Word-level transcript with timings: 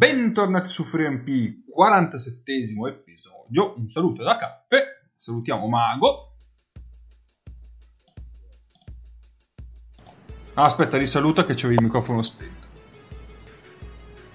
bentornati 0.00 0.70
su 0.70 0.84
FreeMP, 0.84 1.28
47esimo 1.76 2.88
episodio. 2.88 3.74
Un 3.76 3.86
saluto 3.90 4.22
da 4.22 4.38
Cappe, 4.38 5.10
salutiamo 5.18 5.68
Mago. 5.68 6.32
Ah, 10.54 10.64
aspetta, 10.64 10.96
risaluta 10.96 11.44
che 11.44 11.52
c'avevi 11.52 11.74
il 11.74 11.82
microfono 11.82 12.22
spento. 12.22 12.68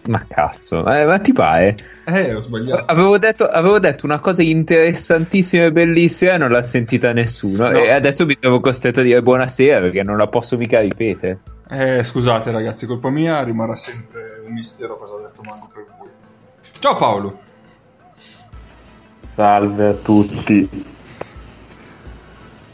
Ma 0.07 0.23
cazzo, 0.27 0.85
eh, 0.87 1.03
ma 1.03 1.17
ti 1.17 1.33
pare? 1.33 1.75
Eh, 2.05 2.35
ho 2.35 2.41
sbagliato. 2.41 2.85
Avevo 2.85 3.17
detto, 3.17 3.47
avevo 3.47 3.79
detto 3.79 4.05
una 4.05 4.19
cosa 4.19 4.43
interessantissima 4.43 5.63
e 5.63 5.71
bellissima 5.71 6.33
e 6.33 6.37
non 6.37 6.51
l'ha 6.51 6.61
sentita 6.61 7.11
nessuno. 7.11 7.69
No. 7.69 7.75
E 7.75 7.89
adesso 7.89 8.27
mi 8.27 8.37
trovo 8.37 8.59
costretto 8.59 8.99
a 8.99 9.03
dire 9.03 9.19
buonasera 9.23 9.79
perché 9.79 10.03
non 10.03 10.17
la 10.17 10.27
posso 10.27 10.57
mica 10.57 10.79
ripetere. 10.79 11.39
Eh, 11.67 12.03
scusate 12.03 12.51
ragazzi, 12.51 12.85
colpa 12.85 13.09
mia, 13.09 13.41
rimarrà 13.41 13.75
sempre 13.75 14.34
un 14.45 14.53
mistero 14.53 14.97
cosa 14.97 15.15
ha 15.15 15.27
detto 15.27 15.41
Mago 15.41 15.69
per 15.73 15.85
voi. 15.97 16.09
Ciao 16.79 16.95
Paolo. 16.95 17.39
Salve 19.33 19.87
a 19.87 19.93
tutti. 19.93 20.93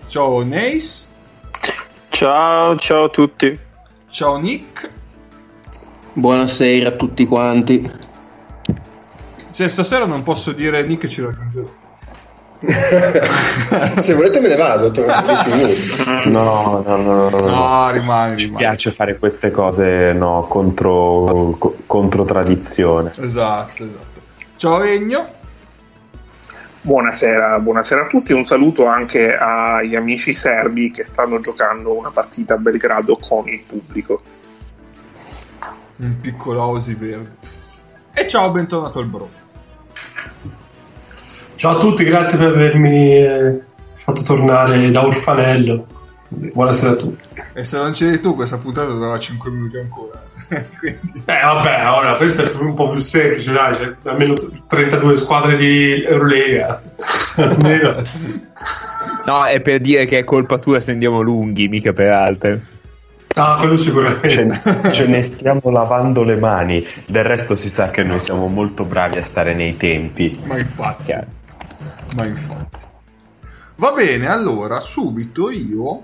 Ciao 0.07 0.43
Neis. 0.43 1.09
Ciao, 2.09 2.77
ciao 2.77 3.05
a 3.05 3.09
tutti. 3.09 3.59
Ciao 4.09 4.37
Nick. 4.37 4.89
Buonasera 6.13 6.89
a 6.89 6.91
tutti 6.91 7.25
quanti. 7.25 7.91
Se 9.49 9.69
stasera 9.69 10.05
non 10.05 10.23
posso 10.23 10.51
dire 10.51 10.83
Nick 10.85 11.07
ci 11.07 11.21
raggiungerò. 11.21 11.80
Se 13.99 14.13
volete 14.13 14.39
me 14.39 14.47
ne 14.49 14.55
vado, 14.55 14.91
tra 14.91 15.21
10 15.21 15.49
minuti. 15.49 16.29
No, 16.29 16.83
no, 16.85 16.95
no, 16.97 17.29
no, 17.29 17.29
no. 17.29 17.39
No, 17.49 17.91
rimani, 17.91 18.35
Mi 18.35 18.41
rimani. 18.43 18.57
piace 18.57 18.91
fare 18.91 19.17
queste 19.17 19.49
cose 19.49 20.13
no, 20.13 20.45
contro, 20.47 21.55
co- 21.57 21.75
contro 21.87 22.23
tradizione. 22.23 23.09
Esatto, 23.19 23.83
esatto. 23.83 24.21
Ciao 24.57 24.77
Regno. 24.79 25.39
Buonasera, 26.83 27.59
buonasera 27.59 28.03
a 28.05 28.07
tutti. 28.07 28.33
Un 28.33 28.43
saluto 28.43 28.85
anche 28.85 29.35
agli 29.35 29.95
amici 29.95 30.33
serbi 30.33 30.91
che 30.91 31.03
stanno 31.03 31.39
giocando 31.39 31.95
una 31.97 32.09
partita 32.11 32.55
a 32.55 32.57
Belgrado 32.57 33.17
con 33.17 33.47
il 33.47 33.61
pubblico. 33.61 34.21
Un 35.97 36.19
piccolo 36.19 36.61
Aussie 36.61 36.95
verde. 36.95 37.29
E 38.13 38.27
ciao, 38.27 38.49
bentornato 38.51 38.99
al 38.99 39.05
bro. 39.05 39.29
Ciao 41.61 41.75
a 41.75 41.77
tutti, 41.77 42.03
grazie 42.03 42.39
per 42.39 42.47
avermi 42.47 43.17
eh, 43.17 43.61
fatto 43.93 44.23
tornare 44.23 44.89
da 44.89 45.05
orfanello. 45.05 45.85
Buonasera 46.27 46.93
a 46.93 46.95
tutti. 46.95 47.27
E 47.53 47.63
se 47.65 47.77
non 47.77 47.91
c'eri 47.91 48.19
tu, 48.19 48.33
questa 48.33 48.57
puntata 48.57 48.91
durava 48.91 49.19
5 49.19 49.51
minuti 49.51 49.77
ancora. 49.77 50.23
Quindi... 50.79 51.21
Eh 51.23 51.39
vabbè, 51.43 51.87
ora 51.87 52.15
questo 52.15 52.41
è 52.41 52.55
un 52.55 52.73
po' 52.73 52.89
più 52.89 52.99
semplice, 52.99 53.51
dai, 53.51 53.75
c'è 53.75 53.93
almeno 54.05 54.33
32 54.67 55.15
squadre 55.17 55.55
di 55.55 56.03
Eurolega. 56.03 56.81
Almeno. 57.37 58.01
No, 59.27 59.45
è 59.45 59.61
per 59.61 59.81
dire 59.81 60.05
che 60.05 60.17
è 60.17 60.23
colpa 60.23 60.57
tua 60.57 60.79
se 60.79 60.89
andiamo 60.89 61.21
lunghi, 61.21 61.67
mica 61.67 61.93
per 61.93 62.09
altre. 62.09 62.65
Ah, 63.35 63.57
quello 63.59 63.77
Ce, 63.77 63.83
sicuramente. 63.83 64.59
ce 64.93 65.05
ne 65.05 65.21
stiamo 65.21 65.69
lavando 65.69 66.23
le 66.23 66.37
mani. 66.37 66.83
Del 67.05 67.23
resto 67.23 67.55
si 67.55 67.69
sa 67.69 67.91
che 67.91 68.01
noi 68.01 68.19
siamo 68.19 68.47
molto 68.47 68.83
bravi 68.83 69.19
a 69.19 69.23
stare 69.23 69.53
nei 69.53 69.77
tempi. 69.77 70.39
Ma 70.45 70.57
infatti, 70.57 71.03
Chiaro. 71.03 71.39
Ma 72.15 72.25
infatti. 72.25 72.79
Va 73.75 73.91
bene, 73.91 74.27
allora, 74.27 74.79
subito 74.79 75.49
io 75.49 76.03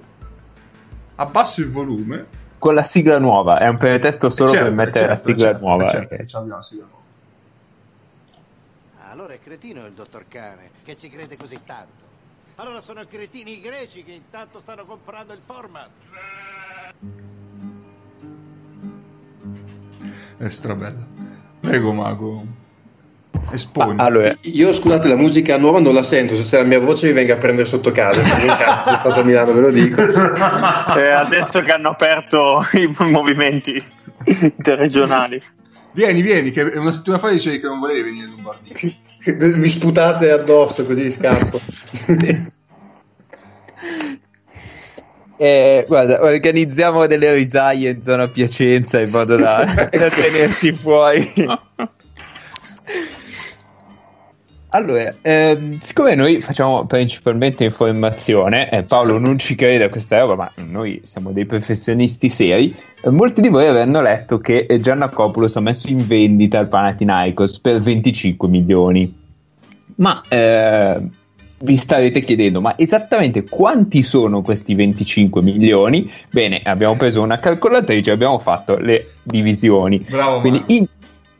abbasso 1.16 1.62
il 1.62 1.70
volume. 1.70 2.36
Con 2.58 2.74
la 2.74 2.84
sigla 2.84 3.20
nuova, 3.20 3.60
è 3.60 3.68
un 3.68 3.78
pretesto 3.78 4.32
solo 4.32 4.50
certo, 4.50 4.66
per 4.66 4.86
mettere 4.86 5.06
eh, 5.06 5.08
la 5.10 5.16
certo, 5.16 5.32
sigla 5.32 5.50
certo, 5.52 5.66
nuova. 5.66 5.88
certo, 5.88 6.14
eh. 6.14 6.18
che 6.18 6.24
abbiamo 6.24 6.56
la 6.56 6.64
sigla 6.64 6.86
nuova. 6.86 7.06
Allora 9.12 9.34
è 9.34 9.40
cretino 9.40 9.86
il 9.86 9.94
dottor 9.94 10.26
Cane, 10.28 10.72
che 10.84 10.96
ci 10.96 11.10
crede 11.10 11.38
così 11.38 11.60
tanto. 11.66 12.06
Allora 12.56 12.82
sono 12.82 13.06
cretini 13.08 13.58
i 13.58 13.62
greci 13.62 14.04
che 14.04 14.12
intanto 14.12 14.60
stanno 14.60 14.86
comprando 14.86 15.34
il 15.34 15.40
format. 15.40 15.90
È 20.38 20.50
strabella. 20.50 21.06
Prego, 21.60 21.94
Mago. 21.94 22.46
Esponi. 23.52 24.00
Ah, 24.00 24.06
allora, 24.06 24.36
Io 24.42 24.74
scusate, 24.74 25.08
la 25.08 25.16
musica 25.16 25.58
nuova 25.58 25.80
non 25.80 25.94
la 25.94 26.04
sento, 26.04 26.36
se 26.36 26.58
la 26.58 26.64
mia 26.64 26.80
voce 26.80 27.08
mi 27.08 27.14
venga 27.14 27.36
a 27.36 27.38
prendere 27.38 27.68
sotto 27.68 27.92
casa, 27.92 28.22
se 28.22 28.46
cazzo, 28.48 28.84
sono 28.84 28.96
stato 28.98 29.20
a 29.22 29.24
Milano, 29.24 29.54
ve 29.54 29.62
lo 29.62 29.72
dico. 29.72 30.02
Eh, 30.98 31.10
adesso 31.10 31.62
che 31.62 31.72
hanno 31.72 31.90
aperto 31.90 32.66
i 32.74 32.92
movimenti 33.10 33.84
interregionali. 34.26 35.42
Vieni, 35.92 36.22
vieni, 36.22 36.52
che 36.52 36.62
una 36.62 36.92
settimana 36.92 37.22
fa 37.22 37.30
dicevi 37.30 37.60
che 37.60 37.68
non 37.68 37.80
volevi 37.80 38.04
venire 38.04 38.28
in 38.28 38.32
Lombardia. 38.32 38.76
Mi 39.58 39.68
sputate 39.68 40.32
addosso 40.32 40.86
così 40.86 41.10
scappo. 41.12 41.60
eh, 45.38 45.86
guarda, 45.88 46.22
organizziamo 46.24 47.08
delle 47.08 47.34
risaie 47.34 47.90
in 47.90 48.02
zona 48.02 48.28
Piacenza 48.28 49.00
in 49.00 49.10
modo 49.10 49.36
da, 49.38 49.90
da 49.92 50.10
tenerti 50.10 50.72
fuori. 50.72 51.34
Allora, 54.70 55.14
ehm, 55.22 55.80
siccome 55.80 56.16
noi 56.16 56.42
facciamo 56.42 56.86
principalmente 56.86 57.64
informazione, 57.64 58.70
e 58.70 58.84
Paolo 58.84 59.18
non 59.18 59.40
ci 59.40 59.56
crede 59.56 59.86
a 59.86 59.90
questa 59.90 60.20
roba, 60.20 60.36
ma 60.36 60.52
noi 60.66 61.00
siamo 61.04 61.32
dei 61.32 61.46
professionisti 61.46 62.28
seri, 62.28 62.76
eh, 63.02 63.10
molti 63.10 63.40
di 63.40 63.48
voi 63.48 63.66
avranno 63.66 64.02
letto 64.02 64.40
che 64.40 64.66
eh, 64.68 64.80
Giannakopoulos 64.80 65.56
ha 65.56 65.62
messo 65.62 65.90
in 65.90 66.06
vendita 66.06 66.60
il 66.60 66.68
Panathinaikos 66.68 67.60
per 67.60 67.80
25 67.80 68.50
milioni. 68.50 69.26
Ma 69.96 70.22
eh, 70.28 71.02
vi 71.60 71.76
starete 71.76 72.20
chiedendo, 72.20 72.62
ma 72.62 72.78
esattamente 72.78 73.44
quanti 73.50 74.04
sono 74.04 74.42
questi 74.42 74.76
25 74.76 75.42
milioni? 75.42 76.12
Bene, 76.30 76.62
abbiamo 76.64 76.96
preso 76.96 77.22
una 77.22 77.40
calcolatrice 77.40 78.10
e 78.10 78.14
abbiamo 78.14 78.38
fatto 78.38 78.78
le 78.78 79.14
divisioni. 79.24 80.06
Bravo, 80.08 80.42
Quindi 80.42 80.64
in, 80.68 80.86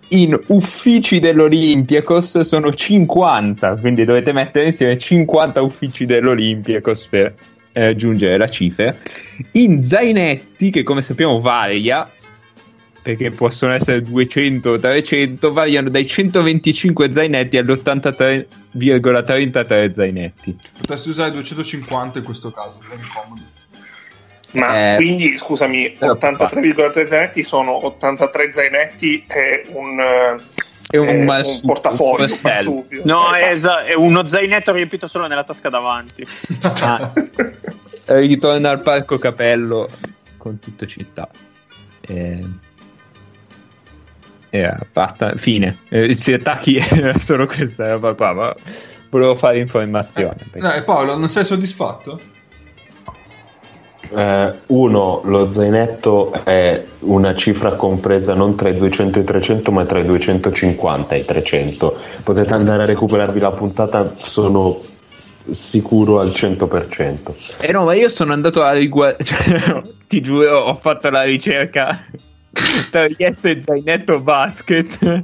in 0.10 0.38
uffici 0.48 1.20
dell'Olympiakos 1.20 2.42
sono 2.42 2.74
50, 2.74 3.76
quindi 3.76 4.04
dovete 4.06 4.32
mettere 4.32 4.66
insieme 4.66 4.98
50 4.98 5.62
uffici 5.62 6.06
dell'Olympiakos 6.06 7.08
per 7.08 7.34
eh, 7.74 7.86
raggiungere 7.86 8.38
la 8.38 8.48
cifra. 8.48 8.96
In 9.54 9.82
zainetti, 9.82 10.70
che 10.70 10.84
come 10.84 11.02
sappiamo 11.02 11.40
varia, 11.40 12.08
perché 13.02 13.32
possono 13.32 13.74
essere 13.74 14.02
200 14.02 14.72
o 14.72 14.78
300, 14.78 15.52
variano 15.52 15.90
dai 15.90 16.06
125 16.06 17.12
zainetti 17.12 17.58
agli 17.58 17.72
83,33 17.72 19.92
zainetti. 19.92 20.56
Potresti 20.78 21.10
usare 21.10 21.32
250 21.32 22.20
in 22.20 22.26
questo 22.26 22.52
caso, 22.52 22.80
è 22.80 22.96
comodo. 23.14 23.42
Ma 24.52 24.94
Eh, 24.94 24.96
quindi, 24.96 25.36
scusami, 25.38 25.92
però, 25.92 26.14
83,3 26.14 27.06
zainetti 27.06 27.44
sono 27.44 27.86
83 27.86 28.52
zainetti 28.54 29.24
e 29.28 29.64
un, 29.74 30.00
eh, 30.00 30.36
È 30.90 30.96
un, 30.98 31.08
eh, 31.08 31.18
massu- 31.24 31.64
un 31.66 31.70
portafoglio, 31.74 32.24
un 32.24 32.32
un 32.32 32.40
marsupio. 32.44 33.02
No, 33.04 33.34
Esatto. 33.34 33.46
è, 33.46 33.50
esa- 33.52 33.84
è 33.86 33.94
uno 33.94 34.26
zainetto 34.28 34.72
riempito 34.72 35.08
solo 35.08 35.28
nella 35.28 35.44
tasca 35.44 35.68
davanti. 35.70 36.26
Ah, 36.62 37.12
ritorna 38.06 38.70
al 38.70 38.82
parco 38.82 39.18
Capello 39.18 39.90
con 40.38 40.60
tutto 40.60 40.86
città. 40.86 41.28
Eh, 42.08 42.40
eh, 44.50 44.74
basta, 44.94 45.32
fine. 45.36 45.80
Eh, 45.90 46.16
si 46.16 46.32
attacchi 46.32 46.78
era 46.80 47.18
solo 47.18 47.46
questa 47.46 47.92
roba 47.92 48.14
qua, 48.14 48.32
ma 48.34 48.56
volevo 49.10 49.36
fare 49.36 49.60
informazione. 49.60 50.36
perché- 50.50 50.60
No, 50.66 50.72
e 50.74 50.84
Paolo, 50.84 51.18
non 51.18 51.28
sei 51.28 51.44
soddisfatto? 51.44 52.20
Eh, 54.14 54.54
uno, 54.68 55.22
lo 55.24 55.50
zainetto 55.50 56.32
è 56.44 56.84
una 57.00 57.36
cifra 57.36 57.76
compresa 57.76 58.34
non 58.34 58.56
tra 58.56 58.70
i 58.70 58.78
200 58.78 59.20
e 59.20 59.22
i 59.22 59.26
300, 59.26 59.72
ma 59.72 59.86
tra 59.86 60.00
i 60.00 60.06
250 60.06 61.16
e 61.16 61.20
i 61.20 61.26
300. 61.26 61.98
Potete 62.24 62.54
andare 62.54 62.84
a 62.84 62.86
recuperarvi 62.86 63.40
la 63.40 63.52
puntata, 63.52 64.14
sono 64.18 64.76
sicuro 65.50 66.20
al 66.20 66.30
100%. 66.30 67.62
Eh 67.62 67.72
no, 67.72 67.86
ma 67.86 67.94
io 67.94 68.10
sono 68.10 68.34
andato 68.34 68.62
a 68.62 68.72
riguardare, 68.74 69.84
ti 70.08 70.22
giuro, 70.22 70.58
ho 70.58 70.76
fatto 70.76 71.10
la 71.10 71.24
ricerca 71.24 72.06
tra 72.92 73.06
Rieste 73.06 73.52
e 73.52 73.62
Zainetto 73.62 74.20
Basket 74.20 75.24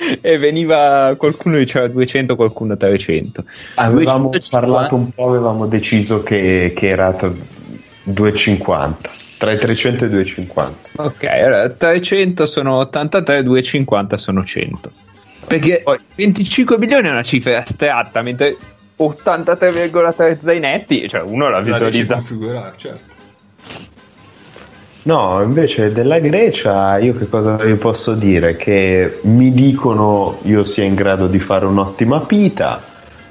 e 0.20 0.38
veniva 0.38 1.14
qualcuno 1.16 1.58
diceva 1.58 1.88
200, 1.88 2.36
qualcuno 2.36 2.76
300. 2.76 3.44
Avevamo 3.76 4.30
250. 4.30 4.48
parlato 4.50 4.94
un 4.94 5.10
po', 5.10 5.28
avevamo 5.28 5.66
deciso 5.66 6.22
che, 6.22 6.72
che 6.74 6.88
era 6.88 7.12
tra 7.12 7.32
250, 8.12 9.10
tra 9.38 9.52
i 9.52 9.58
300 9.58 10.04
e 10.04 10.06
i 10.06 10.10
250. 10.10 11.02
Ok, 11.02 11.24
allora 11.24 11.70
300 11.70 12.46
sono 12.46 12.76
83, 12.78 13.42
250 13.42 14.16
sono 14.16 14.44
100. 14.44 14.90
Perché 15.46 15.80
poi 15.82 15.98
25 16.14 16.78
milioni 16.78 17.08
è 17.08 17.10
una 17.10 17.22
cifra 17.22 17.58
astratta, 17.58 18.22
mentre 18.22 18.56
83,3 18.98 20.38
zainetti, 20.38 21.08
cioè 21.08 21.22
uno 21.22 21.48
la 21.48 21.60
visualizza. 21.60 22.14
configurare, 22.14 22.72
certo. 22.76 23.18
No, 25.02 25.40
invece 25.42 25.92
della 25.92 26.18
Grecia 26.18 26.98
io 26.98 27.16
che 27.16 27.26
cosa 27.26 27.56
vi 27.56 27.74
posso 27.76 28.12
dire? 28.12 28.56
Che 28.56 29.20
mi 29.22 29.52
dicono 29.52 30.40
io 30.42 30.62
sia 30.62 30.84
in 30.84 30.94
grado 30.94 31.26
di 31.26 31.38
fare 31.38 31.64
un'ottima 31.64 32.20
pita, 32.20 32.82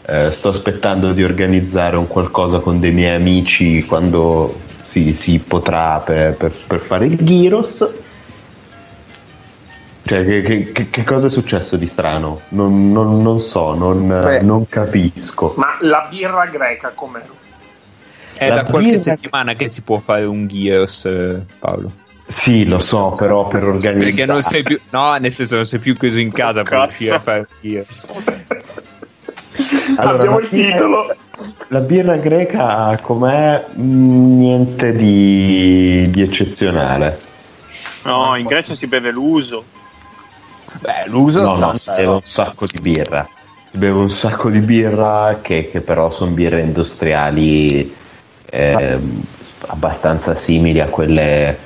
eh, 0.10 0.32
sto 0.32 0.50
aspettando 0.50 1.12
di 1.14 1.24
organizzare 1.24 1.96
un 1.98 2.08
qualcosa 2.08 2.60
con 2.60 2.80
dei 2.80 2.92
miei 2.92 3.16
amici 3.16 3.84
quando 3.86 4.60
si, 4.82 5.14
si 5.14 5.40
potrà 5.40 6.00
per, 6.00 6.36
per- 6.36 6.54
per 6.68 6.80
fare 6.80 7.06
il 7.06 7.16
gyros. 7.18 7.88
Cioè, 10.06 10.26
che, 10.26 10.72
che- 10.72 10.90
che- 10.90 11.04
cosa 11.04 11.28
è 11.28 11.30
successo 11.30 11.76
di 11.78 11.86
strano? 11.86 12.42
Non, 12.50 12.92
non- 12.92 13.22
non 13.22 13.40
so, 13.40 13.76
non, 13.76 14.08
Beh. 14.08 14.42
non 14.42 14.66
capisco. 14.66 15.54
Ma 15.58 15.78
la 15.82 16.08
birra 16.10 16.46
greca 16.48 16.92
com'è? 16.96 17.22
È 18.34 18.48
La 18.48 18.56
da 18.56 18.64
qualche 18.64 18.88
birra- 18.90 19.02
settimana 19.02 19.54
che 19.54 19.68
si 19.68 19.82
può 19.82 19.98
fare 20.00 20.24
un 20.26 20.48
Gears, 20.48 21.06
eh, 21.06 21.44
Paolo. 21.60 21.92
Sì, 22.26 22.66
lo 22.66 22.80
so, 22.80 23.12
però 23.18 23.48
per 23.48 23.64
organizzare... 23.66 23.98
Perché 24.14 24.26
non 24.26 24.42
sei 24.42 24.64
più. 24.64 24.80
No, 24.92 25.16
nel 25.18 25.32
senso, 25.32 25.56
non 25.56 25.66
sei 25.66 25.80
più 25.80 25.94
chiuso 25.94 26.20
in 26.20 26.32
casa 26.32 26.62
per 26.64 26.80
riuscire 26.84 27.16
a 27.16 27.20
fare 27.20 27.40
un 27.40 27.46
Gears. 27.62 28.06
Allora, 29.98 30.16
Abbiamo 30.16 30.40
il 30.40 30.48
birra- 30.50 30.72
titolo. 30.72 31.16
La 31.68 31.80
birra 31.80 32.18
greca 32.18 32.98
com'è? 33.02 33.66
Niente 33.76 34.92
di, 34.94 36.06
di 36.10 36.22
eccezionale. 36.22 37.18
No, 38.04 38.36
in 38.36 38.46
Grecia 38.46 38.76
si 38.76 38.88
beve 38.88 39.12
l'uso. 39.12 39.64
Beh, 40.80 41.06
l'uso 41.08 41.42
No, 41.42 41.56
no, 41.56 41.76
si 41.76 41.90
beve 41.90 42.08
un 42.08 42.22
sacco 42.22 42.66
di 42.66 42.80
birra. 42.82 43.28
Si 43.72 43.78
beve 43.78 44.00
un 44.00 44.10
sacco 44.10 44.50
di 44.50 44.60
birra 44.60 45.40
che, 45.42 45.70
che 45.70 45.82
però 45.82 46.10
sono 46.10 46.32
birre 46.32 46.62
industriali 46.62 47.94
ehm, 48.46 49.24
abbastanza 49.68 50.34
simili 50.34 50.80
a 50.80 50.88
quelle, 50.88 51.58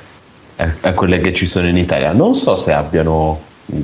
a 0.58 0.94
quelle 0.94 1.20
che 1.20 1.34
ci 1.34 1.48
sono 1.48 1.68
in 1.68 1.78
Italia. 1.78 2.12
Non 2.12 2.36
so 2.36 2.58
se 2.58 2.74
abbiano 2.74 3.42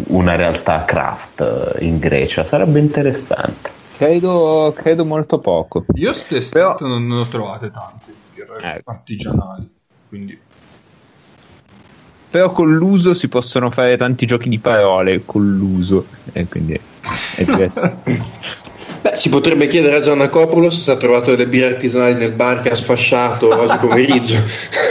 una 0.08 0.36
realtà 0.36 0.84
craft 0.86 1.76
in 1.80 2.00
Grecia, 2.00 2.44
sarebbe 2.44 2.80
interessante. 2.80 3.78
Credo, 4.00 4.74
credo 4.78 5.04
molto 5.04 5.40
poco. 5.40 5.84
Io 5.96 6.14
stesso 6.14 6.52
Però- 6.54 6.78
non 6.80 7.06
ne 7.06 7.16
ho 7.16 7.28
trovate 7.28 7.70
tante 7.70 8.14
birre 8.34 8.76
Eh. 8.78 8.82
artigianali. 8.86 9.70
Quindi 10.08 10.40
Però 12.30 12.50
con 12.52 12.74
l'uso 12.74 13.14
si 13.14 13.28
possono 13.28 13.70
fare 13.72 13.98
tanti 13.98 14.26
giochi 14.26 14.48
di 14.48 14.60
parole 14.60 15.26
con 15.26 15.46
l'uso. 15.54 16.06
E 16.32 16.48
quindi 16.48 16.76
è. 16.76 16.80
Beh, 19.02 19.18
si 19.18 19.28
potrebbe 19.28 19.68
chiedere 19.68 19.98
a 19.98 20.00
Giannacopoulos 20.00 20.82
se 20.82 20.92
ha 20.92 20.96
trovato 20.96 21.32
delle 21.36 21.50
birre 21.50 21.74
artigianali 21.74 22.14
nel 22.14 22.32
bar 22.32 22.62
che 22.62 22.70
ha 22.70 22.76
sfasciato 22.76 23.50
oggi 23.50 23.78
pomeriggio, 23.86 24.42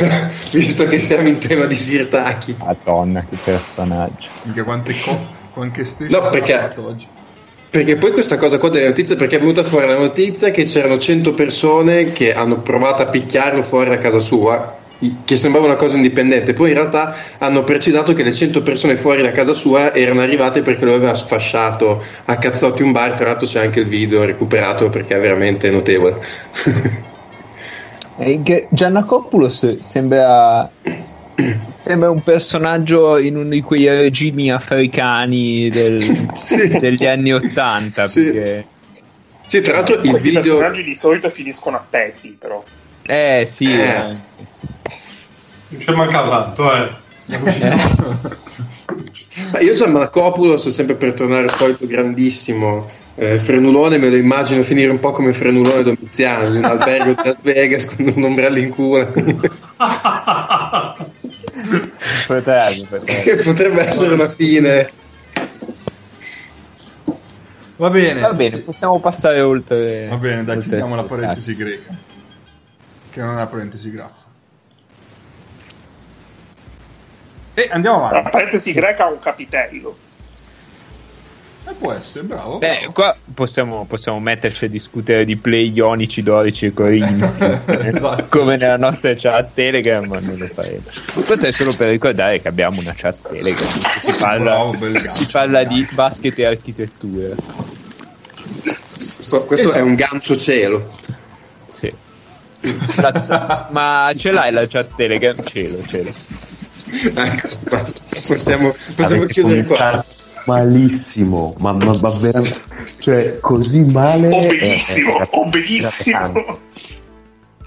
visto 0.53 0.85
che 0.85 1.01
siamo 1.01 1.29
in 1.29 1.39
tema 1.39 1.65
di 1.65 1.77
sirtaki. 1.77 2.57
Madonna, 2.59 3.25
che 3.25 3.37
personaggio. 3.43 4.29
anche 4.45 4.63
quante, 4.65 4.93
co- 5.01 5.27
quante 5.55 5.85
stesse 5.85 6.15
No, 6.15 6.29
perché- 6.29 6.53
ha 6.55 6.61
fatto 6.69 6.85
oggi. 6.87 7.09
Perché 7.71 7.97
poi 7.97 8.13
questa 8.13 8.39
cosa 8.39 8.57
qua 8.57 8.71
delle 8.71 8.87
notizie, 8.87 9.17
perché 9.17 9.37
è 9.37 9.41
venuta 9.41 9.63
fuori 9.63 9.87
la 9.87 9.99
notizia 9.99 10.51
che 10.51 10.65
c'erano 10.65 10.97
100 10.97 11.35
persone 11.35 12.13
che 12.13 12.33
hanno 12.33 12.63
provato 12.63 13.03
a 13.03 13.07
picchiarlo 13.07 13.63
fuori 13.63 13.91
da 13.91 13.99
casa 13.99 14.19
sua, 14.19 14.77
che 15.25 15.37
sembrava 15.37 15.67
una 15.67 15.77
cosa 15.77 15.97
indipendente, 15.97 16.55
poi 16.55 16.71
in 16.71 16.77
realtà 16.77 17.15
hanno 17.39 17.65
precisato 17.65 18.15
che 18.15 18.23
le 18.23 18.33
100 18.33 18.63
persone 18.63 18.97
fuori 18.97 19.23
da 19.23 19.33
casa 19.33 19.53
sua 19.53 19.95
erano 19.95 20.23
arrivate 20.23 20.63
perché 20.63 20.87
lo 20.87 20.95
aveva 20.95 21.13
sfasciato 21.13 22.03
a 22.25 22.37
cazzotti 22.37 22.83
un 22.83 22.93
bar, 22.93 23.13
tra 23.13 23.27
l'altro 23.27 23.47
c'è 23.47 23.63
anche 23.63 23.81
il 23.81 23.87
video 23.87 24.25
recuperato 24.25 24.89
perché 24.89 25.15
è 25.15 25.21
veramente 25.21 25.71
notevole. 25.71 26.17
Giannacopoulos 28.71 29.77
sembra 29.77 30.69
sembra 31.69 32.11
un 32.11 32.23
personaggio 32.23 33.19
in 33.19 33.37
uno 33.37 33.49
di 33.51 33.61
quei 33.61 33.87
regimi 33.89 34.51
africani 34.51 35.69
del- 35.71 36.03
Sì. 36.45 36.79
degli 36.79 37.07
anni 37.07 37.33
Ottanta 37.33 38.09
Sì. 38.09 38.25
perché 38.25 38.67
sì, 39.47 39.61
tra 39.63 39.75
l'altro 39.75 39.95
il 40.01 40.11
Questi 40.11 40.29
video... 40.31 40.57
personaggi 40.57 40.83
di 40.85 40.95
solito 40.95 41.31
finiscono 41.31 41.77
appesi, 41.77 42.37
però. 42.39 42.63
eh 43.07 43.45
sì 43.47 43.65
Eh. 43.65 43.81
eh. 43.83 44.17
Non 45.71 45.79
c'è 45.81 45.93
mancato 45.95 46.29
tanto, 46.31 46.75
eh. 46.75 46.91
Beh, 49.51 49.63
io 49.63 49.75
Gianmarcopoulos, 49.75 50.69
sempre 50.69 50.95
per 50.97 51.13
tornare 51.15 51.45
al 51.45 51.51
solito 51.55 51.87
grandissimo 51.87 52.87
eh, 53.15 53.39
frenulone, 53.39 53.97
me 53.99 54.09
lo 54.11 54.17
immagino 54.17 54.63
finire 54.63 54.91
un 54.91 54.99
po' 55.01 55.13
come 55.13 55.33
frenulone 55.33 55.83
domiziano, 55.83 56.49
in 56.49 56.57
un 56.57 56.65
albergo 56.65 57.11
di 57.11 57.17
Las 57.25 57.37
Vegas 57.43 57.85
con 57.87 58.13
un 58.17 58.23
ombrello 58.25 58.59
in 58.59 58.69
culo, 58.71 59.07
potrebbe, 62.35 62.87
potrebbe. 62.89 63.23
che 63.23 63.37
potrebbe 63.37 63.87
essere 63.87 64.15
una 64.15 64.29
fine. 64.29 64.91
Va 67.77 67.91
bene. 67.91 68.21
va 68.21 68.33
bene 68.33 68.59
possiamo 68.59 68.99
passare 68.99 69.41
oltre 69.41 70.09
Va 70.09 70.17
bene, 70.17 70.43
dai, 70.45 70.59
chiudiamo 70.59 70.97
la 70.97 71.05
parentesi 71.05 71.55
greca. 71.55 71.95
Che 73.11 73.21
non 73.21 73.31
è 73.31 73.33
una 73.35 73.47
parentesi 73.47 73.91
graffa. 73.91 74.27
E 77.55 77.69
andiamo 77.71 77.99
La 78.01 78.09
avanti. 78.09 78.31
parentesi 78.31 78.73
greca 78.73 79.05
ha 79.07 79.11
un 79.11 79.19
capitello. 79.19 79.97
E 81.69 81.75
può 81.79 81.93
essere, 81.93 82.25
bravo. 82.25 82.59
Beh, 82.59 82.79
bravo. 82.79 82.93
qua 82.93 83.17
possiamo, 83.35 83.85
possiamo 83.85 84.19
metterci 84.21 84.65
a 84.65 84.69
discutere 84.69 85.25
di 85.27 85.37
play 85.37 85.71
ionici, 85.71 86.23
dorici 86.23 86.67
e 86.67 86.73
corinzi 86.73 87.39
Esatto. 87.67 88.27
come 88.31 88.57
nella 88.57 88.79
nostra 88.79 89.15
chat 89.15 89.51
Telegram, 89.53 90.05
ma 90.07 90.19
non 90.19 90.37
lo 90.39 90.47
faremo. 90.47 90.81
Questo 91.27 91.47
è 91.47 91.53
solo 91.53 91.75
per 91.77 91.89
ricordare 91.89 92.41
che 92.41 92.49
abbiamo 92.49 92.81
una 92.81 92.95
chat 92.97 93.29
Telegram. 93.29 93.69
Si 94.01 94.13
parla, 94.19 94.71
Bravo, 94.71 95.13
si 95.13 95.27
parla 95.31 95.65
di 95.65 95.87
basket 95.93 96.39
e 96.39 96.45
architettura. 96.47 97.35
Questo 99.47 99.73
è 99.73 99.81
un 99.81 99.95
gancio 99.95 100.37
cielo. 100.37 100.91
Sì. 101.67 101.93
La- 102.97 103.69
ma 103.71 104.11
ce 104.17 104.31
l'hai 104.33 104.51
la 104.53 104.67
chat 104.67 104.89
Telegram? 104.97 105.37
Cielo, 105.45 105.83
cielo. 105.87 106.11
Ecco, 107.15 107.49
possiamo, 108.27 108.75
possiamo 108.97 109.25
chiudere 109.27 109.65
qua. 109.65 110.03
Malissimo, 110.49 111.55
ma, 111.59 111.73
ma, 111.73 111.95
ma 112.01 112.11
veramente, 112.19 112.63
cioè 112.99 113.39
così 113.39 113.85
male. 113.85 114.29
Oh, 114.29 114.41
eh, 114.41 114.57
benissimo, 114.57 115.21
eh, 115.21 115.29
oh, 115.31 115.41
era 115.43 115.51
benissimo. 115.51 116.19
tanto. 116.19 116.61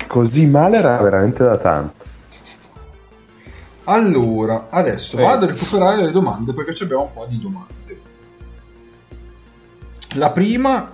Così 0.07 0.45
male 0.47 0.77
era 0.77 0.97
veramente 0.97 1.43
da 1.43 1.57
tanto. 1.57 2.05
Allora, 3.83 4.67
adesso 4.69 5.15
Prego. 5.15 5.31
vado 5.31 5.45
a 5.45 5.49
recuperare 5.49 6.01
le 6.01 6.11
domande 6.11 6.53
perché 6.53 6.73
ci 6.73 6.83
abbiamo 6.83 7.03
un 7.03 7.13
po' 7.13 7.25
di 7.27 7.39
domande. 7.39 8.01
La 10.15 10.31
prima 10.31 10.91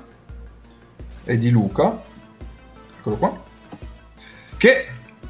è 1.24 1.38
di 1.38 1.50
Luca. 1.50 2.02
Eccolo 3.00 3.16
qua. 3.16 3.44
Che, 4.58 4.88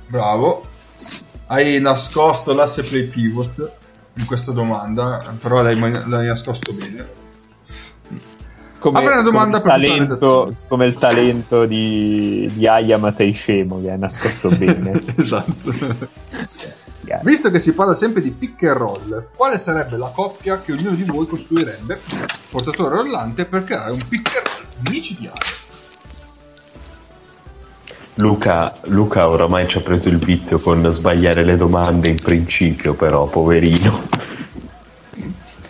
bravo, 0.08 0.66
hai 1.48 1.80
nascosto 1.80 2.54
l'asse 2.54 2.84
play 2.84 3.04
pivot 3.04 3.77
in 4.18 4.26
questa 4.26 4.52
domanda, 4.52 5.36
però 5.40 5.62
l'hai, 5.62 5.80
l'hai 5.80 6.28
nascosto 6.28 6.74
bene. 6.74 7.26
Come, 8.80 9.00
Apri 9.00 9.12
una 9.12 9.22
domanda 9.22 9.60
come 9.60 9.74
il 9.74 9.82
talento, 9.82 10.56
come 10.68 10.86
il 10.86 10.98
talento 10.98 11.66
di, 11.66 12.50
di 12.54 12.68
Aya 12.68 12.98
ma 12.98 13.12
sei 13.12 13.32
scemo 13.32 13.82
che 13.82 13.92
hai 13.92 13.98
nascosto 13.98 14.50
bene. 14.50 15.02
esatto. 15.18 15.74
Grazie. 17.02 17.24
Visto 17.24 17.50
che 17.50 17.60
si 17.60 17.74
parla 17.74 17.94
sempre 17.94 18.22
di 18.22 18.32
pick 18.32 18.64
and 18.64 18.78
roll, 18.78 19.28
quale 19.36 19.58
sarebbe 19.58 19.98
la 19.98 20.12
coppia 20.14 20.62
che 20.62 20.74
ognuno 20.74 20.96
di 20.96 21.04
voi 21.04 21.26
costruirebbe, 21.26 22.02
portatore 22.50 22.96
rollante, 22.96 23.46
per 23.46 23.64
creare 23.64 23.92
un 23.92 24.02
pick 24.08 24.36
and 24.36 24.46
roll 24.46 24.92
micidiale? 24.92 25.67
Luca, 28.18 28.76
Luca 28.86 29.28
oramai 29.28 29.68
ci 29.68 29.78
ha 29.78 29.82
preso 29.82 30.10
il 30.10 30.18
vizio 30.18 30.60
con 30.60 30.92
sbagliare 30.92 31.44
le 31.44 31.56
domande 31.58 32.08
in 32.08 32.20
principio, 32.22 32.96
però, 32.96 33.28
poverino. 33.28 34.02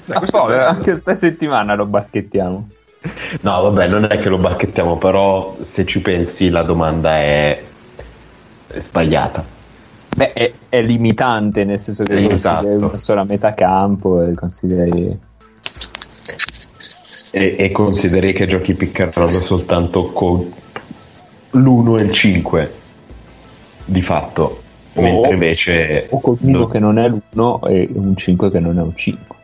Dai, 0.05 0.17
Ah, 0.17 0.21
è 0.21 0.25
povero, 0.29 0.57
bello. 0.59 0.69
anche 0.69 0.95
sta 0.95 1.13
settimana 1.13 1.75
lo 1.75 1.85
bacchettiamo. 1.85 2.69
No, 3.41 3.61
vabbè, 3.61 3.87
non 3.87 4.05
è 4.05 4.19
che 4.19 4.29
lo 4.29 4.37
bacchettiamo, 4.37 4.97
però 4.97 5.57
se 5.61 5.85
ci 5.85 5.99
pensi 5.99 6.49
la 6.49 6.63
domanda 6.63 7.17
è, 7.17 7.61
è 8.67 8.79
sbagliata. 8.79 9.43
Beh, 10.15 10.31
è, 10.33 10.51
è 10.69 10.81
limitante, 10.81 11.65
nel 11.65 11.79
senso 11.79 12.03
che 12.03 12.25
Esatto. 12.27 12.55
consideri 12.63 12.83
una 12.83 12.97
sola 12.97 13.23
metà 13.25 13.53
campo 13.53 14.21
e 14.23 14.33
consideri... 14.33 15.19
E, 17.29 17.55
e 17.57 17.71
consideri 17.71 18.31
che 18.31 18.47
giochi 18.47 18.73
pick 18.73 19.01
and 19.01 19.13
roll 19.13 19.27
soltanto 19.27 20.05
con 20.13 20.49
l'1 21.51 21.99
e 21.99 22.03
il 22.03 22.11
5 22.11 22.73
di 23.85 24.01
fatto, 24.01 24.61
O- 24.93 25.01
mentre 25.01 25.33
invece 25.33 26.07
O 26.09 26.19
con 26.19 26.37
uno 26.41 26.59
no. 26.59 26.67
che 26.67 26.79
non 26.79 26.97
è 26.97 27.07
l'1 27.07 27.69
e 27.69 27.87
un 27.93 28.15
5 28.15 28.51
che 28.51 28.59
non 28.59 28.77
è 28.77 28.81
un 28.81 28.95
5. 28.95 29.35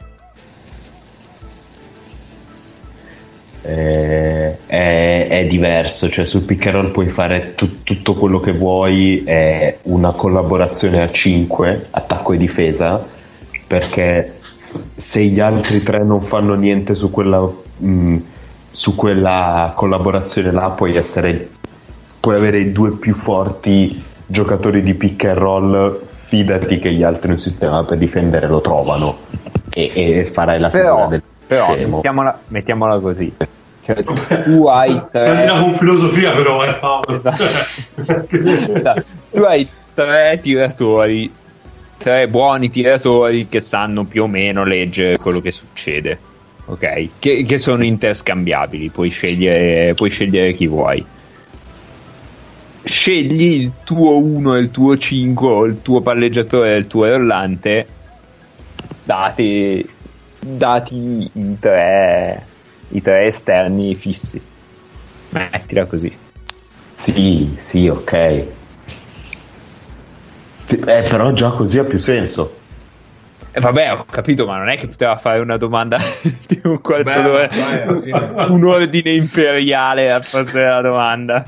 eh, 3.65 4.57
è, 4.65 5.27
è 5.29 5.45
diverso, 5.48 6.10
cioè 6.10 6.25
sul 6.25 6.41
pick 6.41 6.65
and 6.67 6.75
roll 6.75 6.91
puoi 6.91 7.07
fare 7.07 7.55
tu- 7.55 7.81
tutto 7.83 8.13
quello 8.13 8.39
che 8.39 8.51
vuoi, 8.51 9.24
è 9.24 9.77
una 9.83 10.12
collaborazione 10.12 11.01
a 11.01 11.10
5, 11.10 11.88
attacco 11.91 12.33
e 12.33 12.38
difesa, 12.38 13.03
perché 13.65 14.39
se 14.95 15.24
gli 15.24 15.39
altri 15.39 15.81
tre 15.81 16.03
non 16.03 16.22
fanno 16.22 16.55
niente 16.55 16.93
su 16.95 17.10
quella, 17.10 17.50
mh, 17.77 18.17
su 18.69 18.95
quella 18.95 19.72
collaborazione 19.75 20.51
là, 20.51 20.69
puoi 20.72 20.95
essere 20.98 21.50
puoi 22.24 22.38
avere 22.38 22.60
i 22.60 22.72
due 22.72 22.94
più 22.94 23.13
forti 23.13 24.01
giocatori 24.25 24.82
di 24.82 24.94
pick 24.94 25.25
and 25.25 25.38
roll, 25.38 26.06
fidati 26.06 26.80
che 26.80 26.89
gli 26.94 27.03
altri 27.03 27.32
un 27.32 27.38
sistema 27.38 27.84
per 27.84 27.98
difendere 27.98 28.48
lo 28.48 28.62
trovano 28.62 29.18
e, 29.74 29.92
e 29.94 30.25
farai 30.25 30.58
la 30.58 30.70
figura 30.70 30.94
Però, 30.94 31.08
del 31.10 31.24
però 31.46 31.74
scemo. 31.74 31.96
mettiamola, 31.98 32.39
mettiamola 32.48 33.00
così. 33.00 33.34
Cioè, 33.84 34.03
tu 34.42 34.68
hai 34.72 35.01
tre... 35.12 35.27
Andiamo 35.32 35.65
con 35.65 35.74
filosofia, 35.74 36.32
però, 36.32 36.63
eh, 36.63 36.74
Paolo. 36.75 37.08
Esatto. 37.10 37.44
Esatto. 38.74 39.03
tu 39.30 39.42
hai 39.42 39.68
tre 39.94 40.39
tiratori, 40.42 41.30
tre 41.98 42.30
buoni 42.30 42.70
tiratori 42.70 43.50
che 43.50 43.60
sanno 43.60 44.06
più 44.06 44.24
o 44.24 44.27
meno 44.27 44.63
leggere 44.63 45.18
quello 45.18 45.42
che 45.42 45.51
succede, 45.51 46.18
ok? 46.68 47.10
Che, 47.20 47.44
che 47.44 47.58
sono 47.58 47.84
interscambiabili, 47.84 48.92
puoi 48.92 49.10
scegliere, 49.10 49.94
puoi 49.94 50.10
scegliere 50.10 50.53
chi 50.53 50.68
vuoi. 50.68 51.06
Scegli 52.84 53.62
il 53.62 53.72
tuo 53.84 54.18
1 54.18 54.56
e 54.56 54.60
il 54.60 54.72
tuo 54.72 54.98
5 54.98 55.48
o 55.48 55.63
il 55.66 55.82
tuo 55.82 56.02
palleggiatore 56.02 56.74
e 56.74 56.78
il 56.78 56.88
tuo 56.88 57.08
rollante, 57.08 57.88
dati, 59.04 59.88
dati 60.40 61.30
i 61.32 61.58
tre, 61.60 62.46
i 62.90 63.02
tre 63.02 63.25
esterni 63.25 63.96
fissi. 63.96 64.42
Mettila 65.30 65.86
così. 65.86 66.16
Sì, 66.94 67.54
sì, 67.58 67.88
ok. 67.88 68.13
Eh, 70.68 71.02
però 71.08 71.32
già 71.34 71.50
così 71.52 71.80
ha 71.80 71.84
più 71.84 72.00
senso. 72.00 72.62
Eh, 73.52 73.60
vabbè, 73.60 73.94
ho 73.94 74.06
capito, 74.10 74.46
ma 74.46 74.58
non 74.58 74.68
è 74.68 74.78
che 74.78 74.88
poteva 74.88 75.16
fare 75.18 75.40
una 75.40 75.58
domanda 75.58 75.98
di 76.48 76.60
un 76.63 76.80
alla 76.84 77.48
fine- 77.98 78.34
un 78.50 78.63
ordine 78.63 79.12
imperiale 79.12 80.12
a 80.12 80.22
fare 80.22 80.68
la 80.68 80.82
domanda. 80.82 81.46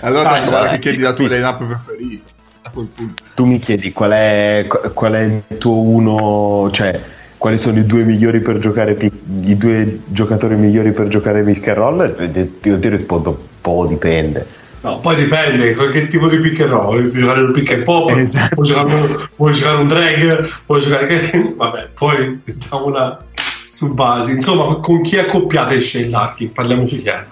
Allora 0.00 0.22
Dai, 0.22 0.32
tanto 0.32 0.50
guarda 0.50 0.68
dai, 0.68 0.78
che 0.78 0.88
chiedi 0.88 1.02
la 1.02 1.12
tua 1.12 1.28
line-up 1.28 1.64
preferita. 1.64 2.28
A 2.62 2.70
quel 2.70 2.86
punto. 2.86 3.22
Tu 3.34 3.44
mi 3.44 3.58
chiedi 3.58 3.92
qual 3.92 4.10
è, 4.10 4.66
qual 4.92 5.12
è 5.12 5.20
il 5.20 5.58
tuo 5.58 5.80
uno, 5.80 6.70
cioè 6.72 7.00
quali 7.38 7.58
sono 7.58 7.78
i 7.78 7.86
due 7.86 8.02
migliori 8.02 8.40
per 8.40 8.58
giocare 8.58 8.96
i 9.00 9.56
due 9.56 10.00
giocatori 10.06 10.56
migliori 10.56 10.92
per 10.92 11.06
giocare 11.08 11.42
pick 11.42 11.68
and 11.68 11.76
roll? 11.76 12.50
Io 12.62 12.78
ti 12.78 12.88
rispondo 12.88 13.30
un 13.30 13.36
po' 13.60 13.86
dipende. 13.86 14.46
No, 14.80 15.00
poi 15.00 15.16
dipende 15.16 15.74
con 15.74 15.90
che 15.90 16.06
tipo 16.08 16.28
di 16.28 16.38
pick 16.38 16.60
and 16.60 16.70
roll. 16.70 17.00
Vuoi 17.00 17.10
giocare 17.10 17.40
un 17.42 17.52
pick 17.52 17.72
and 17.72 17.82
pop, 17.84 18.10
Esatto. 18.16 18.54
vuoi, 18.54 18.66
giocare 18.66 18.94
un, 18.94 19.28
vuoi 19.36 19.52
giocare 19.52 19.76
un 19.76 19.86
drag, 19.88 20.50
vuoi 20.66 20.80
giocare 20.80 21.06
che. 21.06 21.54
Vabbè, 21.56 21.88
poi 21.94 22.40
mettiamo 22.44 22.86
una 22.86 23.24
su 23.68 23.94
base. 23.94 24.32
Insomma, 24.32 24.76
con 24.76 25.02
chi 25.02 25.18
accoppiate 25.18 25.78
Larkin? 26.08 26.52
Parliamoci 26.52 27.02
chiaro. 27.02 27.26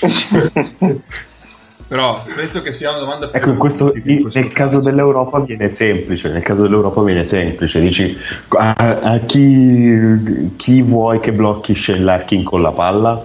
Però 1.92 2.24
penso 2.34 2.62
che 2.62 2.72
sia 2.72 2.88
una 2.88 3.00
domanda 3.00 3.28
più 3.28 3.38
Ecco, 3.38 3.50
in 3.50 3.58
questo, 3.58 3.92
in 4.04 4.22
questo 4.22 4.40
nel 4.40 4.50
caso 4.50 4.80
dell'Europa 4.80 5.40
viene 5.40 5.68
semplice, 5.68 6.30
nel 6.30 6.42
caso 6.42 6.62
dell'Europa 6.62 7.02
viene 7.02 7.22
semplice, 7.22 7.80
dici 7.80 8.16
a, 8.48 8.72
a 9.02 9.18
chi, 9.18 10.54
chi 10.56 10.80
vuoi 10.80 11.20
che 11.20 11.32
blocchi 11.32 11.74
Shane 11.74 11.98
Larkin 11.98 12.44
con 12.44 12.62
la 12.62 12.72
palla? 12.72 13.22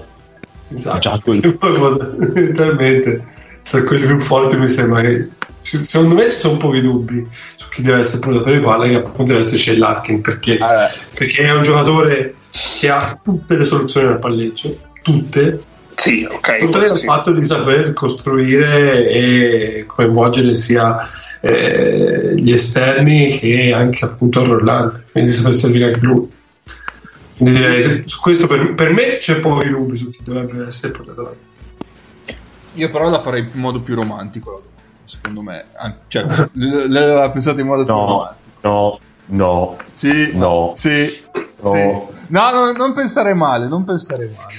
Esatto. 0.68 1.18
Fondamentalmente, 1.58 3.24
tra 3.64 3.84
quelli 3.84 4.06
più 4.06 4.20
forti 4.20 4.58
mi 4.58 4.68
sembra 4.68 5.00
che. 5.00 5.30
Secondo 5.62 6.16
me 6.16 6.24
ci 6.30 6.38
sono 6.38 6.58
pochi 6.58 6.82
dubbi 6.82 7.26
su 7.32 7.70
chi 7.70 7.82
deve 7.82 8.00
essere 8.00 8.18
il 8.18 8.24
portatore 8.24 8.58
di 8.58 8.66
palla, 8.66 8.86
che 8.86 8.96
appunto 8.96 9.32
deve 9.32 9.40
essere 9.40 9.60
Shane 9.60 9.78
Larkin, 9.78 10.20
perché, 10.20 10.58
Allora, 10.58 10.92
perché 11.14 11.42
è 11.42 11.54
un 11.54 11.62
giocatore 11.62 12.36
che 12.80 12.90
ha 12.90 13.18
tutte 13.24 13.56
le 13.56 13.64
soluzioni 13.64 14.08
al 14.08 14.20
palleggio, 14.20 14.78
tutte, 15.02 15.64
Sì, 16.00 16.28
ok. 16.30 16.60
oltre 16.62 16.90
al 16.90 16.98
sì. 17.00 17.06
fatto 17.06 17.32
di 17.32 17.44
saper 17.44 17.92
costruire 17.94 19.10
e 19.10 19.86
coinvolgere 19.88 20.54
sia 20.54 20.96
eh, 21.42 22.34
gli 22.36 22.52
esterni 22.52 23.30
che 23.30 23.74
anche 23.76 24.06
appunto 24.06 24.42
il 24.42 24.48
rollante, 24.48 25.06
quindi 25.12 25.32
saper 25.32 25.56
servire 25.56 25.86
anche 25.86 26.00
lui. 26.02 26.32
Quindi 27.38 27.58
direi 27.58 28.02
su 28.08 28.20
questo 28.22 28.46
per, 28.48 28.74
per 28.76 28.94
me 28.94 29.18
c'è 29.18 29.40
pochi 29.40 29.70
dubbi 29.70 29.98
su 29.98 30.12
chi 30.12 30.20
dovrebbe 30.24 30.68
essere 30.68 30.88
il 30.90 30.98
portatore. 30.98 31.36
Io 32.74 32.90
però 32.92 33.10
la 33.10 33.20
farei 33.20 33.42
in 33.52 33.60
modo 33.60 33.82
più 33.82 33.96
romantico 33.96 34.52
la 34.52 34.58
domanda, 34.58 35.06
secondo 35.06 35.42
me. 35.42 35.66
Cioè, 36.08 36.24
l'aveva 36.54 37.30
pensato 37.32 37.60
in 37.60 37.66
modo 37.68 37.84
più 37.84 37.94
No, 37.94 38.06
romantico. 38.06 38.58
no, 38.62 39.00
no, 39.26 39.78
Sì, 39.92 40.30
no. 40.36 40.74
sì, 40.76 41.24
No. 41.60 41.70
sì. 41.72 42.16
No, 42.28 42.52
no, 42.52 42.72
non 42.72 42.94
pensare 42.94 43.34
male, 43.34 43.68
non 43.68 43.84
pensare 43.84 44.30
male. 44.36 44.54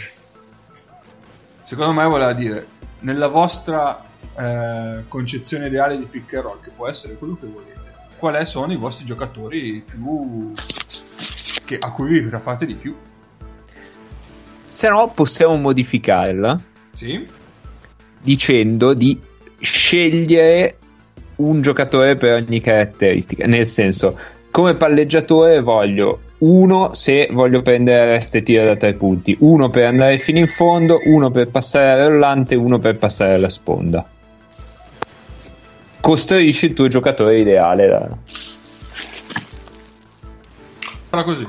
Secondo 1.69 1.93
me 1.93 2.07
voleva 2.07 2.33
dire, 2.33 2.67
nella 3.01 3.27
vostra 3.27 4.03
eh, 4.39 5.05
concezione 5.07 5.67
ideale 5.67 5.99
di 5.99 6.07
pick 6.07 6.33
and 6.33 6.43
roll, 6.43 6.61
che 6.63 6.71
può 6.75 6.89
essere 6.89 7.13
quello 7.17 7.37
che 7.39 7.47
volete, 7.47 7.93
quali 8.17 8.47
sono 8.47 8.73
i 8.73 8.77
vostri 8.77 9.05
giocatori 9.05 9.85
più... 9.87 10.51
Che, 11.67 11.77
a 11.79 11.93
cui 11.93 12.21
vi 12.21 12.31
rafate 12.31 12.65
di 12.65 12.75
più? 12.75 12.97
se 14.65 14.89
no, 14.89 15.13
possiamo 15.15 15.57
modificarla 15.57 16.59
Sì? 16.93 17.29
dicendo 18.23 18.95
di 18.95 19.21
scegliere 19.61 20.79
un 21.37 21.61
giocatore 21.61 22.17
per 22.17 22.45
ogni 22.45 22.63
caratteristica. 22.63 23.47
Nel 23.47 23.67
senso, 23.67 24.19
come 24.51 24.73
palleggiatore 24.73 25.61
voglio 25.61 26.21
uno 26.39 26.95
se 26.95 27.29
voglio 27.33 27.63
prendere 27.63 28.21
tiro 28.43 28.65
da 28.65 28.77
tre 28.77 28.95
punti, 28.95 29.37
uno 29.41 29.71
per 29.71 29.85
andare 29.85 30.19
fino 30.19 30.39
in 30.39 30.47
fondo, 30.47 31.01
uno 31.05 31.31
per 31.31 31.49
passare 31.49 32.01
al 32.03 32.11
rollante, 32.11 32.55
uno 32.55 32.79
per 32.79 32.97
passare 32.97 33.35
alla 33.35 33.49
sponda. 33.49 34.05
Costruisci 36.01 36.67
il 36.67 36.73
tuo 36.75 36.89
giocatore 36.89 37.41
ideale. 37.41 37.89
da- 37.89 38.09
Farà 41.11 41.25
così. 41.25 41.47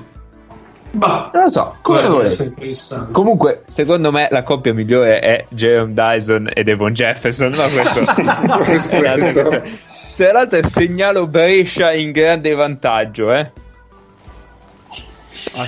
Bah, 0.92 1.30
Non 1.34 1.44
lo 1.44 1.50
so, 1.52 1.76
come 1.84 2.02
interessante. 2.28 3.12
Comunque, 3.12 3.62
secondo 3.68 4.12
me 4.12 4.28
la 4.32 4.42
coppia 4.42 4.74
migliore 4.74 5.20
è 5.20 5.46
Jerome 5.50 5.94
Dyson 5.94 6.50
e 6.52 6.64
Devon 6.64 6.94
Jefferson. 6.94 7.52
No, 7.52 7.68
questo 7.70 8.02
la- 8.24 9.14
Questo. 9.14 9.64
Tra 10.16 10.32
l'altro, 10.32 10.68
segnalo 10.68 11.28
Brescia 11.28 11.94
in 11.94 12.12
grande 12.12 12.54
vantaggio, 12.56 13.32
eh. 13.32 13.52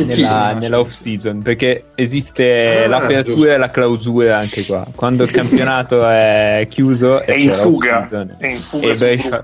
Nella, 0.06 0.54
nella 0.54 0.80
off 0.80 0.92
season 0.92 1.42
perché 1.42 1.86
esiste 1.96 2.84
Ah, 2.84 2.88
l'apertura 2.88 3.24
giusto. 3.36 3.50
e 3.52 3.58
la 3.58 3.70
clausura 3.70 4.38
anche 4.38 4.64
qua 4.66 4.86
quando 4.96 5.24
il 5.24 5.32
campionato 5.34 6.08
è 6.08 6.66
chiuso 6.70 7.22
È 7.22 7.32
e 7.32 7.40
in 7.42 7.52
fuga, 7.52 8.08
è 8.38 8.48
in 8.48 8.60
fuga 8.60 8.88
e 8.92 8.96
Brescia. 8.96 9.44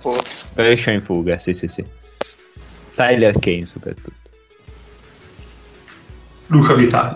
Brescia 0.54 0.92
in 0.92 1.02
fuga 1.02 1.38
sì 1.40 1.54
sì 1.54 1.68
sì 1.68 1.84
Tyler 2.96 3.38
Kane 3.40 3.66
soprattutto 3.66 4.30
Luca 6.48 6.74
Vitali. 6.76 7.16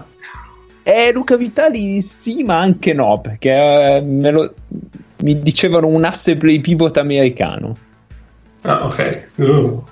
Eh, 0.84 1.12
Luca 1.14 1.38
Vitali 1.38 2.02
sì, 2.02 2.44
ma 2.44 2.60
anche 2.60 2.92
no, 2.94 3.22
perché 3.22 3.52
eh, 3.98 4.02
me 4.02 4.32
lo- 4.32 4.54
mi 5.24 5.42
dicevano 5.42 5.88
un 5.88 6.04
asse 6.04 6.36
play 6.36 6.60
pivot 6.60 6.98
americano. 6.98 7.78
Ah, 8.64 8.86
ok. 8.86 9.28
Uh. 9.36 9.84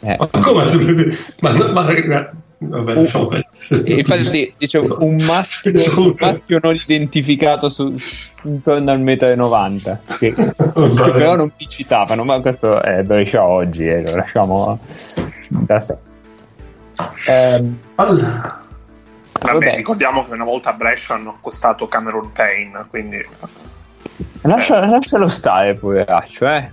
Eh, 0.00 0.16
Ma 0.18 0.26
come? 0.28 0.64
Ma, 1.40 1.52
ma, 1.52 1.72
ma- 1.72 1.82
vabbè, 1.82 2.32
Uh, 2.58 2.84
perdere. 2.84 3.46
e 3.84 3.98
infatti 3.98 4.54
dicevo 4.56 4.96
un 5.00 5.16
maschio, 5.28 6.00
un 6.00 6.14
maschio 6.18 6.58
non 6.62 6.74
identificato 6.74 7.68
su, 7.68 7.94
intorno 8.44 8.90
al 8.90 9.00
metro 9.00 9.28
e 9.28 9.34
90 9.34 10.00
che, 10.18 10.32
che 10.32 10.54
però 10.56 11.36
non 11.36 11.52
mi 11.54 11.68
citavano, 11.68 12.24
ma 12.24 12.40
questo 12.40 12.80
è 12.80 13.02
Brescia 13.02 13.44
oggi 13.44 13.84
e 13.84 14.00
lo 14.02 14.16
lasciamo 14.16 14.78
da 15.48 15.80
sé. 15.80 15.98
Ehm, 17.28 17.78
Allora, 17.96 18.62
Vabbè, 19.42 19.52
vabbè, 19.52 19.76
ricordiamo 19.76 20.24
che 20.24 20.32
una 20.32 20.44
volta 20.44 20.70
a 20.70 20.72
Brescia 20.72 21.12
hanno 21.12 21.30
accostato 21.30 21.86
Cameron 21.88 22.32
Payne, 22.32 22.86
quindi... 22.88 23.22
lascia- 24.42 24.86
lascialo 24.86 25.28
stare, 25.28 25.74
poveraccio, 25.74 26.48
eh. 26.48 26.72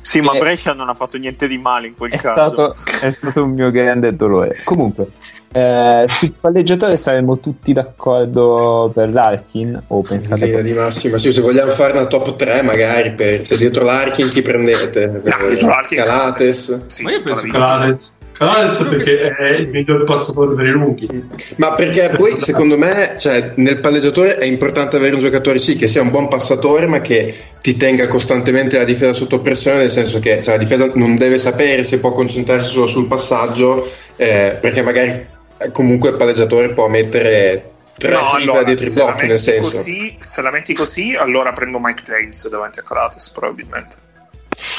Sì, 0.00 0.20
ma 0.20 0.32
Eh, 0.34 0.38
Brescia 0.38 0.72
non 0.72 0.88
ha 0.88 0.94
fatto 0.94 1.16
niente 1.16 1.46
di 1.48 1.58
male 1.58 1.88
in 1.88 1.96
quel 1.96 2.10
è 2.12 2.16
caso. 2.16 2.32
stato, 2.32 2.74
è 3.06 3.10
stato 3.10 3.42
un 3.44 3.50
mio 3.52 3.70
grande 3.70 4.14
dolore. 4.14 4.56
Comunque, 4.64 5.08
eh, 5.52 6.04
sul 6.08 6.32
palleggiatore 6.38 6.96
saremmo 6.96 7.38
tutti 7.38 7.72
d'accordo 7.72 8.90
per 8.94 9.10
l'Arkin 9.12 9.82
o 9.88 9.98
In 9.98 10.04
pensate 10.04 10.44
linea 10.46 10.60
di 10.62 10.72
massima, 10.72 11.16
sì, 11.18 11.32
se 11.32 11.40
vogliamo 11.40 11.70
fare 11.70 11.92
una 11.92 12.06
top 12.06 12.36
3 12.36 12.62
magari 12.62 13.12
per 13.12 13.44
se 13.46 13.56
dietro 13.56 13.84
l'Arkin 13.84 14.28
chi 14.30 14.42
prendete? 14.42 15.06
No, 15.06 15.20
dietro 15.46 15.68
l'Arkin- 15.68 15.98
Calates. 15.98 16.80
Sì, 16.86 17.02
Ma 17.02 17.10
io 17.12 17.22
penso. 17.22 17.46
Calates. 17.48 18.16
Calates 18.36 18.82
perché 18.88 19.30
è 19.32 19.50
il 19.50 19.68
miglior 19.68 20.02
passatore 20.02 20.56
per 20.56 20.66
i 20.66 20.70
lunghi. 20.70 21.08
Ma 21.56 21.74
perché 21.74 22.10
poi 22.16 22.40
secondo 22.40 22.76
me 22.76 23.14
cioè, 23.16 23.52
nel 23.56 23.78
palleggiatore 23.78 24.38
è 24.38 24.44
importante 24.44 24.96
avere 24.96 25.14
un 25.14 25.20
giocatore 25.20 25.60
sì 25.60 25.76
che 25.76 25.86
sia 25.86 26.02
un 26.02 26.10
buon 26.10 26.26
passatore 26.26 26.86
ma 26.86 27.00
che 27.00 27.34
ti 27.60 27.76
tenga 27.76 28.08
costantemente 28.08 28.76
la 28.76 28.84
difesa 28.84 29.12
sotto 29.12 29.40
pressione 29.40 29.78
nel 29.78 29.90
senso 29.90 30.18
che 30.18 30.42
cioè, 30.42 30.54
la 30.54 30.62
difesa 30.62 30.90
non 30.94 31.14
deve 31.14 31.38
sapere 31.38 31.84
se 31.84 32.00
può 32.00 32.10
concentrarsi 32.10 32.72
solo 32.72 32.86
sul 32.86 33.06
passaggio 33.06 33.88
eh, 34.16 34.58
perché 34.60 34.82
magari 34.82 35.26
eh, 35.58 35.70
comunque 35.70 36.10
il 36.10 36.16
palleggiatore 36.16 36.72
può 36.72 36.88
mettere 36.88 37.70
tre 37.96 38.14
No, 38.14 38.30
allora, 38.30 38.64
dietro 38.64 38.86
i 38.86 38.90
blocchi 38.90 39.20
nel 39.20 39.28
metti 39.28 39.42
senso 39.42 39.70
così, 39.70 40.16
se 40.18 40.42
la 40.42 40.50
metti 40.50 40.74
così, 40.74 41.14
allora 41.14 41.52
prendo 41.52 41.78
Mike 41.78 42.02
James 42.02 42.48
davanti 42.48 42.80
a 42.80 42.82
Calates, 42.82 43.30
probabilmente. 43.30 43.96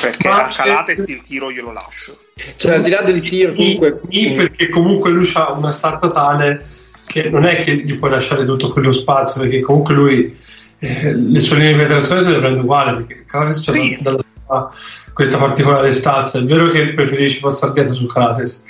Perché 0.02 0.28
Ma- 0.28 0.48
a 0.48 0.52
Calates 0.52 1.08
il 1.08 1.22
tiro 1.22 1.52
glielo 1.52 1.72
lascio. 1.72 2.18
cioè 2.56 2.76
al 2.76 2.82
di 2.82 2.90
là 2.90 3.02
del 3.02 3.22
tiro 3.22 3.54
comunque 3.54 4.00
perché 4.36 4.70
comunque 4.70 5.12
lui 5.12 5.30
ha 5.36 5.52
una 5.52 5.72
stanza 5.72 6.10
tale 6.12 6.66
che 7.06 7.30
non 7.30 7.46
è 7.46 7.64
che 7.64 7.76
gli 7.78 7.98
puoi 7.98 8.10
lasciare 8.10 8.46
tutto 8.46 8.72
quello 8.74 8.92
spazio, 8.92 9.42
perché 9.42 9.62
comunque 9.62 9.94
lui 9.94 10.38
eh, 10.80 11.14
le 11.14 11.40
sue 11.40 11.58
linee 11.58 11.74
di 11.74 11.78
penetrazione 11.80 12.22
se 12.24 12.32
le 12.32 12.40
prende 12.40 12.60
uguali, 12.62 13.04
perché 13.04 13.26
Calates 13.26 13.64
c'ha 13.64 13.72
Sì. 13.72 13.98
dalla- 14.02 14.20
dalla- 14.48 14.72
questa 15.14 15.38
particolare 15.38 15.94
stanza. 15.94 16.40
È 16.40 16.44
vero 16.44 16.68
che 16.70 16.94
preferisci 16.94 17.40
passare 17.40 17.74
dietro 17.74 17.94
su 17.94 18.08
Calates. 18.08 18.66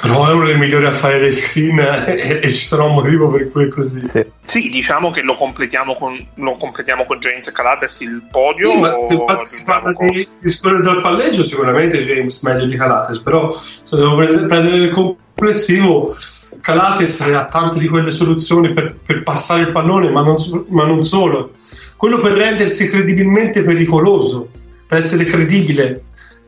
Però 0.00 0.26
è 0.26 0.32
uno 0.32 0.46
dei 0.46 0.56
migliori 0.56 0.86
a 0.86 0.92
fare 0.92 1.20
le 1.20 1.30
screen 1.30 1.78
e, 1.78 2.40
e 2.42 2.52
ci 2.52 2.64
sarà 2.64 2.84
un 2.84 2.94
motivo 2.94 3.28
per 3.28 3.50
cui 3.50 3.64
è 3.64 3.68
così. 3.68 4.06
Sì. 4.08 4.24
Sì, 4.44 4.68
diciamo 4.70 5.10
che 5.10 5.20
lo 5.20 5.34
completiamo 5.34 5.94
con, 5.94 6.26
lo 6.34 6.56
completiamo 6.56 7.04
con 7.04 7.18
James 7.18 7.46
e 7.46 7.52
Calates 7.52 8.00
il 8.00 8.22
podio. 8.30 8.70
Sì, 8.70 8.78
ma 8.78 8.96
se 9.44 9.56
si 9.56 9.64
parla 9.64 9.92
di, 9.92 10.26
di 10.38 10.48
scorrere 10.48 10.82
dal 10.82 11.00
palleggio, 11.00 11.44
sicuramente 11.44 11.98
James 11.98 12.40
meglio 12.42 12.64
di 12.64 12.76
Calates, 12.76 13.18
però 13.20 13.52
se 13.52 13.96
devo 13.96 14.16
prendere, 14.16 14.76
il 14.76 14.90
complessivo, 14.90 16.16
Calates 16.60 17.20
ha 17.20 17.44
tante 17.44 17.78
di 17.78 17.88
quelle 17.88 18.10
soluzioni 18.10 18.72
per, 18.72 18.96
per 19.04 19.22
passare 19.22 19.62
il 19.62 19.72
pallone, 19.72 20.10
ma 20.10 20.22
non, 20.22 20.36
ma 20.68 20.86
non 20.86 21.04
solo. 21.04 21.52
Quello 21.96 22.18
per 22.18 22.32
rendersi 22.32 22.88
credibilmente 22.88 23.62
pericoloso, 23.62 24.48
per 24.86 24.98
essere 24.98 25.24
credibile. 25.24 26.04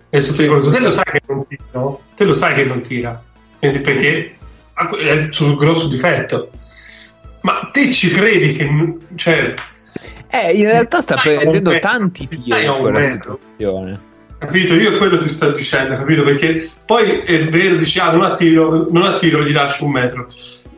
Essere 0.08 0.36
pericoloso. 0.36 0.70
Te 0.70 0.80
lo 0.80 0.90
sai 0.90 1.04
che 1.04 1.20
non 1.26 1.46
tira, 1.46 1.64
no? 1.72 2.00
Te 2.14 2.24
lo 2.24 2.32
sai 2.32 2.54
che 2.54 2.64
non 2.64 2.80
tira, 2.80 3.22
perché 3.70 4.36
è 4.74 5.10
il 5.10 5.32
suo 5.32 5.54
grosso 5.54 5.88
difetto. 5.88 6.50
Ma 7.42 7.68
te 7.72 7.90
ci 7.92 8.08
credi 8.08 8.54
che... 8.54 8.68
Cioè, 9.14 9.54
Eh, 10.28 10.52
in 10.52 10.64
realtà 10.64 11.00
sta 11.00 11.16
prendendo 11.16 11.78
tanti 11.78 12.26
tiri 12.26 12.64
in 12.64 12.76
quella 12.80 13.02
situazione. 13.02 14.10
Capito? 14.38 14.74
Io 14.74 14.96
quello 14.96 15.18
ti 15.18 15.28
sto 15.28 15.52
dicendo, 15.52 15.94
capito? 15.94 16.24
Perché 16.24 16.70
poi 16.84 17.20
è 17.20 17.44
vero, 17.44 17.76
dici, 17.76 18.00
ah, 18.00 18.10
non 18.10 18.22
attiro, 18.22 18.88
non 18.90 19.02
attiro, 19.04 19.44
gli 19.44 19.52
lascio 19.52 19.84
un 19.84 19.92
metro. 19.92 20.26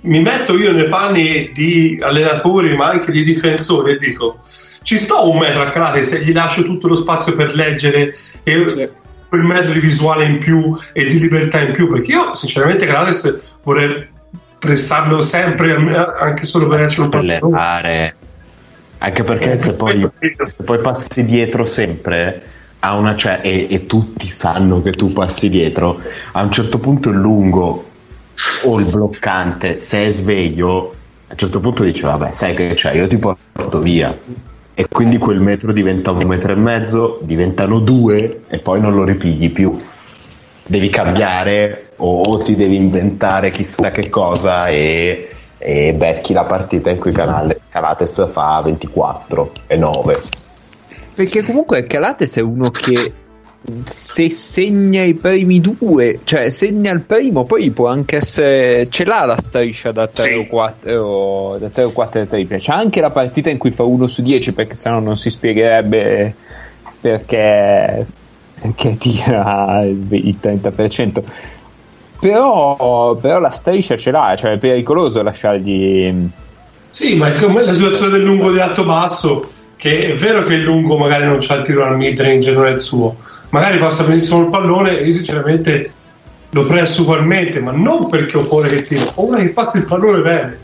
Mi 0.02 0.20
metto 0.20 0.58
io 0.58 0.72
nei 0.72 0.90
panni 0.90 1.50
di 1.54 1.96
allenatori, 2.00 2.76
ma 2.76 2.88
anche 2.88 3.10
di 3.10 3.24
difensori 3.24 3.92
e 3.92 3.96
dico, 3.96 4.40
ci 4.82 4.96
sto 4.96 5.30
un 5.30 5.38
metro 5.38 5.62
a 5.62 5.70
calate 5.70 6.02
se 6.02 6.22
gli 6.22 6.32
lascio 6.32 6.62
tutto 6.62 6.88
lo 6.88 6.94
spazio 6.94 7.34
per 7.34 7.54
leggere 7.54 8.14
e 8.42 8.90
quel 9.34 9.42
metro 9.42 9.72
di 9.72 9.80
visuale 9.80 10.24
in 10.26 10.38
più 10.38 10.76
e 10.92 11.06
di 11.06 11.18
libertà 11.18 11.60
in 11.60 11.72
più, 11.72 11.90
perché 11.90 12.12
io 12.12 12.34
sinceramente 12.34 12.86
Calates 12.86 13.56
vorrei 13.64 14.06
pressarlo 14.60 15.20
sempre, 15.20 15.74
anche 15.74 16.44
solo 16.44 16.68
per 16.68 16.82
essere 16.82 17.02
un 17.02 17.08
passatore. 17.08 18.14
Anche 18.98 19.24
perché 19.24 19.58
se 19.58 19.72
poi, 19.72 20.08
se 20.46 20.62
poi 20.62 20.78
passi 20.78 21.24
dietro 21.24 21.66
sempre 21.66 22.42
a 22.78 22.94
una 22.94 23.16
cioè, 23.16 23.40
e, 23.42 23.66
e 23.68 23.86
tutti 23.86 24.28
sanno 24.28 24.80
che 24.82 24.92
tu 24.92 25.12
passi 25.12 25.48
dietro, 25.48 26.00
a 26.32 26.42
un 26.42 26.52
certo 26.52 26.78
punto 26.78 27.10
il 27.10 27.16
lungo 27.16 27.90
o 28.62 28.78
il 28.78 28.86
bloccante, 28.86 29.80
se 29.80 30.06
è 30.06 30.10
sveglio, 30.10 30.94
a 31.26 31.32
un 31.32 31.38
certo 31.38 31.58
punto 31.58 31.82
dice 31.82 32.02
vabbè 32.02 32.30
sai 32.30 32.54
che 32.54 32.74
c'è, 32.74 32.92
io 32.92 33.08
ti 33.08 33.18
porto 33.18 33.80
via. 33.80 34.16
E 34.74 34.88
quindi 34.88 35.18
quel 35.18 35.40
metro 35.40 35.72
diventa 35.72 36.10
un 36.10 36.26
metro 36.26 36.52
e 36.52 36.56
mezzo, 36.56 37.20
diventano 37.22 37.78
due 37.78 38.42
e 38.48 38.58
poi 38.58 38.80
non 38.80 38.94
lo 38.94 39.04
ripigli 39.04 39.52
più. 39.52 39.80
Devi 40.66 40.88
cambiare 40.88 41.90
o, 41.96 42.38
ti 42.38 42.56
devi 42.56 42.74
inventare 42.74 43.50
chissà 43.50 43.90
che 43.92 44.08
cosa 44.08 44.66
e, 44.68 45.28
e 45.58 45.92
becchi 45.92 46.32
la 46.32 46.42
partita 46.42 46.90
in 46.90 46.98
cui 46.98 47.12
Canale- 47.12 47.60
Calates 47.68 48.28
fa 48.30 48.60
24 48.64 49.52
e 49.68 49.76
9. 49.76 50.20
Perché 51.14 51.44
comunque 51.44 51.86
Calates 51.86 52.36
è 52.36 52.40
uno 52.40 52.70
che 52.70 53.12
se 53.86 54.30
segna 54.30 55.02
i 55.02 55.14
primi 55.14 55.60
due, 55.60 56.20
cioè 56.24 56.50
segna 56.50 56.92
il 56.92 57.00
primo, 57.00 57.44
poi 57.44 57.70
può 57.70 57.88
anche 57.88 58.16
essere. 58.16 58.88
ce 58.90 59.04
l'ha 59.04 59.24
la 59.24 59.40
striscia 59.40 59.90
da 59.90 60.06
3 60.06 60.24
Sì. 60.24 60.32
o 60.34 60.46
4 60.46 61.56
da 61.58 61.68
3 61.70 61.82
o 61.84 61.92
4 61.92 62.26
triple. 62.26 62.58
C'è 62.58 62.72
anche 62.72 63.00
la 63.00 63.10
partita 63.10 63.48
in 63.50 63.58
cui 63.58 63.70
fa 63.70 63.84
1 63.84 64.06
su 64.06 64.20
10, 64.22 64.52
perché 64.52 64.74
sennò 64.74 64.98
non 64.98 65.16
si 65.16 65.30
spiegherebbe 65.30 66.34
perché, 67.00 68.06
perché 68.60 68.96
tira 68.98 69.82
il 69.82 70.06
il 70.10 70.38
30%. 70.40 71.22
Però, 72.20 73.14
però 73.16 73.38
la 73.38 73.50
striscia 73.50 73.96
ce 73.96 74.10
l'ha, 74.10 74.34
cioè 74.36 74.52
è 74.52 74.58
pericoloso 74.58 75.22
lasciargli. 75.22 76.28
Sì, 76.88 77.16
ma 77.16 77.28
è 77.28 77.34
come 77.34 77.64
la 77.64 77.72
situazione 77.72 78.12
del 78.12 78.22
lungo 78.22 78.52
di 78.52 78.60
alto 78.60 78.84
basso, 78.84 79.50
che 79.76 80.12
è 80.12 80.14
vero 80.14 80.42
che 80.44 80.54
il 80.54 80.62
lungo 80.62 80.96
magari 80.96 81.24
non 81.24 81.38
c'ha 81.40 81.56
il 81.56 81.62
tiro 81.64 81.84
al 81.84 81.96
mid 81.96 82.20
range, 82.20 82.52
non 82.52 82.66
è 82.66 82.70
il 82.70 82.80
suo, 82.80 83.16
magari 83.50 83.78
passa 83.78 84.04
benissimo 84.04 84.42
il 84.42 84.50
pallone 84.50 84.98
e 84.98 85.04
io 85.04 85.12
sinceramente 85.12 85.92
lo 86.50 86.64
presso 86.64 87.02
ugualmente, 87.02 87.60
ma 87.60 87.72
non 87.72 88.08
perché 88.08 88.36
ho 88.38 88.44
paura 88.44 88.68
che 88.68 88.82
tira, 88.82 89.02
ho 89.02 89.12
paura 89.12 89.38
che 89.38 89.48
passi 89.48 89.78
il 89.78 89.84
pallone 89.84 90.22
bene. 90.22 90.58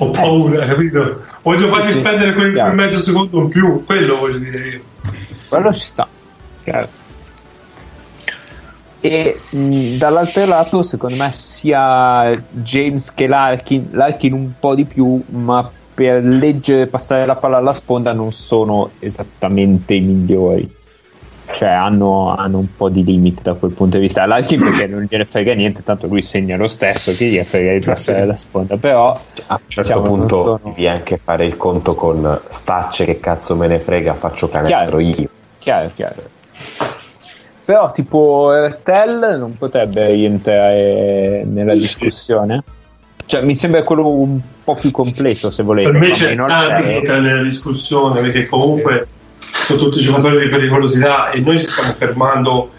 Ho 0.00 0.10
paura, 0.10 0.64
capito? 0.64 1.22
Voglio 1.42 1.66
fargli 1.68 1.88
Eh. 1.88 1.92
sì, 1.92 1.98
spendere 1.98 2.34
quel, 2.34 2.52
quel 2.52 2.74
mezzo 2.74 2.98
secondo 3.00 3.40
in 3.40 3.48
più, 3.48 3.84
quello 3.84 4.16
voglio 4.16 4.38
dire 4.38 4.68
io. 4.68 4.80
Quello 5.48 5.72
ci 5.72 5.80
sta. 5.80 6.06
Chiaro. 6.62 6.88
E 9.00 9.40
mh, 9.50 9.96
dall'altro 9.96 10.44
lato, 10.44 10.82
secondo 10.82 11.16
me, 11.16 11.32
sia 11.36 12.40
James 12.50 13.12
che 13.12 13.26
Larkin, 13.26 13.88
Larkin 13.92 14.32
un 14.32 14.52
po' 14.58 14.74
di 14.76 14.84
più, 14.84 15.20
ma 15.30 15.68
per 15.98 16.22
leggere 16.22 16.82
e 16.82 16.86
passare 16.86 17.26
la 17.26 17.34
palla 17.34 17.56
alla 17.56 17.72
sponda 17.72 18.12
non 18.12 18.30
sono 18.30 18.90
esattamente 19.00 19.94
i 19.94 20.00
migliori. 20.00 20.76
Cioè, 21.50 21.68
hanno, 21.68 22.36
hanno 22.36 22.58
un 22.58 22.68
po' 22.76 22.88
di 22.88 23.02
limiti 23.02 23.42
da 23.42 23.54
quel 23.54 23.72
punto 23.72 23.96
di 23.96 24.02
vista. 24.04 24.24
Larkin 24.24 24.60
perché 24.62 24.86
non 24.86 25.08
gliene 25.10 25.24
frega 25.24 25.54
niente, 25.54 25.82
tanto 25.82 26.06
lui 26.06 26.22
segna 26.22 26.56
lo 26.56 26.68
stesso, 26.68 27.12
che 27.16 27.24
gli 27.24 27.40
frega 27.40 27.72
di 27.72 27.84
passare 27.84 28.24
la 28.26 28.36
sponda. 28.36 28.76
Però, 28.76 29.08
A 29.46 29.54
un 29.54 29.60
certo 29.66 29.80
diciamo, 29.98 30.02
punto 30.02 30.40
sono- 30.40 30.60
devi 30.62 30.86
anche 30.86 31.18
fare 31.20 31.46
il 31.46 31.56
conto 31.56 31.96
con 31.96 32.42
stacce 32.48 33.04
che 33.04 33.18
cazzo 33.18 33.56
me 33.56 33.66
ne 33.66 33.80
frega, 33.80 34.14
faccio 34.14 34.48
canestro 34.48 34.98
Chiaro. 34.98 35.00
io. 35.00 35.28
Chiaro, 35.58 35.90
chiaro. 35.96 36.22
Però 37.64 37.90
tipo 37.90 38.52
Ertel 38.54 39.36
non 39.36 39.56
potrebbe 39.56 40.12
rientrare 40.12 41.42
nella 41.44 41.72
Sì, 41.72 41.80
sì. 42.10 42.32
Cioè, 43.28 43.42
mi 43.42 43.54
sembra 43.54 43.82
quello 43.82 44.08
un 44.08 44.40
po' 44.64 44.74
più 44.74 44.90
completo, 44.90 45.50
se 45.50 45.62
volete. 45.62 45.90
Per 45.90 46.00
me 46.00 46.08
ma 46.08 46.14
c'è 46.14 46.34
tanto 46.34 47.00
c'è- 47.02 47.18
nella 47.20 47.42
discussione 47.42 48.22
perché 48.22 48.46
comunque 48.46 49.06
sono 49.38 49.78
tutti 49.78 50.00
giocatori 50.00 50.40
di 50.44 50.48
pericolosità 50.48 51.28
e 51.30 51.40
noi 51.40 51.58
ci 51.58 51.66
stiamo 51.66 51.90
fermando 51.92 52.72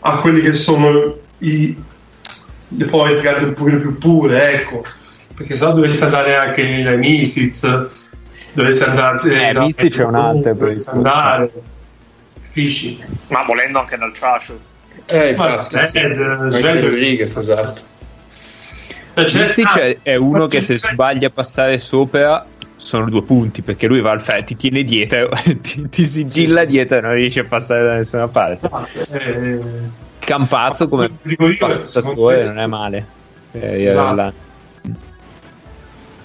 a 0.00 0.18
quelli 0.20 0.40
che 0.40 0.52
sono 0.54 1.16
i, 1.38 1.76
le 2.68 2.84
point 2.86 3.20
guard 3.20 3.42
un 3.42 3.52
pochino 3.52 3.78
più 3.78 3.98
pure, 3.98 4.54
ecco. 4.54 4.82
Perché 5.34 5.54
se 5.54 5.64
no 5.66 5.72
dovresti 5.72 6.02
andare 6.02 6.34
anche 6.34 6.82
dai 6.82 6.96
Misic, 6.96 7.88
dovresti 8.54 8.84
andare 8.84 9.48
Eh, 9.48 9.52
da 9.52 9.60
Misic 9.60 9.98
è 9.98 10.04
un 10.04 10.14
altro, 10.14 10.54
dovresti 10.54 10.84
per- 10.86 10.94
andare. 10.94 11.50
Capisci? 12.42 12.98
Ma 13.28 13.44
volendo 13.44 13.80
anche 13.80 13.98
dal 13.98 14.14
Ciacio. 14.14 14.58
eh, 15.06 15.34
Ma 15.36 15.50
infatti, 15.50 15.64
Sled, 15.76 15.86
sì. 15.88 15.98
Anche 15.98 16.56
Sled- 16.56 16.82
Rodriguez, 16.84 17.36
esatto. 17.36 17.72
Cioè, 17.74 17.82
c'è- 19.24 19.46
Mizic 19.46 19.66
ah, 19.66 19.80
è- 19.80 19.98
è 20.02 20.14
uno 20.16 20.46
che 20.46 20.60
se 20.60 20.78
sbaglia 20.78 21.28
a 21.28 21.30
passare 21.30 21.78
sopra 21.78 22.44
sono 22.76 23.08
due 23.10 23.22
punti 23.22 23.62
perché 23.62 23.86
lui 23.86 24.00
va 24.00 24.12
al 24.12 24.20
fe- 24.20 24.44
ti 24.44 24.54
tiene 24.56 24.84
dietro, 24.84 25.28
ti, 25.60 25.88
ti 25.88 26.04
sigilla 26.04 26.64
dietro 26.64 26.98
e 26.98 27.00
non 27.00 27.12
riesce 27.14 27.40
a 27.40 27.44
passare 27.44 27.84
da 27.84 27.94
nessuna 27.96 28.28
parte. 28.28 28.68
eh, 29.12 29.58
Campazzo 30.18 30.88
come 30.88 31.10
passatore 31.58 32.44
non 32.44 32.58
è 32.58 32.66
male. 32.66 33.06
Eh, 33.52 33.84
Esatto. 33.84 34.32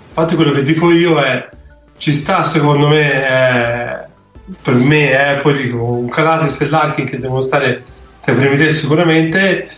Infatti 0.09 0.35
quello 0.35 0.51
che 0.51 0.61
dico 0.63 0.91
io 0.91 1.19
è 1.21 1.49
ci 1.97 2.11
sta 2.11 2.43
secondo 2.43 2.87
me 2.87 3.11
eh, 3.27 4.05
per 4.61 4.73
me 4.75 5.31
eh, 5.37 5.37
poi 5.41 5.57
dico 5.63 5.83
un 5.83 6.07
Calates 6.09 6.61
e 6.61 6.69
Larkin 6.69 7.05
che 7.05 7.19
devono 7.19 7.39
stare 7.41 7.83
tra 8.21 8.33
i 8.33 8.35
primi 8.35 8.55
tre 8.57 8.71
sicuramente 8.71 9.69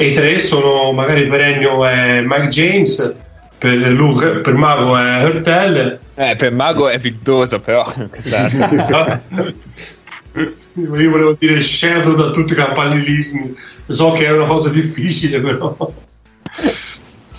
e 0.00 0.06
i 0.06 0.14
tre 0.14 0.40
sono 0.40 0.92
magari 0.92 1.26
per 1.26 1.42
Ennio 1.42 1.84
è 1.84 2.22
Mike 2.22 2.48
James 2.48 3.14
per, 3.58 3.76
Luke, 3.76 4.38
per 4.38 4.54
Mago 4.54 4.96
è 4.96 5.22
Hurtel 5.22 5.98
Eh, 6.14 6.36
per 6.36 6.52
Mago 6.52 6.88
è 6.88 6.96
vildoso, 6.96 7.60
però. 7.60 7.84
Io 10.32 11.10
volevo 11.10 11.36
dire 11.38 11.60
scevro 11.60 12.14
da 12.14 12.30
tutti 12.30 12.54
i 12.54 12.56
campanilismi. 12.56 13.54
So 13.88 14.12
che 14.12 14.24
è 14.24 14.32
una 14.32 14.46
cosa 14.46 14.70
difficile, 14.70 15.38
però. 15.38 15.76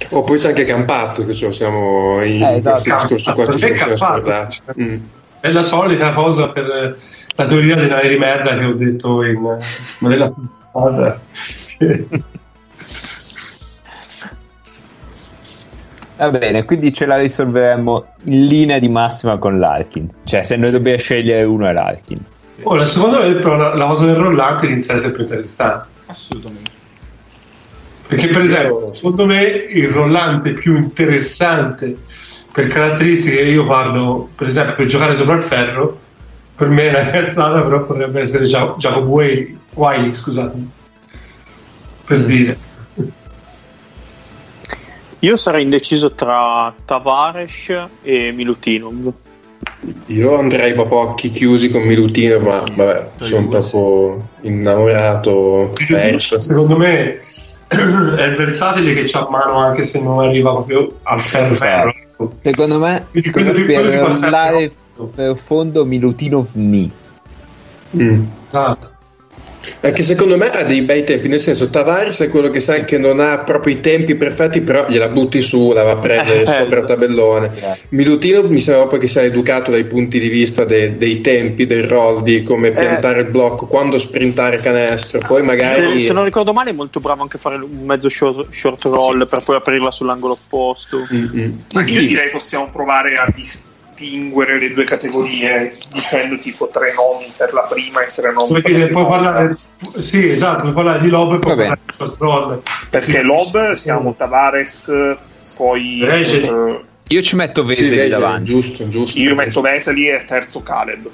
Oh, 0.09 0.23
poi 0.23 0.37
c'è 0.37 0.49
anche 0.49 0.63
Campazzo, 0.63 1.25
che 1.25 1.33
so, 1.33 1.51
siamo 1.51 2.21
in 2.21 2.43
Eh, 2.43 2.57
esatto. 2.57 2.81
questo 2.83 3.15
discorso 3.15 3.33
qua 3.33 3.57
ci 3.57 3.71
Campazzo? 3.71 4.45
Mm. 4.79 4.95
È 5.39 5.49
la 5.49 5.63
solita 5.63 6.11
cosa 6.11 6.49
per 6.49 6.95
la 7.35 7.45
teoria 7.45 7.75
dei 7.75 7.87
navi 7.87 8.09
di 8.09 8.17
merda 8.17 8.55
che 8.55 8.65
ho 8.65 8.73
detto 8.73 9.23
in 9.23 9.37
una 9.37 9.57
della 9.99 10.29
puntata. 10.29 11.19
Va 16.21 16.29
bene, 16.29 16.65
quindi 16.65 16.93
ce 16.93 17.07
la 17.07 17.17
risolveremo 17.17 18.05
in 18.25 18.45
linea 18.45 18.77
di 18.77 18.87
massima 18.87 19.39
con 19.39 19.57
l'Arkin. 19.57 20.07
Cioè, 20.23 20.43
se 20.43 20.55
noi 20.55 20.69
dobbiamo 20.69 20.99
scegliere 20.99 21.43
uno 21.45 21.65
è 21.65 21.73
l'Arkin. 21.73 22.19
Ora, 22.61 22.85
secondo 22.85 23.17
me, 23.17 23.33
però, 23.33 23.55
la, 23.55 23.73
la 23.73 23.87
cosa 23.87 24.05
del 24.05 24.17
rollante 24.17 24.67
inizia 24.67 24.93
a 24.93 24.97
essere 24.97 25.13
più 25.13 25.23
interessante. 25.23 25.85
Assolutamente. 26.05 26.69
Perché, 28.07 28.27
per 28.27 28.41
esempio, 28.43 28.93
secondo 28.93 29.25
me 29.25 29.41
il 29.43 29.87
rollante 29.87 30.53
più 30.53 30.75
interessante 30.75 31.97
per 32.51 32.67
caratteristiche, 32.67 33.41
io 33.41 33.65
parlo, 33.65 34.29
per 34.35 34.45
esempio, 34.45 34.75
per 34.75 34.85
giocare 34.85 35.15
sopra 35.15 35.33
il 35.33 35.41
ferro, 35.41 35.99
per 36.55 36.69
me 36.69 36.91
è 36.91 37.01
una 37.01 37.09
cazzata, 37.09 37.63
però 37.63 37.83
potrebbe 37.83 38.21
essere 38.21 38.45
Gia- 38.45 38.75
Jacob 38.77 39.07
Wiley, 39.07 39.57
Wiley, 39.73 40.13
scusatemi, 40.13 40.69
per 42.05 42.23
dire. 42.25 42.69
Io 45.23 45.35
sarei 45.35 45.61
indeciso 45.63 46.13
tra 46.13 46.73
Tavares 46.83 47.89
e 48.01 48.31
Milutinov. 48.31 49.13
Io 50.07 50.37
andrei 50.37 50.73
proprio 50.73 50.99
a 50.99 51.03
occhi 51.03 51.29
chiusi 51.29 51.69
con 51.69 51.83
Milutino, 51.83 52.39
ma 52.39 52.63
vabbè, 52.75 53.09
sono 53.17 53.47
proprio 53.47 54.27
innamorato, 54.41 55.73
perso. 55.87 56.39
Secondo 56.39 56.75
me 56.75 57.19
è 57.67 58.33
versatile 58.33 58.95
che 58.95 59.03
c'ha 59.05 59.27
mano 59.29 59.59
anche 59.59 59.83
se 59.83 60.01
non 60.01 60.19
arriva 60.23 60.53
proprio 60.53 60.97
al 61.03 61.19
ferro 61.19 61.53
ferro. 61.53 61.93
Secondo 62.41 62.79
me, 62.79 63.05
secondo 63.13 63.51
me 63.51 63.63
per 63.63 64.03
andare 64.03 64.71
per 65.13 65.37
fondo 65.37 65.85
Milutinov 65.85 66.47
ni. 66.53 66.91
Mm. 67.95 68.23
Esatto. 68.47 68.90
Anche 69.81 70.03
secondo 70.03 70.37
me 70.37 70.49
ha 70.49 70.63
dei 70.63 70.81
bei 70.81 71.03
tempi, 71.03 71.27
nel 71.27 71.39
senso 71.39 71.69
Tavares 71.69 72.19
è 72.21 72.29
quello 72.29 72.49
che 72.49 72.59
sai 72.59 72.83
che 72.85 72.97
non 72.97 73.19
ha 73.19 73.39
proprio 73.39 73.75
i 73.75 73.79
tempi 73.81 74.15
perfetti, 74.15 74.61
però 74.61 74.87
gliela 74.87 75.07
butti 75.07 75.39
su, 75.41 75.71
la 75.71 75.83
va 75.83 75.91
a 75.91 75.97
prendere 75.97 76.41
Eh, 76.41 76.45
sopra 76.59 76.79
il 76.79 76.85
tabellone. 76.85 77.51
Milutinov 77.89 78.45
mi 78.49 78.59
sembra 78.59 78.81
proprio 78.83 78.99
che 79.01 79.07
sia 79.07 79.21
educato 79.21 79.71
dai 79.71 79.85
punti 79.85 80.19
di 80.19 80.29
vista 80.29 80.65
de- 80.65 80.95
dei 80.95 81.21
tempi, 81.21 81.65
del 81.65 81.83
roll, 81.83 82.21
di 82.21 82.43
come 82.43 82.71
piantare 82.71 83.21
il 83.21 83.27
blocco, 83.27 83.65
quando 83.65 83.97
sprintare 83.97 84.57
canestro, 84.57 85.19
poi 85.19 85.43
magari... 85.43 85.99
Se, 85.99 86.05
se 86.07 86.13
non 86.13 86.23
ricordo 86.23 86.53
male, 86.53 86.71
è 86.71 86.73
molto 86.73 86.99
bravo 86.99 87.21
anche 87.21 87.37
a 87.37 87.39
fare 87.39 87.55
un 87.57 87.85
mezzo 87.85 88.09
short, 88.09 88.47
short 88.51 88.83
roll 88.85 89.27
per 89.27 89.43
poi 89.43 89.55
aprirla 89.57 89.91
sull'angolo 89.91 90.33
opposto. 90.33 91.07
Mm-mm. 91.13 91.63
Ma 91.73 91.83
Sì, 91.83 91.93
io 91.93 91.99
sì. 91.99 92.05
direi 92.07 92.29
possiamo 92.29 92.69
provare 92.71 93.15
a 93.15 93.31
distinguere 93.93 94.59
le 94.59 94.73
due 94.73 94.83
categorie 94.83 95.73
dicendo 95.91 96.37
tipo 96.37 96.67
tre 96.69 96.93
nomi 96.93 97.31
per 97.35 97.53
la 97.53 97.61
prima 97.61 98.01
e 98.01 98.09
tre 98.13 98.31
nomi 98.31 98.47
Puoi 98.47 98.61
per 98.61 98.71
la 98.71 98.77
dire, 98.77 98.87
seconda. 98.87 99.09
parlare, 99.09 99.57
sì, 99.99 100.29
esatto, 100.29 100.61
puoi 100.61 100.73
parlare 100.73 100.99
di 101.01 101.09
lob 101.09 101.33
e 101.35 101.39
poi 101.39 101.55
parlare 101.55 101.79
di 101.85 101.93
short 101.93 102.17
roll. 102.19 102.61
Perché 102.89 103.11
Sì, 103.11 103.21
Lob 103.21 103.69
sì. 103.71 103.81
siamo 103.81 104.15
Tavares, 104.15 104.91
poi 105.55 106.01
eh, 106.01 106.79
Io 107.09 107.21
ci 107.21 107.35
metto 107.35 107.61
Sì, 107.61 107.67
Veseli 107.67 107.89
Vesely, 107.89 108.09
davanti. 108.09 108.43
giusto, 108.45 108.89
giusto. 108.89 109.19
io 109.19 109.35
metto 109.35 109.61
Vesely 109.61 110.07
e 110.09 110.23
terzo 110.27 110.61
Caleb. 110.63 111.07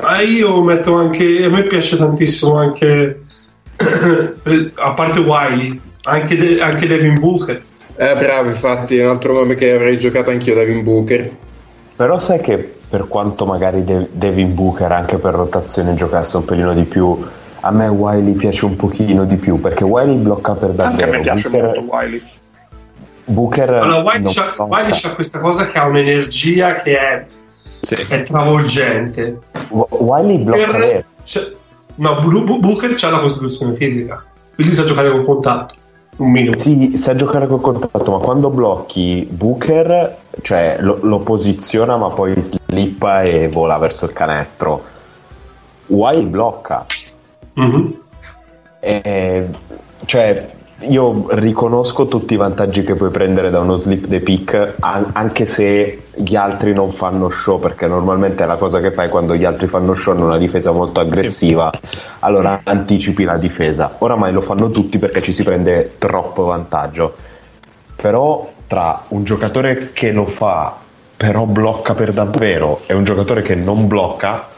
Ma 0.00 0.20
io 0.20 0.62
metto 0.62 0.94
anche, 0.94 1.44
a 1.44 1.48
me 1.50 1.64
piace 1.66 1.96
tantissimo 1.96 2.56
anche, 2.58 3.22
a 4.74 4.90
parte 4.92 5.20
Wiley, 5.20 5.80
anche, 6.02 6.36
De- 6.36 6.60
anche 6.60 6.86
Devin 6.86 7.18
Booker. 7.18 7.62
Eh, 7.96 8.14
bravo, 8.16 8.48
infatti, 8.48 8.98
è 8.98 9.04
un 9.04 9.10
altro 9.10 9.32
nome 9.34 9.54
che 9.54 9.70
avrei 9.72 9.96
giocato 9.96 10.30
anch'io, 10.30 10.54
Devin 10.54 10.82
Booker. 10.82 11.30
Però 11.96 12.18
sai 12.18 12.40
che 12.40 12.76
per 12.88 13.06
quanto 13.08 13.46
magari 13.46 13.84
De- 13.84 14.08
Devin 14.12 14.54
Booker 14.54 14.90
anche 14.92 15.16
per 15.18 15.34
rotazione 15.34 15.94
giocasse 15.94 16.36
un 16.36 16.44
pelino 16.44 16.74
di 16.74 16.84
più, 16.84 17.16
a 17.60 17.70
me 17.70 17.86
Wiley 17.88 18.34
piace 18.34 18.64
un 18.64 18.76
pochino 18.76 19.24
di 19.24 19.36
più 19.36 19.60
perché 19.60 19.84
Wiley 19.84 20.16
blocca 20.16 20.54
per 20.54 20.70
Anche 20.70 20.82
a 20.82 20.86
davvero. 20.90 21.10
me 21.12 21.20
piace 21.20 21.48
Booker, 21.50 21.64
molto 21.78 21.94
Wiley. 21.96 22.22
Booker 23.26 23.70
Allora, 23.74 24.02
Wiley 24.02 24.32
c'ha. 24.32 24.54
Wiley 24.58 24.90
c'ha 24.92 25.14
questa 25.14 25.38
cosa 25.38 25.66
che 25.66 25.78
ha 25.78 25.86
un'energia 25.86 26.74
che 26.74 26.98
è, 26.98 27.24
Sì. 27.80 27.94
è 28.12 28.22
travolgente. 28.22 29.38
Wi- 29.70 29.84
Wiley 29.90 30.38
blocca 30.38 30.70
Per- 30.72 31.04
cioè, 31.22 31.52
no, 31.96 32.20
Booker 32.60 32.92
c'ha 32.94 33.10
la 33.10 33.20
costituzione 33.20 33.74
fisica, 33.76 34.22
quindi 34.54 34.74
sa 34.74 34.84
giocare 34.84 35.10
con 35.10 35.24
contatto, 35.24 35.74
un 36.16 36.30
minimo. 36.30 36.54
Sì, 36.56 36.96
sa 36.96 37.14
giocare 37.14 37.46
col 37.46 37.60
contatto, 37.60 38.10
ma 38.10 38.18
quando 38.18 38.50
blocchi 38.50 39.26
Booker, 39.30 40.16
cioè 40.42 40.76
lo, 40.80 40.98
lo 41.02 41.20
posiziona 41.20 41.96
ma 41.96 42.10
poi 42.10 42.34
slippa 42.40 43.22
e 43.22 43.48
vola 43.48 43.78
verso 43.78 44.04
il 44.04 44.12
canestro. 44.12 44.82
Wiley 45.86 46.26
blocca. 46.26 46.86
Mhm. 47.54 48.02
E, 48.80 49.48
cioè, 50.04 50.54
io 50.80 51.26
riconosco 51.30 52.06
tutti 52.06 52.34
i 52.34 52.36
vantaggi 52.36 52.82
che 52.82 52.94
puoi 52.94 53.10
prendere 53.10 53.50
da 53.50 53.60
uno 53.60 53.76
slip 53.76 54.08
the 54.08 54.20
pick, 54.20 54.74
an- 54.80 55.10
anche 55.12 55.46
se 55.46 56.06
gli 56.14 56.34
altri 56.34 56.72
non 56.72 56.92
fanno 56.92 57.30
show, 57.30 57.60
perché 57.60 57.86
normalmente 57.86 58.42
è 58.42 58.46
la 58.46 58.56
cosa 58.56 58.80
che 58.80 58.90
fai 58.90 59.08
quando 59.08 59.36
gli 59.36 59.44
altri 59.44 59.66
fanno 59.68 59.94
show, 59.94 60.14
hanno 60.14 60.26
una 60.26 60.38
difesa 60.38 60.72
molto 60.72 61.00
aggressiva, 61.00 61.70
allora 62.20 62.60
anticipi 62.64 63.24
la 63.24 63.36
difesa. 63.36 63.96
Oramai 63.98 64.32
lo 64.32 64.40
fanno 64.40 64.70
tutti 64.70 64.98
perché 64.98 65.22
ci 65.22 65.32
si 65.32 65.44
prende 65.44 65.94
troppo 65.98 66.44
vantaggio. 66.44 67.14
Però 67.94 68.50
tra 68.66 69.04
un 69.08 69.24
giocatore 69.24 69.90
che 69.92 70.10
lo 70.10 70.26
fa, 70.26 70.76
però 71.16 71.44
blocca 71.44 71.94
per 71.94 72.12
davvero, 72.12 72.80
e 72.86 72.94
un 72.94 73.04
giocatore 73.04 73.42
che 73.42 73.54
non 73.54 73.86
blocca, 73.86 74.48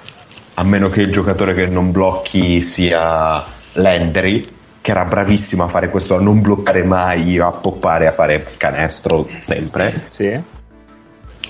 a 0.55 0.63
meno 0.65 0.89
che 0.89 1.03
il 1.03 1.13
giocatore 1.13 1.55
che 1.55 1.67
non 1.67 1.93
blocchi 1.93 2.63
sia 2.63 3.45
Landry, 3.75 4.55
che 4.87 4.93
era 4.93 5.05
bravissimo 5.05 5.65
a 5.65 5.67
fare 5.67 5.91
questo, 5.91 6.15
a 6.15 6.21
non 6.21 6.41
bloccare 6.41 6.85
mai, 6.85 7.41
a 7.41 7.51
poppare, 7.51 8.07
a 8.07 8.13
fare 8.13 8.47
canestro 8.57 9.27
sempre. 9.41 10.05
Sì. 10.11 10.41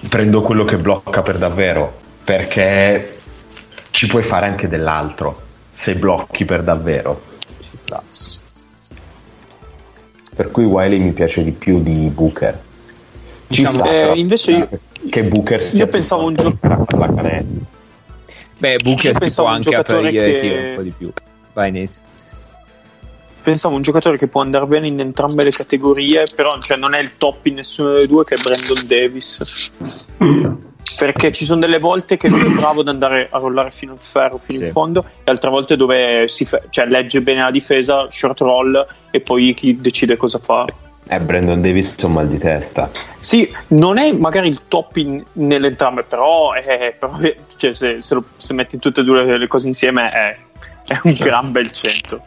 Prendo 0.08 0.40
quello 0.40 0.64
che 0.64 0.78
blocca 0.78 1.20
per 1.20 1.36
davvero, 1.36 2.00
perché 2.24 3.18
ci 3.90 4.06
puoi 4.06 4.22
fare 4.22 4.46
anche 4.46 4.68
dell'altro, 4.68 5.38
se 5.70 5.96
blocchi 5.96 6.46
per 6.46 6.62
davvero. 6.62 7.20
Ci 7.60 7.68
sta. 7.76 8.02
Per 10.34 10.50
cui 10.50 10.64
Wiley 10.64 10.98
mi 10.98 11.12
piace 11.12 11.44
di 11.44 11.52
più 11.52 11.82
di 11.82 12.08
Booker. 12.08 12.58
Ci 13.48 13.60
Diciamo, 13.60 13.76
sta, 13.76 13.90
eh, 13.90 14.18
invece 14.18 14.50
io- 14.52 14.68
che 15.10 15.24
Booker 15.24 15.62
sia 15.62 15.84
io 15.84 15.88
pensavo 15.88 16.24
un 16.24 16.32
più 16.34 16.42
gio- 16.42 16.56
forte 16.58 16.96
per 16.96 16.98
la 16.98 17.14
canestro. 17.14 17.64
Beh, 18.56 18.76
Booker 18.82 19.12
Io 19.12 19.28
si 19.28 19.34
può 19.34 19.44
anche 19.44 19.70
giocatore 19.70 20.08
aprire 20.08 20.36
che- 20.40 20.66
un 20.70 20.74
po' 20.76 20.82
di 20.82 20.94
più. 20.96 21.12
Vai 21.52 21.70
Nesi. 21.70 22.00
Pensavo 23.46 23.76
un 23.76 23.82
giocatore 23.82 24.16
che 24.16 24.26
può 24.26 24.40
andare 24.40 24.66
bene 24.66 24.88
in 24.88 24.98
entrambe 24.98 25.44
le 25.44 25.52
categorie, 25.52 26.24
però 26.34 26.60
cioè, 26.60 26.76
non 26.76 26.94
è 26.94 26.98
il 26.98 27.16
top 27.16 27.46
in 27.46 27.54
nessuna 27.54 27.92
delle 27.92 28.08
due, 28.08 28.24
che 28.24 28.34
è 28.34 28.42
Brandon 28.42 28.84
Davis. 28.88 29.70
Perché 30.98 31.30
ci 31.30 31.44
sono 31.44 31.60
delle 31.60 31.78
volte 31.78 32.16
che 32.16 32.26
lui 32.26 32.40
è 32.44 32.48
bravo 32.48 32.80
ad 32.80 32.88
andare 32.88 33.28
a 33.30 33.38
rollare 33.38 33.70
fino 33.70 33.92
al 33.92 33.98
ferro, 34.00 34.36
fino 34.38 34.58
Sì. 34.58 34.64
in 34.64 34.70
fondo, 34.72 35.04
e 35.22 35.30
altre 35.30 35.50
volte 35.50 35.76
dove 35.76 36.26
si 36.26 36.44
fa- 36.44 36.60
cioè, 36.70 36.86
legge 36.86 37.20
bene 37.22 37.42
la 37.42 37.52
difesa, 37.52 38.08
short 38.10 38.40
roll, 38.40 38.84
e 39.12 39.20
poi 39.20 39.54
chi 39.54 39.80
decide 39.80 40.16
cosa 40.16 40.40
fare. 40.40 40.74
Eh, 41.08 41.20
Brandon 41.20 41.60
Davis 41.62 41.94
è 42.02 42.04
un 42.04 42.14
mal 42.14 42.26
di 42.26 42.38
testa. 42.38 42.90
Sì, 43.20 43.48
non 43.68 43.96
è 43.98 44.12
magari 44.12 44.48
il 44.48 44.62
top 44.66 44.96
in, 44.96 45.22
nelle 45.34 45.68
entrambe, 45.68 46.02
però, 46.02 46.52
è, 46.52 46.96
però 46.98 47.16
è- 47.18 47.36
cioè, 47.58 47.74
se, 47.74 47.98
se 48.00 48.14
lo- 48.14 48.24
se 48.38 48.54
metti 48.54 48.76
tutte 48.80 49.02
e 49.02 49.04
due 49.04 49.22
le, 49.24 49.38
le 49.38 49.46
cose 49.46 49.68
insieme 49.68 50.10
è, 50.10 50.36
è 50.88 50.98
un 51.04 51.12
gran 51.12 51.52
bel 51.52 51.70
100. 51.70 52.22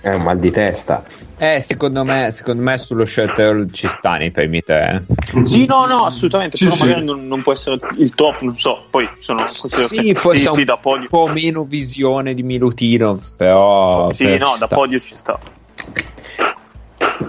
È 0.00 0.12
un 0.12 0.22
mal 0.22 0.38
di 0.38 0.50
testa. 0.50 1.04
Eh, 1.38 1.60
secondo 1.60 2.04
me, 2.04 2.30
secondo 2.30 2.62
me 2.62 2.78
sullo 2.78 3.04
shutter 3.04 3.66
ci 3.70 3.86
sta 3.88 4.16
nei 4.16 4.30
primi 4.30 4.62
tre. 4.62 5.04
eh. 5.34 5.46
Sì, 5.46 5.66
no, 5.66 5.86
no, 5.86 6.04
assolutamente, 6.04 6.56
Sì, 6.56 6.64
però 6.64 6.76
sì. 6.76 6.82
magari 6.82 7.04
non, 7.04 7.26
non 7.26 7.42
può 7.42 7.52
essere 7.52 7.78
il 7.96 8.14
top, 8.14 8.40
non 8.40 8.56
so, 8.56 8.84
poi 8.90 9.08
sono 9.18 9.46
Sì, 9.48 10.14
forse 10.14 10.50
sì, 10.50 10.58
un 10.58 10.64
da 10.64 10.76
podio. 10.76 11.08
po' 11.08 11.26
meno 11.28 11.64
visione 11.64 12.34
di 12.34 12.42
Milutino, 12.42 13.20
però... 13.36 14.10
Sì, 14.10 14.24
però 14.24 14.50
no, 14.52 14.56
da 14.58 14.66
sta. 14.66 14.74
podio 14.74 14.98
ci 14.98 15.14
sta. 15.14 15.38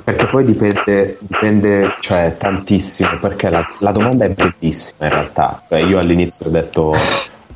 Perché 0.03 0.27
poi 0.27 0.43
dipende, 0.43 1.17
dipende 1.19 1.95
cioè, 1.99 2.35
tantissimo, 2.37 3.17
perché 3.19 3.49
la, 3.49 3.67
la 3.79 3.91
domanda 3.91 4.25
è 4.25 4.29
bellissima 4.29 5.05
in 5.07 5.13
realtà. 5.13 5.61
Cioè, 5.67 5.79
io 5.79 5.99
all'inizio 5.99 6.45
ho 6.47 6.49
detto 6.49 6.95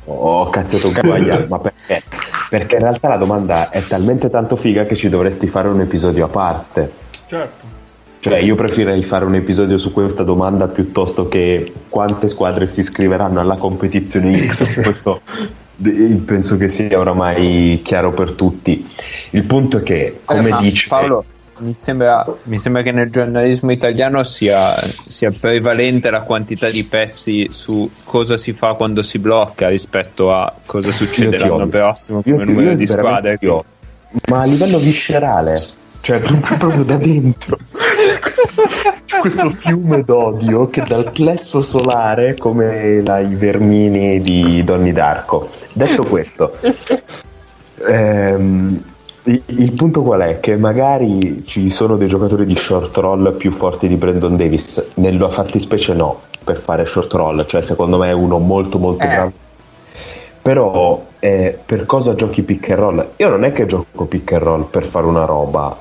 ho 0.06 0.48
cazzato 0.50 0.88
un 0.88 0.92
cavaliere, 0.92 1.46
ma 1.50 1.58
perché? 1.58 2.02
Perché 2.48 2.76
in 2.76 2.82
realtà 2.82 3.08
la 3.08 3.16
domanda 3.16 3.70
è 3.70 3.82
talmente 3.82 4.30
tanto 4.30 4.56
figa 4.56 4.84
che 4.84 4.96
ci 4.96 5.08
dovresti 5.08 5.46
fare 5.46 5.68
un 5.68 5.80
episodio 5.80 6.24
a 6.24 6.28
parte. 6.28 6.90
Certo. 7.26 7.72
Cioè, 8.18 8.38
io 8.38 8.54
preferirei 8.54 9.02
fare 9.02 9.26
un 9.26 9.34
episodio 9.34 9.76
su 9.76 9.92
questa 9.92 10.22
domanda 10.22 10.68
piuttosto 10.68 11.28
che 11.28 11.70
quante 11.90 12.28
squadre 12.28 12.66
si 12.66 12.80
iscriveranno 12.80 13.38
alla 13.38 13.56
competizione 13.56 14.48
X 14.48 14.80
questo 14.80 15.20
de- 15.76 16.22
penso 16.24 16.56
che 16.56 16.68
sia 16.68 16.98
oramai 16.98 17.80
chiaro 17.82 18.12
per 18.12 18.32
tutti. 18.32 18.88
Il 19.30 19.42
punto 19.44 19.78
è 19.78 19.82
che, 19.82 20.20
come 20.24 20.48
Eh, 20.48 20.56
dice 20.60 20.88
Paolo, 20.88 21.24
mi 21.58 21.72
sembra, 21.74 22.24
mi 22.44 22.58
sembra 22.58 22.82
che 22.82 22.90
nel 22.90 23.10
giornalismo 23.10 23.70
italiano 23.70 24.22
sia, 24.24 24.74
sia 24.82 25.32
prevalente 25.38 26.10
la 26.10 26.22
quantità 26.22 26.68
di 26.68 26.82
pezzi 26.84 27.46
su 27.50 27.88
cosa 28.02 28.36
si 28.36 28.52
fa 28.52 28.74
quando 28.74 29.02
si 29.02 29.18
blocca 29.18 29.68
rispetto 29.68 30.32
a 30.34 30.52
cosa 30.66 30.90
succede 30.90 31.36
Io 31.36 31.42
l'anno 31.42 31.54
odio. 31.54 31.66
prossimo 31.68 32.22
Io- 32.24 32.32
come 32.34 32.44
numero 32.44 32.70
io 32.70 32.76
di 32.76 32.86
squadre. 32.86 33.34
odio. 33.34 33.64
ma 34.30 34.40
a 34.40 34.44
livello 34.46 34.78
viscerale, 34.78 35.60
cioè 36.00 36.18
proprio, 36.20 36.56
proprio 36.56 36.82
da 36.82 36.96
dentro. 36.96 37.56
Questo, 37.70 39.20
questo 39.20 39.50
fiume 39.50 40.02
d'odio 40.02 40.68
che 40.68 40.82
dal 40.82 41.10
plesso 41.12 41.62
solare 41.62 42.34
come 42.34 43.00
la- 43.04 43.20
i 43.20 43.34
vermini 43.34 44.20
di 44.20 44.62
Donnie 44.64 44.92
Darko. 44.92 45.50
Detto 45.72 46.02
questo, 46.02 46.58
ehm, 47.86 48.82
il, 49.24 49.42
il 49.46 49.72
punto 49.72 50.02
qual 50.02 50.20
è? 50.20 50.40
Che 50.40 50.56
magari 50.56 51.44
ci 51.46 51.70
sono 51.70 51.96
dei 51.96 52.08
giocatori 52.08 52.44
di 52.44 52.56
short 52.56 52.96
roll 52.96 53.36
più 53.36 53.52
forti 53.52 53.88
di 53.88 53.96
Brandon 53.96 54.36
Davis, 54.36 54.90
nella 54.94 55.30
fattispecie 55.30 55.94
no, 55.94 56.20
per 56.42 56.58
fare 56.58 56.84
short 56.84 57.12
roll, 57.12 57.46
cioè 57.46 57.62
secondo 57.62 57.98
me 57.98 58.08
è 58.08 58.12
uno 58.12 58.38
molto 58.38 58.78
molto 58.78 59.04
Eh. 59.04 59.08
bravo. 59.08 59.32
Però 60.42 61.06
eh, 61.20 61.58
per 61.64 61.86
cosa 61.86 62.14
giochi 62.14 62.42
pick 62.42 62.68
and 62.68 62.78
roll? 62.78 63.08
Io 63.16 63.28
non 63.30 63.44
è 63.44 63.52
che 63.52 63.64
gioco 63.64 64.04
pick 64.04 64.32
and 64.32 64.42
roll 64.42 64.64
per 64.68 64.84
fare 64.84 65.06
una 65.06 65.24
roba, 65.24 65.74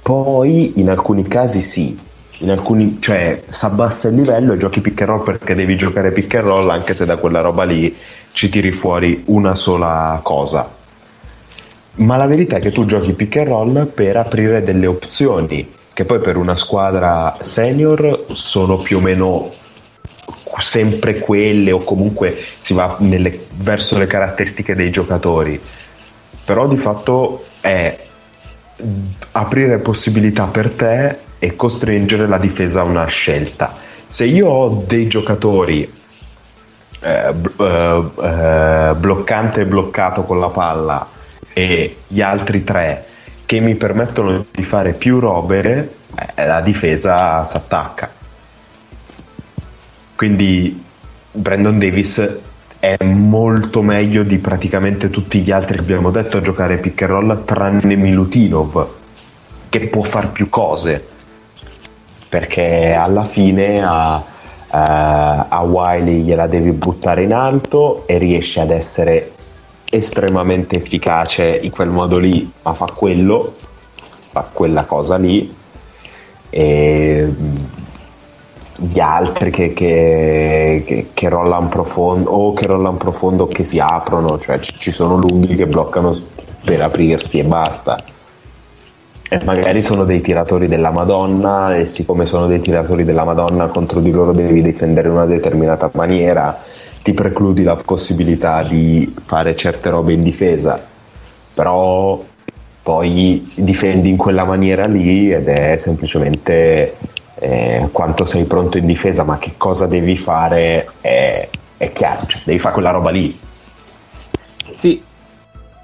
poi 0.00 0.80
in 0.80 0.88
alcuni 0.88 1.24
casi 1.28 1.60
sì, 1.60 1.98
in 2.38 2.50
alcuni, 2.50 2.96
cioè 3.00 3.42
si 3.50 3.64
abbassa 3.66 4.08
il 4.08 4.14
livello 4.14 4.54
e 4.54 4.56
giochi 4.56 4.80
pick 4.80 5.02
and 5.02 5.10
roll 5.10 5.24
perché 5.24 5.54
devi 5.54 5.76
giocare 5.76 6.10
pick 6.12 6.36
and 6.36 6.46
roll 6.46 6.70
anche 6.70 6.94
se 6.94 7.04
da 7.04 7.18
quella 7.18 7.42
roba 7.42 7.64
lì 7.64 7.94
ci 8.32 8.48
tiri 8.48 8.72
fuori 8.72 9.24
una 9.26 9.54
sola 9.54 10.20
cosa. 10.22 10.76
Ma 11.98 12.16
la 12.16 12.26
verità 12.26 12.56
è 12.56 12.60
che 12.60 12.70
tu 12.70 12.84
giochi 12.84 13.12
pick 13.12 13.38
and 13.38 13.48
roll 13.48 13.86
per 13.86 14.16
aprire 14.16 14.62
delle 14.62 14.86
opzioni 14.86 15.76
che 15.92 16.04
poi 16.04 16.20
per 16.20 16.36
una 16.36 16.54
squadra 16.54 17.38
senior 17.40 18.26
sono 18.30 18.76
più 18.76 18.98
o 18.98 19.00
meno 19.00 19.50
sempre 20.58 21.18
quelle 21.18 21.72
o 21.72 21.82
comunque 21.82 22.38
si 22.58 22.72
va 22.72 22.96
nelle- 23.00 23.46
verso 23.54 23.98
le 23.98 24.06
caratteristiche 24.06 24.76
dei 24.76 24.92
giocatori. 24.92 25.60
Però 26.44 26.68
di 26.68 26.76
fatto 26.76 27.46
è 27.60 27.98
aprire 29.32 29.80
possibilità 29.80 30.44
per 30.44 30.70
te 30.70 31.18
e 31.40 31.56
costringere 31.56 32.28
la 32.28 32.38
difesa 32.38 32.82
a 32.82 32.84
una 32.84 33.06
scelta. 33.06 33.74
Se 34.06 34.24
io 34.24 34.46
ho 34.46 34.84
dei 34.86 35.08
giocatori 35.08 35.92
eh, 37.00 37.34
eh, 37.58 38.04
eh, 38.22 38.94
bloccante 38.96 39.62
e 39.62 39.66
bloccato 39.66 40.22
con 40.22 40.38
la 40.38 40.50
palla 40.50 41.16
e 41.58 41.96
gli 42.06 42.20
altri 42.20 42.62
tre 42.62 43.04
che 43.44 43.58
mi 43.58 43.74
permettono 43.74 44.46
di 44.48 44.62
fare 44.62 44.92
più 44.92 45.18
robe, 45.18 45.94
eh, 46.36 46.46
la 46.46 46.60
difesa 46.60 47.44
si 47.44 47.56
attacca. 47.56 48.12
Quindi 50.14 50.84
Brandon 51.32 51.76
Davis 51.76 52.36
è 52.78 53.02
molto 53.02 53.82
meglio 53.82 54.22
di 54.22 54.38
praticamente 54.38 55.10
tutti 55.10 55.40
gli 55.40 55.50
altri 55.50 55.78
che 55.78 55.82
abbiamo 55.82 56.12
detto 56.12 56.36
a 56.36 56.42
giocare 56.42 56.76
pick 56.76 57.02
and 57.02 57.10
roll 57.10 57.44
tranne 57.44 57.96
Milutinov 57.96 58.88
che 59.68 59.80
può 59.88 60.02
far 60.02 60.30
più 60.30 60.48
cose 60.48 61.04
perché 62.28 62.92
alla 62.92 63.24
fine 63.24 63.82
a, 63.82 64.22
a- 64.68 65.46
a 65.48 65.62
Wiley 65.62 66.22
gliela 66.22 66.46
devi 66.46 66.70
buttare 66.70 67.24
in 67.24 67.32
alto 67.32 68.06
e 68.06 68.18
riesce 68.18 68.60
ad 68.60 68.70
essere 68.70 69.32
estremamente 69.90 70.76
efficace 70.76 71.58
in 71.62 71.70
quel 71.70 71.88
modo 71.88 72.18
lì 72.18 72.50
ma 72.62 72.74
fa 72.74 72.86
quello 72.94 73.54
fa 74.30 74.48
quella 74.52 74.84
cosa 74.84 75.16
lì 75.16 75.54
e 76.50 77.26
mm, 77.26 77.56
gli 78.80 79.00
altri 79.00 79.50
che, 79.50 79.72
che, 79.72 80.84
che, 80.86 81.06
che 81.12 81.28
rollano 81.28 81.68
profondo 81.68 82.30
o 82.30 82.52
che 82.52 82.66
rollano 82.66 82.96
profondo 82.96 83.48
che 83.48 83.64
si 83.64 83.80
aprono, 83.80 84.38
cioè 84.38 84.60
ci, 84.60 84.72
ci 84.76 84.92
sono 84.92 85.16
lunghi 85.16 85.56
che 85.56 85.66
bloccano 85.66 86.16
per 86.64 86.82
aprirsi 86.82 87.40
e 87.40 87.44
basta. 87.44 87.98
E 89.30 89.40
magari 89.44 89.82
sono 89.82 90.04
dei 90.04 90.20
tiratori 90.20 90.68
della 90.68 90.90
Madonna 90.90 91.76
e 91.76 91.86
siccome 91.86 92.24
sono 92.24 92.46
dei 92.46 92.60
tiratori 92.60 93.04
della 93.04 93.24
Madonna 93.24 93.66
contro 93.66 94.00
di 94.00 94.10
loro 94.10 94.32
devi 94.32 94.62
difendere 94.62 95.08
in 95.08 95.14
una 95.14 95.26
determinata 95.26 95.90
maniera, 95.94 96.56
ti 97.02 97.12
precludi 97.12 97.62
la 97.62 97.76
possibilità 97.76 98.62
di 98.62 99.14
fare 99.24 99.56
certe 99.56 99.90
robe 99.90 100.12
in 100.12 100.22
difesa. 100.22 100.84
Però 101.54 102.24
poi 102.82 103.50
difendi 103.54 104.08
in 104.08 104.16
quella 104.16 104.44
maniera 104.44 104.86
lì 104.86 105.32
ed 105.32 105.48
è 105.48 105.76
semplicemente 105.76 106.96
eh, 107.40 107.88
quanto 107.92 108.24
sei 108.24 108.44
pronto 108.44 108.78
in 108.78 108.86
difesa, 108.86 109.24
ma 109.24 109.38
che 109.38 109.54
cosa 109.56 109.86
devi 109.86 110.16
fare 110.16 110.88
è, 111.00 111.48
è 111.76 111.92
chiaro, 111.92 112.26
cioè, 112.26 112.40
devi 112.44 112.58
fare 112.58 112.74
quella 112.74 112.90
roba 112.90 113.10
lì. 113.10 113.38
Sì, 114.74 115.02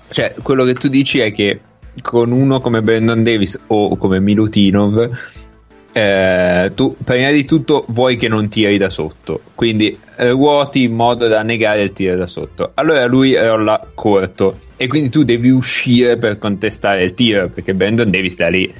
cioè 0.08 0.34
quello 0.42 0.64
che 0.64 0.74
tu 0.74 0.88
dici 0.88 1.18
è 1.18 1.32
che 1.32 1.60
con 2.02 2.32
uno 2.32 2.60
come 2.60 2.82
Brandon 2.82 3.22
Davis 3.22 3.60
o 3.66 3.96
come 3.96 4.20
Milutinov, 4.20 5.10
eh, 5.96 6.72
tu 6.74 6.96
prima 7.04 7.30
di 7.30 7.44
tutto 7.44 7.84
vuoi 7.88 8.16
che 8.16 8.26
non 8.26 8.48
tiri 8.48 8.78
da 8.78 8.90
sotto, 8.90 9.40
quindi 9.54 9.96
ruoti 10.16 10.82
in 10.82 10.92
modo 10.92 11.28
da 11.28 11.42
negare 11.42 11.82
il 11.82 11.92
tiro 11.92 12.16
da 12.16 12.26
sotto. 12.26 12.72
Allora 12.74 13.06
lui 13.06 13.36
rolla 13.36 13.80
corto 13.94 14.58
e 14.76 14.88
quindi 14.88 15.08
tu 15.08 15.22
devi 15.22 15.50
uscire 15.50 16.16
per 16.16 16.38
contestare 16.38 17.04
il 17.04 17.14
tiro 17.14 17.48
perché 17.48 17.74
Brandon 17.74 18.10
Davis 18.10 18.32
sta 18.32 18.48
lì, 18.48 18.74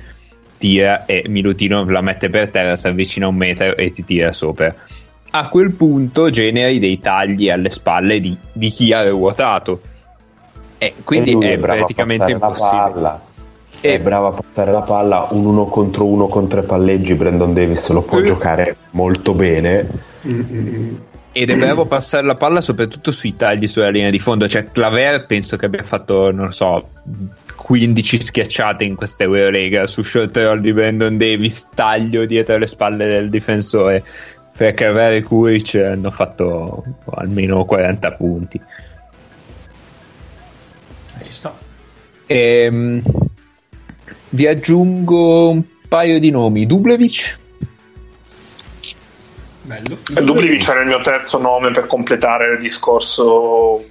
tira 0.59 1.07
e 1.07 1.27
Milutinov 1.29 1.89
la 1.89 2.01
mette 2.01 2.29
per 2.29 2.49
terra, 2.49 2.75
si 2.75 2.89
avvicina 2.89 3.29
un 3.29 3.37
metro 3.37 3.77
e 3.77 3.93
ti 3.93 4.05
tira 4.05 4.33
sopra. 4.33 4.75
A 5.31 5.49
quel 5.49 5.71
punto 5.71 6.31
generi 6.31 6.81
dei 6.81 6.99
tagli 6.99 7.49
alle 7.49 7.71
spalle 7.71 8.19
di, 8.19 8.37
di 8.53 8.71
chi 8.71 8.93
ha 8.93 9.09
ruotato. 9.09 9.81
E 10.79 10.95
quindi 11.05 11.37
E 11.41 11.51
è 11.51 11.55
a 11.55 11.59
praticamente 11.59 12.33
impossibile. 12.33 13.33
E- 13.81 13.95
È 13.95 14.01
bravo 14.01 14.29
a 14.29 14.33
passare 14.33 14.73
la 14.73 14.81
palla, 14.83 15.29
un 15.31 15.45
uno 15.45 15.67
contro 15.67 16.07
uno 16.07 16.27
con 16.29 16.49
tre 16.49 16.63
palleggi, 16.63 17.15
Brandon 17.15 17.53
Davis 17.53 17.89
lo 17.91 18.03
può 18.03 18.19
Eh. 18.19 18.25
giocare 18.25 18.77
molto 18.91 19.35
bene. 19.35 19.87
Ed 21.37 21.51
è 21.51 21.57
bravo 21.57 21.83
a 21.83 21.87
passare 21.87 22.25
la 22.25 22.37
palla 22.37 22.61
soprattutto 22.61 23.11
sui 23.11 23.35
tagli 23.35 23.67
sulla 23.67 23.91
linea 23.91 24.11
di 24.11 24.19
fondo. 24.21 24.47
Cioè, 24.49 24.71
Claver 24.71 25.27
penso 25.27 25.57
che 25.57 25.67
abbia 25.67 25.83
fatto, 25.83 26.31
non 26.31 26.53
so, 26.53 26.89
15 27.57 28.21
schiacciate 28.23 28.85
in 28.85 28.95
questa 28.95 29.25
Eurolega 29.25 29.87
su 29.87 30.03
short 30.03 30.37
roll 30.37 30.61
di 30.61 30.73
Brandon 30.73 31.17
Davis, 31.17 31.69
taglio 31.75 32.25
dietro 32.25 32.57
le 32.57 32.67
spalle 32.67 33.07
del 33.07 33.31
difensore. 33.31 34.05
Per 34.57 34.73
Claver 34.75 35.15
e 35.15 35.23
Kuric 35.25 35.75
hanno 35.75 36.11
fatto 36.11 36.85
almeno 37.17 37.65
40 37.65 38.13
punti. 38.13 38.61
Ci 41.25 41.33
sta. 41.33 41.53
Ehm, 42.27 43.03
vi 44.35 44.47
aggiungo 44.47 45.51
un 45.51 45.63
paio 45.89 46.19
di 46.19 46.31
nomi. 46.31 46.67
Dublevic? 46.67 47.39
Bello. 49.63 49.97
E 50.15 50.23
Dubljevic 50.23 50.69
era 50.69 50.81
il 50.81 50.89
mio 50.89 51.01
terzo 51.01 51.39
nome 51.39 51.71
per 51.71 51.87
completare 51.87 52.55
il 52.55 52.61
discorso 52.61 53.83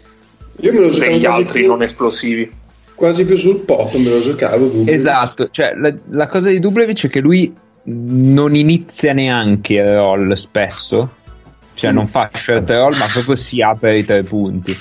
Io 0.60 0.74
me 0.74 0.80
lo 0.80 0.90
giocavo 0.90 1.12
degli 1.12 1.26
altri 1.26 1.60
più, 1.62 1.70
non 1.70 1.82
esplosivi. 1.82 2.52
quasi 2.94 3.26
più 3.26 3.38
sul 3.38 3.62
pot, 3.62 3.96
me 3.96 4.10
lo 4.10 4.20
giocavo. 4.20 4.68
Dubbio. 4.68 4.94
Esatto, 4.94 5.50
cioè 5.50 5.74
la, 5.76 5.92
la 6.10 6.28
cosa 6.28 6.50
di 6.50 6.60
Dublevic 6.60 7.06
è 7.06 7.10
che 7.10 7.22
lui 7.22 7.52
non 7.86 8.56
inizia 8.56 9.14
neanche 9.14 9.74
il 9.74 9.96
roll 9.96 10.34
spesso, 10.34 11.10
cioè 11.74 11.92
non 11.92 12.06
fa 12.06 12.30
short 12.32 12.70
roll, 12.70 12.96
ma 12.98 13.06
proprio 13.12 13.36
si 13.36 13.62
apre 13.62 13.98
i 13.98 14.06
tre 14.06 14.24
punti. 14.24 14.78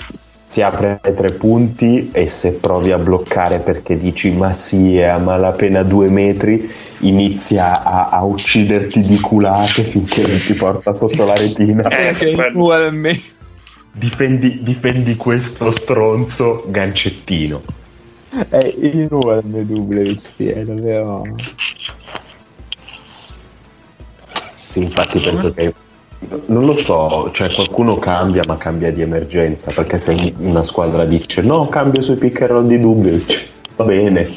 Si 0.53 0.61
apre 0.61 0.99
ai 1.01 1.15
tre 1.15 1.33
punti 1.33 2.11
e 2.11 2.27
se 2.27 2.51
provi 2.51 2.91
a 2.91 2.99
bloccare 2.99 3.61
perché 3.61 3.97
dici 3.97 4.29
ma 4.29 4.53
sì, 4.53 4.99
è 4.99 5.05
a 5.05 5.17
malapena 5.17 5.81
due 5.81 6.11
metri, 6.11 6.71
inizia 6.99 7.81
a, 7.83 8.09
a 8.09 8.23
ucciderti 8.23 9.01
di 9.01 9.19
culate 9.19 9.83
finché 9.83 10.21
non 10.27 10.37
ti 10.37 10.53
porta 10.53 10.93
sotto 10.93 11.25
la 11.25 11.33
retina. 11.33 11.89
Eh, 11.89 12.13
Che 12.13 12.51
vuole 12.53 12.91
me. 12.91 13.19
Difendi, 13.91 14.61
difendi 14.61 15.15
questo 15.15 15.71
stronzo 15.71 16.65
gancettino. 16.67 17.63
È 18.47 18.75
enorme 18.79 19.65
Dublevic, 19.65 20.29
sì, 20.29 20.49
è 20.49 20.63
davvero... 20.63 21.23
Sì, 24.69 24.83
infatti 24.83 25.17
penso 25.17 25.51
che 25.51 25.73
non 26.47 26.65
lo 26.65 26.75
so, 26.75 27.29
cioè 27.31 27.51
qualcuno 27.53 27.97
cambia, 27.97 28.41
ma 28.47 28.57
cambia 28.57 28.91
di 28.91 29.01
emergenza. 29.01 29.71
Perché 29.73 29.97
se 29.97 30.33
una 30.37 30.63
squadra 30.63 31.05
dice 31.05 31.41
no, 31.41 31.67
cambio 31.69 32.01
sui 32.01 32.15
pick 32.15 32.41
and 32.41 32.49
roll 32.51 32.67
di 32.67 32.79
Dubiovic, 32.79 33.47
va 33.75 33.83
bene. 33.85 34.33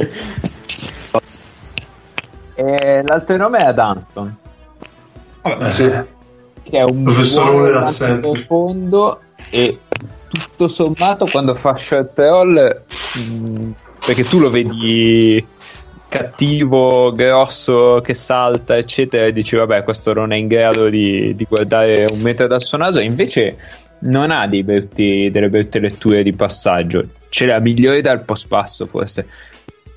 E 2.55 3.03
l'altro 3.07 3.37
nome 3.37 3.59
è 3.59 3.75
Dunston, 3.75 4.35
Vabbè, 5.43 5.73
sì. 5.73 5.91
che 6.63 6.79
è 6.79 6.83
un 6.83 7.03
Professore 7.03 7.79
assente. 7.79 8.21
profondo 8.21 9.21
e 9.51 9.79
tutto 10.29 10.69
sommato 10.69 11.27
quando 11.27 11.55
fa 11.55 11.75
shot 11.75 12.19
roll, 12.19 12.83
mh, 13.15 13.71
perché 14.07 14.25
tu 14.25 14.39
lo 14.39 14.49
vedi 14.49 15.45
cattivo, 16.09 17.13
grosso, 17.13 18.01
che 18.03 18.15
salta, 18.15 18.77
eccetera, 18.77 19.27
e 19.27 19.33
dici 19.33 19.57
vabbè 19.57 19.83
questo 19.83 20.13
non 20.13 20.33
è 20.33 20.37
in 20.37 20.47
grado 20.47 20.89
di, 20.89 21.35
di 21.35 21.47
guardare 21.49 22.07
un 22.11 22.21
metro 22.21 22.47
dal 22.47 22.63
suo 22.63 22.79
naso, 22.79 23.01
invece 23.01 23.57
non 24.01 24.31
ha 24.31 24.47
dei 24.47 24.63
brutti- 24.63 25.31
delle 25.31 25.49
brutte 25.49 25.79
letture 25.79 26.23
di 26.23 26.33
passaggio, 26.33 27.05
ce 27.29 27.47
l'ha 27.47 27.61
migliore 27.61 28.01
dal 28.01 28.23
post 28.23 28.47
passo 28.49 28.87
forse, 28.87 29.27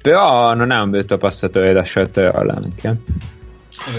però 0.02 0.54
non 0.54 0.72
è 0.72 0.80
un 0.80 0.90
brutto 0.90 1.18
passatore 1.18 1.74
da 1.74 1.84
short 1.84 2.18
roll 2.18 2.50
anche. 2.50 2.98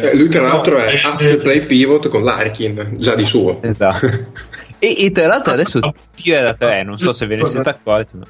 Eh, 0.01 0.15
lui 0.15 0.29
tra 0.29 0.43
l'altro 0.43 0.79
è 0.79 0.93
Eh, 0.93 1.01
ass 1.03 1.37
play 1.37 1.65
pivot 1.65 2.09
con 2.09 2.23
l'Arkin, 2.23 2.97
già 2.99 3.15
di 3.15 3.25
suo. 3.25 3.63
Esatto. 3.63 4.07
e, 4.79 4.97
e 4.99 5.11
tra 5.11 5.27
l'altro 5.27 5.53
adesso 5.53 5.81
tira 6.15 6.43
da 6.43 6.55
tre, 6.55 6.83
non 6.83 6.99
so 6.99 7.13
se 7.13 7.27
ve 7.27 7.37
ne 7.37 7.47
siete 7.47 7.69
accorti, 7.69 8.17
ma... 8.17 8.25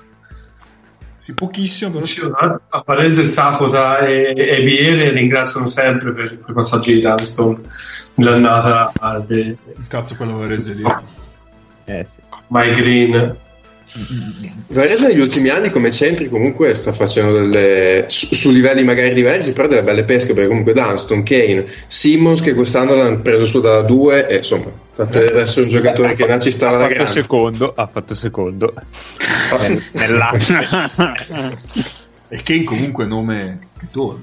Sì, 1.30 1.34
pochissimo, 1.34 1.90
però 1.92 2.04
sì. 2.04 2.20
A 2.68 2.82
Palese, 2.82 3.24
Sakota 3.24 3.98
e, 3.98 4.34
e 4.36 4.62
Viere 4.62 5.10
ringraziano 5.10 5.66
sempre 5.66 6.12
per 6.12 6.40
quei 6.40 6.54
passaggi 6.54 6.94
di 6.94 7.00
Dunston 7.00 7.62
nell'annata 8.14 8.92
al 8.98 9.24
de- 9.24 9.56
Cazzo, 9.86 10.16
quello 10.16 10.34
Varese 10.34 10.72
lì. 10.72 10.82
Eh, 11.84 12.04
sì. 12.04 12.20
My 12.48 12.74
Green. 12.74 13.36
Varese 14.68 15.08
negli 15.08 15.18
ultimi 15.20 15.48
anni 15.48 15.68
come 15.70 15.90
centri 15.90 16.28
comunque 16.28 16.74
sta 16.74 16.92
facendo 16.92 17.32
delle 17.32 18.04
su, 18.06 18.34
su 18.34 18.50
livelli 18.50 18.84
magari 18.84 19.12
diversi 19.12 19.52
però 19.52 19.66
delle 19.66 19.82
belle 19.82 20.04
pesche 20.04 20.32
perché 20.32 20.48
comunque 20.48 20.72
Dunston, 20.72 21.22
Kane, 21.24 21.64
Simmons 21.88 22.40
che 22.40 22.54
quest'anno 22.54 22.94
l'hanno 22.94 23.20
preso 23.20 23.44
su 23.46 23.60
da 23.60 23.82
due 23.82 24.28
e 24.28 24.36
insomma 24.36 24.70
per 24.94 25.36
essere 25.38 25.62
un 25.62 25.68
giocatore 25.68 26.14
che 26.14 26.26
nasce 26.26 26.50
sta 26.50 26.68
ha 26.68 26.88
fatto 26.88 27.06
secondo, 27.06 27.72
ha 27.74 27.86
fatto 27.86 28.14
secondo 28.14 28.72
nel, 29.60 29.82
nell'asse. 29.92 30.58
E 32.32 32.40
Kane 32.44 32.62
comunque 32.62 33.06
nome 33.06 33.58
che 33.76 33.86
torna. 33.90 34.22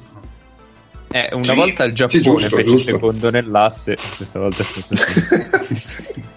Eh, 1.12 1.30
una 1.34 1.44
Sì, 1.44 1.54
volta 1.56 1.84
il 1.84 1.94
Giappone 1.94 2.22
sì, 2.22 2.30
giusto, 2.30 2.56
fece 2.56 2.70
giusto. 2.70 2.92
secondo 2.92 3.30
nell'asse, 3.30 3.98
questa 4.16 4.40
volta 4.40 4.62
è 4.62 4.66
stato 4.66 4.96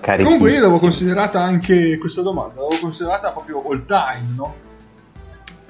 Carichi. 0.00 0.24
Comunque 0.24 0.50
io 0.52 0.60
l'avevo 0.60 0.78
considerata 0.78 1.40
anche 1.42 1.98
questa 1.98 2.22
domanda, 2.22 2.60
l'avevo 2.60 2.80
considerata 2.80 3.30
proprio 3.32 3.62
all 3.68 3.84
time, 3.84 4.34
no? 4.36 4.54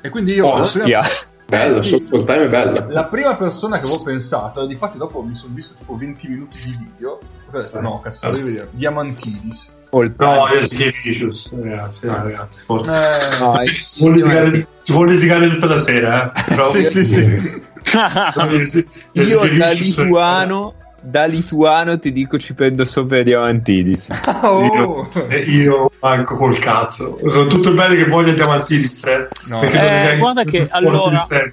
E 0.00 0.08
quindi 0.10 0.32
io... 0.34 0.44
la 0.46 0.60
Ostia. 0.60 0.82
prima- 0.82 1.02
bella, 1.48 1.76
Eh, 1.76 1.82
sì. 1.82 1.88
sotto 1.88 2.16
il 2.18 2.24
time 2.24 2.44
è 2.44 2.48
bella 2.48 2.86
La 2.90 3.04
prima 3.06 3.34
persona 3.36 3.78
che 3.78 3.84
avevo 3.84 4.02
pensato, 4.02 4.62
e 4.62 4.66
difatti 4.66 4.98
dopo 4.98 5.22
mi 5.22 5.34
sono 5.34 5.54
visto 5.54 5.74
tipo 5.78 5.96
20 5.96 6.28
minuti 6.28 6.58
di 6.62 6.76
video, 6.78 7.18
e 7.52 7.56
ho 7.58 7.62
detto 7.62 7.80
no, 7.80 8.00
cazzo, 8.00 8.26
devo 8.30 8.44
vedere, 8.46 8.68
Diamantidis. 8.72 9.72
All 9.90 10.14
No, 10.18 10.46
time. 10.46 10.60
io 10.84 10.90
Vicious, 11.02 11.50
ragazzi, 11.62 12.06
no, 12.06 12.16
ragazzi, 12.22 12.64
forse. 12.64 12.90
Eh, 12.90 13.38
No, 13.40 13.54
Si 13.78 14.00
vuole, 14.02 14.16
litigare, 14.16 14.66
si 14.80 14.92
vuole 14.92 15.12
litigare 15.14 15.48
tutta 15.48 15.66
la 15.66 15.78
sera, 15.78 16.30
eh? 16.32 16.42
Però- 16.48 16.68
sì, 16.70 16.84
sì, 16.84 17.04
sì. 17.06 17.62
Io 19.12 19.56
da 19.56 19.70
lituano, 19.70 20.74
da 21.08 21.24
lituano 21.24 21.98
ti 21.98 22.12
dico 22.12 22.38
ci 22.38 22.54
prendo 22.54 22.84
sopra 22.84 23.22
Diamantidis. 23.22 24.08
Oh. 24.40 24.62
Io, 24.62 25.28
eh, 25.28 25.38
io 25.40 25.90
manco 26.00 26.36
col 26.36 26.58
cazzo. 26.58 27.16
Con 27.16 27.48
tutto 27.48 27.70
il 27.70 27.74
bene 27.74 27.96
che 27.96 28.06
voglio 28.06 28.30
a 28.30 28.34
Diamantidis, 28.34 29.04
eh? 29.04 29.28
No. 29.48 29.62
Eh, 29.62 30.16
guarda 30.18 30.44
che 30.44 30.66
allora- 30.70 31.10
di 31.10 31.50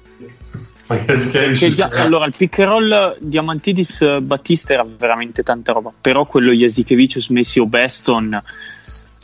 che 0.86 1.68
ragazzi. 1.68 2.00
allora, 2.00 2.26
il 2.26 2.34
pick 2.36 2.60
and 2.60 2.68
roll 2.68 3.16
Diamantidis 3.18 4.00
eh, 4.02 4.20
Battista 4.20 4.74
era 4.74 4.86
veramente 4.86 5.42
tanta 5.42 5.72
roba. 5.72 5.92
Però 6.00 6.24
quello 6.26 6.52
Jasikevicius 6.52 7.28
Messi 7.30 7.58
o 7.58 7.66
Beston, 7.66 8.40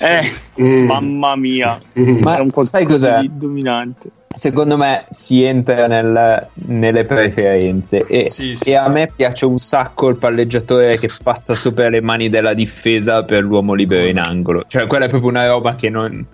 eh, 0.02 0.62
Mm. 0.62 0.84
mamma 0.86 1.36
mia, 1.36 1.78
Mm. 1.98 2.20
Ma 2.22 2.34
era 2.34 2.42
un 2.42 2.50
sai 2.64 2.84
cos'è? 2.84 3.20
di 3.20 3.30
dominante. 3.32 4.10
Secondo 4.34 4.78
me 4.78 5.04
si 5.10 5.42
entra 5.42 5.86
nel- 5.86 6.46
nelle 6.54 7.04
preferenze 7.04 7.98
e, 8.06 8.30
Sì, 8.30 8.56
sì, 8.56 8.70
e 8.70 8.76
a 8.76 8.88
me 8.88 9.10
piace 9.14 9.44
un 9.44 9.58
sacco 9.58 10.08
il 10.08 10.16
palleggiatore 10.16 10.96
che 10.96 11.08
passa 11.22 11.54
sopra 11.54 11.90
le 11.90 12.00
mani 12.00 12.30
della 12.30 12.54
difesa 12.54 13.24
per 13.24 13.42
l'uomo 13.42 13.74
libero 13.74 14.06
in 14.06 14.18
angolo. 14.18 14.64
Cioè, 14.66 14.86
quella 14.86 15.04
è 15.04 15.08
proprio 15.10 15.28
una 15.30 15.46
roba 15.46 15.74
che 15.74 15.90
non 15.90 16.24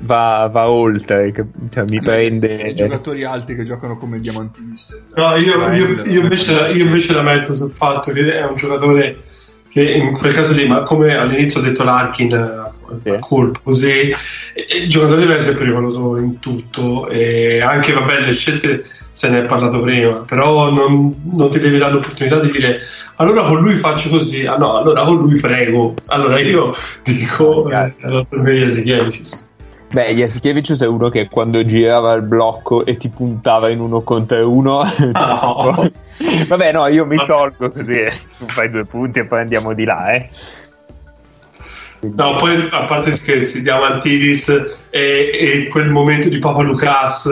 va, 0.00 0.48
va 0.52 0.70
oltre, 0.70 1.32
che- 1.32 1.44
cioè, 1.70 1.84
mi 1.88 1.96
I 1.96 2.00
prende... 2.00 2.74
giocatori 2.74 3.24
alti 3.24 3.56
che 3.56 3.64
giocano 3.64 3.96
come 3.96 4.20
Diamantidis. 4.20 4.96
No, 5.16 5.34
io, 5.36 5.72
io- 5.72 6.04
io 6.04 6.20
invece, 6.20 6.52
io 6.72 6.84
invece 6.84 7.12
la 7.12 7.22
metto 7.22 7.56
sul 7.56 7.70
fatto 7.72 8.12
che 8.12 8.34
è 8.38 8.44
un 8.44 8.54
giocatore 8.54 9.18
che 9.68 9.82
in 9.90 10.12
quel 10.16 10.32
caso 10.32 10.52
lì, 10.54 10.68
ma 10.68 10.82
come 10.82 11.14
all'inizio 11.16 11.58
ho 11.60 11.62
detto 11.62 11.82
l'Arkin, 11.82 12.32
eh, 12.32 12.61
Sì. 13.02 13.16
colpo 13.20 13.60
così, 13.62 14.14
il 14.54 14.88
giocatore 14.88 15.20
deve 15.20 15.36
essere 15.36 15.56
pericoloso 15.56 16.16
in 16.16 16.38
tutto 16.38 17.08
e 17.08 17.60
anche 17.60 17.92
vabbè 17.92 18.20
le 18.20 18.32
scelte 18.32 18.84
se 19.10 19.28
ne 19.28 19.40
è 19.40 19.44
parlato 19.44 19.80
prima, 19.80 20.24
però 20.26 20.70
non, 20.70 21.14
non 21.32 21.50
ti 21.50 21.58
devi 21.58 21.78
dare 21.78 21.92
l'opportunità 21.92 22.38
di 22.40 22.50
dire 22.50 22.80
allora 23.16 23.42
con 23.42 23.60
lui 23.60 23.74
faccio 23.74 24.08
così, 24.08 24.46
ah 24.46 24.56
no, 24.56 24.76
allora 24.76 25.04
con 25.04 25.18
lui 25.18 25.38
prego, 25.38 25.94
allora 26.06 26.38
io 26.40 26.74
dico 27.04 27.70
eh, 27.70 27.94
allora 28.00 28.24
per 28.24 28.38
me 28.38 28.64
Ezechielicius. 28.64 29.50
Beh, 29.92 30.14
Jasikevicius 30.14 30.80
è 30.80 30.86
uno 30.86 31.10
che 31.10 31.28
quando 31.28 31.66
girava 31.66 32.14
il 32.14 32.22
blocco 32.22 32.86
e 32.86 32.96
ti 32.96 33.10
puntava 33.10 33.68
in 33.68 33.78
uno 33.78 34.00
contro 34.00 34.50
uno... 34.50 34.82
no. 35.12 35.92
Vabbè, 36.48 36.72
no, 36.72 36.86
io 36.86 37.04
mi 37.04 37.22
tolgo 37.26 37.70
così 37.70 37.92
eh, 37.92 38.12
tu 38.38 38.46
fai 38.46 38.70
due 38.70 38.86
punti 38.86 39.18
e 39.18 39.26
poi 39.26 39.40
andiamo 39.40 39.74
di 39.74 39.84
là, 39.84 40.12
eh. 40.14 40.30
No, 42.02 42.34
poi 42.36 42.68
a 42.70 42.84
parte 42.84 43.14
scherzi, 43.14 43.62
Diamantidis 43.62 44.48
e, 44.90 45.30
e 45.32 45.66
quel 45.70 45.88
momento 45.88 46.28
di 46.28 46.38
Papa 46.38 46.62
Lucas 46.62 47.28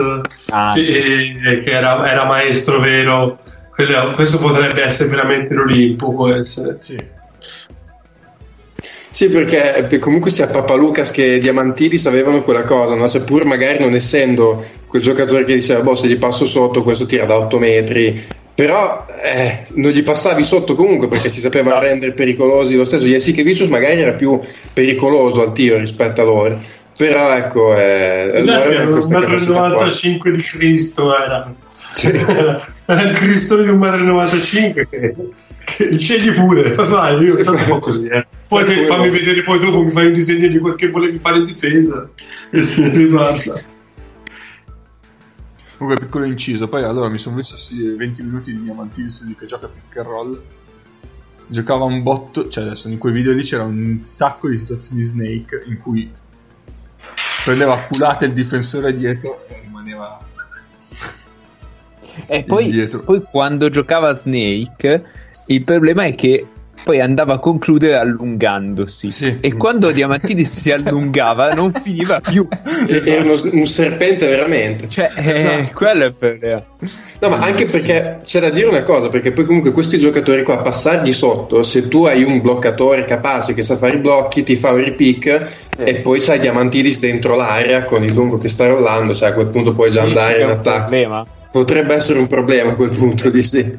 Ah. 0.49 0.71
che, 0.73 1.61
che 1.63 1.69
era, 1.71 2.09
era 2.09 2.25
maestro 2.25 2.79
vero, 2.79 3.39
quello- 3.73 4.11
questo 4.15 4.37
potrebbe 4.39 4.83
essere 4.83 5.09
veramente 5.09 5.53
l'Olimpo, 5.53 6.13
può 6.13 6.33
essere. 6.33 6.77
Sì. 6.79 6.97
Sì, 9.13 9.27
perché 9.29 9.99
comunque 9.99 10.31
sia 10.31 10.47
Papalucas 10.47 11.11
che 11.11 11.37
Diamantidis 11.37 12.05
avevano 12.05 12.41
quella 12.43 12.63
cosa, 12.63 12.95
no? 12.95 13.07
seppur 13.07 13.43
magari 13.43 13.79
non 13.83 13.93
essendo 13.93 14.65
quel 14.87 15.01
giocatore 15.01 15.43
che 15.43 15.53
diceva, 15.53 15.81
boh, 15.81 15.95
se 15.95 16.07
gli 16.07 16.17
passo 16.17 16.45
sotto, 16.45 16.81
questo 16.81 17.05
tira 17.05 17.25
da 17.25 17.35
8 17.35 17.59
metri, 17.59 18.23
però 18.61 19.07
eh, 19.23 19.65
non 19.69 19.89
gli 19.89 20.03
passavi 20.03 20.43
sotto 20.43 20.75
comunque 20.75 21.07
perché 21.07 21.29
si 21.29 21.39
sapeva 21.39 21.71
Esatto. 21.71 21.85
rendere 21.87 22.11
pericolosi 22.11 22.75
lo 22.75 22.85
stesso. 22.85 23.07
Jasikevicius 23.07 23.67
magari 23.69 23.99
era 24.01 24.11
più 24.11 24.39
pericoloso 24.71 25.41
al 25.41 25.51
tiro 25.51 25.79
rispetto 25.79 26.21
a 26.21 26.25
loro, 26.25 26.61
però 26.95 27.35
ecco, 27.35 27.75
eh, 27.75 28.37
allora 28.37 28.63
Era 28.65 28.83
un 28.85 28.91
questa 28.91 29.19
capacità 29.19 29.51
qua. 29.51 29.85
1,95 29.87 30.29
di 30.29 30.41
Cristo 30.43 31.17
era. 31.17 31.51
Sì. 31.89 32.11
era 32.85 33.01
il 33.01 33.13
Cristone 33.13 33.63
di 33.63 33.71
1,95 33.71 34.69
m 34.69 34.73
che, 34.87 35.15
che 35.65 35.97
scegli 35.97 36.31
pure, 36.31 36.71
vai, 36.73 37.17
io 37.23 37.37
tanto 37.37 37.63
fa 37.63 37.79
così, 37.79 38.05
eh. 38.09 38.27
Poi 38.47 38.63
che- 38.63 38.85
fammi 38.85 39.09
vedere 39.09 39.41
poi 39.41 39.57
dopo 39.57 39.81
mi 39.81 39.89
fai 39.89 40.05
un 40.05 40.13
disegno 40.13 40.47
di 40.47 40.59
quel 40.59 40.75
che 40.75 40.87
volevi 40.89 41.17
fare 41.17 41.39
in 41.39 41.45
difesa 41.45 42.07
e 42.51 42.61
se 42.61 42.81
ne 42.81 42.89
riparla. 42.95 43.59
Comunque, 45.81 46.05
piccolo 46.05 46.25
inciso. 46.25 46.67
Poi 46.67 46.83
allora 46.83 47.09
mi 47.09 47.17
sono 47.17 47.35
visto 47.35 47.57
sì, 47.57 47.95
20 47.95 48.21
minuti 48.21 48.55
di 48.55 48.61
Diamantidis 48.61 49.23
di 49.23 49.35
che 49.35 49.47
gioca 49.47 49.67
pick 49.67 49.97
and 49.97 50.05
roll. 50.05 50.41
Giocava 51.47 51.85
un 51.85 52.03
botto, 52.03 52.49
cioè 52.49 52.65
adesso 52.65 52.87
in 52.87 52.99
quei 52.99 53.11
video 53.11 53.33
lì 53.33 53.41
c'era 53.41 53.63
un 53.63 53.97
sacco 54.03 54.47
di 54.47 54.59
situazioni 54.59 55.01
Snake 55.01 55.63
in 55.65 55.79
cui 55.79 56.11
prendeva 57.43 57.73
a 57.73 57.87
culate 57.87 58.25
il 58.25 58.33
difensore 58.33 58.93
dietro 58.93 59.43
e 59.47 59.59
rimaneva 59.63 60.23
E 62.27 62.43
poi, 62.43 62.87
poi 63.03 63.23
quando 63.23 63.69
giocava 63.69 64.13
Snake, 64.13 65.03
il 65.47 65.63
problema 65.63 66.03
è 66.03 66.13
che 66.13 66.45
poi 66.83 66.99
andava 66.99 67.33
a 67.33 67.39
concludere 67.39 67.95
allungandosi. 67.97 69.09
Sì. 69.09 69.37
E 69.39 69.53
quando 69.55 69.91
Diamantidis 69.91 70.49
si 70.59 70.71
allungava 70.73 71.53
non 71.53 71.71
finiva 71.73 72.19
più. 72.19 72.47
Era 72.87 73.23
uno- 73.23 73.39
un 73.51 73.65
serpente 73.65 74.27
veramente. 74.27 74.87
Cioè, 74.89 75.09
eh, 75.15 75.31
Esatto. 75.31 75.69
quello 75.73 76.03
è 76.03 76.07
il 76.07 76.13
problema. 76.15 76.63
No, 77.19 77.29
ma 77.29 77.37
anche 77.37 77.65
perché 77.65 78.21
c'è 78.25 78.39
da 78.39 78.49
dire 78.49 78.65
una 78.67 78.81
cosa, 78.81 79.07
perché 79.09 79.31
poi 79.31 79.45
comunque 79.45 79.71
questi 79.71 79.99
giocatori 79.99 80.41
qua, 80.43 80.57
passargli 80.57 81.11
sotto, 81.13 81.61
se 81.61 81.87
tu 81.87 82.05
hai 82.05 82.23
un 82.23 82.41
bloccatore 82.41 83.05
capace 83.05 83.53
che 83.53 83.61
sa 83.61 83.77
fare 83.77 83.95
i 83.97 83.99
blocchi, 83.99 84.41
ti 84.41 84.55
fa 84.55 84.71
un 84.71 84.77
repick 84.83 85.47
e 85.77 85.95
poi 85.97 86.19
c'hai 86.19 86.39
Diamantidis 86.39 86.97
dentro 86.99 87.35
l'area 87.35 87.83
con 87.83 88.03
il 88.03 88.13
lungo 88.13 88.37
che 88.39 88.49
sta 88.49 88.65
rollando, 88.67 89.13
cioè 89.13 89.29
a 89.29 89.33
quel 89.33 89.47
punto 89.47 89.73
puoi 89.73 89.91
già 89.91 90.01
Sì, 90.01 90.07
andare 90.07 90.41
in 90.41 90.49
attacco. 90.49 90.79
problema. 90.89 91.25
Potrebbe 91.51 91.93
essere 91.93 92.17
un 92.17 92.27
problema 92.27 92.71
a 92.71 92.75
quel 92.75 92.89
punto 92.89 93.29
di 93.29 93.43
sì. 93.43 93.77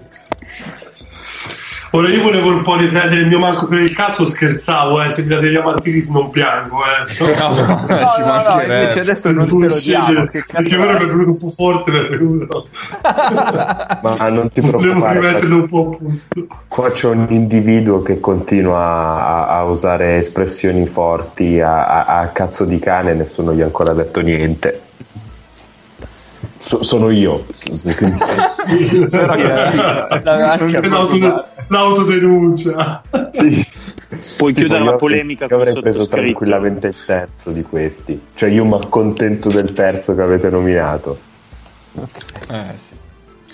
Ora 1.95 2.09
io 2.09 2.23
volevo 2.23 2.49
un 2.49 2.63
po' 2.63 2.77
riprendere 2.77 3.21
il 3.21 3.27
mio 3.27 3.39
manco 3.39 3.67
per 3.69 3.79
il 3.81 3.93
cazzo, 3.93 4.25
scherzavo, 4.25 5.03
eh, 5.03 5.11
se 5.11 5.23
mi 5.23 5.29
date 5.29 5.51
gli 5.51 5.57
amantilismi 5.57 6.15
non 6.15 6.31
piango, 6.31 6.79
eh. 6.79 7.03
No, 7.39 7.55
No, 7.55 7.85
no, 7.87 8.43
no, 8.57 8.61
invece 8.63 9.01
adesso 9.01 9.31
non 9.33 9.47
te 9.47 9.67
lo 9.67 9.79
diamo. 9.79 10.27
Che 10.27 10.45
Perché 10.51 10.77
ora 10.77 10.93
è? 10.97 10.99
mi 10.99 11.05
è 11.05 11.07
venuto 11.09 11.31
un 11.31 11.37
po' 11.37 11.51
forte, 11.51 11.91
mi 11.91 11.99
è 11.99 12.09
venuto. 12.09 12.69
Ma 14.01 14.29
non 14.31 14.51
ti 14.51 14.61
Volevo 14.61 14.79
preoccupare, 14.79 15.19
rimetterlo 15.21 15.57
un 15.57 15.69
po' 15.69 15.91
a 15.91 15.97
posto. 15.99 16.47
qua 16.69 16.91
c'è 16.93 17.09
un 17.09 17.27
individuo 17.29 18.01
che 18.03 18.21
continua 18.21 18.79
a, 18.79 19.47
a 19.59 19.65
usare 19.65 20.17
espressioni 20.17 20.87
forti 20.87 21.61
a, 21.61 21.87
a- 21.87 22.21
a 22.21 22.29
cazzo 22.29 22.65
di 22.65 22.79
cane 22.79 23.13
nessuno 23.15 23.53
gli 23.53 23.61
ha 23.61 23.65
ancora 23.67 23.93
detto 23.93 24.21
niente. 24.21 24.81
So- 26.65 26.83
sono 26.85 27.11
io. 27.11 27.45
Sarà 29.07 29.35
L'auto-. 30.23 31.47
L'autodenuncia. 31.67 33.03
sì. 33.33 33.67
Puoi 34.39 34.53
chiudere 34.53 34.85
io 34.85 34.91
la 34.91 34.97
polemica 34.97 35.47
io 35.47 35.57
avrei 35.57 35.81
preso 35.81 36.07
tranquillamente 36.07 36.87
il 36.87 36.97
terzo 37.05 37.51
di 37.51 37.63
questi. 37.63 38.21
Cioè 38.35 38.49
io 38.51 38.65
mi 38.65 38.75
accontento 38.75 39.49
del 39.49 39.73
terzo 39.73 40.15
che 40.15 40.23
avete 40.23 40.51
nominato. 40.51 41.19
Eh 42.49 42.73
sì. 42.77 42.95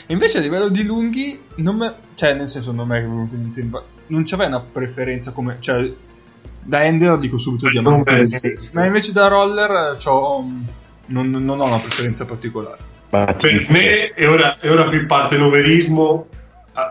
Invece 0.09 0.39
a 0.39 0.41
livello 0.43 0.69
di 0.69 0.85
lunghi, 0.85 1.41
non 1.57 1.77
me- 1.77 1.95
cioè 2.15 2.35
nel 2.35 2.49
senso 2.49 2.73
non 2.73 2.93
è 2.93 3.01
venuto 3.01 3.35
in 3.35 3.81
Non 4.09 4.25
c'aveva 4.25 4.57
una 4.57 4.65
preferenza 4.71 5.33
come... 5.33 5.57
Cioè, 5.61 5.91
da 6.61 6.85
Ender 6.85 7.19
dico 7.19 7.39
subito 7.39 7.71
Non 7.81 8.03
diamante. 8.03 8.57
Ma 8.75 8.85
invece 8.85 9.13
da 9.13 9.29
roller 9.29 9.95
eh, 9.95 9.97
c'ho, 9.97 10.45
non, 11.07 11.31
non 11.31 11.61
ho 11.61 11.65
una 11.65 11.79
preferenza 11.79 12.27
particolare. 12.27 12.97
Per 13.11 13.37
me, 13.71 14.13
e 14.13 14.27
ora, 14.27 14.59
e 14.61 14.69
ora 14.69 14.85
qui 14.85 15.07
parte 15.07 15.37
l'overismo, 15.37 16.27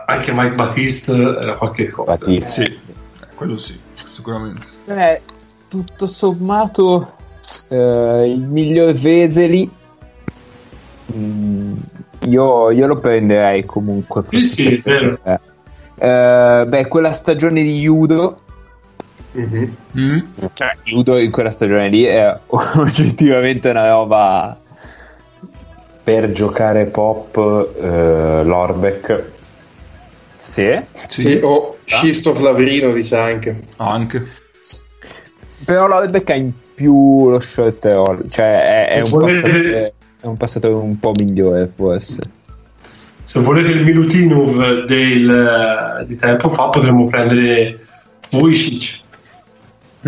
anche 0.06 0.32
Mike 0.32 0.54
Batiste 0.54 1.12
era 1.12 1.54
qualche 1.54 1.88
cosa. 1.88 2.10
Batista. 2.10 2.48
Sì, 2.48 2.62
eh, 2.64 3.26
quello 3.34 3.56
sì, 3.58 3.78
sicuramente. 4.12 4.66
Eh, 4.86 5.20
tutto 5.68 6.06
sommato, 6.06 7.14
eh, 7.70 8.32
il 8.34 8.40
miglior 8.40 8.92
Veseli. 8.94 9.70
mm, 11.14 11.76
io, 12.26 12.70
io 12.70 12.86
lo 12.86 12.98
prenderei 12.98 13.64
comunque. 13.64 14.24
Sì, 14.26 14.42
sì, 14.42 14.74
è 14.74 14.80
vero. 14.82 15.18
Eh, 15.22 15.38
eh, 15.98 16.64
beh, 16.66 16.88
quella 16.88 17.12
stagione 17.12 17.62
di 17.62 17.78
Judo. 17.80 18.40
Mhm. 19.32 19.76
Mm? 19.96 20.18
Cioè, 20.52 20.76
Judo 20.82 21.18
in 21.18 21.30
quella 21.30 21.50
stagione 21.50 21.88
lì 21.88 22.02
è 22.04 22.36
oggettivamente 22.46 23.70
una 23.70 23.88
roba. 23.88 24.58
Per 26.08 26.32
giocare 26.32 26.86
pop 26.86 27.36
eh, 27.36 28.42
Lorbeck 28.42 29.24
Sì. 30.36 30.80
Sì, 31.06 31.38
o 31.42 31.76
Shistoff 31.84 32.40
Lavrino 32.40 32.92
dice 32.92 33.14
anche. 33.18 33.60
Anche. 33.76 34.26
Però 35.66 35.86
la 35.86 36.06
becca 36.06 36.32
in 36.32 36.50
più 36.74 37.28
lo 37.28 37.40
short 37.40 37.84
roll, 37.84 38.26
cioè 38.26 38.86
è, 38.86 38.88
è 38.88 39.02
un 39.02 39.10
Volete- 39.10 39.92
è 40.22 40.24
un 40.24 40.38
passatore 40.38 40.72
un 40.72 40.98
po' 40.98 41.12
migliore 41.14 41.66
forse. 41.66 42.20
Se 43.24 43.40
volete 43.40 43.72
il 43.72 43.84
Milutinov 43.84 44.86
del, 44.86 46.04
di 46.06 46.16
tempo 46.16 46.48
fa, 46.48 46.68
potremmo 46.68 47.04
prendere 47.04 47.80
Vujicic. 48.30 49.00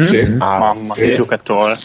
Sì. 0.01 0.18
Ah, 0.38 0.59
Mamma, 0.61 0.94
sì. 0.94 1.03
che 1.03 1.14
giocatore. 1.16 1.76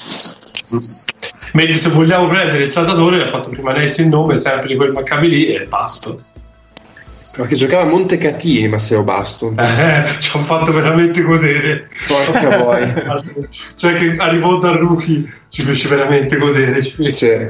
Mentre 1.56 1.74
se 1.74 1.89
vogliamo 1.89 2.28
prendere 2.28 2.66
il 2.66 2.72
saltatore, 2.72 3.24
ha 3.24 3.28
fatto 3.28 3.47
prima 3.47 3.72
lei 3.72 3.89
il 3.97 4.08
nome, 4.08 4.36
sempre 4.36 4.68
di 4.68 4.76
quel 4.76 4.91
Maccabi 4.91 5.30
lì, 5.30 5.45
e 5.53 5.66
basta. 5.66 6.14
Ma 7.38 7.45
che 7.45 7.56
giocava 7.56 7.84
a 7.84 7.86
Montecatini, 7.86 8.68
Massimo 8.68 9.03
Baston. 9.03 9.56
Eh, 9.64 10.20
ci 10.20 10.32
hanno 10.36 10.45
fatto 10.45 10.74
veramente 10.74 11.22
godere. 11.22 11.88
Porca 12.08 12.58
boia. 12.58 13.24
cioè 13.76 13.97
che 13.97 14.16
arrivò 14.18 14.58
da 14.58 14.76
rookie, 14.76 15.24
ci 15.47 15.64
fece 15.64 15.88
veramente 15.88 16.38
godere. 16.38 16.93
Sì. 17.12 17.49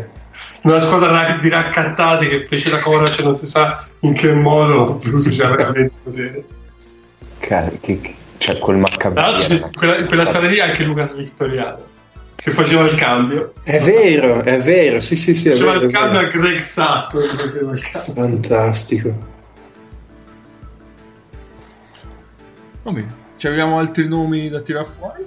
una 0.62 0.80
squadra 0.80 1.10
ra- 1.10 1.38
di 1.41 1.49
raccattati 1.49 2.28
che 2.28 2.45
fece 2.45 2.70
la 2.70 2.78
corace 2.78 3.24
non 3.24 3.38
si 3.38 3.47
sa 3.47 3.88
in 4.01 4.14
che 4.14 4.32
modo, 4.34 4.99
faceva 5.01 5.56
veramente 5.56 5.95
godere. 6.03 6.43
cioè 8.38 8.60
quel 8.60 8.78
Maccabi 8.78 9.72
quella, 9.76 9.97
in 9.97 10.06
quella 10.06 10.26
squadra 10.26 10.47
lì 10.47 10.60
anche 10.60 10.84
Lucas 10.84 11.16
Victoriano, 11.16 11.93
che 12.46 12.52
faceva 12.52 12.84
il 12.84 12.93
cambio. 12.93 13.54
È 13.64 13.80
vero, 13.80 14.43
è 14.43 14.60
vero, 14.60 15.00
sì, 15.00 15.16
sì, 15.16 15.34
sì, 15.34 15.50
Faceva 15.50 15.72
vero. 15.72 15.86
il 15.86 15.91
cambio 15.91 16.20
a 16.20 16.24
Greg 16.26 16.60
Sutton. 16.60 17.22
faceva 17.22 17.72
il 17.72 17.80
cambio. 17.80 18.14
Fantastico. 18.14 19.16
Va 22.84 22.91
bene. 22.91 23.16
Ci 23.38 23.48
abbiamo 23.48 23.80
altri 23.80 24.08
nomi 24.08 24.48
da 24.50 24.62
tirare 24.62 24.86
fuori? 24.86 25.26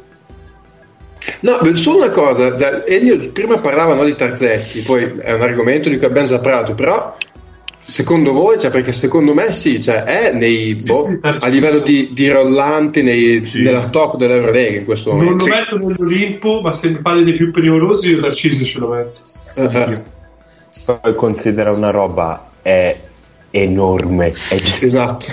No, 1.40 1.74
solo 1.74 2.04
una 2.04 2.10
cosa, 2.10 2.54
Elio 2.86 3.32
prima 3.32 3.58
parlava 3.58 3.94
no, 3.94 4.04
di 4.04 4.14
Tarzeschi, 4.14 4.82
poi 4.82 5.16
è 5.18 5.32
un 5.32 5.42
argomento 5.42 5.88
di 5.88 5.96
cui 5.96 6.06
abbiamo 6.06 6.28
già 6.28 6.38
parlato, 6.38 6.74
però 6.74 7.16
secondo 7.88 8.32
voi, 8.32 8.58
cioè, 8.60 8.70
perché 8.70 8.92
secondo 8.92 9.32
me 9.32 9.50
sì, 9.50 9.80
cioè, 9.80 10.02
è 10.04 10.32
nei, 10.32 10.76
Sì, 10.76 10.86
boh, 10.88 11.06
sì, 11.06 11.18
a 11.22 11.48
livello 11.48 11.78
di, 11.78 12.10
di 12.12 12.28
rollanti 12.28 13.02
nei- 13.02 13.46
Sì. 13.46 13.62
nella 13.62 13.88
top 13.88 14.16
dell'Eurolega 14.16 14.76
in 14.76 14.84
questo 14.84 15.14
Non 15.14 15.24
momento. 15.24 15.46
lo 15.46 15.54
metto 15.54 15.78
nell'Olimpo, 15.78 16.60
ma 16.60 16.72
se 16.74 16.90
mi 16.90 16.98
parli 17.00 17.24
dei 17.24 17.34
più 17.34 17.50
pericolosi, 17.50 18.10
io 18.10 18.20
Tarcisio 18.20 18.66
ce 18.66 18.78
lo 18.78 18.88
metto. 18.88 19.20
Eh, 19.56 20.00
poi 20.84 21.14
considera 21.14 21.72
una 21.72 21.90
roba 21.90 22.50
è 22.60 23.00
enorme 23.50 24.32
è, 24.50 24.60
esatto. 24.84 25.26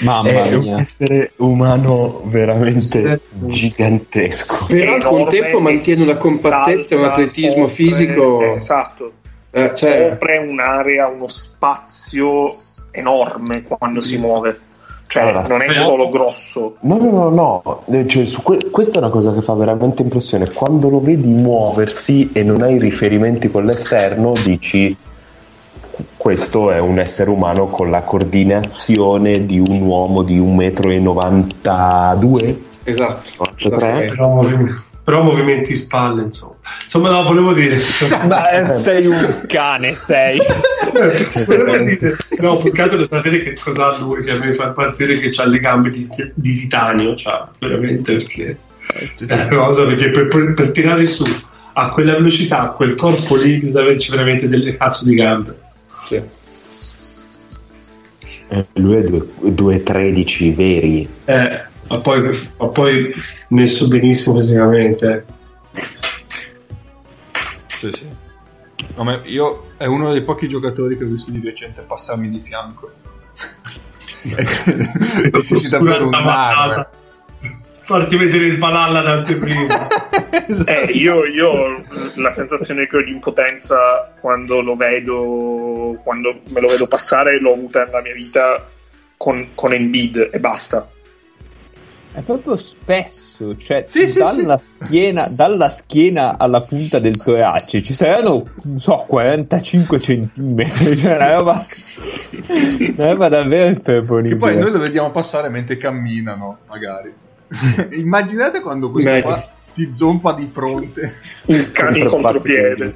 Mamma 0.00 0.28
è 0.44 0.54
un 0.54 0.62
mia. 0.64 0.80
essere 0.80 1.30
umano 1.36 2.22
veramente 2.24 3.20
gigantesco 3.30 4.66
Però 4.66 4.94
al 4.94 5.04
contempo 5.04 5.60
mantiene 5.60 6.02
una 6.02 6.16
compattezza 6.16 6.96
e 6.96 6.98
un 6.98 7.04
atletismo 7.04 7.68
fisico. 7.68 8.42
Esatto. 8.42 9.12
Eh, 9.56 9.72
cioè, 9.72 10.08
Copre 10.10 10.38
un'area, 10.38 11.06
uno 11.06 11.28
spazio 11.28 12.48
enorme 12.90 13.62
quando 13.62 14.02
si 14.02 14.16
muove. 14.16 14.58
Cioè, 15.06 15.22
Allora, 15.22 15.44
non 15.46 15.62
è 15.62 15.70
solo 15.70 16.10
grosso. 16.10 16.76
no 16.80 16.96
no 16.96 17.10
no 17.10 17.28
no 17.28 17.82
Eh, 17.86 18.08
cioè, 18.08 18.24
su 18.24 18.42
que- 18.42 18.68
questa 18.70 18.94
è 18.94 18.98
una 18.98 19.10
cosa 19.10 19.32
che 19.32 19.42
fa 19.42 19.52
veramente 19.54 20.02
impressione 20.02 20.50
quando 20.50 20.88
lo 20.88 21.00
vedi 21.00 21.28
muoversi 21.28 22.30
e 22.32 22.42
non 22.42 22.62
hai 22.62 22.78
riferimenti 22.78 23.48
con 23.48 23.62
l'esterno 23.62 24.32
dici 24.32 24.96
questo 26.16 26.72
è 26.72 26.80
un 26.80 26.98
essere 26.98 27.30
umano 27.30 27.66
con 27.66 27.90
la 27.90 28.02
coordinazione 28.02 29.46
di 29.46 29.60
un 29.60 29.82
uomo 29.82 30.22
di 30.22 30.40
1,92 30.40 32.50
m 32.50 32.56
esatto. 32.82 33.30
93? 33.36 34.04
esattamente. 34.06 34.82
Però, 35.04 35.22
movim- 35.22 35.22
però 35.22 35.22
movimenti 35.22 35.72
di 35.72 35.76
spalle, 35.76 36.22
insomma. 36.22 36.54
Insomma, 36.84 37.10
no, 37.10 37.22
volevo 37.22 37.52
dire. 37.52 37.76
Ma 38.26 38.74
sei 38.74 39.06
un 39.06 39.44
cane, 39.46 39.94
sei. 39.94 40.38
Dire- 40.96 42.16
no, 42.38 42.56
più 42.56 42.72
che 42.72 42.82
altro 42.82 42.98
lo 42.98 43.06
sapete 43.06 43.42
che 43.42 43.54
cosa 43.62 43.90
ha 43.90 43.98
lui 43.98 44.22
che 44.24 44.30
a 44.30 44.38
me 44.38 44.52
fa 44.54 44.66
impazzire 44.66 45.18
che 45.18 45.30
ha 45.36 45.46
le 45.46 45.58
gambe 45.58 45.90
di, 45.90 46.08
di 46.34 46.58
titanio, 46.60 47.12
c'ha 47.16 47.50
veramente 47.60 48.16
perché 48.16 48.58
è 49.26 49.54
una 49.54 49.66
cosa 49.66 49.84
perché 49.84 50.10
per, 50.10 50.26
per- 50.26 50.54
per 50.54 50.70
tirare 50.72 51.06
su 51.06 51.24
a 51.76 51.90
quella 51.90 52.14
velocità, 52.14 52.60
a 52.60 52.68
quel 52.70 52.94
corpo 52.94 53.34
lì, 53.36 53.60
deve 53.60 53.80
averci 53.80 54.10
veramente 54.10 54.48
delle 54.48 54.76
cazzo 54.76 55.04
di 55.04 55.14
gambe. 55.14 55.58
Sì. 56.04 56.22
Eh, 58.48 58.66
lui 58.74 58.96
è 58.96 59.02
due- 59.02 59.26
2,13 59.42 60.54
veri 60.54 61.08
Eh, 61.24 61.64
ma, 61.88 62.00
poi, 62.00 62.50
ma 62.58 62.68
poi 62.68 63.14
messo 63.48 63.88
benissimo 63.88 64.38
fisicamente. 64.38 65.24
Sì, 67.66 67.90
sì. 67.92 68.06
No, 68.96 69.04
ma 69.04 69.18
io 69.24 69.72
è 69.76 69.86
uno 69.86 70.12
dei 70.12 70.22
pochi 70.22 70.46
giocatori 70.48 70.96
che 70.96 71.04
ho 71.04 71.08
visto 71.08 71.30
di 71.30 71.40
recente 71.40 71.82
passarmi 71.82 72.28
di 72.28 72.38
fianco. 72.40 72.90
e 74.22 75.42
senti 75.42 75.68
davvero 75.68 76.04
Sulla 76.04 76.18
un'arma. 76.18 76.24
batata. 76.24 76.90
Farti 77.86 78.16
vedere 78.16 78.46
il 78.46 78.56
balalla 78.58 79.00
d'anteprima. 79.02 79.88
Esatto. 80.46 80.70
Eh, 80.70 80.92
io, 80.92 81.24
io 81.24 81.82
la 82.16 82.30
sensazione 82.32 82.86
che 82.86 82.96
ho 82.98 83.02
di 83.02 83.12
impotenza 83.12 84.12
quando 84.20 84.60
lo 84.60 84.74
vedo, 84.74 85.98
quando 86.02 86.40
me 86.48 86.60
lo 86.60 86.68
vedo 86.68 86.86
passare, 86.86 87.38
l'ho 87.38 87.52
avuta 87.52 87.84
nella 87.84 88.02
mia 88.02 88.12
vita 88.12 88.68
con, 89.16 89.50
con 89.54 89.72
Embiid 89.72 90.30
e 90.32 90.38
basta. 90.40 90.86
È 92.14 92.20
proprio 92.20 92.56
spesso, 92.56 93.56
cioè 93.56 93.84
Sì, 93.88 94.06
sì, 94.06 94.20
dalla, 94.20 94.56
Schiena, 94.56 95.26
dalla 95.34 95.68
schiena 95.68 96.38
alla 96.38 96.60
punta 96.60 97.00
del 97.00 97.20
torace 97.20 97.82
ci 97.82 97.92
saranno, 97.92 98.46
non 98.62 98.78
so, 98.78 99.04
45 99.08 99.98
centimetri, 99.98 100.96
cioè 100.96 101.16
una 101.16 101.36
roba, 101.36 101.66
una 102.96 103.06
roba 103.10 103.28
davvero 103.28 103.74
Che 103.74 103.80
poi 103.80 103.96
improponibile. 103.96 104.54
noi 104.60 104.70
lo 104.70 104.78
vediamo 104.78 105.10
passare 105.10 105.48
mentre 105.48 105.76
camminano, 105.76 106.58
magari. 106.68 107.12
Immaginate 107.98 108.60
quando 108.60 108.92
questo 108.92 109.10
Meglio. 109.10 109.24
qua 109.24 109.44
ti 109.72 109.90
zompa 109.90 110.34
di 110.34 110.48
fronte. 110.52 111.16
Il 111.46 111.72
cane 111.72 112.04
contropiede. 112.04 112.94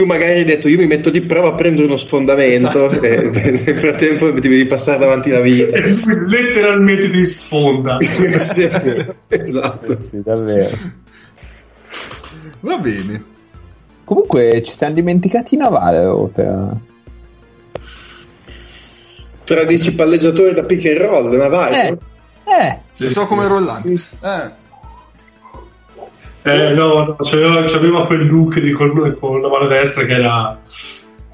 Tu 0.00 0.06
magari 0.06 0.38
hai 0.38 0.44
detto 0.44 0.66
io 0.66 0.78
mi 0.78 0.86
metto 0.86 1.10
di 1.10 1.20
prova 1.20 1.48
a 1.48 1.52
prendere 1.54 1.84
uno 1.84 1.98
sfondamento 1.98 2.86
Esatto. 2.86 3.04
e 3.04 3.20
nel 3.66 3.76
frattempo 3.76 4.32
ti 4.32 4.48
devi 4.48 4.64
passare 4.64 4.98
davanti 4.98 5.28
la 5.28 5.40
vita. 5.40 5.76
E 5.76 5.90
lui 5.90 6.26
letteralmente 6.26 7.10
ti 7.10 7.26
sfonda. 7.26 7.98
Sì, 8.40 8.68
esatto. 9.28 9.98
Sì, 9.98 10.22
davvero. 10.22 10.74
Va 12.60 12.78
bene. 12.78 13.24
Comunque 14.04 14.62
ci 14.62 14.72
siamo 14.72 14.94
dimenticati 14.94 15.56
Navale 15.56 16.30
per... 16.32 16.76
Tra 19.44 19.64
dici 19.64 19.94
palleggiatori 19.94 20.54
da 20.54 20.64
pick 20.64 20.86
and 20.86 20.96
roll, 20.96 21.34
una 21.34 21.48
vai. 21.48 21.74
Eh, 21.74 21.98
eh, 22.44 22.78
Pensavo 22.96 23.26
come 23.26 23.46
Rollante. 23.46 23.90
Eh, 23.90 24.50
Eh, 26.42 26.72
no, 26.74 27.04
no, 27.04 27.16
c'aveva, 27.20 27.62
c'aveva 27.64 28.06
quel 28.06 28.26
look 28.26 28.60
di 28.60 28.70
col- 28.70 29.14
con 29.18 29.40
la 29.40 29.48
mano 29.48 29.66
destra 29.66 30.04
che 30.04 30.14
era, 30.14 30.58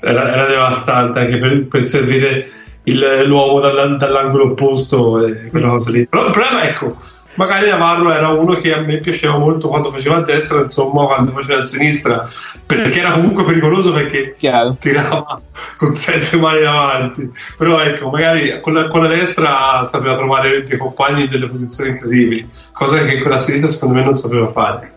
era, 0.00 0.32
era 0.32 0.46
devastante 0.46 1.20
anche 1.20 1.38
per, 1.38 1.66
per 1.68 1.82
servire 1.84 2.50
il- 2.84 3.22
l'uomo 3.24 3.61
dalla- 3.61 3.96
dall'angolo 3.96 4.44
opposto 4.50 5.24
e 5.24 5.48
quella 5.48 5.68
cosa 5.68 5.90
lì. 5.92 6.07
Però 6.09 6.26
il 6.26 6.32
problema, 6.32 6.64
ecco, 6.64 6.96
magari 7.34 7.68
Navarro 7.68 8.11
era 8.12 8.28
uno 8.28 8.54
che 8.54 8.74
a 8.74 8.80
me 8.80 8.98
piaceva 8.98 9.38
molto 9.38 9.68
quando 9.68 9.90
faceva 9.90 10.16
a 10.16 10.22
destra, 10.22 10.61
insomma, 10.61 11.07
quando 11.07 11.30
faceva 11.30 11.59
a 11.59 11.62
sinistra, 11.62 12.28
perché 12.64 12.98
era 12.98 13.12
comunque 13.12 13.44
pericoloso 13.44 13.92
perché 13.92 14.34
chiaro. 14.36 14.76
tirava 14.80 15.40
con 15.76 15.92
sette 15.94 16.36
mani 16.36 16.62
davanti. 16.62 17.30
Però 17.57 17.80
ecco, 17.80 18.11
magari 18.11 18.61
con 18.61 18.74
la, 18.74 18.86
con 18.88 19.02
la 19.02 19.09
destra 19.09 19.84
sapeva 19.84 20.16
trovare 20.16 20.62
dei 20.64 20.78
compagni 20.78 21.22
in 21.24 21.28
delle 21.28 21.46
posizioni 21.48 21.90
incredibili, 21.90 22.48
cosa 22.72 23.04
che 23.04 23.20
con 23.20 23.30
la 23.30 23.38
sinistra 23.38 23.70
secondo 23.70 23.94
me 23.94 24.02
non 24.04 24.16
sapeva 24.16 24.48
fare. 24.48 24.94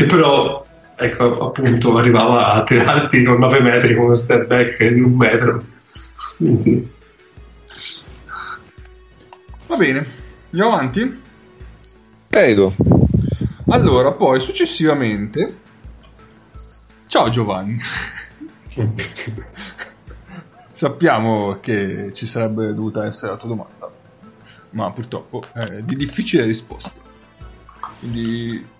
Che 0.00 0.06
però, 0.06 0.64
ecco, 0.96 1.48
appunto, 1.48 1.94
arrivava 1.98 2.52
a 2.52 2.62
tirarti 2.62 3.22
con 3.22 3.38
9 3.38 3.60
metri 3.60 3.94
con 3.94 4.06
uno 4.06 4.14
step 4.14 4.46
back 4.46 4.82
di 4.88 5.00
un 5.02 5.12
metro. 5.12 5.62
Quindi, 6.38 6.90
va 9.66 9.76
bene. 9.76 10.06
Andiamo 10.52 10.72
avanti? 10.72 11.20
Prego. 12.28 12.74
Allora, 13.68 14.12
poi 14.12 14.40
successivamente... 14.40 15.58
Ciao 17.06 17.28
Giovanni. 17.28 17.76
Sappiamo 20.72 21.58
che 21.60 22.10
ci 22.14 22.26
sarebbe 22.26 22.72
dovuta 22.72 23.04
essere 23.04 23.32
la 23.32 23.36
tua 23.36 23.48
domanda, 23.50 23.92
ma 24.70 24.90
purtroppo 24.92 25.44
è 25.52 25.82
di 25.82 25.94
difficile 25.94 26.44
risposta. 26.44 26.90
Quindi, 27.98 28.78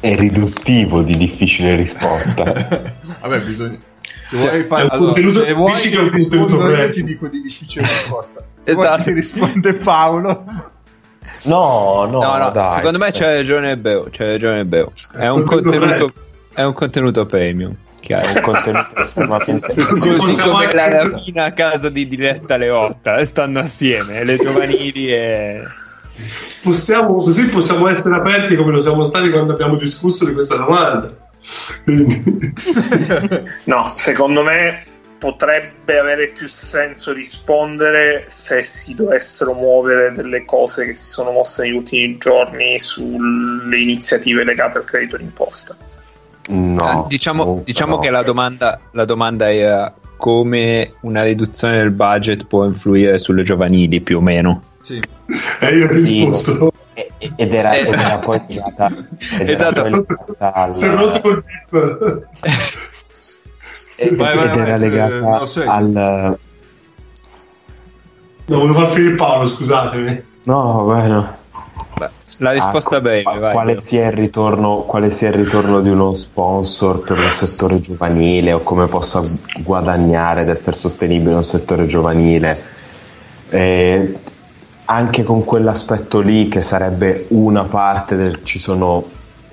È 0.00 0.14
riduttivo 0.16 1.02
di 1.02 1.16
difficile 1.16 1.74
risposta. 1.74 2.44
vabbè, 3.20 3.40
bisogna. 3.44 3.78
Se 4.26 4.36
vuoi 4.36 4.62
fare 4.64 4.82
allora, 4.82 4.96
contenuto- 4.96 5.42
se 5.44 5.52
vuoi 5.52 5.72
dici 5.72 5.90
che 5.90 6.08
rispondo 6.08 6.56
contenuto 6.56 6.82
io, 6.82 6.90
ti 6.92 7.04
dico 7.04 7.26
di 7.28 7.40
difficile 7.40 7.84
risposta. 7.86 8.44
Se 8.56 8.72
vuoi 8.74 8.86
Esatto. 8.86 9.02
che 9.02 9.12
risponde 9.12 9.74
Paolo, 9.74 10.44
No, 11.42 12.06
no, 12.10 12.20
No, 12.20 12.36
no, 12.36 12.50
dai. 12.50 12.70
secondo 12.74 12.98
me 12.98 13.10
c'è 13.10 13.34
ragione 13.36 13.76
Beo, 13.76 14.04
c'è 14.10 14.26
ragione 14.32 14.64
Beo. 14.64 14.92
È 15.12 15.26
un 15.28 15.44
contenuto, 15.44 16.12
è 16.54 16.62
un 16.62 16.74
contenuto 16.74 17.26
premium. 17.26 17.74
Chiaro. 18.00 18.28
È 18.28 18.36
un 18.36 18.42
contenuto 18.42 18.96
estremamente... 19.00 19.74
Così 19.74 20.40
come 20.40 20.64
anche- 20.64 20.76
la 20.76 21.02
rapina 21.08 21.44
a 21.44 21.52
casa 21.52 21.88
di 21.88 22.06
Diletta 22.08 22.56
Leotta, 22.56 23.24
stanno 23.24 23.60
assieme, 23.60 24.24
le 24.24 24.36
giovanili 24.36 25.12
e... 25.12 25.62
possiamo, 26.62 27.14
così 27.16 27.48
possiamo 27.48 27.88
essere 27.88 28.16
aperti 28.16 28.56
come 28.56 28.72
lo 28.72 28.80
siamo 28.80 29.02
stati 29.02 29.30
quando 29.30 29.52
abbiamo 29.52 29.76
discusso 29.76 30.24
di 30.24 30.32
questa 30.32 30.56
domanda. 30.56 31.12
Quindi, 31.84 32.22
No, 33.64 33.88
secondo 33.88 34.42
me 34.42 34.84
potrebbe 35.18 35.98
avere 35.98 36.28
più 36.28 36.48
senso 36.48 37.12
rispondere 37.12 38.24
se 38.28 38.62
si 38.62 38.94
dovessero 38.94 39.52
muovere 39.52 40.12
delle 40.12 40.44
cose 40.46 40.86
che 40.86 40.94
si 40.94 41.10
sono 41.10 41.30
mosse 41.30 41.62
negli 41.62 41.74
ultimi 41.74 42.16
giorni 42.16 42.78
sulle 42.78 43.78
iniziative 43.78 44.44
legate 44.44 44.78
al 44.78 44.84
credito 44.84 45.18
d'imposta. 45.18 45.76
No, 46.48 46.84
Ah, 46.84 47.04
diciamo 47.06 47.62
diciamo 47.64 47.96
no. 47.96 48.00
che 48.00 48.10
la 48.10 48.22
domanda, 48.22 48.80
la 48.92 49.04
domanda 49.04 49.52
era 49.52 49.94
come 50.16 50.94
una 51.02 51.22
riduzione 51.22 51.76
del 51.78 51.90
budget 51.92 52.44
può 52.46 52.64
influire 52.64 53.18
sulle 53.18 53.42
giovanili 53.42 54.00
più 54.00 54.18
o 54.18 54.20
meno. 54.20 54.62
Sì. 54.82 55.00
e 55.60 55.68
io 55.76 55.86
ho 55.86 55.92
risposto. 55.92 56.72
E- 56.94 57.10
Ed 57.36 57.54
era, 57.54 57.74
ed 57.76 57.86
era 57.86 58.18
poi 58.18 58.40
era 58.48 58.88
Esatto. 59.40 60.04
al- 60.38 60.74
Si 60.74 60.84
è 60.86 60.90
rotto 60.94 61.20
col 61.20 61.44
ed, 63.96 64.16
Vai, 64.16 64.36
vai, 64.36 64.44
ed 64.46 64.50
vai, 64.54 64.58
era 64.60 64.78
se- 64.78 64.88
legata 64.88 65.18
non 65.20 65.38
lo 65.38 65.46
sai. 65.46 65.66
al 65.68 65.88
No, 68.46 68.58
volevo 68.58 68.78
far 68.80 68.88
finire 68.88 69.14
Paolo, 69.14 69.46
scusatemi. 69.46 70.24
no 70.44 70.82
bueno 70.84 71.36
La 72.38 72.50
risposta 72.52 72.96
Ah, 72.96 73.00
vai. 73.00 73.22
quale, 73.22 73.72
Beo. 73.74 73.78
sia 73.80 74.06
il 74.06 74.12
ritorno, 74.12 74.76
quale 74.78 75.10
sia 75.10 75.28
il 75.28 75.34
ritorno 75.34 75.80
di 75.80 75.90
uno 75.90 76.14
sponsor 76.14 77.00
per 77.00 77.18
un 77.18 77.30
settore 77.30 77.80
giovanile 77.80 78.52
o 78.54 78.60
come 78.60 78.86
possa 78.86 79.22
guadagnare 79.62 80.42
ed 80.42 80.48
essere 80.48 80.76
sostenibile 80.76 81.34
un 81.34 81.44
settore 81.44 81.86
giovanile 81.86 82.78
Eh, 83.52 84.14
anche 84.90 85.22
con 85.22 85.44
quell'aspetto 85.44 86.20
lì 86.20 86.48
che 86.48 86.62
sarebbe 86.62 87.26
una 87.28 87.64
parte 87.64 88.16
del 88.16 88.40
ci 88.42 88.58
sono 88.58 89.04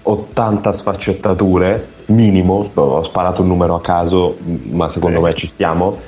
80 0.02 0.74
sfaccettature 0.74 1.88
minimo 2.08 2.72
ho 2.74 3.04
sparato 3.04 3.42
un 3.44 3.50
numero 3.50 3.76
a 3.76 3.82
caso 3.82 4.38
ma 4.72 4.90
secondo 4.90 5.22
me 5.22 5.36
ci 5.36 5.46
stiamo 5.46 6.00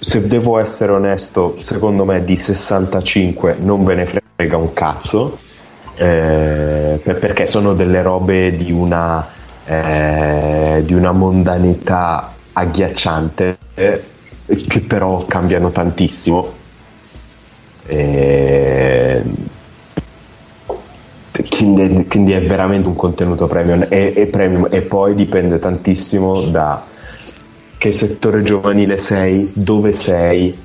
se 0.00 0.26
devo 0.26 0.58
essere 0.58 0.92
onesto, 0.92 1.56
secondo 1.60 2.06
me 2.06 2.24
di 2.24 2.36
65 2.36 3.56
non 3.60 3.84
ve 3.84 3.94
ne 3.96 4.06
frega 4.06 4.56
un 4.56 4.72
cazzo, 4.72 5.38
eh, 5.94 6.98
per- 7.02 7.18
perché 7.18 7.46
sono 7.46 7.74
delle 7.74 8.00
robe 8.00 8.56
di 8.56 8.72
una, 8.72 9.28
eh, 9.66 10.82
di 10.86 10.94
una 10.94 11.12
mondanità 11.12 12.32
agghiacciante, 12.54 13.58
eh, 13.74 14.04
che 14.46 14.80
però 14.80 15.22
cambiano 15.26 15.70
tantissimo. 15.70 16.59
Eh, 17.90 19.22
quindi, 21.48 22.06
quindi 22.06 22.32
è 22.32 22.42
veramente 22.42 22.86
un 22.86 22.94
contenuto 22.94 23.48
premium 23.48 23.86
e, 23.88 24.12
e 24.14 24.26
premium 24.26 24.68
e 24.70 24.82
poi 24.82 25.14
dipende 25.14 25.58
tantissimo 25.58 26.42
da 26.42 26.86
che 27.76 27.92
settore 27.92 28.42
giovanile 28.44 28.96
sei, 28.98 29.50
dove 29.56 29.92
sei, 29.92 30.56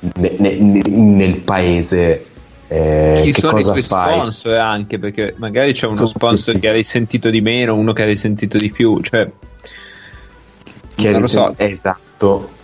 ne- 0.00 0.34
ne- 0.38 0.56
ne- 0.56 0.88
nel 0.88 1.36
paese, 1.36 2.26
eh, 2.66 3.20
Chi 3.22 3.32
sono 3.32 3.58
i 3.58 3.62
tuoi 3.62 3.82
fai. 3.82 4.14
sponsor 4.14 4.54
anche? 4.54 4.98
Perché 4.98 5.34
magari 5.36 5.72
c'è 5.72 5.86
uno 5.86 6.06
sponsor 6.06 6.58
che 6.58 6.68
hai 6.68 6.82
sentito 6.82 7.30
di 7.30 7.40
meno, 7.40 7.76
uno 7.76 7.92
che 7.92 8.02
hai 8.02 8.16
sentito 8.16 8.58
di 8.58 8.70
più. 8.72 9.00
Cioè, 9.02 9.30
non 10.96 11.20
lo 11.20 11.28
so. 11.28 11.54
Esatto. 11.56 12.56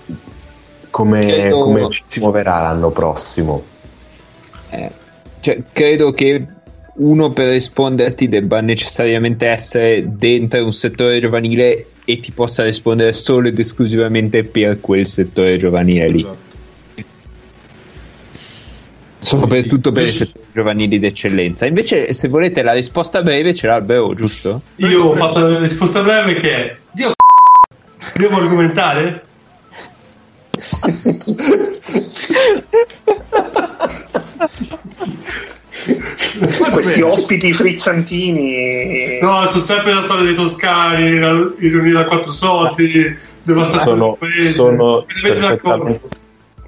Come, 0.94 1.26
Credo- 1.26 1.58
come 1.58 1.90
ci 1.90 2.04
si 2.06 2.20
muoverà 2.20 2.60
l'anno 2.60 2.90
prossimo? 2.90 3.64
eh, 4.70 4.90
cioè, 5.40 5.60
credo 5.72 6.12
che 6.12 6.46
uno 6.94 7.30
per 7.30 7.48
risponderti 7.48 8.28
debba 8.28 8.60
necessariamente 8.60 9.48
essere 9.48 10.04
dentro 10.16 10.64
un 10.64 10.72
settore 10.72 11.18
giovanile 11.18 11.86
e 12.04 12.20
ti 12.20 12.30
possa 12.30 12.62
rispondere 12.62 13.12
solo 13.12 13.48
ed 13.48 13.58
esclusivamente 13.58 14.44
per 14.44 14.78
quel 14.78 15.04
settore 15.04 15.58
giovanile 15.58 16.08
lì. 16.08 16.20
Esatto. 16.20 17.02
Soprattutto 19.18 19.90
per 19.90 20.04
i 20.04 20.12
settori 20.12 20.44
giovanili 20.52 21.00
d'eccellenza. 21.00 21.66
Invece, 21.66 22.12
se 22.12 22.28
volete 22.28 22.62
la 22.62 22.72
risposta 22.72 23.20
breve, 23.20 23.52
ce 23.52 23.66
l'ha 23.66 23.74
il 23.74 23.82
Beo, 23.82 24.14
giusto? 24.14 24.62
Io 24.76 25.06
ho 25.06 25.14
fatto 25.16 25.44
la 25.44 25.58
risposta 25.58 26.02
breve 26.02 26.34
che 26.34 26.54
è 26.54 26.76
Dio 26.92 27.14
Devo 28.14 28.36
argomentare? 28.36 29.32
Questi 36.72 37.02
ospiti 37.02 37.52
frizzantini. 37.52 39.18
No, 39.20 39.42
sono 39.46 39.64
sempre 39.64 39.94
la 39.94 40.02
storia 40.02 40.24
dei 40.24 40.34
toscani, 40.34 41.18
la- 41.18 41.52
i 41.58 41.68
riunire 41.68 41.94
da 41.94 42.04
quattro 42.04 42.32
soldi, 42.32 43.16
devastazione 43.42 43.98
Sono, 43.98 44.16
del 44.18 44.28
paese. 44.30 44.52
sono 44.52 45.04
perfettamente, 45.22 46.08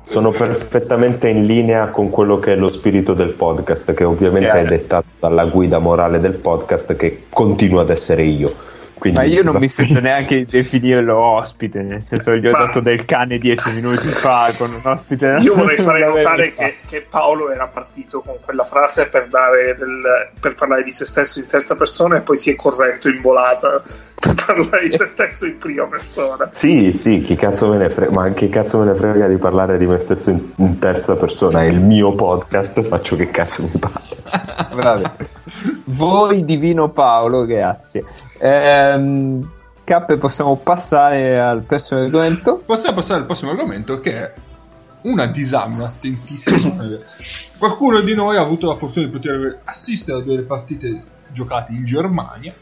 sono 0.04 0.30
perfettamente 0.30 1.28
in 1.28 1.46
linea 1.46 1.88
con 1.88 2.10
quello 2.10 2.38
che 2.38 2.52
è 2.52 2.56
lo 2.56 2.68
spirito 2.68 3.14
del 3.14 3.30
podcast, 3.30 3.92
che 3.94 4.04
ovviamente 4.04 4.50
Chiaro. 4.50 4.66
è 4.66 4.68
dettato 4.68 5.06
dalla 5.18 5.44
guida 5.46 5.78
morale 5.78 6.20
del 6.20 6.34
podcast, 6.34 6.94
che 6.96 7.24
continua 7.28 7.82
ad 7.82 7.90
essere 7.90 8.22
io. 8.24 8.54
Quindi, 8.98 9.18
Ma 9.18 9.24
io 9.26 9.42
non 9.42 9.56
mi 9.56 9.68
sento 9.68 10.00
neanche 10.00 10.36
di 10.36 10.46
definirlo 10.46 11.18
ospite, 11.18 11.82
nel 11.82 12.02
senso 12.02 12.34
gli 12.34 12.46
ho 12.46 12.50
Ma- 12.50 12.64
dato 12.64 12.80
del 12.80 13.04
cane 13.04 13.36
dieci 13.36 13.70
minuti 13.72 14.08
fa 14.08 14.50
con 14.56 14.72
un 14.72 14.80
ospite. 14.82 15.36
Io 15.40 15.54
vorrei 15.54 15.76
fare 15.76 16.00
notare 16.06 16.54
che, 16.54 16.76
che 16.86 17.06
Paolo 17.08 17.50
era 17.50 17.66
partito 17.66 18.22
con 18.22 18.36
quella 18.42 18.64
frase 18.64 19.06
per, 19.08 19.28
dare 19.28 19.76
del- 19.78 20.30
per 20.40 20.54
parlare 20.54 20.82
di 20.82 20.92
se 20.92 21.04
stesso 21.04 21.38
in 21.38 21.46
terza 21.46 21.76
persona 21.76 22.16
e 22.16 22.20
poi 22.22 22.38
si 22.38 22.50
è 22.50 22.56
corretto 22.56 23.08
in 23.10 23.20
volata 23.20 23.82
per 24.18 24.34
parlare 24.46 24.84
di 24.84 24.90
se 24.90 25.04
stesso 25.04 25.44
in 25.44 25.58
prima 25.58 25.84
persona. 25.86 26.48
Sì, 26.52 26.94
sì, 26.94 27.22
chi 27.22 27.36
cazzo 27.36 27.68
me 27.68 27.76
ne 27.76 27.90
frega, 27.90 28.12
ma 28.12 28.30
che 28.30 28.48
cazzo 28.48 28.78
me 28.78 28.86
ne 28.86 28.94
frega 28.94 29.28
di 29.28 29.36
parlare 29.36 29.76
di 29.76 29.86
me 29.86 29.98
stesso 29.98 30.30
in, 30.30 30.40
in 30.56 30.78
terza 30.78 31.16
persona? 31.16 31.60
È 31.62 31.66
il 31.66 31.80
mio 31.80 32.14
podcast, 32.14 32.82
faccio 32.82 33.14
che 33.16 33.30
cazzo 33.30 33.62
mi 33.62 33.72
pare. 33.78 34.72
Vabbè. 34.74 35.10
Voi 35.84 36.46
divino 36.46 36.88
Paolo, 36.88 37.44
grazie. 37.44 38.02
Ehm, 38.38 39.50
Cappe, 39.84 40.16
possiamo 40.16 40.56
passare 40.56 41.38
al 41.38 41.62
prossimo 41.62 42.00
argomento? 42.00 42.62
Possiamo 42.64 42.96
passare 42.96 43.20
al 43.20 43.26
prossimo 43.26 43.52
argomento 43.52 44.00
che 44.00 44.12
è 44.12 44.32
una 45.02 45.26
disamina 45.26 45.86
attentissima. 45.86 46.84
Qualcuno 47.56 48.00
di 48.00 48.14
noi 48.14 48.36
ha 48.36 48.40
avuto 48.40 48.66
la 48.66 48.74
fortuna 48.74 49.06
di 49.06 49.12
poter 49.12 49.60
assistere 49.64 50.18
a 50.18 50.22
due 50.22 50.42
partite 50.42 51.02
giocate 51.28 51.72
in 51.72 51.84
Germania. 51.84 52.52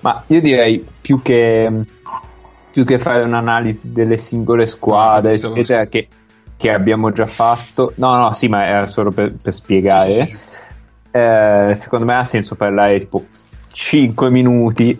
Ma 0.00 0.22
io 0.26 0.40
direi 0.40 0.84
più 1.00 1.20
che, 1.20 1.70
più 2.70 2.84
che 2.84 2.98
fare 2.98 3.22
un'analisi 3.22 3.92
delle 3.92 4.16
singole 4.16 4.66
squadre, 4.66 5.34
eccetera, 5.34 5.86
che, 5.86 6.08
che 6.56 6.70
abbiamo 6.70 7.12
già 7.12 7.26
fatto. 7.26 7.92
No, 7.96 8.16
no, 8.16 8.32
sì, 8.32 8.48
ma 8.48 8.66
era 8.66 8.86
solo 8.86 9.10
per, 9.10 9.34
per 9.40 9.52
spiegare. 9.52 10.26
Sì, 10.26 10.36
sì, 10.36 10.36
sì. 10.36 10.61
Eh, 11.12 11.70
secondo 11.74 12.06
me 12.06 12.14
ha 12.14 12.24
senso 12.24 12.54
parlare 12.54 12.98
tipo 12.98 13.26
5 13.72 14.30
minuti. 14.30 14.98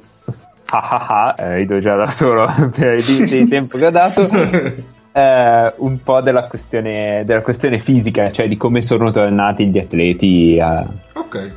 Ah 0.67 0.89
ah 1.07 1.35
ah, 1.37 1.43
eh, 1.43 1.61
già 1.81 1.97
da 1.97 2.07
solo 2.07 2.47
per 2.75 2.95
il 2.95 3.49
tempo 3.49 3.79
che 3.79 3.87
ho 3.87 3.91
dato. 3.91 4.27
Eh, 5.15 5.75
un 5.77 6.03
po' 6.03 6.23
della 6.23 6.47
questione, 6.47 7.23
della 7.27 7.43
questione 7.43 7.79
fisica, 7.79 8.31
cioè 8.33 8.49
di 8.49 8.57
come 8.57 8.81
sono 8.81 9.11
tornati 9.11 9.67
gli 9.67 9.77
atleti 9.77 10.59
a, 10.59 10.87
Ok. 11.13 11.51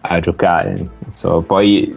a 0.00 0.18
giocare. 0.18 0.74
senso, 1.10 1.42
poi 1.42 1.94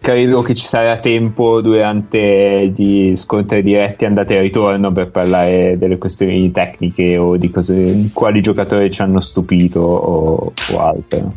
credo 0.00 0.40
che 0.40 0.54
ci 0.54 0.64
sarà 0.64 0.98
tempo 0.98 1.60
durante 1.60 2.72
gli 2.74 3.14
scontri 3.16 3.62
diretti 3.62 4.06
andate 4.06 4.36
e 4.36 4.40
ritorno 4.40 4.90
per 4.92 5.10
parlare 5.10 5.76
delle 5.76 5.98
questioni 5.98 6.50
tecniche 6.50 7.18
o 7.18 7.36
di 7.36 7.50
cose, 7.50 7.74
di 7.74 8.10
quali 8.12 8.40
giocatori 8.40 8.90
ci 8.90 9.02
hanno 9.02 9.20
stupito 9.20 9.80
o, 9.80 10.52
o 10.72 10.78
altro. 10.80 11.32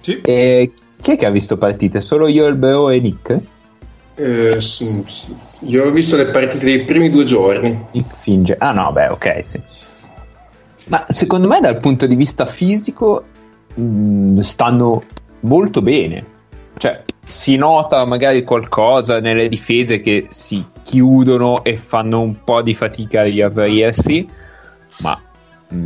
Sì. 0.00 0.20
E 0.22 0.72
chi 0.98 1.10
è 1.10 1.16
che 1.16 1.26
ha 1.26 1.30
visto 1.30 1.56
partite? 1.56 2.00
Solo 2.00 2.28
io, 2.28 2.46
il 2.46 2.54
Bro 2.54 2.90
e 2.90 3.00
Nick? 3.00 3.40
Eh, 4.14 4.60
sì, 4.62 5.02
sì. 5.06 5.34
Io 5.62 5.84
ho 5.84 5.90
visto 5.90 6.16
le 6.16 6.26
partite 6.26 6.64
dei 6.64 6.84
primi 6.84 7.10
due 7.10 7.24
giorni. 7.24 7.86
Nick 7.90 8.16
finge. 8.16 8.54
Ah 8.58 8.70
no, 8.70 8.92
beh, 8.92 9.08
ok, 9.08 9.40
sì. 9.42 9.60
Ma 10.86 11.04
secondo 11.08 11.48
me 11.48 11.60
dal 11.60 11.80
punto 11.80 12.06
di 12.06 12.14
vista 12.14 12.46
fisico 12.46 13.24
mh, 13.74 14.38
stanno 14.38 15.00
molto 15.40 15.82
bene. 15.82 16.34
Cioè, 16.78 17.02
si 17.26 17.56
nota 17.56 18.04
magari 18.04 18.44
qualcosa 18.44 19.18
nelle 19.20 19.48
difese 19.48 20.00
che 20.00 20.26
si 20.30 20.64
chiudono 20.82 21.64
e 21.64 21.76
fanno 21.76 22.20
un 22.20 22.44
po' 22.44 22.62
di 22.62 22.74
fatica 22.74 23.20
a 23.20 23.24
riaprirsi, 23.24 24.28
ma 24.98 25.20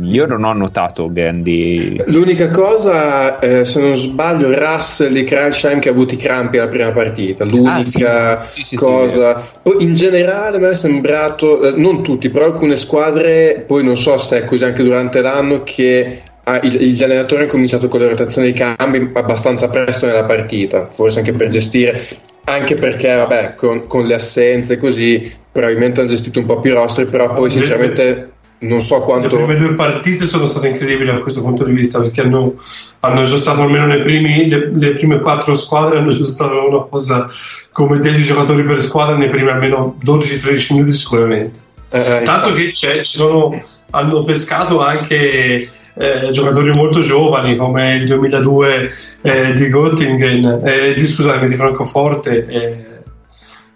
io 0.03 0.27
non 0.27 0.43
ho 0.43 0.53
notato 0.53 1.11
grandi... 1.11 1.99
L'unica 2.07 2.49
cosa, 2.49 3.39
eh, 3.39 3.65
se 3.65 3.81
non 3.81 3.95
sbaglio, 3.95 4.53
Russell 4.53 5.11
di 5.11 5.23
Kreisheim 5.23 5.79
che 5.79 5.89
ha 5.89 5.91
avuto 5.91 6.13
i 6.13 6.17
crampi 6.17 6.59
alla 6.59 6.69
prima 6.69 6.91
partita. 6.91 7.45
L'unica 7.45 8.39
Ah. 8.39 8.45
Sì, 8.45 8.61
sì, 8.61 8.63
sì, 8.63 8.75
cosa. 8.75 9.43
Poi 9.63 9.81
in 9.81 9.95
generale 9.95 10.59
mi 10.59 10.67
è 10.67 10.75
sembrato, 10.75 11.63
eh, 11.63 11.71
non 11.71 12.03
tutti, 12.03 12.29
però 12.29 12.45
alcune 12.45 12.77
squadre, 12.77 13.63
poi 13.65 13.83
non 13.83 13.97
so 13.97 14.17
se 14.17 14.37
è 14.37 14.43
così 14.43 14.63
anche 14.65 14.83
durante 14.83 15.21
l'anno, 15.21 15.63
che 15.63 16.21
ah, 16.43 16.59
il- 16.63 16.77
gli 16.77 17.03
allenatori 17.03 17.41
hanno 17.41 17.51
cominciato 17.51 17.87
con 17.87 17.99
le 17.99 18.09
rotazioni 18.09 18.51
dei 18.51 18.57
cambi 18.77 19.09
abbastanza 19.13 19.69
presto 19.69 20.05
nella 20.05 20.25
partita, 20.25 20.87
forse 20.91 21.19
anche 21.19 21.33
per 21.33 21.49
gestire. 21.49 22.01
Anche 22.43 22.75
perché, 22.75 23.13
vabbè, 23.15 23.53
con, 23.55 23.85
con 23.87 24.05
le 24.05 24.15
assenze 24.15 24.77
così, 24.77 25.31
probabilmente 25.51 26.01
hanno 26.01 26.09
gestito 26.09 26.39
un 26.39 26.45
po' 26.45 26.59
più 26.59 26.71
i 26.71 26.73
rostri, 26.73 27.05
però 27.05 27.33
poi 27.33 27.45
Le- 27.45 27.49
sinceramente 27.51 28.31
non 28.61 28.81
so 28.81 28.97
Le 28.97 29.03
quanto... 29.03 29.35
prime 29.37 29.55
due 29.55 29.73
partite 29.73 30.25
sono 30.25 30.45
state 30.45 30.67
incredibili 30.67 31.11
da 31.11 31.19
questo 31.19 31.41
punto 31.41 31.63
di 31.63 31.71
vista 31.71 31.99
perché 31.99 32.21
hanno, 32.21 32.55
hanno 32.99 33.23
giostato 33.23 33.61
almeno 33.61 33.87
le, 33.87 34.01
primi- 34.01 34.47
le- 34.47 34.71
le 34.73 34.91
prime 34.93 35.19
quattro 35.19 35.55
squadre 35.55 35.99
hanno 35.99 36.11
giostato 36.11 36.67
una 36.67 36.83
cosa 36.89 37.27
come 37.71 37.99
10 37.99 38.21
giocatori 38.21 38.63
per 38.63 38.81
squadra 38.81 39.15
nei 39.15 39.29
primi 39.29 39.49
almeno 39.49 39.97
12-13 40.05 40.73
minuti 40.73 40.93
sicuramente 40.93 41.59
eh, 41.89 42.17
eh, 42.17 42.21
tanto 42.23 42.51
che 42.53 42.69
c'è- 42.71 43.01
ci 43.01 43.17
sono, 43.17 43.63
hanno 43.91 44.23
pescato 44.23 44.79
anche 44.79 45.67
eh, 45.95 46.29
giocatori 46.31 46.71
molto 46.71 46.99
giovani 47.01 47.55
come 47.55 47.95
il 47.95 48.05
2002 48.05 48.91
eh, 49.21 49.53
di 49.53 49.65
Göttingen 49.69 50.61
eh, 50.65 50.93
di, 50.93 51.05
scusami 51.07 51.47
di 51.47 51.55
Francoforte 51.55 52.45
eh, 52.47 52.85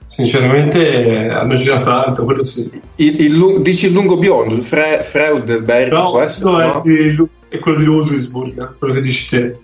sinceramente 0.05 0.87
eh, 1.03 1.29
hanno 1.29 1.55
girato 1.55 1.85
tanto 1.85 2.23
quello 2.25 2.43
sì 2.43 2.69
Il, 2.97 3.19
il 3.21 3.61
dici 3.61 3.87
il 3.87 3.93
lungo 3.93 4.17
biondo, 4.17 4.61
Fre- 4.61 5.01
Freudenberg 5.01 5.91
No, 5.91 6.21
essere? 6.21 6.49
no, 6.49 6.57
no? 6.57 6.77
È, 6.77 6.81
di- 6.83 7.27
è 7.49 7.59
quello 7.59 7.77
di 7.79 7.85
Ludwigsburg, 7.85 8.77
quello 8.77 8.93
che 8.93 9.01
dici 9.01 9.27
te. 9.29 9.57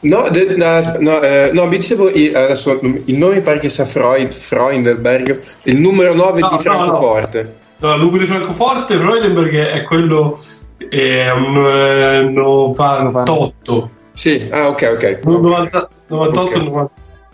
No, 0.00 0.28
de- 0.30 0.54
no, 0.56 0.96
no, 1.00 1.20
eh, 1.22 1.50
no, 1.52 1.66
mi 1.66 1.76
dicevo 1.76 2.08
il, 2.08 2.34
adesso 2.36 2.78
il 3.06 3.16
nome 3.16 3.36
mi 3.36 3.40
pare 3.42 3.58
che 3.58 3.68
sia 3.68 3.84
Freud, 3.84 4.32
Freudenberg, 4.32 5.42
il 5.64 5.76
numero 5.76 6.14
9 6.14 6.40
No, 6.40 6.48
di 6.48 6.54
no, 6.54 6.60
Francoforte. 6.60 7.56
No, 7.78 7.96
Lugo 7.96 8.18
di 8.18 8.26
Francoforte, 8.26 8.96
Freudenberg 8.96 9.54
è 9.56 9.82
quello 9.84 10.40
è 10.88 11.30
un 11.30 11.56
eh, 11.56 12.22
98. 12.30 13.90
Sì, 14.12 14.48
ah, 14.50 14.68
ok, 14.68 14.90
ok. 14.94 15.20
Un 15.24 15.40
90 15.40 15.88
98 16.08 16.56
Ok. 16.56 16.62
90. 16.64 16.90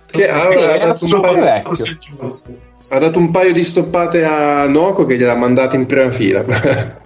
Che 0.06 0.28
ha, 0.28 0.48
Sì, 0.50 0.56
ha 0.56 0.78
dato 0.78 1.20
paio, 1.20 1.44
ha 2.90 2.98
dato 2.98 3.18
un 3.18 3.30
paio 3.30 3.52
di 3.52 3.64
stoppate 3.64 4.24
a 4.24 4.66
Noco 4.68 5.06
che 5.06 5.16
gliel'ha 5.16 5.34
mandata 5.34 5.76
in 5.76 5.86
prima 5.86 6.10
fila. 6.10 6.44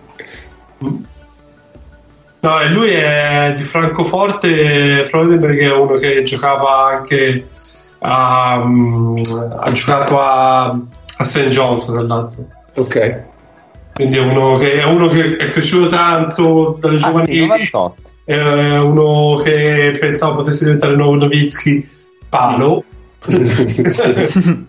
No, 2.40 2.61
e 2.61 2.68
lui 2.68 2.90
è 2.90 3.53
di 3.57 3.64
Francoforte. 3.64 5.05
Freudenberg 5.05 5.61
è 5.61 5.72
uno 5.72 5.96
che 5.96 6.22
giocava 6.22 6.86
anche 6.86 7.49
a, 7.99 8.62
mm, 8.64 9.16
ha 9.59 9.72
giocato 9.72 10.20
a, 10.20 10.66
a 10.66 11.24
St. 11.24 11.49
John's, 11.49 11.86
tra 11.86 12.03
l'altro. 12.03 12.44
ok. 12.74 13.22
Quindi 13.99 14.16
è 14.16 14.20
uno 14.20 14.57
che 14.59 14.74
è, 14.78 14.84
uno 14.84 15.09
che 15.09 15.34
è 15.36 15.49
cresciuto 15.49 15.88
tanto 15.88 16.76
dalle 16.78 16.94
Ah, 16.94 16.99
sì, 16.99 17.05
giovanili. 17.05 17.40
98. 17.40 18.01
è 18.22 18.78
uno 18.78 19.34
che 19.42 19.90
pensavo 19.99 20.36
potesse 20.36 20.62
diventare 20.66 20.92
il 20.92 20.99
nuovo 20.99 21.16
Novitsky 21.16 21.88
palo 22.28 22.84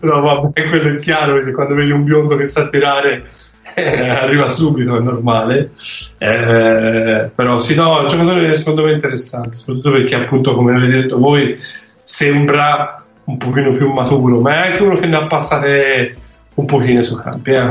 però 0.00 0.20
vabbè 0.20 0.68
quello 0.68 0.96
è 0.96 0.98
chiaro 0.98 1.34
perché 1.34 1.52
quando 1.52 1.74
vedi 1.74 1.92
un 1.92 2.02
biondo 2.02 2.34
che 2.34 2.44
sa 2.46 2.66
tirare 2.68 3.30
eh, 3.74 4.08
arriva 4.08 4.50
subito 4.50 4.96
è 4.96 5.00
normale 5.00 5.70
Eh, 6.18 7.30
però 7.32 7.58
sì 7.58 7.76
no 7.76 7.98
è 7.98 8.02
un 8.02 8.08
giocatore 8.08 8.56
secondo 8.56 8.82
me 8.82 8.92
interessante 8.94 9.54
soprattutto 9.54 9.92
perché 9.92 10.16
appunto 10.16 10.54
come 10.54 10.74
avete 10.74 10.90
detto 11.02 11.18
voi 11.18 11.56
sembra 12.02 13.04
un 13.24 13.36
pochino 13.36 13.72
più 13.74 13.92
maturo 13.92 14.40
ma 14.40 14.64
è 14.64 14.70
anche 14.72 14.82
uno 14.82 14.94
che 14.96 15.06
ne 15.06 15.16
ha 15.16 15.26
passate 15.26 16.16
un 16.54 16.64
pochino 16.64 17.00
su 17.02 17.14
campi 17.14 17.52
eh. 17.52 17.68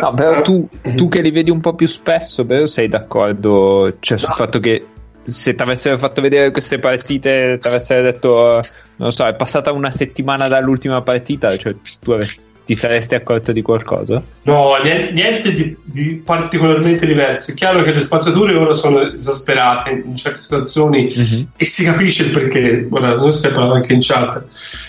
No, 0.00 0.14
però 0.14 0.40
tu, 0.42 0.68
tu 0.96 1.08
che 1.08 1.20
li 1.20 1.30
vedi 1.30 1.50
un 1.50 1.60
po' 1.60 1.74
più 1.74 1.86
spesso, 1.86 2.44
però 2.44 2.64
sei 2.66 2.88
d'accordo 2.88 3.96
cioè, 4.00 4.16
sul 4.18 4.32
fatto 4.34 4.58
che 4.58 4.86
se 5.24 5.54
ti 5.54 5.62
avessero 5.62 5.98
fatto 5.98 6.20
vedere 6.20 6.50
queste 6.50 6.78
partite, 6.78 7.58
ti 7.60 7.68
avessero 7.68 8.02
detto, 8.02 8.60
non 8.96 9.12
so, 9.12 9.26
è 9.26 9.34
passata 9.34 9.70
una 9.72 9.90
settimana 9.90 10.48
dall'ultima 10.48 11.02
partita, 11.02 11.56
cioè 11.56 11.74
tu 12.00 12.12
ave- 12.12 12.26
ti 12.64 12.74
saresti 12.76 13.16
accorto 13.16 13.50
di 13.52 13.60
qualcosa? 13.60 14.22
No, 14.42 14.76
niente, 14.82 15.52
di, 15.52 15.76
di 15.84 16.22
particolarmente 16.24 17.06
diverso. 17.06 17.50
È 17.50 17.54
chiaro 17.54 17.82
che 17.82 17.92
le 17.92 18.00
spazzature 18.00 18.54
ora 18.54 18.72
sono 18.72 19.12
esasperate 19.12 19.90
in 19.90 20.16
certe 20.16 20.38
situazioni 20.38 21.12
Mhm. 21.14 21.48
e 21.56 21.64
si 21.64 21.84
capisce 21.84 22.24
il 22.24 22.30
perché. 22.30 22.86
Guarda, 22.88 23.14
noi 23.16 23.30
stiamo 23.32 23.56
parlando 23.56 23.80
anche 23.82 23.92
in 23.94 24.00
chat 24.00 24.44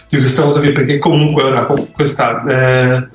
di 0.08 0.18
questa 0.20 0.44
cosa 0.44 0.60
qui, 0.60 0.72
perché 0.72 1.00
comunque 1.00 1.44
ora 1.44 1.66
questa, 1.92 2.44
eh, 2.46 3.08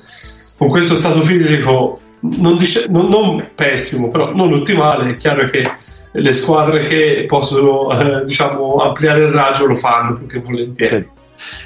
con 0.59 0.67
questo 0.67 0.97
stato 0.97 1.21
fisico 1.21 2.01
non, 2.19 2.57
dice- 2.57 2.87
non- 2.89 3.07
non 3.07 3.51
pessimo, 3.55 4.09
però 4.09 4.35
non 4.35 4.51
ottimale, 4.51 5.11
è 5.11 5.15
chiaro 5.15 5.49
che 5.49 5.63
le 6.11 6.33
squadre 6.33 6.79
che 6.79 7.23
possono 7.27 7.89
eh, 7.97 8.21
diciamo 8.23 8.75
ampliare 8.75 9.23
il 9.23 9.31
raggio 9.31 9.65
lo 9.67 9.75
fanno 9.75 10.15
più 10.15 10.25
che 10.27 10.39
volentieri 10.39 11.07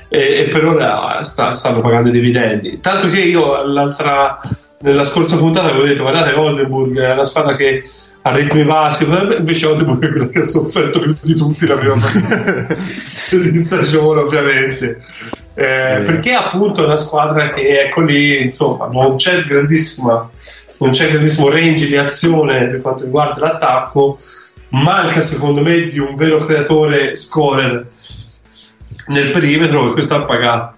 e, 0.09 0.39
e 0.41 0.47
per 0.49 0.65
ora 0.65 1.23
sta- 1.23 1.53
stanno 1.53 1.81
pagando 1.81 2.09
i 2.09 2.11
dividendi. 2.11 2.79
Tanto 2.79 3.09
che 3.09 3.21
io 3.21 3.63
nella 3.65 5.03
scorsa 5.05 5.37
puntata 5.37 5.69
avevo 5.69 5.85
detto: 5.85 6.03
guardate, 6.03 6.33
Oldenburg 6.33 6.99
è 6.99 7.13
una 7.13 7.25
squadra 7.25 7.55
che 7.55 7.83
a 8.23 8.35
ritmi 8.35 8.65
bassi, 8.65 9.05
invece 9.05 9.67
oggi 9.67 9.83
pure 9.83 10.09
quello 10.09 10.29
che 10.29 10.39
ha 10.39 10.45
sofferto 10.45 10.99
più 10.99 11.15
di 11.21 11.35
tutti 11.35 11.67
la 11.67 11.75
prima 11.75 11.95
partita 11.99 12.75
di 13.37 13.57
stagione, 13.57 14.21
ovviamente. 14.21 15.03
Eh, 15.55 16.01
perché 16.03 16.33
appunto 16.33 16.81
è 16.81 16.85
una 16.85 16.97
squadra 16.97 17.49
che 17.49 17.81
ecco 17.81 18.01
lì, 18.01 18.43
insomma, 18.43 18.87
non 18.87 19.17
c'è 19.17 19.43
grandissima 19.43 20.29
non 20.83 20.91
c'è 20.91 21.09
grandissimo 21.09 21.49
range 21.49 21.87
di 21.87 21.95
azione 21.97 22.67
per 22.67 22.81
quanto 22.81 23.03
riguarda 23.03 23.39
l'attacco, 23.39 24.19
manca 24.69 25.21
secondo 25.21 25.61
me 25.61 25.87
di 25.87 25.99
un 25.99 26.15
vero 26.15 26.37
creatore 26.39 27.15
scorer 27.15 27.89
nel 29.07 29.31
perimetro 29.31 29.89
e 29.89 29.93
questo 29.93 30.15
ha 30.15 30.25
pagato. 30.25 30.75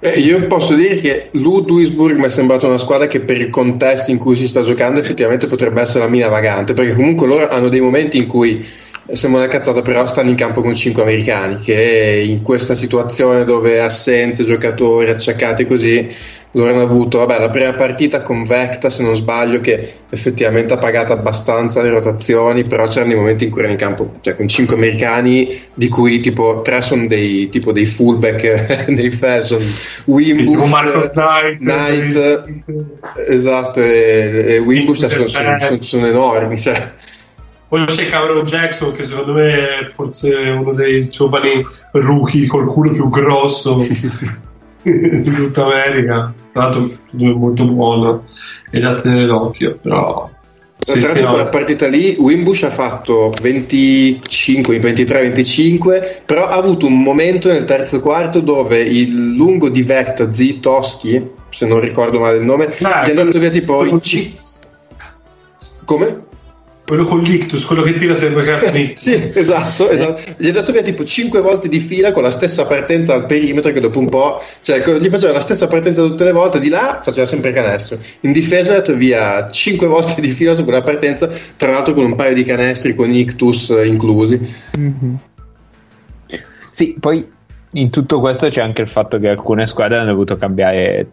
Eh, 0.00 0.20
io 0.20 0.46
posso 0.46 0.74
dire 0.74 0.94
che 0.96 1.30
Ludwigsburg 1.32 2.18
mi 2.18 2.26
è 2.26 2.28
sembrata 2.28 2.68
una 2.68 2.78
squadra 2.78 3.08
che 3.08 3.18
per 3.18 3.40
il 3.40 3.50
contesto 3.50 4.12
in 4.12 4.18
cui 4.18 4.36
si 4.36 4.46
sta 4.46 4.62
giocando 4.62 5.00
effettivamente 5.00 5.48
potrebbe 5.48 5.80
essere 5.80 6.04
la 6.04 6.10
mina 6.10 6.28
vagante, 6.28 6.72
perché 6.72 6.94
comunque 6.94 7.26
loro 7.26 7.48
hanno 7.48 7.68
dei 7.68 7.80
momenti 7.80 8.16
in 8.16 8.26
cui 8.26 8.64
sembra 9.10 9.40
una 9.40 9.48
cazzata, 9.48 9.82
però 9.82 10.06
stanno 10.06 10.30
in 10.30 10.36
campo 10.36 10.60
con 10.60 10.74
5 10.74 11.02
americani, 11.02 11.58
che 11.58 12.22
in 12.24 12.42
questa 12.42 12.76
situazione 12.76 13.42
dove 13.44 13.80
assenze, 13.80 14.44
giocatori 14.44 15.08
acciaccati 15.10 15.64
così, 15.64 16.08
loro 16.52 16.70
hanno 16.70 16.82
avuto 16.82 17.18
vabbè, 17.18 17.38
la 17.38 17.50
prima 17.50 17.72
partita 17.72 18.22
con 18.22 18.44
Vecta, 18.44 18.88
se 18.88 19.02
non 19.02 19.14
sbaglio, 19.14 19.60
che 19.60 19.92
effettivamente 20.08 20.72
ha 20.72 20.78
pagato 20.78 21.12
abbastanza 21.12 21.82
le 21.82 21.90
rotazioni, 21.90 22.64
però 22.64 22.86
c'erano 22.86 23.12
i 23.12 23.16
momenti 23.16 23.44
in 23.44 23.50
cui 23.50 23.60
erano 23.60 23.74
in 23.74 23.80
campo 23.80 24.14
cioè, 24.22 24.34
con 24.34 24.48
5 24.48 24.74
americani, 24.74 25.60
di 25.74 25.88
cui 25.88 26.20
tipo 26.20 26.62
3 26.62 26.80
sono 26.82 27.06
dei, 27.06 27.48
tipo 27.50 27.72
dei 27.72 27.84
fullback 27.84 28.86
dei 28.90 29.10
fashion, 29.10 29.60
Wimbush, 30.06 31.10
Knight, 31.10 31.58
Knight 31.58 32.44
esatto, 33.28 33.80
e, 33.80 34.44
e 34.46 34.58
Wimbush 34.58 35.06
sono, 35.06 35.26
sono, 35.26 35.58
sono, 35.60 35.82
sono 35.82 36.06
enormi. 36.06 36.58
Cioè. 36.58 36.92
Poi 37.68 37.84
c'è 37.84 38.08
Cameron 38.08 38.46
Jackson 38.46 38.96
che 38.96 39.02
secondo 39.02 39.34
me 39.34 39.80
è 39.80 39.84
forse 39.88 40.34
uno 40.34 40.72
dei 40.72 41.06
giovani 41.06 41.66
rookie 41.92 42.46
col 42.46 42.66
culo 42.66 42.92
più 42.92 43.10
grosso 43.10 43.76
di 44.82 45.22
tutta 45.32 45.64
America. 45.64 46.32
Tra 46.52 46.62
l'altro 46.62 46.84
è 46.86 47.24
molto 47.32 47.64
buono 47.66 48.24
e 48.70 48.78
da 48.78 48.94
tenere 48.94 49.26
d'occhio, 49.26 49.78
però... 49.80 50.30
Sì, 50.80 51.00
tra 51.00 51.08
l'altro, 51.12 51.30
quella 51.30 51.46
partita 51.46 51.88
lì 51.88 52.14
Wimbush 52.16 52.62
ha 52.62 52.70
fatto 52.70 53.32
25, 53.42 54.78
23-25, 54.78 56.22
però 56.24 56.46
ha 56.46 56.54
avuto 56.54 56.86
un 56.86 57.02
momento 57.02 57.50
nel 57.50 57.64
terzo 57.64 58.00
quarto 58.00 58.38
dove 58.40 58.78
il 58.78 59.34
lungo 59.34 59.68
di 59.68 59.82
Vetta 59.82 60.30
Zitoschi, 60.30 61.30
se 61.48 61.66
non 61.66 61.80
ricordo 61.80 62.20
male 62.20 62.38
il 62.38 62.44
nome, 62.44 62.66
Ah, 62.82 63.04
gli 63.04 63.08
è 63.08 63.18
andato 63.18 63.40
via 63.40 63.50
tipo 63.50 63.84
in 63.84 63.98
c- 63.98 64.36
Come? 65.84 66.26
Quello 66.88 67.04
con 67.04 67.20
l'ictus, 67.20 67.66
quello 67.66 67.82
che 67.82 67.92
tira 67.92 68.14
sempre 68.14 68.40
che 68.58 68.94
Sì, 68.96 69.30
esatto, 69.34 69.90
esatto. 69.90 70.22
Gli 70.38 70.46
è 70.46 70.48
andato 70.48 70.72
via 70.72 70.80
tipo 70.80 71.04
5 71.04 71.42
volte 71.42 71.68
di 71.68 71.80
fila 71.80 72.12
con 72.12 72.22
la 72.22 72.30
stessa 72.30 72.64
partenza 72.64 73.12
al 73.12 73.26
perimetro 73.26 73.70
che 73.72 73.80
dopo 73.80 73.98
un 73.98 74.08
po', 74.08 74.40
cioè 74.62 74.78
gli 74.98 75.08
faceva 75.08 75.34
la 75.34 75.40
stessa 75.40 75.68
partenza 75.68 76.00
tutte 76.00 76.24
le 76.24 76.32
volte, 76.32 76.58
di 76.58 76.70
là 76.70 76.98
faceva 77.02 77.26
sempre 77.26 77.52
canestro. 77.52 77.98
In 78.20 78.32
difesa 78.32 78.72
è 78.72 78.74
andato 78.76 78.94
via 78.94 79.50
5 79.50 79.84
volte 79.86 80.22
di 80.22 80.30
fila 80.30 80.54
su 80.54 80.64
quella 80.64 80.80
partenza, 80.80 81.28
tra 81.58 81.70
l'altro 81.70 81.92
con 81.92 82.06
un 82.06 82.14
paio 82.14 82.32
di 82.32 82.42
canestri 82.42 82.94
con 82.94 83.12
ictus 83.12 83.68
eh, 83.68 83.86
inclusi. 83.86 84.40
Sì, 86.70 86.96
poi 86.98 87.28
in 87.72 87.90
tutto 87.90 88.18
questo 88.18 88.48
c'è 88.48 88.62
anche 88.62 88.80
il 88.80 88.88
fatto 88.88 89.18
che 89.18 89.28
alcune 89.28 89.66
squadre 89.66 89.98
hanno 89.98 90.12
dovuto 90.12 90.38
cambiare, 90.38 91.06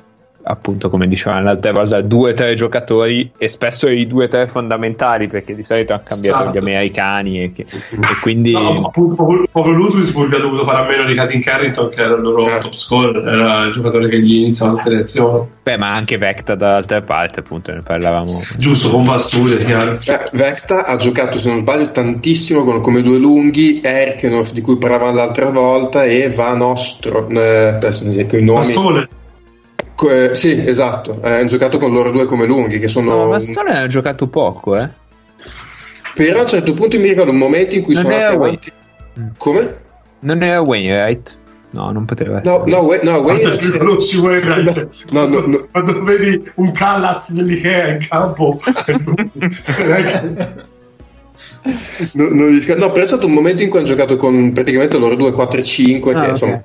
appunto, 0.47 0.89
come 0.89 1.07
dicevamo 1.07 1.43
l'altra 1.43 1.71
volta, 1.71 2.01
due 2.01 2.31
o 2.31 2.33
tre 2.33 2.53
giocatori 2.53 3.31
e 3.37 3.47
spesso 3.47 3.87
i 3.87 4.05
due 4.07 4.25
o 4.25 4.27
tre 4.27 4.47
fondamentali, 4.47 5.27
perché 5.27 5.55
di 5.55 5.63
solito 5.63 5.93
hanno 5.93 6.03
cambiato 6.05 6.37
Esatto. 6.43 6.53
gli 6.55 6.61
americani 6.61 7.41
e, 7.43 7.51
che- 7.51 7.65
e 7.69 8.19
quindi... 8.21 8.51
No, 8.51 8.89
proprio, 8.91 9.45
proprio 9.51 9.73
Ludwigsburg 9.73 10.33
ha 10.33 10.39
dovuto 10.39 10.63
fare 10.63 10.85
a 10.85 10.87
meno 10.87 11.03
di 11.05 11.13
Katin 11.15 11.41
Carrington, 11.41 11.89
che 11.89 12.01
era 12.01 12.15
il 12.15 12.21
loro 12.21 12.45
Eh. 12.47 12.59
top 12.59 12.73
scorer, 12.73 13.27
era 13.27 13.63
il 13.63 13.71
giocatore 13.71 14.07
che 14.07 14.19
gli 14.19 14.35
iniziava 14.35 14.73
tutte 14.73 14.89
le 14.89 14.99
azioni. 15.01 15.47
Beh, 15.63 15.77
ma 15.77 15.93
anche 15.93 16.17
Vecta 16.17 16.55
dall'altra 16.55 17.01
parte, 17.01 17.39
appunto, 17.39 17.73
ne 17.73 17.81
parlavamo. 17.81 18.31
Giusto, 18.57 18.89
con 18.89 19.03
Basturia, 19.03 19.57
chiaro. 19.57 19.99
Eh, 20.05 20.19
Vecta 20.33 20.85
ha 20.85 20.95
giocato, 20.95 21.37
se 21.39 21.49
non 21.49 21.59
sbaglio, 21.59 21.91
tantissimo 21.91 22.63
con, 22.63 22.81
come 22.81 23.01
due 23.01 23.17
lunghi, 23.17 23.81
Erkenov 23.83 24.51
di 24.51 24.61
cui 24.61 24.77
parlavamo 24.77 25.13
l'altra 25.15 25.49
volta 25.49 26.03
e 26.03 26.29
Van 26.29 26.61
Ostro, 26.61 27.27
eh, 27.29 27.67
adesso 27.67 28.03
non 28.03 28.13
so, 28.13 28.19
i 28.19 28.27
nomi. 28.43 28.59
Bastone, 28.59 29.07
eh, 30.03 30.35
sì, 30.35 30.65
esatto, 30.67 31.21
eh, 31.23 31.31
hanno 31.31 31.47
giocato 31.47 31.77
con 31.79 31.91
loro 31.91 32.11
due 32.11 32.25
come 32.25 32.45
lunghi, 32.45 32.79
che 32.79 32.87
sono... 32.87 33.15
No, 33.15 33.27
ma 33.27 33.39
Stone 33.39 33.77
ha 33.77 33.87
giocato 33.87 34.27
poco, 34.27 34.77
eh. 34.77 34.89
Però 36.13 36.39
a 36.39 36.41
un 36.41 36.47
certo 36.47 36.73
punto 36.73 36.97
mi 36.99 37.07
ricordo 37.09 37.31
un 37.31 37.37
momento 37.37 37.75
in 37.75 37.81
cui 37.81 37.93
Non 37.93 38.03
sono 38.03 38.15
andati 38.15 38.35
Wayne. 38.35 38.59
avanti. 39.13 39.33
Come? 39.37 39.77
Non 40.19 40.43
era 40.43 40.61
Wainwright? 40.61 41.37
No, 41.71 41.91
non 41.91 42.05
poteva 42.05 42.39
essere. 42.39 42.57
No, 42.57 42.63
no, 42.65 42.77
Wayne, 42.83 43.03
no, 43.11 43.17
Wayne 43.19 43.57
non 43.81 44.01
ci 44.01 44.17
vuoi 44.17 44.39
prendere. 44.39 44.89
No, 45.11 45.27
no, 45.27 45.41
no. 45.45 45.67
Quando 45.69 46.03
vedi 46.03 46.49
un 46.55 46.71
Callaz 46.71 47.33
dell'Ikea 47.33 47.89
in 47.89 48.07
campo, 48.07 48.59
no, 52.13 52.29
non 52.29 52.47
riesco- 52.47 52.75
no, 52.77 52.91
però 52.91 53.03
è 53.03 53.07
stato 53.07 53.25
un 53.25 53.33
momento 53.33 53.61
in 53.63 53.69
cui 53.69 53.79
hanno 53.79 53.87
giocato 53.87 54.15
con 54.15 54.51
praticamente 54.53 54.97
loro 54.97 55.15
due 55.15 55.31
4-5 55.31 56.01
che, 56.01 56.09
Ah, 56.15 56.21
ok. 56.23 56.29
insomma, 56.29 56.61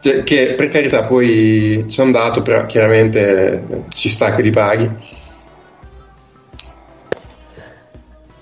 cioè, 0.00 0.22
che 0.22 0.54
per 0.56 0.68
carità 0.68 1.04
poi 1.04 1.84
ci 1.88 2.00
è 2.00 2.04
andato, 2.04 2.42
però 2.42 2.66
chiaramente 2.66 3.52
eh, 3.52 3.82
ci 3.88 4.08
sta 4.08 4.34
che 4.34 4.42
li 4.42 4.50
paghi. 4.50 4.90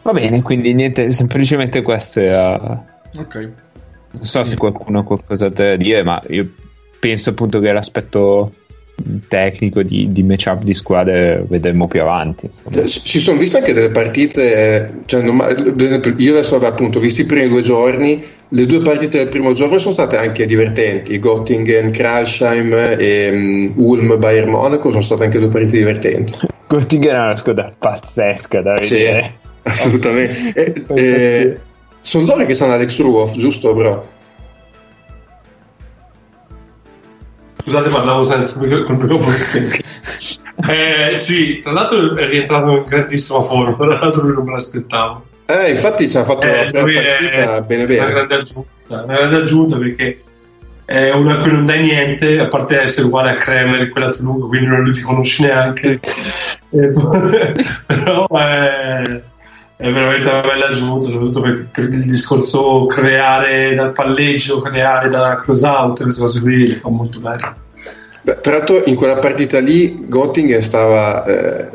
Va 0.02 0.12
bene, 0.12 0.42
quindi 0.42 0.72
niente, 0.72 1.10
semplicemente 1.10 1.82
questo 1.82 2.20
era... 2.20 3.00
Ok. 3.16 3.50
Non 4.12 4.24
so 4.24 4.44
se 4.44 4.56
qualcuno 4.56 5.00
ha 5.00 5.04
qualcosa 5.04 5.48
da 5.48 5.76
dire, 5.76 6.02
ma 6.04 6.22
io 6.28 6.48
penso 7.00 7.30
appunto 7.30 7.58
che 7.58 7.72
l'aspetto 7.72 8.52
tecnico 9.28 9.82
di, 9.82 10.10
di 10.10 10.22
matchup 10.22 10.62
di 10.62 10.72
squadre 10.74 11.44
vedremo 11.48 11.86
più 11.86 12.00
avanti. 12.00 12.46
insomma. 12.46 12.82
Eh, 12.82 12.88
Si 12.88 13.18
sono 13.20 13.38
viste 13.38 13.58
anche 13.58 13.72
delle 13.72 13.90
partite, 13.90 14.54
eh, 14.54 14.90
cioè, 15.04 15.22
io 16.16 16.32
adesso 16.32 16.56
appunto 16.56 16.98
visto 16.98 17.20
i 17.20 17.24
primi 17.26 17.48
due 17.48 17.62
giorni, 17.62 18.22
le 18.48 18.66
due 18.66 18.80
partite 18.80 19.18
del 19.18 19.28
primo 19.28 19.52
giorno 19.52 19.78
sono 19.78 19.92
state 19.92 20.16
anche 20.16 20.46
divertenti, 20.46 21.18
Göttingen, 21.18 21.90
Kralsheim 21.90 22.72
e 22.98 23.30
mm, 23.32 23.68
Ulm, 23.76 24.18
Bayern 24.18 24.50
Monaco 24.50 24.90
sono 24.90 25.02
state 25.02 25.24
anche 25.24 25.38
due 25.38 25.48
partite 25.48 25.76
divertenti. 25.76 26.32
Göttingen 26.68 27.14
è 27.14 27.18
una 27.18 27.36
squadra 27.36 27.72
pazzesca 27.78 28.62
da 28.62 28.80
Sì, 28.82 28.94
vedere. 28.94 29.32
assolutamente. 29.62 30.52
E- 30.54 30.80
Fa 30.80 30.94
e- 30.94 31.04
impazzire. 31.04 31.60
sono 32.00 32.26
loro 32.26 32.44
che 32.46 32.54
sanno 32.54 32.72
Alex 32.72 33.00
Ruoff, 33.00 33.36
giusto 33.36 33.74
bro? 33.74 34.14
Scusate, 37.66 37.88
parlavo 37.88 38.22
senza 38.22 38.60
col 38.60 38.96
microfono 38.96 39.36
spento. 39.36 39.76
Eh, 40.68 41.14
sì, 41.16 41.60
tra 41.62 41.70
l'altro 41.72 42.16
è 42.16 42.26
rientrato 42.28 42.78
in 42.78 42.84
grandissima 42.84 43.42
forma, 43.42 43.76
tra 43.76 43.98
l'altro 43.98 44.22
lui 44.22 44.34
non 44.34 44.44
me 44.46 44.52
l'aspettavo. 44.52 45.26
Eh, 45.46 45.70
infatti 45.70 46.08
ci 46.08 46.16
hanno 46.16 46.24
fatto 46.24 46.46
Eh, 46.46 46.68
lui 46.80 46.96
è 46.96 47.18
partita 47.18 47.60
bene 47.66 47.84
una 47.84 47.94
bene. 47.94 48.10
grande 48.10 48.34
aggiunta, 48.34 49.02
una 49.04 49.16
grande 49.16 49.36
aggiunta 49.36 49.76
perché 49.76 50.16
è 50.86 51.10
una 51.10 51.34
a 51.34 51.42
cui 51.42 51.52
non 51.52 51.66
dai 51.66 51.82
niente, 51.82 52.38
a 52.38 52.46
parte 52.48 52.80
essere 52.80 53.06
uguale 53.06 53.30
a 53.32 53.36
Kremer, 53.36 53.90
quella 53.90 54.08
più 54.08 54.24
lunga, 54.24 54.46
quindi 54.46 54.66
non 54.66 54.82
lo 54.82 54.92
riconosci 54.92 55.42
neanche. 55.42 56.00
Eh, 56.68 56.90
però 57.86 58.26
è, 58.26 59.22
è 59.76 59.90
veramente 59.90 60.26
una 60.26 60.40
bella 60.40 60.68
aggiunta, 60.68 61.06
soprattutto 61.06 61.40
per, 61.42 61.68
per 61.70 61.84
il 61.84 62.06
discorso 62.06 62.86
creare 62.86 63.74
dal 63.74 63.92
palleggio, 63.92 64.58
creare 64.58 65.08
da 65.08 65.40
close 65.40 65.66
out, 65.66 66.02
queste 66.02 66.20
cose 66.20 66.40
qui 66.40 66.66
le 66.66 66.76
fa 66.76 66.88
molto 66.88 67.20
bene. 67.20 67.64
Beh, 68.22 68.40
tra 68.40 68.56
l'altro 68.56 68.82
in 68.86 68.94
quella 68.94 69.16
partita 69.16 69.58
lì 69.60 70.06
Göttingen 70.08 70.60
stava... 70.62 71.24
eh, 71.24 71.68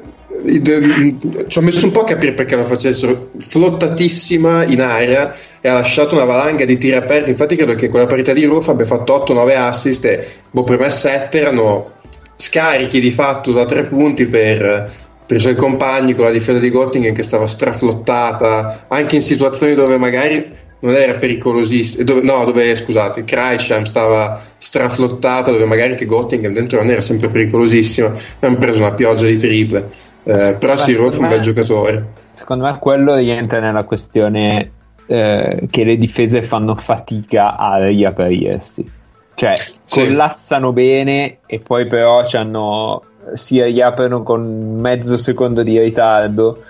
de- 0.43 1.15
ci 1.47 1.57
ho 1.59 1.61
messo 1.61 1.85
un 1.85 1.91
po' 1.91 2.01
a 2.01 2.05
capire 2.05 2.33
perché 2.33 2.55
lo 2.55 2.63
facessero 2.63 3.29
flottatissima 3.37 4.65
in 4.65 4.81
aria 4.81 5.35
e 5.61 5.69
ha 5.69 5.73
lasciato 5.73 6.15
una 6.15 6.23
valanga 6.23 6.65
di 6.65 6.79
tiri 6.79 6.95
aperti 6.95 7.29
infatti 7.29 7.55
credo 7.55 7.75
che 7.75 7.89
quella 7.89 8.07
partita 8.07 8.33
lì 8.33 8.43
Ruff 8.45 8.67
abbia 8.69 8.85
fatto 8.85 9.23
8-9 9.27 9.55
assist 9.55 10.05
e 10.05 10.27
boh, 10.49 10.63
per 10.63 10.79
me 10.79 10.89
7 10.89 11.39
erano 11.39 11.91
scarichi 12.35 12.99
di 12.99 13.11
fatto 13.11 13.51
da 13.51 13.65
tre 13.65 13.83
punti 13.83 14.25
per, 14.25 14.91
per 15.31 15.39
i 15.39 15.43
suoi 15.43 15.55
compagni 15.55 16.13
con 16.13 16.25
la 16.25 16.31
difesa 16.31 16.59
di 16.59 16.69
Göttingen 16.69 17.13
che 17.13 17.23
stava 17.23 17.47
straflottata 17.47 18.87
anche 18.89 19.15
in 19.15 19.21
situazioni 19.21 19.75
dove 19.75 19.95
magari 19.95 20.51
non 20.79 20.93
era 20.93 21.13
pericolosissimo 21.13 22.03
dove, 22.03 22.21
no 22.21 22.43
dove 22.43 22.75
scusate 22.75 23.23
Kreisheim 23.23 23.83
stava 23.83 24.41
straflottata 24.57 25.51
dove 25.51 25.63
magari 25.63 25.91
anche 25.91 26.05
Göttingen 26.05 26.51
dentro 26.51 26.79
non 26.79 26.91
era 26.91 26.99
sempre 26.99 27.29
pericolosissima 27.29 28.13
hanno 28.39 28.57
preso 28.57 28.79
una 28.79 28.93
pioggia 28.93 29.25
di 29.25 29.37
triple 29.37 29.89
eh, 30.23 30.57
però 30.59 30.75
Ruff 30.75 31.15
è 31.15 31.21
un 31.21 31.29
bel 31.29 31.39
giocatore 31.39 32.05
Secondo 32.33 32.65
me 32.65 32.77
quello 32.77 33.15
rientra 33.15 33.61
nella 33.61 33.85
questione 33.85 34.71
eh, 35.05 35.67
che 35.69 35.83
le 35.85 35.97
difese 35.97 36.41
fanno 36.41 36.75
fatica 36.75 37.57
a 37.57 37.85
riaprirsi. 37.85 38.89
Cioè, 39.33 39.53
Sì. 39.83 40.01
collassano 40.05 40.71
bene 40.71 41.39
e 41.45 41.59
poi 41.59 41.87
però 41.87 42.23
hanno 42.31 43.03
si 43.33 43.61
riaprono 43.61 44.23
con 44.23 44.77
mezzo 44.79 45.17
secondo 45.17 45.63
di 45.63 45.79
ritardo. 45.79 46.61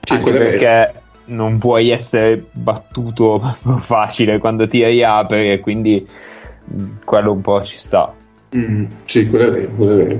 Sì, 0.00 0.14
anche 0.14 0.32
perché 0.32 0.94
non 1.26 1.58
vuoi 1.58 1.90
essere 1.90 2.42
battuto 2.50 3.38
proprio 3.38 3.78
facile 3.78 4.38
quando 4.38 4.66
ti 4.66 4.84
riapri 4.84 5.52
e 5.52 5.60
quindi 5.60 6.06
mh, 6.64 6.84
quello 7.04 7.32
un 7.32 7.40
po' 7.40 7.62
ci 7.62 7.76
sta. 7.76 8.12
Mm, 8.56 8.84
sì, 9.04 9.28
quello 9.28 9.44
è 9.44 9.50
vero, 9.50 9.70
quello 9.76 9.92
è 9.92 9.96
vero. 9.96 10.18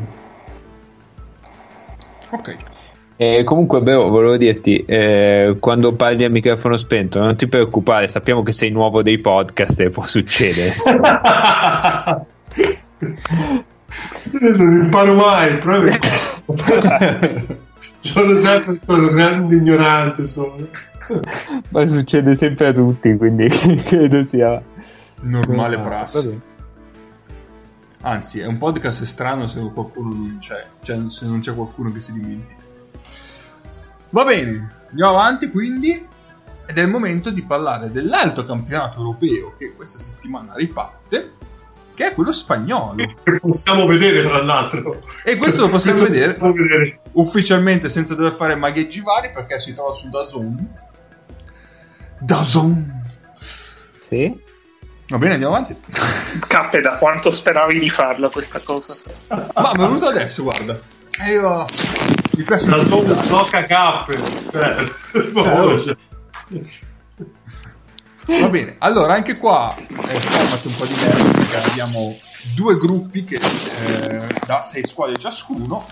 Ok. 2.31 2.57
E 3.21 3.43
comunque, 3.43 3.81
Beo, 3.81 4.11
volevo 4.11 4.37
dirti, 4.37 4.85
eh, 4.85 5.57
quando 5.59 5.93
parli 5.95 6.23
a 6.23 6.31
microfono 6.31 6.77
spento, 6.77 7.19
non 7.19 7.35
ti 7.35 7.49
preoccupare, 7.49 8.07
sappiamo 8.07 8.45
che 8.45 8.53
sei 8.53 8.71
nuovo 8.71 9.03
dei 9.03 9.19
podcast 9.19 9.81
e 9.81 9.91
può 9.91 10.05
succedere. 10.05 10.73
non 14.33 14.83
imparo 14.83 15.15
mai, 15.15 15.59
che- 15.59 15.99
sono 18.01 18.35
sempre 18.37 18.79
sono 18.83 19.09
un 19.09 19.15
grande 19.15 19.57
ignorante 19.57 20.27
sono. 20.27 20.69
Ma 21.71 21.87
succede 21.87 22.35
sempre 22.35 22.69
a 22.69 22.73
tutti, 22.73 23.17
quindi 23.17 23.49
credo 23.85 24.23
sia 24.23 24.63
Normale 25.21 25.77
Ah, 25.77 25.81
prassi. 25.81 26.41
Anzi, 28.01 28.39
è 28.41 28.47
un 28.47 28.59
podcast 28.59 29.03
strano 29.05 29.49
se 29.49 29.61
qualcuno 29.73 30.15
non 30.15 30.39
c'è, 30.39 30.65
cioè 30.83 31.01
se 31.09 31.27
non 31.27 31.41
c'è 31.41 31.53
qualcuno 31.55 31.91
che 31.93 32.01
si 32.01 32.13
dimentica. 32.13 32.63
Va 34.11 34.25
bene, 34.25 34.73
andiamo 34.91 35.11
avanti 35.13 35.51
quindi. 35.51 36.07
Ed 36.71 36.77
è 36.77 36.83
il 36.83 36.89
momento 36.91 37.31
di 37.31 37.41
parlare 37.43 37.91
dell'altro 37.91 38.45
campionato 38.45 38.99
europeo 38.99 39.55
che 39.57 39.73
questa 39.75 39.99
settimana 39.99 40.53
riparte, 40.55 41.33
che 41.99 42.07
è 42.11 42.15
quello 42.15 42.31
spagnolo. 42.31 42.95
Che 43.25 43.41
possiamo 43.41 43.85
vedere 43.85 44.23
tra 44.23 44.41
l'altro. 44.41 45.03
E 45.25 45.37
questo 45.37 45.63
lo 45.63 45.69
possiamo 45.69 45.99
Questo 45.99 46.13
vedere 46.13 46.27
possiamo 46.33 46.53
vedere. 46.53 47.01
ufficialmente 47.15 47.89
senza 47.89 48.15
dover 48.15 48.35
fare 48.35 48.55
magheggi 48.55 49.01
vari 49.01 49.33
perché 49.33 49.59
si 49.59 49.73
trova 49.73 49.91
su 49.91 50.09
DAZN. 50.09 50.69
DAZN. 52.21 53.03
Sì. 53.99 54.33
Va 55.09 55.19
bene, 55.19 55.33
andiamo 55.33 55.57
avanti. 55.57 55.77
Cappe, 56.47 56.81
da 56.81 56.99
quanto 56.99 57.33
speravi 57.33 57.81
di 57.81 57.91
farla 57.91 58.29
questa 58.29 58.61
cosa? 58.63 58.95
Ma 59.29 59.73
mi 59.75 59.83
è 59.83 59.87
venuto 59.87 60.07
adesso, 60.07 60.45
guarda. 60.45 60.79
E 61.27 61.33
io 61.33 61.65
mi 62.37 62.45
piace 62.45 62.69
La 62.69 62.77
usare. 62.77 63.27
blocca 63.27 63.63
cappe. 63.65 64.19
Cioè, 64.53 64.75
per 65.11 65.25
favore. 65.25 65.97
Va 68.29 68.51
bene, 68.51 68.77
allora 68.81 69.15
anche 69.15 69.39
qua 69.39 69.75
è 69.75 70.13
il 70.13 70.21
format 70.21 70.65
un 70.67 70.75
po' 70.75 70.85
diverso 70.85 71.33
perché 71.33 71.57
abbiamo 71.57 72.19
due 72.55 72.77
gruppi 72.77 73.25
che, 73.25 73.37
eh, 73.37 74.39
da 74.45 74.61
sei 74.61 74.85
squadre 74.85 75.19
ciascuno. 75.19 75.87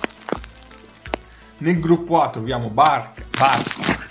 Nel 1.59 1.80
gruppo 1.80 2.20
A 2.20 2.28
troviamo 2.28 2.68
Barca, 2.68 3.24
Barca, 3.30 4.07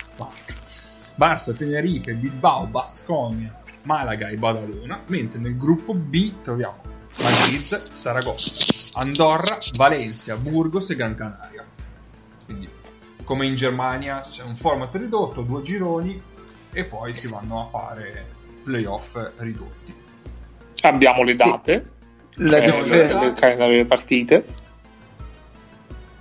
Barça, 1.14 1.56
Tenerife, 1.56 2.14
Bilbao, 2.14 2.66
Basconia, 2.66 3.62
Malaga 3.82 4.26
e 4.26 4.36
Badalona, 4.36 5.02
mentre 5.06 5.38
nel 5.38 5.56
gruppo 5.56 5.94
B 5.94 6.42
troviamo 6.42 6.82
Madrid, 7.22 7.92
Saragossa, 7.92 8.98
Andorra, 8.98 9.58
Valencia, 9.76 10.36
Burgos 10.36 10.90
e 10.90 10.96
Gran 10.96 11.14
Canaria. 11.14 11.64
Quindi, 12.44 12.68
come 13.22 13.46
in 13.46 13.54
Germania, 13.54 14.20
c'è 14.20 14.42
un 14.42 14.56
format 14.56 14.92
ridotto, 14.96 15.42
due 15.42 15.62
gironi 15.62 16.34
e 16.72 16.84
poi 16.84 17.12
si 17.12 17.28
vanno 17.28 17.60
a 17.62 17.64
fare 17.78 18.26
playoff 18.64 19.16
ridotti. 19.36 19.94
Abbiamo 20.82 21.22
le 21.22 21.34
date, 21.34 21.90
La 22.34 22.48
cioè, 22.60 22.60
differ- 22.70 23.22
il 23.22 23.32
calendario 23.32 23.72
delle 23.74 23.84
partite. 23.86 24.44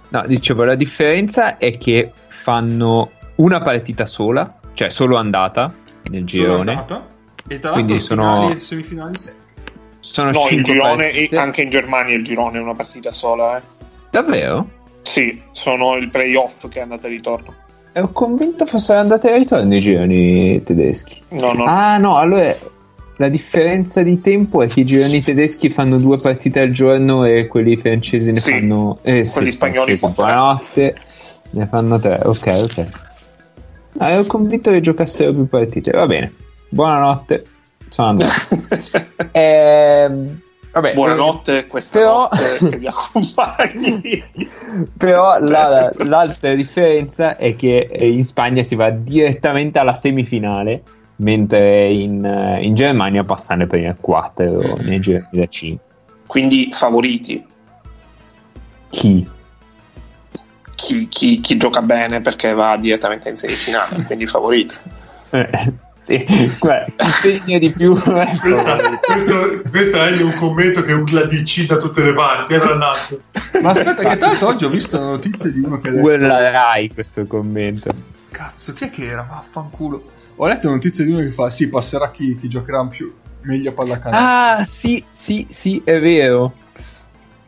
No, 0.09 0.25
dicevo, 0.27 0.63
la 0.63 0.75
differenza 0.75 1.57
è 1.57 1.77
che 1.77 2.11
fanno 2.27 3.11
una 3.35 3.59
partita 3.61 4.05
sola, 4.05 4.59
cioè 4.73 4.89
solo 4.89 5.17
andata 5.17 5.73
nel 6.03 6.23
girone. 6.25 6.71
andata, 6.71 7.07
e 7.47 7.59
tra 7.59 7.71
Quindi 7.73 7.93
l'altro 7.93 8.15
sono- 8.15 8.49
e 8.53 8.59
semifinali 8.59 9.17
sempre. 9.17 9.43
Sono 9.99 10.31
No, 10.31 10.47
il 10.49 10.63
girone, 10.63 11.05
partite. 11.05 11.37
anche 11.37 11.61
in 11.63 11.69
Germania 11.71 12.15
il 12.15 12.23
girone 12.23 12.59
è 12.59 12.61
una 12.61 12.75
partita 12.75 13.11
sola. 13.11 13.57
Eh. 13.57 13.61
Davvero? 14.11 14.69
Sì, 15.01 15.41
sono 15.51 15.95
il 15.95 16.09
playoff 16.09 16.67
che 16.69 16.79
è 16.79 16.81
andata 16.83 17.07
e 17.07 17.09
ritorno. 17.09 17.53
Ero 17.97 18.09
convinto 18.09 18.65
fossero 18.65 18.99
andate 18.99 19.31
e 19.31 19.37
ritorno 19.37 19.73
i 19.73 19.79
gironi 19.79 20.61
tedeschi. 20.63 21.21
No, 21.29 21.53
no. 21.53 21.63
Ah, 21.63 21.97
no, 21.97 22.17
allora 22.17 22.53
la 23.15 23.29
differenza 23.29 24.01
di 24.01 24.19
tempo 24.19 24.61
è 24.61 24.67
che 24.67 24.81
i 24.81 24.85
gironi 24.85 25.23
tedeschi 25.23 25.69
fanno 25.69 25.97
due 25.97 26.19
partite 26.19 26.59
al 26.59 26.71
giorno 26.71 27.23
e 27.23 27.47
quelli 27.47 27.77
francesi 27.77 28.31
ne 28.31 28.41
Sì, 28.41 28.51
fanno. 28.51 28.97
Eh, 29.01 29.23
sì, 29.23 29.35
quelli 29.35 29.51
spagnoli 29.51 29.95
francesi, 29.95 30.13
fanno 30.13 30.13
tre. 30.13 30.25
Buonanotte, 30.25 30.95
ne 31.51 31.67
fanno 31.67 31.99
tre. 31.99 32.19
Ok, 32.21 32.63
ok. 32.63 32.85
Ah, 33.99 34.09
ero 34.09 34.25
convinto 34.25 34.71
che 34.71 34.81
giocassero 34.81 35.31
più 35.31 35.47
partite. 35.47 35.91
Va 35.91 36.05
bene, 36.05 36.33
buonanotte. 36.67 37.45
Sono 37.87 38.09
andato. 38.09 38.33
Ehm, 39.31 40.41
vabbè, 40.75 40.93
Buonanotte, 40.93 41.65
questa 41.67 41.97
però- 41.99 42.29
notte 42.31 42.57
che 42.69 42.77
vi 42.77 42.87
accompagni. 42.87 44.23
Però 44.97 45.39
la- 45.39 45.91
l'altra 45.97 46.53
differenza 46.53 47.37
è 47.37 47.55
che 47.55 47.87
eh, 47.89 48.09
in 48.09 48.23
Spagna 48.23 48.61
si 48.61 48.75
va 48.75 48.89
direttamente 48.89 49.79
alla 49.79 49.93
semifinale, 49.93 50.83
mentre 51.17 51.91
in, 51.91 52.25
eh, 52.25 52.61
in 52.63 52.75
Germania 52.75 53.23
passano 53.23 53.61
le 53.61 53.67
prime 53.67 53.95
quattro 53.99 54.75
nei 54.81 54.99
gironi 54.99 55.27
da 55.31 55.45
5. 55.45 55.79
Quindi 56.27 56.69
favoriti. 56.71 57.45
Chi? 58.89 59.27
Chi, 60.75 61.07
chi- 61.07 61.39
chi 61.39 61.57
gioca 61.57 61.81
bene 61.81 62.19
perché 62.19 62.53
va 62.53 62.75
direttamente 62.75 63.29
in 63.29 63.37
semifinale, 63.37 64.03
quindi 64.03 64.27
favoriti. 64.27 64.75
Eh, 65.31 65.49
sì, 66.05 66.23
chi 66.23 67.39
segna 67.39 67.57
di 67.57 67.71
più. 67.71 67.97
Questa- 67.99 68.77
questo, 69.01 69.61
questo 69.71 69.97
è 69.97 70.21
un 70.21 70.35
commento 70.35 70.83
che 70.83 70.93
urla 70.93 71.23
DC 71.23 71.65
da 71.65 71.77
tutte 71.77 72.03
le 72.03 72.13
parti, 72.13 72.53
eh, 72.53 72.59
tra 72.59 72.75
l'altro. 72.75 73.21
Ma 73.59 73.71
aspetta, 73.71 74.03
che 74.03 74.19
l'altro 74.19 74.47
oggi 74.47 74.65
ho 74.65 74.69
visto 74.69 74.97
una 74.99 75.09
notizia 75.09 75.49
di 75.49 75.59
uno 75.59 75.81
che 75.81 75.91
Quella 75.91 76.51
Rai 76.51 76.93
questo 76.93 77.25
commento. 77.25 77.89
Cazzo, 78.29 78.73
chi 78.73 78.83
è 78.83 78.89
che 78.91 79.05
era? 79.05 79.25
Vaffanculo. 79.27 80.03
Ho 80.35 80.47
letto 80.47 80.67
una 80.67 80.75
notizia 80.75 81.03
di 81.03 81.11
uno 81.11 81.21
che 81.21 81.31
fa: 81.31 81.49
Sì, 81.49 81.69
passerà 81.69 82.11
chi, 82.11 82.37
chi 82.39 82.49
giocherà 82.49 82.85
più 82.85 83.11
meglio 83.41 83.71
a 83.71 83.73
pallacanestro. 83.73 84.29
Ah, 84.29 84.63
sì, 84.63 85.03
sì, 85.09 85.47
sì, 85.49 85.81
è 85.83 85.99
vero. 85.99 86.53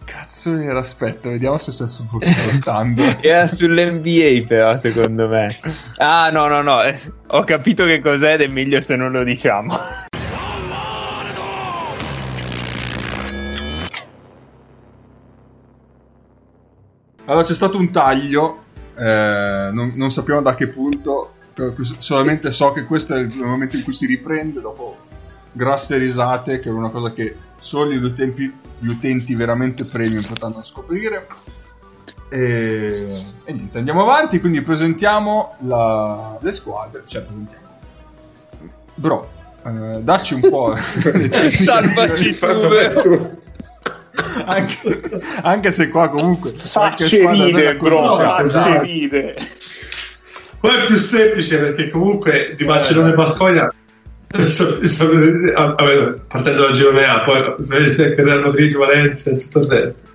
Cazzo 0.07 0.57
era? 0.57 0.79
Aspetta, 0.79 1.27
vediamo 1.27 1.57
se 1.57 1.73
sto 1.73 1.83
ascoltando. 1.83 3.03
Era 3.19 3.45
sull'NBA 3.45 4.47
però 4.47 4.77
secondo 4.77 5.27
me. 5.27 5.59
Ah 5.97 6.29
no 6.29 6.47
no 6.47 6.61
no, 6.61 6.81
eh, 6.81 6.97
ho 7.27 7.43
capito 7.43 7.83
che 7.83 7.99
cos'è 7.99 8.35
ed 8.35 8.41
è 8.41 8.47
meglio 8.47 8.79
se 8.79 8.95
non 8.95 9.11
lo 9.11 9.25
diciamo. 9.25 9.77
Allora 17.25 17.43
c'è 17.43 17.53
stato 17.53 17.77
un 17.77 17.91
taglio, 17.91 18.63
eh, 18.97 19.69
non, 19.73 19.91
non 19.95 20.09
sappiamo 20.09 20.41
da 20.41 20.55
che 20.55 20.69
punto, 20.69 21.33
solamente 21.97 22.51
so 22.51 22.71
che 22.71 22.85
questo 22.85 23.15
è 23.15 23.19
il 23.19 23.35
momento 23.35 23.75
in 23.75 23.83
cui 23.83 23.93
si 23.93 24.05
riprende 24.05 24.61
dopo 24.61 25.06
grosse 25.51 25.97
risate, 25.97 26.59
che 26.59 26.69
è 26.69 26.71
una 26.71 26.89
cosa 26.89 27.11
che 27.13 27.35
solo 27.57 27.91
gli 27.91 28.03
utenti, 28.03 28.53
gli 28.79 28.87
utenti 28.87 29.35
veramente 29.35 29.83
premium 29.83 30.23
potranno 30.23 30.63
scoprire. 30.63 31.27
E, 32.29 33.07
e 33.45 33.53
niente, 33.53 33.77
andiamo 33.77 34.01
avanti, 34.01 34.39
quindi 34.39 34.61
presentiamo 34.61 35.55
la- 35.59 36.37
le 36.41 36.51
squadre, 36.51 37.03
cioè 37.05 37.21
presentiamo. 37.21 37.65
Bro, 38.95 39.29
eh, 39.65 39.99
dacci 40.01 40.33
un 40.33 40.41
po'... 40.41 40.75
Salvaci 41.49 42.31
vero? 42.31 43.35
anche, 44.45 45.21
anche 45.41 45.71
se 45.71 45.89
qua 45.89 46.09
comunque 46.09 46.51
Facce 46.51 47.21
la 47.21 47.73
bro, 47.73 48.15
facce 48.15 48.79
vide. 48.81 49.35
Poi 50.59 50.75
è 50.75 50.85
più 50.85 50.97
semplice 50.97 51.59
perché 51.59 51.89
comunque 51.91 52.53
di 52.57 52.65
Barcellona 52.65 53.11
e 53.11 53.13
Basconia 53.13 53.73
ah, 55.55 55.73
partendo 56.27 56.61
dal 56.63 56.73
girone 56.73 57.05
A 57.05 57.21
poi 57.21 57.55
Real 58.15 58.41
Madrid, 58.41 58.75
Valencia 58.75 59.31
e 59.31 59.37
tutto 59.37 59.59
il 59.59 59.67
resto. 59.67 60.07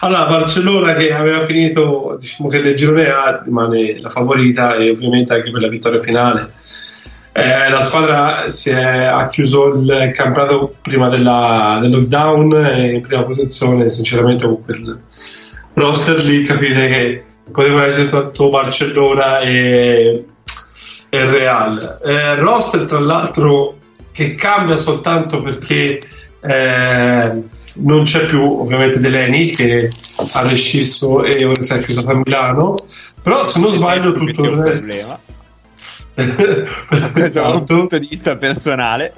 Allora 0.00 0.26
Barcellona 0.26 0.94
che 0.94 1.12
aveva 1.12 1.40
finito 1.40 2.16
diciamo 2.18 2.48
che 2.48 2.60
nel 2.60 2.74
girone 2.74 3.08
A 3.08 3.42
rimane 3.44 4.00
la 4.00 4.10
favorita 4.10 4.76
e 4.76 4.90
ovviamente 4.90 5.32
anche 5.32 5.50
per 5.50 5.60
la 5.60 5.68
vittoria 5.68 6.00
finale. 6.00 6.52
Eh, 7.32 7.70
la 7.70 7.82
squadra 7.82 8.48
si 8.48 8.70
è, 8.70 9.04
ha 9.04 9.28
chiuso 9.28 9.74
il 9.74 10.10
campionato 10.12 10.74
prima 10.80 11.08
della, 11.08 11.78
del 11.80 11.90
lockdown 11.90 12.54
e 12.54 12.92
in 12.94 13.00
prima 13.00 13.22
posizione 13.22 13.88
sinceramente 13.88 14.44
con 14.44 14.64
quel 14.64 15.00
roster 15.74 16.16
lì 16.24 16.42
capite 16.44 16.88
che 16.88 17.22
potevano 17.50 17.84
essere 17.84 18.08
tanto 18.08 18.50
Barcellona 18.50 19.38
e, 19.40 20.24
e 21.10 21.24
Real. 21.30 21.98
Eh, 22.04 22.34
roster 22.36 22.84
tra 22.84 22.98
l'altro 23.00 23.76
che 24.12 24.34
cambia 24.34 24.76
soltanto 24.76 25.42
perché 25.42 26.00
eh, 26.40 27.42
non 27.80 28.02
c'è 28.04 28.26
più 28.26 28.42
ovviamente 28.60 28.98
Deleni 28.98 29.50
che 29.50 29.90
ha 30.32 30.42
rescisso 30.42 31.22
e 31.24 31.44
ora 31.44 31.60
si 31.62 31.72
è 31.72 31.82
chiuso 31.82 32.04
a 32.08 32.14
Milano, 32.14 32.74
però 33.22 33.44
se 33.44 33.60
non 33.60 33.70
sbaglio 33.70 34.12
tutto 34.12 34.44
il 34.44 34.50
resto... 34.50 34.86
problema. 34.86 35.18
Questo 36.18 36.42
è 36.88 36.96
un 37.14 37.22
Esatto. 37.24 37.62
punto 37.74 37.98
di 37.98 38.08
vista 38.10 38.34
personale. 38.36 39.12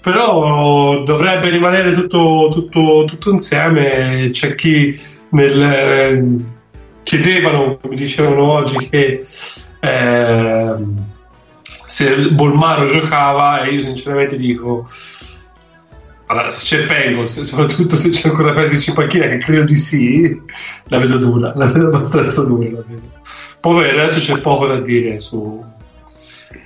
però 0.00 1.02
dovrebbe 1.04 1.48
rimanere 1.50 1.92
tutto, 1.92 2.50
tutto, 2.52 3.04
tutto 3.06 3.30
insieme. 3.30 4.28
C'è 4.30 4.54
chi 4.56 4.98
nel, 5.30 5.62
eh, 5.62 6.24
chiedevano, 7.04 7.78
mi 7.88 7.94
dicevano 7.94 8.50
oggi, 8.50 8.88
che 8.88 9.24
ehm, 9.80 11.04
se 11.94 12.28
Bolmaro 12.30 12.86
giocava, 12.86 13.62
e 13.62 13.74
io 13.74 13.80
sinceramente 13.80 14.36
dico. 14.36 14.84
Allora, 16.26 16.50
se 16.50 16.64
c'è 16.64 16.86
Pengos, 16.86 17.40
soprattutto 17.42 17.94
se 17.94 18.08
c'è 18.08 18.30
ancora 18.30 18.52
Pesic 18.52 18.88
in 18.88 18.94
panchina, 18.94 19.28
che 19.28 19.38
credo 19.38 19.62
di 19.62 19.76
sì, 19.76 20.42
la 20.88 20.98
vedo 20.98 21.18
dura, 21.18 21.52
la 21.54 21.66
vedo 21.66 21.86
abbastanza 21.86 22.42
dura. 22.44 22.68
La 22.68 22.82
vedo. 22.84 23.08
Poi 23.60 23.92
resto 23.92 24.18
c'è 24.18 24.40
poco 24.40 24.66
da 24.66 24.80
dire 24.80 25.20
su, 25.20 25.64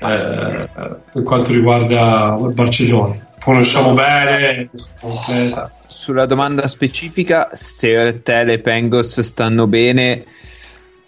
eh, 0.00 0.68
per 1.12 1.22
quanto 1.24 1.52
riguarda 1.52 2.34
il 2.40 2.54
Barcellona. 2.54 3.26
Conosciamo 3.38 3.92
bene, 3.92 4.70
completa. 4.98 5.70
Sulla 5.86 6.24
domanda 6.24 6.66
specifica, 6.66 7.50
se 7.52 7.92
Ertel 7.92 8.48
e 8.48 8.58
Pengos 8.60 9.20
stanno 9.20 9.66
bene, 9.66 10.24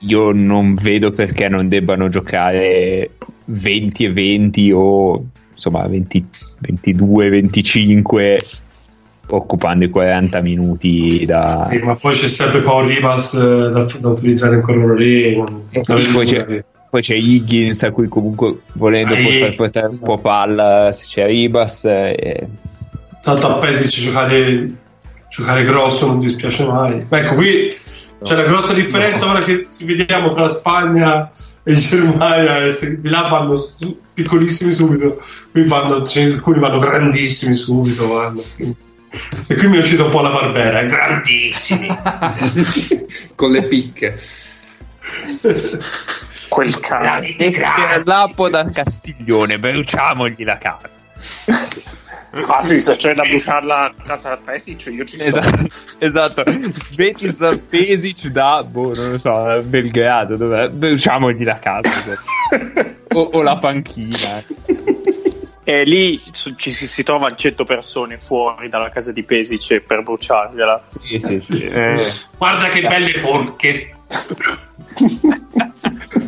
io 0.01 0.33
non 0.33 0.75
vedo 0.75 1.11
perché 1.11 1.49
non 1.49 1.69
debbano 1.69 2.09
giocare 2.09 3.13
20 3.53 4.05
e 4.05 4.13
20 4.13 4.73
o 4.73 5.25
insomma 5.55 5.87
20, 5.87 6.27
22, 6.61 7.29
25 7.29 8.41
occupando 9.33 9.85
i 9.85 9.91
40 9.91 10.41
minuti 10.41 11.25
da... 11.25 11.67
Sì, 11.71 11.79
ma 11.79 11.95
poi 11.95 12.15
c'è 12.15 12.27
sempre 12.29 12.63
Paul 12.63 12.87
Rivas 12.87 13.35
eh, 13.35 13.71
da, 13.71 13.87
da 14.01 14.09
utilizzare 14.09 14.57
ancora 14.57 14.95
lì. 14.95 15.37
non- 15.37 15.65
Eh 15.71 15.85
sì, 15.85 16.13
poi 16.13 16.27
c'è- 16.27 16.65
Poi 16.91 17.01
c'è 17.03 17.15
Higgins 17.15 17.83
a 17.85 17.93
cui 17.93 18.09
comunque 18.09 18.63
volendo 18.73 19.15
Ah, 19.15 19.17
può 19.19 19.27
far 19.29 19.33
Higgins, 19.39 19.55
portare 19.57 19.87
un 19.93 19.99
po' 20.01 20.19
palla 20.19 20.91
se 20.93 21.05
c'è 21.07 21.27
Ribas. 21.27 21.85
eh, 21.85 22.49
Tanto 23.23 23.47
a 23.49 23.59
Pesic 23.59 24.01
giocare, 24.01 24.71
giocare 25.29 25.63
grosso 25.63 26.07
non 26.09 26.19
dispiace 26.19 26.67
mai. 26.67 27.05
Ecco, 27.09 27.35
qui 27.37 27.69
c'è 28.23 28.35
la 28.35 28.43
grossa 28.43 28.73
differenza 28.73 29.29
ora 29.31 29.39
che 29.39 29.67
ci 29.71 29.85
vediamo 29.85 30.31
tra 30.31 30.49
Spagna 30.49 31.31
e 31.63 31.75
Germania. 31.75 32.65
e 32.65 32.71
se 32.71 33.01
di 33.01 33.09
là 33.09 33.29
vanno 33.29 33.57
su- 33.57 34.01
piccolissimi 34.15 34.73
subito, 34.73 35.23
qui 35.51 35.65
vanno, 35.65 36.07
cioè, 36.07 36.25
alcuni 36.25 36.59
vanno 36.61 36.79
grandissimi 36.79 37.55
subito. 37.55 38.09
Vanno. 38.09 38.43
E 39.47 39.55
qui 39.57 39.69
mi 39.69 39.77
è 39.77 39.81
uscita 39.81 40.05
un 40.05 40.11
po' 40.11 40.21
la 40.21 40.31
barbera, 40.31 40.81
eh, 40.81 40.87
grandissimi. 40.87 41.89
Con 43.35 43.51
le 43.51 43.67
picche. 43.67 44.19
Quel 46.49 46.81
cane. 46.81 47.37
Lapo 48.05 48.49
da 48.49 48.69
Castiglione, 48.71 49.59
bruciamogli 49.59 50.45
la 50.45 50.59
casa. 50.59 50.99
Ah 52.33 52.63
sì, 52.63 52.81
se 52.81 52.97
c'è 52.97 53.15
da 53.15 53.25
bruciarla 53.25 53.85
a 53.85 53.95
casa 54.05 54.31
da 54.31 54.37
Pesic, 54.37 54.87
io 54.87 55.05
ci 55.05 55.19
sto. 55.19 55.27
Esatto, 55.27 55.67
esatto. 55.99 56.45
Svetislav 56.47 57.59
Pesic 57.59 58.29
da, 58.29 58.63
boh, 58.63 58.93
non 58.95 59.11
lo 59.13 59.19
so, 59.19 59.63
Belgrado, 59.63 60.37
dov'è? 60.37 60.69
Bruciamogli 60.69 61.43
la 61.43 61.59
casa. 61.59 61.91
o, 63.15 63.21
o 63.21 63.43
la 63.43 63.57
panchina. 63.57 64.45
E 65.65 65.85
lì 65.85 66.21
ci 66.33 66.73
si, 66.73 66.87
si 66.87 67.03
trovano 67.03 67.35
100 67.35 67.65
persone 67.65 68.19
fuori 68.19 68.69
dalla 68.69 68.91
casa 68.91 69.13
di 69.13 69.23
Pesic 69.25 69.81
per 69.81 70.03
bruciargliela. 70.03 70.85
Sì, 70.91 71.19
sì, 71.19 71.41
sì. 71.41 71.63
Eh, 71.65 72.13
Guarda 72.37 72.69
che 72.69 72.81
belle 72.83 73.19
forche. 73.19 73.91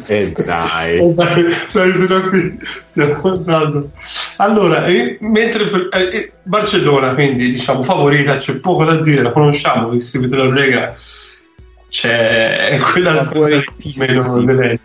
E 0.07 0.33
dai. 0.33 0.99
Oh, 1.01 1.13
dai, 1.13 1.45
dai, 1.73 1.95
se 1.95 2.07
no 2.09 2.29
qui 2.29 2.59
stiamo 2.83 3.21
andando. 3.33 3.91
Allora, 4.37 4.85
eh, 4.87 5.17
mentre 5.21 5.69
per- 5.69 5.89
eh, 5.93 6.17
eh, 6.17 6.33
Barcellona, 6.43 7.15
quindi 7.15 7.53
diciamo 7.53 7.83
favorita, 7.83 8.37
c'è 8.37 8.57
poco 8.59 8.85
da 8.85 9.01
dire, 9.01 9.23
la 9.23 9.33
conosciamo, 9.33 9.91
che 9.91 10.01
seguite 10.01 10.37
la 10.37 10.49
Lega, 10.51 10.95
c'è 11.89 12.79
quella 12.93 13.17
Favoritissima. 13.25 14.07
meno 14.07 14.45
delle 14.45 14.79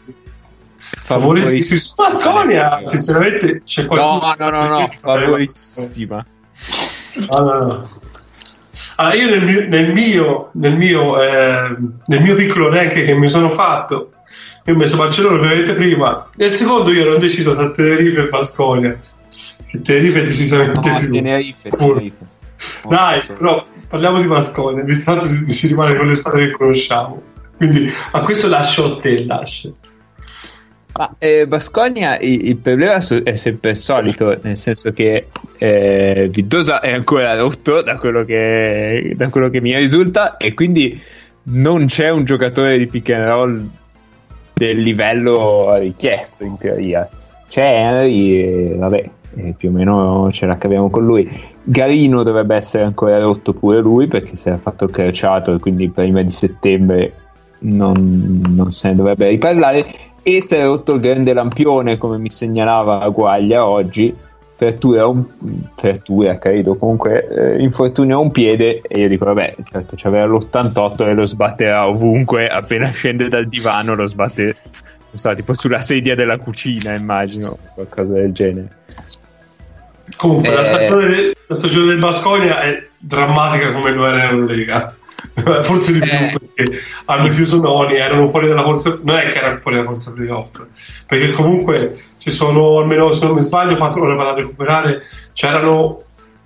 favoritissima. 0.79 1.79
Su 1.79 2.01
Asconia, 2.03 2.79
sinceramente, 2.83 3.61
c'è 3.63 3.81
No, 3.83 3.87
qualcuno. 3.87 4.35
no, 4.37 4.49
no, 4.49 4.67
no, 4.79 4.89
favoritissima. 4.97 6.25
No, 7.15 7.39
no, 7.39 7.53
no. 7.65 7.89
Allora, 8.99 9.15
io 9.15 9.29
nel 9.29 9.43
mio, 9.43 9.67
nel 9.67 9.91
mio, 9.91 10.49
nel 10.53 10.75
mio, 10.75 11.21
eh, 11.21 11.75
nel 12.07 12.21
mio 12.21 12.35
piccolo 12.35 12.69
rank 12.69 12.93
che 12.93 13.13
mi 13.13 13.27
sono 13.29 13.49
fatto, 13.49 14.11
io 14.65 14.73
ho 14.73 14.77
messo 14.77 14.97
Barcellona 14.97 15.37
ovviamente 15.37 15.73
prima, 15.73 16.27
nel 16.35 16.53
secondo 16.53 16.91
io 16.91 17.01
ero 17.01 17.17
deciso 17.17 17.53
tra 17.53 17.69
Tenerife 17.69 18.21
e 18.21 18.29
Basconia. 18.29 18.99
Che 19.67 19.81
Tenerife 19.81 20.21
è 20.21 20.23
decisamente 20.23 20.89
No, 20.89 20.97
più. 20.99 21.11
Tenerife, 21.11 21.69
Tenerife. 21.69 22.25
Dai, 22.87 23.21
però 23.21 23.63
parliamo 23.87 24.19
di 24.19 24.27
Basconia, 24.27 24.83
visto 24.83 25.11
tanto 25.11 25.27
si, 25.27 25.47
si 25.47 25.67
rimane 25.67 25.95
con 25.95 26.07
le 26.07 26.15
squadre 26.15 26.47
che 26.47 26.51
conosciamo. 26.53 27.21
Quindi 27.55 27.91
a 28.11 28.21
questo 28.21 28.47
lascio 28.47 28.97
a 28.97 28.99
te, 28.99 29.25
lascio. 29.25 29.73
Ma 30.97 31.13
eh, 31.19 31.45
Basconia 31.45 32.17
il, 32.17 32.47
il 32.47 32.55
problema 32.55 32.95
è 32.95 33.35
sempre 33.35 33.69
il 33.69 33.77
solito, 33.77 34.35
nel 34.41 34.57
senso 34.57 34.91
che 34.93 35.27
eh, 35.59 36.27
Viddosa 36.31 36.79
è 36.79 36.91
ancora 36.91 37.35
rotto 37.35 37.83
da 37.83 37.97
quello, 37.97 38.25
che, 38.25 39.13
da 39.15 39.29
quello 39.29 39.49
che 39.49 39.61
mi 39.61 39.75
risulta 39.75 40.37
e 40.37 40.55
quindi 40.55 40.99
non 41.49 41.85
c'è 41.85 42.09
un 42.09 42.25
giocatore 42.25 42.79
di 42.79 42.87
pick 42.87 43.11
and 43.11 43.25
roll 43.25 43.69
del 44.53 44.79
livello 44.79 45.75
richiesto 45.77 46.43
in 46.43 46.57
teoria. 46.57 47.07
C'è 47.47 47.63
Henry 47.63 48.41
e 48.41 48.75
vabbè, 48.75 49.09
eh, 49.35 49.53
più 49.55 49.69
o 49.69 49.71
meno 49.71 50.31
ce 50.31 50.47
la 50.47 50.57
caviamo 50.57 50.89
con 50.89 51.05
lui. 51.05 51.29
Garino 51.63 52.23
dovrebbe 52.23 52.55
essere 52.55 52.83
ancora 52.83 53.19
rotto 53.19 53.53
pure 53.53 53.79
lui 53.81 54.07
perché 54.07 54.35
si 54.35 54.47
era 54.47 54.57
fatto 54.57 54.87
crociato 54.87 55.53
e 55.53 55.59
quindi 55.59 55.89
prima 55.89 56.23
di 56.23 56.31
settembre 56.31 57.13
non, 57.59 58.41
non 58.49 58.71
se 58.71 58.89
ne 58.89 58.95
dovrebbe 58.95 59.29
riparlare 59.29 59.85
e 60.27 60.41
si 60.41 60.55
è 60.55 60.63
rotto 60.63 60.95
il 60.95 60.99
grande 60.99 61.31
lampione 61.31 61.97
come 61.97 62.17
mi 62.17 62.29
segnalava 62.29 63.07
Guaglia 63.07 63.65
oggi 63.65 64.13
frattura, 64.55 65.07
un, 65.07 65.23
frattura 65.73 66.37
credo 66.37 66.75
comunque 66.75 67.25
eh, 67.29 67.61
infortunio 67.63 68.17
a 68.17 68.19
un 68.19 68.31
piede 68.31 68.81
e 68.81 68.99
io 68.99 69.07
dico 69.07 69.23
vabbè 69.23 69.55
certo 69.71 69.95
c'aveva 69.95 70.25
l'88 70.25 71.07
e 71.07 71.13
lo 71.13 71.23
sbatterà 71.23 71.87
ovunque 71.87 72.49
appena 72.49 72.89
scende 72.89 73.29
dal 73.29 73.47
divano 73.47 73.95
lo 73.95 74.05
sbatte 74.05 74.43
non 74.43 75.13
so 75.13 75.33
tipo 75.33 75.53
sulla 75.53 75.79
sedia 75.79 76.13
della 76.13 76.37
cucina 76.39 76.93
immagino 76.93 77.57
qualcosa 77.73 78.11
del 78.11 78.33
genere 78.33 78.75
Comunque, 80.15 80.53
la, 80.53 80.61
Eh. 80.61 80.63
stagione, 80.63 81.33
la 81.47 81.55
stagione 81.55 81.85
del 81.87 81.97
Basconia 81.97 82.61
è 82.61 82.87
drammatica 82.97 83.73
come 83.73 83.91
lo 83.91 84.07
era 84.07 84.23
in 84.23 84.37
Eurolega. 84.37 84.95
Forse 85.63 85.93
di 85.93 85.99
più 85.99 86.09
Eh. 86.09 86.37
perché 86.53 86.79
hanno 87.05 87.33
chiuso 87.33 87.59
Noni, 87.59 87.95
erano 87.95 88.27
fuori 88.27 88.47
dalla 88.47 88.63
forza. 88.63 88.99
Non 89.01 89.17
è 89.17 89.29
che 89.29 89.37
erano 89.37 89.59
fuori 89.59 89.77
dalla 89.77 89.89
forza 89.89 90.13
playoff, 90.13 90.61
perché 91.05 91.31
comunque 91.31 91.97
ci 92.17 92.29
sono 92.29 92.79
almeno, 92.79 93.11
se 93.11 93.25
non 93.25 93.35
mi 93.35 93.41
sbaglio, 93.41 93.77
quattro 93.77 94.03
ore 94.03 94.15
da 94.15 94.33
recuperare. 94.33 95.01
C'erano 95.33 96.03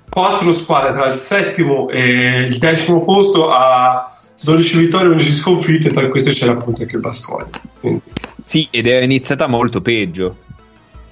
quattro 0.09 0.51
squadre 0.53 0.93
tra 0.93 1.11
il 1.11 1.17
settimo 1.17 1.89
e 1.89 2.41
il 2.41 2.57
decimo 2.57 3.03
posto 3.03 3.49
a 3.49 4.15
12 4.43 4.79
vittorie 4.79 5.07
e 5.07 5.11
11 5.11 5.31
sconfitte. 5.31 5.91
Tra 5.91 6.07
queste 6.07 6.31
c'era 6.31 6.53
appunto 6.53 6.81
anche 6.81 6.95
il 6.95 7.01
Basconia. 7.01 7.49
Quindi, 7.79 8.01
sì 8.41 8.67
ed 8.71 8.87
era 8.87 9.03
iniziata 9.03 9.47
molto 9.47 9.81
peggio 9.81 10.35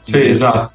sì, 0.01 0.28
esatto. 0.28 0.74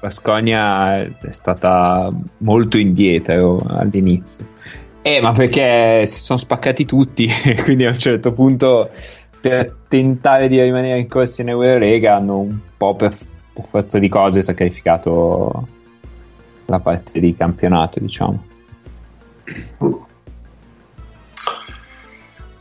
Basconia 0.00 1.02
è 1.02 1.30
stata 1.30 2.12
molto 2.38 2.78
indietro 2.78 3.60
all'inizio. 3.68 4.46
Eh, 5.06 5.20
ma 5.20 5.30
perché 5.30 6.04
si 6.04 6.18
sono 6.18 6.36
spaccati 6.36 6.84
tutti, 6.84 7.28
quindi 7.62 7.84
a 7.84 7.90
un 7.90 7.98
certo 7.98 8.32
punto 8.32 8.90
per 9.40 9.72
tentare 9.86 10.48
di 10.48 10.60
rimanere 10.60 10.98
in 10.98 11.06
corsa 11.06 11.42
in 11.42 11.50
Eurolega 11.50 12.16
hanno 12.16 12.38
un 12.38 12.58
po' 12.76 12.96
per, 12.96 13.16
forza 13.70 14.00
di 14.00 14.08
cose 14.08 14.42
sacrificato 14.42 15.68
la 16.64 16.80
parte 16.80 17.20
di 17.20 17.36
campionato, 17.36 18.00
diciamo. 18.00 18.44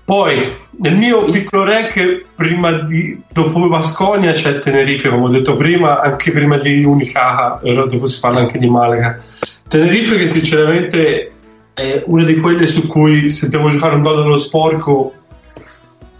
Poi 0.06 0.39
nel 0.78 0.98
mio 0.98 1.26
piccolo 1.26 1.64
rank, 1.64 2.26
prima 2.36 2.74
di 2.84 3.24
dopo 3.28 3.68
Basconia 3.68 4.34
c'è 4.34 4.60
Tenerife, 4.60 5.10
come 5.10 5.24
ho 5.24 5.30
detto 5.30 5.58
prima, 5.58 6.00
anche 6.00 6.30
prima 6.30 6.58
di 6.58 6.84
Unicaja, 6.86 7.60
e 7.62 7.74
dopo 7.74 8.06
si 8.06 8.20
parla 8.20 8.41
anche 8.41 8.60
di 8.60 8.70
Malaga. 8.70 9.20
Tenerife 9.68 10.16
che 10.16 10.28
sinceramente 10.28 11.32
è 11.76 12.03
una 12.07 12.23
di 12.23 12.39
quelle 12.39 12.67
su 12.67 12.88
cui 12.88 13.30
se 13.30 13.49
devo 13.49 13.67
giocare 13.67 13.95
un 13.95 14.01
dado 14.01 14.21
dello 14.21 14.38
sporco 14.38 15.13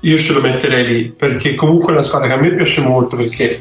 io 0.02 0.18
ce 0.18 0.34
lo 0.34 0.42
metterei 0.42 0.86
lì, 0.86 1.10
perché 1.10 1.56
comunque 1.56 1.88
è 1.88 1.92
una 1.96 2.04
squadra 2.04 2.28
che 2.28 2.34
a 2.36 2.38
me 2.38 2.54
piace 2.54 2.82
molto, 2.82 3.16
perché 3.16 3.58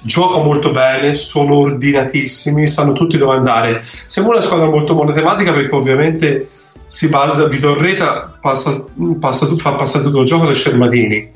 giocano 0.00 0.44
molto 0.44 0.70
bene, 0.72 1.14
sono 1.14 1.58
ordinatissimi, 1.58 2.66
sanno 2.66 2.92
tutti 2.92 3.18
dove 3.18 3.36
andare. 3.36 3.84
Siamo 4.06 4.30
una 4.30 4.40
squadra 4.40 4.66
molto 4.66 4.94
monotematica 4.94 5.52
perché 5.52 5.74
ovviamente 5.74 6.48
si 6.86 7.08
basa, 7.08 7.46
Vidorreta 7.46 8.36
passa, 8.40 8.84
passa, 9.20 9.46
fa 9.56 9.74
passare 9.74 10.02
tutto 10.02 10.22
il 10.22 10.26
gioco 10.26 10.46
da 10.46 10.54
Scermadini. 10.54 11.30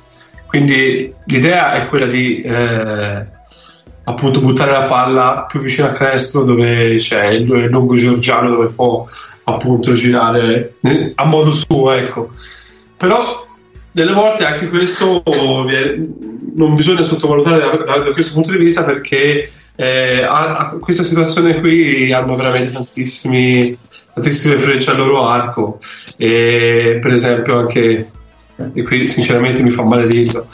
Quindi 0.47 1.13
l'idea 1.27 1.75
è 1.75 1.89
quella 1.89 2.07
di 2.07 2.41
eh, 2.41 3.27
appunto 4.05 4.41
buttare 4.41 4.73
la 4.73 4.87
palla 4.87 5.47
più 5.49 5.61
vicino 5.61 5.87
a 5.87 5.93
Crestro 5.93 6.43
dove 6.43 6.97
c'è 6.97 7.29
il, 7.29 7.49
il 7.49 7.69
lungo 7.69 7.95
georgiano 7.95 8.51
dove 8.51 8.69
può 8.69 9.07
appunto 9.45 9.93
girare 9.95 10.77
eh, 10.83 11.13
a 11.15 11.25
modo 11.25 11.53
suo, 11.53 11.93
ecco. 11.93 12.31
Però 12.97 13.47
delle 13.91 14.13
volte 14.13 14.45
anche 14.45 14.69
questo 14.69 15.23
non 16.55 16.75
bisogna 16.75 17.03
sottovalutare 17.03 17.59
da, 17.59 17.77
da, 17.77 17.99
da 17.99 18.13
questo 18.13 18.35
punto 18.35 18.53
di 18.53 18.59
vista 18.59 18.85
perché 18.85 19.51
eh, 19.77 20.23
a, 20.23 20.57
a 20.57 20.69
questa 20.79 21.03
situazione 21.03 21.61
qui 21.61 22.13
hanno 22.13 22.35
veramente 22.35 22.73
tantissime 22.73 23.77
frecce 24.15 24.91
al 24.91 24.97
loro 24.97 25.27
arco 25.27 25.79
e 26.17 26.99
per 27.01 27.13
esempio 27.13 27.59
anche 27.59 28.11
e 28.73 28.83
qui 28.83 29.07
sinceramente 29.07 29.63
mi 29.63 29.71
fa 29.71 29.83
male 29.83 30.07
dirlo 30.07 30.47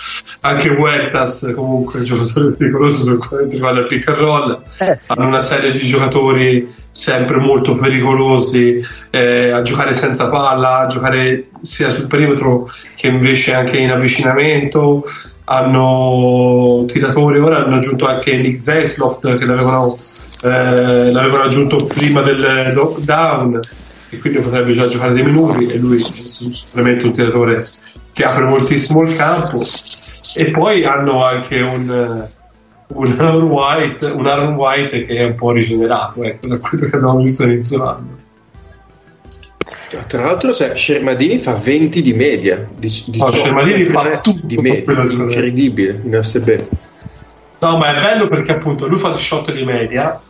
anche 0.42 0.70
Huertas 0.70 1.52
comunque 1.54 1.98
un 1.98 2.04
giocatore 2.04 2.52
pericoloso 2.52 3.00
sul 3.00 3.18
quale 3.18 3.46
rivale 3.48 3.80
al 3.80 3.86
pick 3.86 4.08
and 4.08 4.16
roll. 4.16 4.62
Eh, 4.78 4.96
sì. 4.96 5.12
hanno 5.12 5.26
una 5.26 5.42
serie 5.42 5.70
di 5.70 5.80
giocatori 5.80 6.72
sempre 6.90 7.38
molto 7.38 7.74
pericolosi 7.74 8.80
eh, 9.10 9.50
a 9.50 9.60
giocare 9.62 9.92
senza 9.94 10.28
palla 10.30 10.80
a 10.80 10.86
giocare 10.86 11.48
sia 11.60 11.90
sul 11.90 12.06
perimetro 12.06 12.70
che 12.96 13.08
invece 13.08 13.54
anche 13.54 13.76
in 13.78 13.90
avvicinamento. 13.90 15.04
Hanno 15.44 16.84
tiratori 16.86 17.40
ora 17.40 17.64
hanno 17.64 17.76
aggiunto 17.76 18.06
anche 18.06 18.36
Nick 18.36 18.62
Zasloft 18.62 19.36
che 19.36 19.44
l'avevano, 19.44 19.98
eh, 20.42 21.10
l'avevano 21.10 21.42
aggiunto 21.42 21.84
prima 21.86 22.22
del 22.22 22.72
lockdown 22.72 23.60
e 24.10 24.18
quindi 24.18 24.40
potrebbe 24.40 24.72
già 24.72 24.88
giocare 24.88 25.12
dei 25.12 25.24
minuti 25.24 25.66
e 25.66 25.76
lui 25.76 26.02
è 26.02 26.06
veramente 26.72 27.06
un 27.06 27.12
tiratore 27.12 27.68
che 28.12 28.24
apre 28.24 28.44
moltissimo 28.44 29.02
il 29.02 29.14
campo 29.14 29.62
e 30.34 30.50
poi 30.50 30.84
hanno 30.84 31.24
anche 31.24 31.60
un, 31.60 32.28
un 32.88 33.16
Aaron 33.18 33.44
White, 33.44 34.06
un 34.06 34.26
Aaron 34.26 34.54
White 34.54 35.06
che 35.06 35.16
è 35.16 35.24
un 35.24 35.36
po' 35.36 35.52
rigenerato 35.52 36.24
ecco, 36.24 36.48
da 36.48 36.58
quello 36.58 36.88
che 36.88 36.96
abbiamo 36.96 37.18
visto 37.18 37.44
all'inizio 37.44 37.78
dell'anno 37.78 38.18
Tra 40.08 40.22
l'altro, 40.22 40.52
se 40.52 40.74
Scermadini 40.74 41.38
fa 41.38 41.52
20 41.52 42.02
di 42.02 42.12
media. 42.12 42.68
Di, 42.76 43.04
di 43.06 43.18
No, 43.18 43.30
Scermadini 43.30 43.88
fa 43.88 44.20
tutto 44.20 44.44
di 44.44 44.56
media. 44.56 44.92
Incredibile 45.02 46.00
in 46.04 46.16
ASB. 46.16 46.62
No, 47.60 47.76
ma 47.76 47.96
è 47.96 48.00
bello 48.00 48.26
perché 48.26 48.52
appunto 48.52 48.86
lui 48.86 48.98
fa 48.98 49.12
18 49.12 49.52
di 49.52 49.64
media 49.64 50.20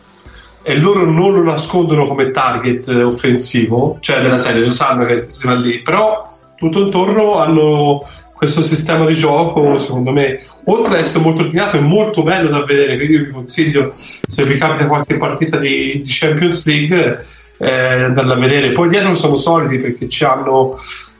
e 0.63 0.77
loro 0.77 1.09
non 1.09 1.33
lo 1.33 1.43
nascondono 1.43 2.05
come 2.05 2.31
target 2.31 2.87
eh, 2.87 3.03
offensivo, 3.03 3.97
cioè 3.99 4.21
della 4.21 4.39
serie, 4.39 4.61
lo 4.61 4.71
sanno 4.71 5.05
che 5.05 5.27
si 5.29 5.47
va 5.47 5.55
lì, 5.55 5.81
però 5.81 6.37
tutto 6.55 6.81
intorno 6.81 7.39
hanno 7.39 8.03
questo 8.41 8.61
sistema 8.63 9.05
di 9.05 9.13
gioco, 9.13 9.77
secondo 9.77 10.11
me, 10.11 10.39
oltre 10.65 10.95
ad 10.95 10.99
essere 11.01 11.23
molto 11.23 11.41
ordinato, 11.43 11.77
è 11.77 11.81
molto 11.81 12.23
bello 12.23 12.49
da 12.49 12.63
vedere, 12.63 12.95
quindi 12.95 13.15
io 13.15 13.25
vi 13.25 13.31
consiglio, 13.31 13.93
se 13.95 14.45
vi 14.45 14.57
capita 14.57 14.87
qualche 14.87 15.17
partita 15.17 15.57
di, 15.57 16.01
di 16.01 16.03
Champions 16.05 16.65
League, 16.65 17.25
eh, 17.57 18.03
andarla 18.05 18.33
a 18.33 18.39
vedere. 18.39 18.71
Poi 18.71 18.89
dietro 18.89 19.13
sono 19.13 19.35
solidi 19.35 19.77
perché 19.77 20.07
ci 20.07 20.23
hanno, 20.23 20.73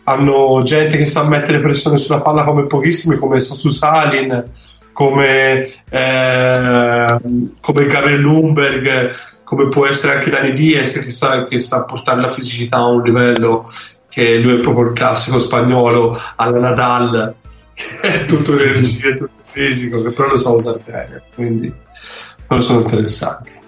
hanno 0.05 0.61
gente 0.63 0.97
che 0.97 1.05
sa 1.05 1.27
mettere 1.27 1.59
pressione 1.59 1.97
sulla 1.97 2.21
palla 2.21 2.43
come 2.43 2.65
pochissimi, 2.65 3.17
come 3.17 3.39
Sasu 3.39 3.69
Salin, 3.69 4.43
come, 4.93 5.83
eh, 5.89 7.17
come 7.59 7.85
Gabriel 7.85 8.19
Lumberg, 8.19 9.15
come 9.43 9.67
può 9.67 9.85
essere 9.85 10.15
anche 10.15 10.29
Dani 10.29 10.53
Diaz 10.53 10.99
che 10.99 11.11
sa, 11.11 11.43
che 11.45 11.57
sa 11.57 11.85
portare 11.85 12.21
la 12.21 12.31
fisicità 12.31 12.77
a 12.77 12.87
un 12.87 13.01
livello 13.01 13.69
che 14.09 14.37
lui 14.37 14.55
è 14.55 14.59
proprio 14.59 14.87
il 14.87 14.93
classico 14.93 15.39
spagnolo 15.39 16.17
alla 16.35 16.59
Nadal, 16.59 17.35
che 17.73 17.99
è 17.99 18.25
tutto 18.25 18.57
energia, 18.57 19.13
tutto 19.13 19.29
fisico, 19.51 20.01
che 20.01 20.11
però 20.11 20.29
lo 20.29 20.37
sa 20.37 20.51
usare 20.51 20.81
bene, 20.85 21.23
quindi 21.35 21.73
non 22.47 22.61
sono 22.61 22.79
interessanti. 22.79 23.59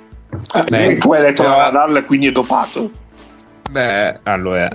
Beh, 0.69 0.97
tu 0.97 1.13
hai 1.13 1.33
però- 1.33 1.57
la 1.57 1.71
Nadal 1.71 2.05
quindi 2.05 2.27
è 2.27 2.31
dopato. 2.31 2.91
Beh, 3.71 4.19
allora, 4.23 4.69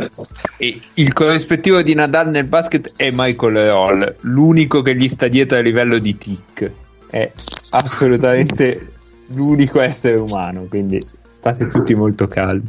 il 0.56 1.12
corrispettivo 1.12 1.82
di 1.82 1.94
Nadal 1.94 2.30
nel 2.30 2.48
basket 2.48 2.94
è 2.96 3.10
Michael 3.12 3.70
Hall, 3.70 4.16
l'unico 4.22 4.82
che 4.82 4.96
gli 4.96 5.06
sta 5.06 5.28
dietro 5.28 5.58
a 5.58 5.60
livello 5.60 5.98
di 5.98 6.16
tic. 6.16 6.70
È 7.08 7.30
assolutamente 7.70 8.92
l'unico 9.28 9.80
essere 9.80 10.16
umano, 10.16 10.62
quindi 10.68 11.00
state 11.28 11.68
tutti 11.68 11.94
molto 11.94 12.26
calmi. 12.26 12.68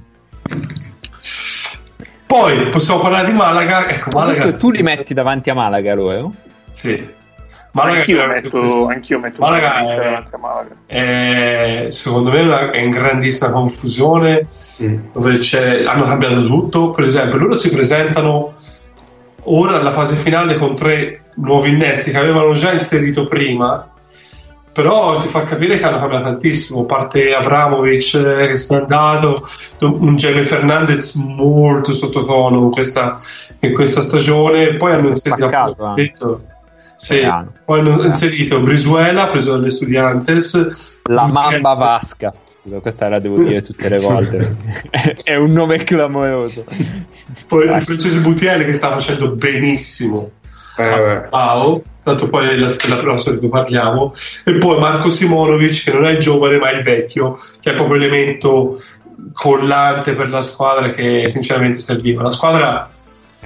Poi 2.27 2.69
possiamo 2.69 3.01
parlare 3.01 3.27
di 3.27 3.33
Malaga. 3.33 3.89
Ecco, 3.89 4.09
Malaga. 4.13 4.39
Comunque, 4.39 4.59
tu 4.59 4.69
li 4.69 4.83
metti 4.83 5.15
davanti 5.15 5.49
a 5.49 5.55
Malaga 5.55 5.95
loro? 5.95 6.33
Sì. 6.71 7.17
Malaga 7.79 7.99
anch'io, 7.99 8.21
è- 8.23 8.27
metto, 8.27 8.87
anch'io 8.87 9.19
metto 9.19 9.35
Malaga 9.39 9.75
è- 9.85 9.95
davanti 9.95 10.35
a 10.35 10.37
Malaga. 10.37 10.75
è, 10.85 11.85
secondo 11.89 12.29
me 12.31 12.39
è 12.39 12.43
una- 12.43 12.71
è 12.71 12.77
in 12.79 12.89
grandissima 12.89 13.51
confusione 13.51 14.47
dove 15.13 15.37
c'è- 15.37 15.83
hanno 15.85 16.03
cambiato 16.03 16.43
tutto. 16.45 16.89
Per 16.91 17.03
esempio, 17.03 17.37
loro 17.37 17.57
si 17.57 17.69
presentano 17.69 18.53
ora 19.43 19.79
alla 19.79 19.91
fase 19.91 20.15
finale 20.15 20.55
con 20.55 20.75
tre 20.75 21.21
nuovi 21.35 21.69
innesti 21.69 22.11
che 22.11 22.17
avevano 22.17 22.53
già 22.53 22.71
inserito 22.73 23.27
prima. 23.27 23.85
Però 24.71 25.19
ti 25.19 25.27
fa 25.27 25.43
capire 25.43 25.77
che 25.77 25.83
hanno 25.83 25.99
cambiato 25.99 26.25
tantissimo. 26.25 26.85
Parte 26.85 27.33
Avramovic 27.33 28.13
eh, 28.13 28.47
che 28.47 28.55
se 28.55 28.75
n'è 28.75 28.81
andato, 28.81 29.45
un 29.81 30.15
Jamie 30.15 30.43
Fernandez 30.43 31.15
molto 31.15 31.91
sottotono 31.91 32.59
in 32.61 32.71
questa, 32.71 33.19
in 33.59 33.73
questa 33.73 34.01
stagione. 34.01 34.75
Poi 34.75 34.93
hanno 34.93 35.07
inserito, 35.07 35.47
spaccato 35.49 35.91
detto, 35.95 36.41
sì, 36.99 37.25
poi 37.63 37.79
hanno 37.79 38.03
inserito 38.03 38.59
Brisuela, 38.59 39.29
preso 39.29 39.53
dalle 39.53 39.69
Studiantes, 39.69 40.99
La 41.03 41.27
Mamba 41.27 41.73
Vasca. 41.73 42.33
Questa 42.81 43.07
la 43.07 43.19
devo 43.19 43.41
dire 43.41 43.61
tutte 43.61 43.87
le 43.87 43.99
volte. 43.99 44.57
è 45.23 45.35
un 45.35 45.53
nome 45.53 45.81
clamoroso. 45.83 46.65
Poi 47.47 47.73
il 47.73 47.81
francese 47.81 48.19
Butiele 48.19 48.65
che 48.65 48.73
sta 48.73 48.89
facendo 48.89 49.29
benissimo 49.31 50.31
Eh, 50.77 50.83
a 50.83 50.99
vabbè. 50.99 51.29
Pau, 51.29 51.83
tanto 52.03 52.29
poi 52.29 52.49
è 52.49 52.55
la, 52.57 52.67
la 52.89 52.95
prossima 52.97 53.35
di 53.35 53.39
cui 53.39 53.49
parliamo, 53.49 54.13
e 54.43 54.57
poi 54.57 54.77
Marco 54.77 55.09
Simonovic 55.09 55.85
che 55.85 55.93
non 55.93 56.05
è 56.05 56.11
il 56.11 56.19
giovane 56.19 56.57
ma 56.57 56.69
è 56.69 56.75
il 56.75 56.83
vecchio, 56.83 57.39
che 57.61 57.71
è 57.71 57.73
proprio 57.73 57.97
l'elemento 57.97 58.77
collante 59.33 60.15
per 60.15 60.29
la 60.29 60.41
squadra 60.41 60.89
che 60.89 61.29
sinceramente 61.29 61.79
serviva. 61.79 62.23
La 62.23 62.29
squadra, 62.29 62.89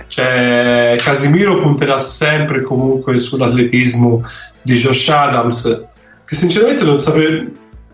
cioè 0.07 0.95
Casimiro 0.97 1.57
punterà 1.57 1.99
sempre 1.99 2.61
comunque 2.61 3.17
sull'atletismo 3.17 4.23
di 4.61 4.75
Josh 4.75 5.09
Adams, 5.09 5.83
che 6.25 6.35
sinceramente 6.35 6.83
non 6.83 6.99
sapevo, 6.99 7.49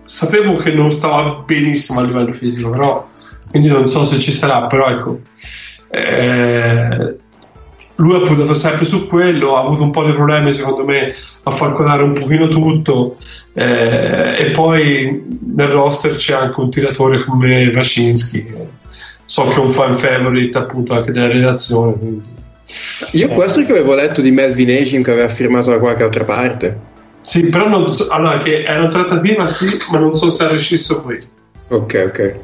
sapevo 0.05 0.53
che 0.53 0.71
non 0.71 0.91
stava 0.91 1.43
benissimo 1.45 1.99
a 1.99 2.03
livello 2.03 2.33
fisico, 2.33 2.69
però 2.69 3.07
quindi 3.49 3.67
non 3.67 3.87
so 3.87 4.03
se 4.03 4.19
ci 4.19 4.31
sarà, 4.31 4.67
però 4.67 4.87
ecco. 4.87 5.19
eh, 5.89 7.15
lui 7.95 8.15
ha 8.15 8.19
puntato 8.19 8.53
sempre 8.53 8.85
su 8.85 9.07
quello, 9.07 9.57
ha 9.57 9.61
avuto 9.61 9.83
un 9.83 9.91
po' 9.91 10.05
di 10.05 10.13
problemi 10.13 10.53
secondo 10.53 10.85
me 10.85 11.13
a 11.43 11.51
far 11.51 11.73
quadrare 11.73 12.03
un 12.03 12.13
pochino 12.13 12.47
tutto 12.47 13.17
eh, 13.53 14.35
e 14.37 14.51
poi 14.51 15.39
nel 15.53 15.67
roster 15.67 16.15
c'è 16.15 16.33
anche 16.33 16.59
un 16.61 16.69
tiratore 16.69 17.21
come 17.23 17.67
Wacinski, 17.67 18.45
che 18.45 18.67
so 19.29 19.47
che 19.47 19.53
è 19.53 19.59
un 19.59 19.69
fan 19.69 19.95
favorite 19.95 20.57
appunto 20.57 20.95
anche 20.95 21.11
della 21.11 21.27
redazione. 21.27 21.93
Quindi. 21.93 22.27
Io 23.11 23.27
può 23.27 23.43
essere 23.43 23.65
che 23.65 23.73
avevo 23.73 23.93
letto 23.93 24.21
di 24.21 24.31
Melvin 24.31 24.69
Agim 24.71 25.03
che 25.03 25.11
aveva 25.11 25.27
firmato 25.27 25.69
da 25.69 25.77
qualche 25.77 26.01
altra 26.01 26.23
parte. 26.23 26.87
Sì, 27.21 27.47
però 27.49 27.69
non 27.69 27.91
so, 27.91 28.07
allora 28.09 28.39
che 28.39 28.63
è 28.63 28.75
una 28.75 28.87
trattativa 28.87 29.45
sì, 29.45 29.67
ma 29.91 29.99
non 29.99 30.15
so 30.15 30.29
se 30.29 30.45
ha 30.45 30.47
rescisso 30.47 31.03
qui. 31.03 31.19
Ok, 31.67 32.05
ok. 32.07 32.35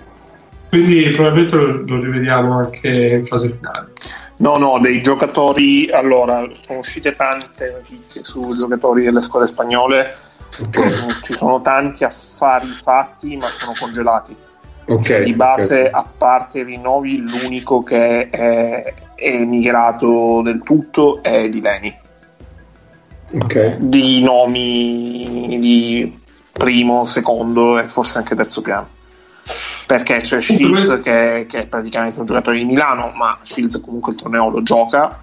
Quindi 0.69 1.09
probabilmente 1.09 1.55
lo, 1.55 1.83
lo 1.85 2.01
rivediamo 2.03 2.55
anche 2.55 2.87
in 2.87 3.25
fase 3.25 3.57
finale. 3.57 3.93
No, 4.37 4.57
no, 4.57 4.77
dei 4.79 5.01
giocatori. 5.01 5.89
Allora, 5.89 6.47
sono 6.67 6.79
uscite 6.79 7.15
tante 7.15 7.71
notizie 7.71 8.23
su 8.23 8.47
giocatori 8.55 9.03
delle 9.03 9.21
scuole 9.21 9.47
spagnole. 9.47 10.17
Ok, 10.59 11.21
Ci 11.23 11.33
sono 11.33 11.61
tanti 11.61 12.03
affari 12.03 12.75
fatti, 12.75 13.37
ma 13.37 13.47
sono 13.47 13.73
congelati. 13.79 14.35
Ok. 14.85 15.23
Di 15.23 15.33
base, 15.33 15.83
ok. 15.83 15.89
a 15.93 16.05
parte 16.17 16.59
i 16.59 16.63
rinnovi, 16.63 17.17
l'unico 17.17 17.83
che 17.83 18.29
è, 18.29 18.93
è 19.15 19.25
emigrato 19.25 20.41
del 20.43 20.61
tutto 20.63 21.21
è 21.21 21.47
di 21.49 21.61
Leni. 21.61 21.97
Ok. 23.33 23.77
Di 23.77 24.23
nomi 24.23 25.57
di 25.59 26.19
primo, 26.51 27.03
secondo 27.05 27.79
e 27.79 27.87
forse 27.87 28.19
anche 28.19 28.35
terzo 28.35 28.61
piano. 28.61 28.89
Perché 29.85 30.21
c'è 30.21 30.41
Shields 30.41 31.01
che, 31.03 31.45
che 31.47 31.59
è 31.59 31.67
praticamente 31.67 32.19
un 32.19 32.25
giocatore 32.25 32.57
di 32.57 32.65
Milano, 32.65 33.11
ma 33.13 33.37
Shields 33.41 33.81
comunque 33.81 34.13
il 34.13 34.19
torneo 34.19 34.49
lo 34.49 34.63
gioca. 34.63 35.21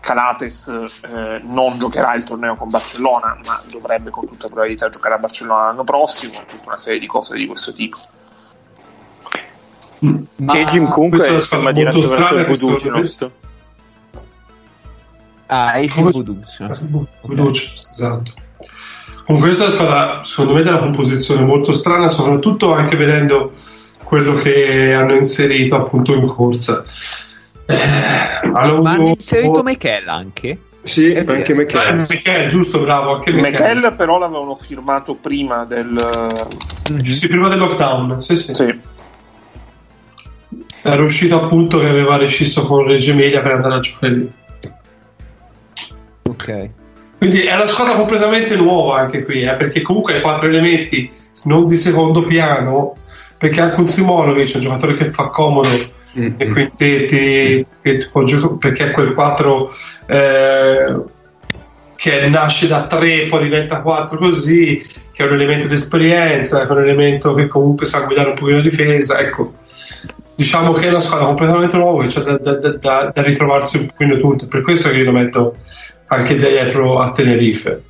Calates 0.00 0.68
eh, 0.68 1.40
non 1.42 1.78
giocherà 1.78 2.14
il 2.14 2.24
torneo 2.24 2.56
con 2.56 2.70
Barcellona, 2.70 3.38
ma 3.44 3.62
dovrebbe 3.68 4.10
con 4.10 4.26
tutta 4.26 4.46
probabilità 4.46 4.88
giocare 4.88 5.16
a 5.16 5.18
Barcellona 5.18 5.64
l'anno 5.64 5.84
prossimo, 5.84 6.32
tutta 6.48 6.66
una 6.66 6.78
serie 6.78 6.98
di 6.98 7.06
cose 7.06 7.36
di 7.36 7.46
questo 7.46 7.72
tipo. 7.72 7.98
Ma... 10.38 10.52
E 10.54 10.64
Jim 10.66 10.88
comunque 10.88 11.18
Questa 11.18 11.58
è 11.58 11.60
molto 11.60 12.02
strana 12.02 12.44
che 12.44 12.56
sono 12.56 12.76
Buducino. 12.76 13.30
Ah, 15.46 15.72
Agent 15.72 15.92
Come- 15.94 16.10
Buducino. 16.10 16.74
Buducino, 17.22 17.74
esatto. 17.74 18.32
Comunque 19.24 19.50
questa 19.50 19.66
è 19.66 19.70
squadra, 19.70 20.22
secondo 20.24 20.54
me, 20.54 20.62
della 20.62 20.78
composizione 20.78 21.44
molto 21.44 21.72
strana, 21.72 22.08
soprattutto 22.08 22.72
anche 22.72 22.96
vedendo 22.96 23.52
quello 24.04 24.34
che 24.34 24.94
hanno 24.94 25.14
inserito 25.14 25.76
appunto 25.76 26.14
in 26.14 26.24
corsa. 26.24 26.84
Eh, 27.66 27.76
hanno 28.54 28.80
Ma 28.80 28.92
hanno 28.92 29.08
inserito 29.08 29.62
Michael 29.62 30.08
anche? 30.08 30.58
Sì, 30.82 31.12
È 31.12 31.24
anche 31.26 31.52
Eh. 31.52 31.92
Michele, 32.08 32.46
giusto, 32.46 32.80
bravo, 32.80 33.16
anche 33.16 33.32
Michele. 33.32 33.50
Michael 33.50 33.94
però 33.96 34.18
l'avevano 34.18 34.54
firmato 34.54 35.14
prima 35.14 35.64
del... 35.66 36.48
Sì, 37.02 37.28
prima 37.28 37.48
del 37.48 37.58
lockdown, 37.58 38.22
sì, 38.22 38.36
sì. 38.36 38.54
Sì, 38.54 38.80
Era 40.82 41.02
uscito 41.02 41.42
appunto 41.42 41.78
che 41.78 41.88
aveva 41.88 42.16
rescisso 42.16 42.66
con 42.66 42.86
Reggio 42.86 43.12
Emilia 43.12 43.40
per 43.40 43.52
andare 43.52 43.74
a 43.74 43.78
giocare 43.80 44.14
lì. 44.14 44.32
Ok. 46.22 46.68
Quindi 47.18 47.40
è 47.42 47.54
una 47.54 47.66
squadra 47.66 47.94
completamente 47.94 48.56
nuova 48.56 49.00
anche 49.00 49.24
qui, 49.24 49.42
eh, 49.42 49.54
perché 49.54 49.82
comunque 49.82 50.14
hai 50.14 50.20
quattro 50.20 50.46
elementi 50.46 51.10
non 51.44 51.66
di 51.66 51.76
secondo 51.76 52.24
piano, 52.24 52.96
perché 53.36 53.60
anche 53.60 53.80
un 53.80 53.88
Simonovic 53.88 54.52
è 54.52 54.56
un 54.56 54.62
giocatore 54.62 54.94
che 54.94 55.06
fa 55.06 55.28
comodo 55.28 55.96
Mm, 56.18 56.34
nei 56.38 56.48
quintetti, 56.48 57.66
può 58.10 58.24
gioca- 58.24 58.56
perché 58.58 58.86
è 58.86 58.90
quel 58.92 59.12
4 59.12 59.70
eh, 60.06 60.96
che 61.94 62.28
nasce 62.28 62.66
da 62.66 62.86
3 62.86 63.26
poi 63.26 63.42
diventa 63.42 63.80
4 63.80 64.16
così, 64.16 64.82
che 65.12 65.22
è 65.22 65.26
un 65.26 65.34
elemento 65.34 65.66
di 65.66 65.74
esperienza, 65.74 66.62
che 66.64 66.68
è 66.68 66.72
un 66.72 66.82
elemento 66.82 67.34
che 67.34 67.46
comunque 67.46 67.86
sa 67.86 68.00
guidare 68.00 68.30
un 68.30 68.34
pochino 68.34 68.56
la 68.56 68.62
difesa, 68.62 69.20
ecco. 69.20 69.54
Diciamo 70.38 70.70
che 70.70 70.86
è 70.86 70.90
una 70.90 71.00
squadra 71.00 71.26
completamente 71.26 71.76
nuova 71.76 72.04
che 72.04 72.10
c'è 72.10 72.20
da, 72.20 72.36
da- 72.38 72.54
da- 72.58 72.70
da- 72.76 73.10
da 73.12 73.22
ritrovarsi 73.22 73.78
un 73.78 73.86
pochino 73.88 74.18
tutto, 74.20 74.46
per 74.46 74.62
questo 74.62 74.88
che 74.88 74.98
io 74.98 75.04
lo 75.06 75.10
metto 75.10 75.56
anche 76.06 76.36
dietro 76.36 77.00
a 77.00 77.10
Tenerife. 77.10 77.82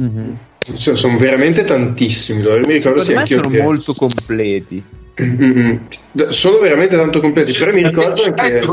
Mhm. 0.00 0.36
Sono, 0.72 0.96
sono 0.96 1.16
veramente 1.16 1.62
tantissimi 1.62 2.42
loro. 2.42 2.56
Mi 2.66 2.72
ricordo 2.72 3.04
Secondo 3.04 3.24
sì, 3.24 3.34
me 3.34 3.40
sono 3.42 3.48
che- 3.54 3.62
molto 3.62 3.92
completi. 3.92 4.82
Mm, 5.22 5.58
mm. 5.60 5.76
Da- 6.10 6.30
Sono 6.32 6.58
veramente 6.58 6.96
tanto 6.96 7.20
completi, 7.20 7.52
però 7.56 7.72
mi 7.72 7.84
ricordo 7.84 8.20
anche. 8.36 8.66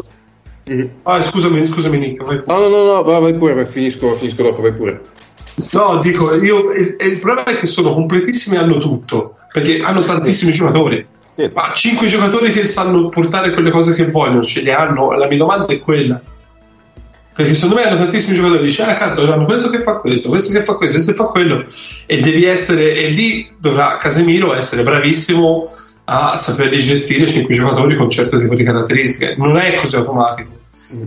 Mm. 0.72 0.84
Ah, 1.04 1.22
scusami, 1.22 1.68
scusami 1.68 1.98
Nick, 2.00 2.24
vai 2.24 2.42
pure. 2.42 2.58
No, 2.60 2.68
no, 2.68 2.68
no, 2.68 2.94
no, 2.96 3.04
vai, 3.04 3.22
vai 3.22 3.34
pure, 3.36 3.54
vai, 3.54 3.66
finisco, 3.68 4.12
finisco 4.16 4.42
dopo, 4.42 4.62
vai 4.64 4.74
pure. 4.74 5.02
No, 5.74 6.00
dico, 6.02 6.34
io, 6.44 6.72
il, 6.72 6.96
il 7.00 7.20
problema 7.20 7.52
è 7.52 7.58
che 7.58 7.68
sono 7.68 7.94
completissimi 7.94 8.56
e 8.56 8.60
hanno 8.60 8.80
tutto, 8.80 9.36
perché 9.54 9.82
hanno 9.84 10.02
tantissimi 10.02 10.52
giocatori. 10.52 11.06
Sì. 11.40 11.50
Ma 11.54 11.72
5 11.74 12.08
giocatori 12.08 12.52
che 12.52 12.66
sanno 12.66 13.08
portare 13.08 13.54
quelle 13.54 13.72
cose 13.72 13.94
che 13.94 14.08
vogliono, 14.12 14.44
ce 14.44 14.62
le 14.62 14.74
hanno? 14.74 15.14
La 15.14 15.26
mia 15.26 15.38
domanda 15.38 15.68
è 15.68 15.80
quella. 15.80 16.22
Perché 17.34 17.54
secondo 17.54 17.76
me 17.76 17.88
hanno 17.88 17.96
tantissimi 17.96 18.36
giocatori, 18.36 18.64
dice, 18.64 18.84
ah 18.84 18.94
cazzo, 18.94 19.22
hanno 19.22 19.46
questo 19.46 19.70
che 19.70 19.82
fa 19.82 19.94
questo, 19.94 20.28
questo 20.28 20.52
che 20.52 20.62
fa 20.64 20.74
questo, 20.74 20.96
questo 20.96 21.12
che 21.14 21.18
fa 21.18 21.24
quello, 21.28 21.66
e 22.06 22.20
devi 22.20 22.44
essere, 22.44 22.94
e 22.94 23.08
lì 23.08 23.50
dovrà 23.58 23.96
Casemiro 23.96 24.54
essere 24.54 24.84
bravissimo 24.84 25.72
a 26.04 26.38
saperli 26.38 26.82
gestire 26.82 27.26
5 27.26 27.56
giocatori 27.56 27.96
con 27.96 28.10
certo 28.10 28.38
tipo 28.38 28.54
di 28.54 28.64
caratteristiche. 28.66 29.36
Non 29.38 29.56
è 29.56 29.76
così 29.76 29.96
automatico. 29.96 30.50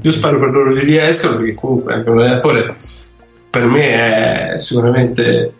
Io 0.00 0.10
spero 0.10 0.38
per 0.38 0.50
loro 0.50 0.72
di 0.72 0.80
riescano, 0.80 1.36
perché 1.36 1.52
comunque 1.52 1.92
anche 1.92 2.08
un 2.08 2.20
allenatore 2.20 2.76
per 3.50 3.66
me 3.66 4.54
è 4.54 4.58
sicuramente 4.60 5.52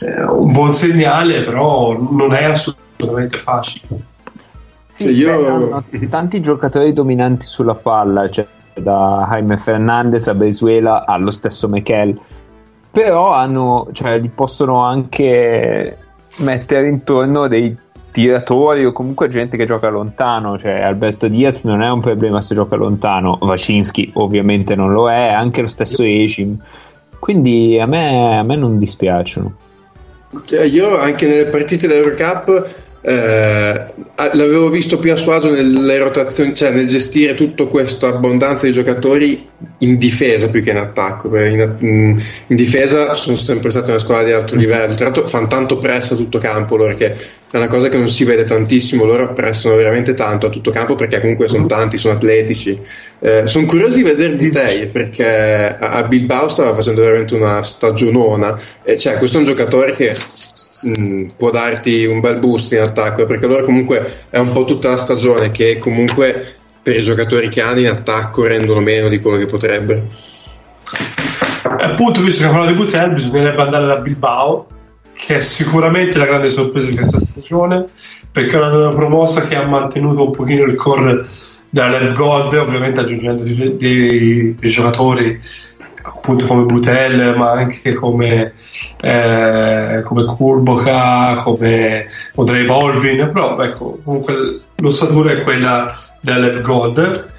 eh, 0.00 0.22
un 0.24 0.50
buon 0.50 0.74
segnale, 0.74 1.44
però 1.44 1.96
non 1.96 2.34
è 2.34 2.42
assolutamente 2.42 3.38
facile. 3.38 4.14
Sì, 4.96 5.14
Cioè, 5.14 5.36
io- 5.36 5.84
beh, 5.90 6.08
tanti 6.08 6.40
giocatori 6.40 6.94
dominanti 6.94 7.44
sulla 7.44 7.74
palla, 7.74 8.30
cioè 8.30 8.46
da 8.72 9.26
Jaime 9.28 9.58
Fernandez 9.58 10.26
a 10.28 10.34
Bezuela 10.34 11.04
allo 11.04 11.30
stesso 11.30 11.68
Michel, 11.68 12.18
però 12.90 13.30
hanno, 13.30 13.88
cioè, 13.92 14.18
li 14.18 14.30
possono 14.34 14.82
anche 14.82 15.98
mettere 16.38 16.88
intorno 16.88 17.46
dei 17.46 17.76
tiratori 18.10 18.86
o 18.86 18.92
comunque 18.92 19.28
gente 19.28 19.58
che 19.58 19.66
gioca 19.66 19.90
lontano, 19.90 20.56
cioè 20.58 20.80
Alberto 20.80 21.28
Diaz 21.28 21.64
non 21.64 21.82
è 21.82 21.90
un 21.90 22.00
problema 22.00 22.40
se 22.40 22.54
gioca 22.54 22.76
lontano, 22.76 23.36
Wacinski 23.42 24.12
ovviamente 24.14 24.74
non 24.74 24.92
lo 24.92 25.10
è, 25.10 25.28
anche 25.28 25.60
lo 25.60 25.66
stesso 25.66 26.02
Eshim, 26.02 26.56
quindi 27.18 27.78
a 27.78 27.84
me, 27.84 28.38
a 28.38 28.42
me 28.42 28.56
non 28.56 28.78
dispiacciono. 28.78 29.52
Cioè, 30.42 30.62
io 30.62 30.96
anche 30.98 31.26
nelle 31.26 31.44
partite 31.46 31.86
dell'Eurocup 31.86 32.84
eh, 33.08 33.86
l'avevo 34.16 34.68
visto 34.68 34.98
più 34.98 35.12
a 35.12 35.16
suo 35.16 35.30
agio 35.30 35.50
nelle 35.50 35.96
rotazioni, 35.98 36.52
cioè 36.52 36.70
nel 36.72 36.86
gestire 36.86 37.34
tutta 37.34 37.66
questa 37.66 38.08
abbondanza 38.08 38.66
di 38.66 38.72
giocatori 38.72 39.48
in 39.78 39.96
difesa 39.96 40.48
più 40.48 40.60
che 40.60 40.70
in 40.70 40.78
attacco. 40.78 41.28
In, 41.38 41.76
in- 41.78 42.22
difesa 42.48 43.14
sono 43.14 43.36
sempre 43.36 43.70
stati 43.70 43.90
una 43.90 44.00
squadra 44.00 44.24
di 44.24 44.32
alto 44.32 44.56
livello. 44.56 44.94
Tra 44.94 45.04
l'altro, 45.04 45.28
fanno 45.28 45.46
tanto 45.46 45.78
press 45.78 46.10
a 46.10 46.16
tutto 46.16 46.38
campo 46.38 46.74
loro, 46.74 46.96
che 46.96 47.14
è 47.56 47.58
una 47.58 47.68
cosa 47.68 47.88
che 47.88 47.96
non 47.96 48.08
si 48.08 48.24
vede 48.24 48.44
tantissimo. 48.44 49.04
Loro 49.04 49.32
pressano 49.32 49.76
veramente 49.76 50.14
tanto 50.14 50.46
a 50.46 50.50
tutto 50.50 50.70
campo 50.70 50.94
perché 50.94 51.20
comunque 51.20 51.48
sono 51.48 51.66
tanti, 51.66 51.96
sono 51.96 52.14
atletici. 52.14 52.78
Eh, 53.18 53.46
sono 53.46 53.66
curioso 53.66 53.96
di 53.96 54.02
vedere 54.02 54.34
Butei 54.34 54.86
perché 54.86 55.76
a 55.78 56.02
Bilbao 56.04 56.48
stava 56.48 56.74
facendo 56.74 57.00
veramente 57.00 57.34
una 57.34 57.62
stagionona. 57.62 58.58
E 58.82 58.96
cioè, 58.98 59.16
questo 59.16 59.38
è 59.38 59.40
un 59.40 59.46
giocatore 59.46 59.92
che 59.92 60.14
mh, 60.82 61.24
può 61.36 61.50
darti 61.50 62.04
un 62.04 62.20
bel 62.20 62.38
boost 62.38 62.72
in 62.72 62.80
attacco 62.80 63.24
perché 63.24 63.46
loro 63.46 63.64
comunque 63.64 64.24
è 64.28 64.38
un 64.38 64.52
po' 64.52 64.64
tutta 64.64 64.90
la 64.90 64.96
stagione 64.98 65.50
che 65.50 65.78
comunque 65.78 66.54
per 66.82 66.94
i 66.94 67.02
giocatori 67.02 67.48
che 67.48 67.62
hanno 67.62 67.80
in 67.80 67.88
attacco 67.88 68.46
rendono 68.46 68.80
meno 68.80 69.08
di 69.08 69.18
quello 69.18 69.38
che 69.38 69.46
potrebbero. 69.46 70.02
Appunto, 71.78 72.20
visto 72.20 72.44
che 72.44 72.48
parliamo 72.48 72.70
di 72.70 72.76
Butel, 72.76 73.12
bisognerebbe 73.12 73.62
andare 73.62 73.86
da 73.86 73.96
Bilbao, 73.96 74.66
che 75.16 75.36
è 75.36 75.40
sicuramente 75.40 76.18
la 76.18 76.26
grande 76.26 76.50
sorpresa 76.50 76.88
di 76.88 76.96
questa 76.96 77.18
stagione, 77.18 77.86
perché 78.30 78.54
è 78.54 78.58
una 78.58 78.70
nuova 78.70 78.94
promossa 78.94 79.46
che 79.46 79.56
ha 79.56 79.66
mantenuto 79.66 80.24
un 80.24 80.30
pochino 80.30 80.64
il 80.64 80.74
core 80.76 81.26
della 81.70 81.98
Lab 81.98 82.14
Gold, 82.14 82.54
ovviamente 82.54 83.00
aggiungendo 83.00 83.42
dei, 83.42 83.76
dei- 84.54 84.70
giocatori 84.70 85.40
appunto 86.02 86.46
come 86.46 86.62
Butel, 86.64 87.36
ma 87.36 87.50
anche 87.50 87.94
come, 87.94 88.52
eh, 89.00 90.02
come 90.04 90.24
Kurboka, 90.24 91.42
come 91.42 92.06
Odrei 92.34 92.64
Volvin, 92.64 93.30
però 93.32 93.58
ecco, 93.58 93.98
comunque 94.04 94.60
l'ossatura 94.76 95.32
è 95.32 95.42
quella 95.42 95.92
della 96.20 96.46
Lab 96.46 96.60
Gold 96.60 97.34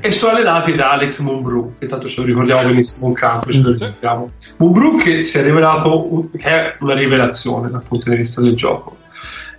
e 0.00 0.10
sono 0.12 0.34
allenati 0.36 0.74
da 0.74 0.92
Alex 0.92 1.18
Mumbrou 1.20 1.74
che 1.78 1.86
tanto 1.86 2.06
ce 2.06 2.20
lo 2.20 2.26
ricordiamo 2.26 2.68
benissimo 2.68 3.08
in 3.08 3.14
campo 3.14 3.50
ce 3.52 3.60
lo 3.60 3.72
ricordiamo. 3.72 4.30
Mumbrou 4.58 4.96
che 4.96 5.22
si 5.22 5.38
è 5.38 5.42
rivelato 5.42 6.12
un- 6.14 6.30
che 6.30 6.48
è 6.48 6.76
una 6.80 6.94
rivelazione 6.94 7.68
dal 7.70 7.82
punto 7.82 8.08
di 8.10 8.16
vista 8.16 8.40
del 8.40 8.54
gioco 8.54 8.96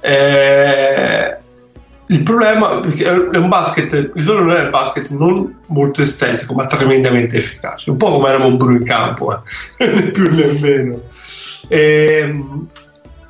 Eh, 0.01 1.37
il 2.07 2.23
problema 2.23 2.79
perché 2.79 3.05
è 3.05 3.37
un 3.37 3.47
basket 3.47 4.11
il 4.15 4.23
loro 4.25 4.43
non 4.43 4.57
è 4.57 4.63
un 4.63 4.69
basket 4.69 5.09
non 5.09 5.59
molto 5.67 6.01
estetico 6.01 6.53
ma 6.53 6.65
tremendamente 6.67 7.37
efficace 7.37 7.89
un 7.89 7.97
po' 7.97 8.11
come 8.11 8.27
era 8.29 8.39
Mumbrou 8.39 8.71
in 8.75 8.83
campo 8.83 9.33
eh. 9.77 9.87
né 9.87 10.11
più 10.11 10.29
né 10.33 10.57
meno 10.59 10.99
Ehm, 11.69 12.67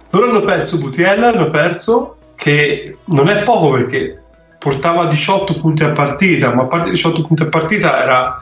loro 0.09 0.29
hanno 0.29 0.41
perso 0.41 0.79
Butiella 0.79 1.27
hanno 1.29 1.49
perso 1.51 2.17
che 2.35 2.97
non 3.05 3.29
è 3.29 3.43
poco 3.43 3.69
perché 3.71 4.22
portava 4.63 5.07
18 5.07 5.59
punti 5.59 5.83
a 5.83 5.91
partita, 5.91 6.53
ma 6.53 6.61
a 6.61 6.67
parte 6.67 6.89
18 6.89 7.25
punti 7.25 7.43
a 7.43 7.49
partita 7.49 8.01
era 8.01 8.41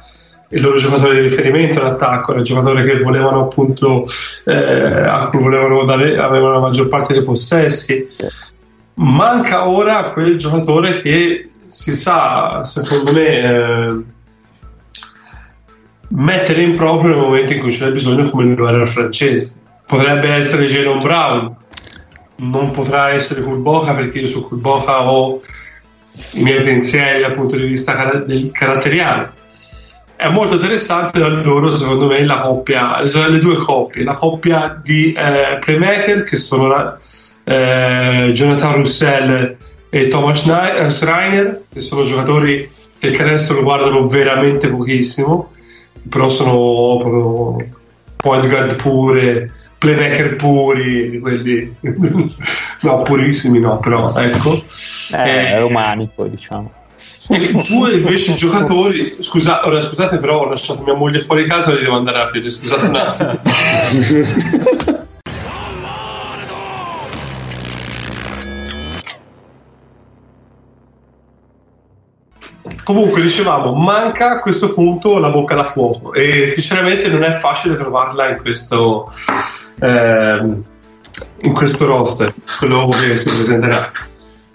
il 0.50 0.62
loro 0.62 0.78
giocatore 0.78 1.16
di 1.16 1.22
riferimento 1.22 1.80
in 1.80 1.86
attacco, 1.86 2.30
era 2.30 2.42
il 2.42 2.46
giocatore 2.46 2.84
che 2.84 3.00
volevano 3.00 3.46
appunto 3.46 4.06
eh, 4.46 4.54
a 4.54 5.30
cui 5.30 5.40
volevano 5.40 5.84
dare, 5.84 6.20
avevano 6.20 6.54
la 6.54 6.60
maggior 6.60 6.90
parte 6.90 7.14
dei 7.14 7.24
possessi. 7.24 8.08
Manca 8.96 9.68
ora 9.68 10.12
quel 10.12 10.38
giocatore 10.38 11.02
che 11.02 11.50
si 11.64 11.96
sa, 11.96 12.64
secondo 12.66 13.14
me, 13.14 13.40
eh, 13.40 13.96
mettere 16.10 16.62
in 16.62 16.76
proprio 16.76 17.16
nel 17.16 17.24
momento 17.24 17.54
in 17.54 17.60
cui 17.62 17.72
ce 17.72 17.86
n'è 17.86 17.92
bisogno, 17.92 18.30
come 18.30 18.44
lo 18.54 18.68
era 18.68 18.80
il 18.80 18.88
francese. 18.88 19.56
Potrebbe 19.88 20.30
essere 20.30 20.68
Jalen 20.68 21.00
Brown, 21.00 21.56
non 22.36 22.70
potrà 22.70 23.10
essere 23.10 23.42
Kulboka 23.42 23.96
perché 23.96 24.20
io 24.20 24.28
su 24.28 24.48
Kulboka 24.48 25.10
ho 25.10 25.42
i 26.34 26.44
miei 26.44 26.64
pensieri 26.64 27.22
dal 27.22 27.34
punto 27.34 27.56
di 27.56 27.66
vista 27.66 27.94
cara- 27.94 28.20
del 28.20 28.52
caratteriale. 28.52 29.40
È 30.16 30.30
molto 30.30 30.56
interessante 30.56 31.20
da 31.20 31.28
loro, 31.28 31.76
secondo 31.76 32.06
me, 32.06 32.24
la 32.24 32.42
coppia, 32.42 33.08
cioè 33.10 33.30
le 33.30 33.40
due 33.40 33.56
coppie, 33.56 34.04
la 34.04 34.14
coppia 34.14 34.80
di 34.82 35.14
eh, 35.14 35.58
playmaker 35.60 36.24
che 36.24 36.38
sono 36.38 36.68
la- 36.68 36.98
eh, 37.44 38.32
Jonathan 38.34 38.76
Russell 38.76 39.58
e 39.90 40.08
Thomas 40.08 40.46
eh, 40.48 40.90
Schreiner, 40.90 41.64
che 41.74 41.82
sono 41.82 42.04
giocatori 42.04 42.70
che 43.00 43.08
il 43.08 43.18
canestro 43.18 43.64
guardano 43.64 44.08
veramente 44.08 44.70
pochissimo 44.70 45.52
però 46.08 46.30
sono 46.30 46.98
proprio 46.98 47.70
point 48.16 48.48
guard 48.48 48.76
pure, 48.76 49.52
playmaker 49.82 50.36
puri, 50.36 51.20
quelli 51.20 51.76
no, 52.82 53.02
purissimi 53.02 53.60
no, 53.60 53.80
però 53.80 54.16
ecco. 54.16 54.64
Eh, 55.14 55.18
Eh, 55.18 55.60
romanico, 55.60 56.26
diciamo. 56.28 56.72
e 57.28 57.52
due 57.68 57.94
invece 57.94 58.36
giocatori, 58.36 59.18
scusa, 59.22 59.66
ora 59.66 59.82
scusate 59.82 60.20
però 60.20 60.42
ho 60.42 60.50
lasciato 60.50 60.84
mia 60.84 60.94
moglie 60.94 61.20
fuori 61.20 61.48
casa 61.48 61.72
e 61.72 61.78
li 61.78 61.82
devo 61.82 61.96
andare 61.96 62.20
a 62.20 62.24
aprire, 62.26 62.52
scusate 62.52 62.86
un 62.86 62.96
attimo. 62.96 63.40
Comunque 72.84 73.22
dicevamo, 73.22 73.74
manca 73.74 74.32
a 74.32 74.40
questo 74.40 74.74
punto 74.74 75.20
la 75.20 75.30
bocca 75.30 75.56
da 75.56 75.64
fuoco 75.64 76.14
e 76.14 76.48
sinceramente 76.48 77.10
non 77.10 77.24
è 77.24 77.32
facile 77.32 77.76
trovarla 77.76 78.30
in 78.30 78.38
questo, 78.42 79.12
ehm, 79.80 80.64
in 81.42 81.54
questo 81.54 81.86
roster, 81.86 82.34
quello 82.58 82.90
che 82.90 83.18
si 83.18 83.30
presenterà. 83.30 83.92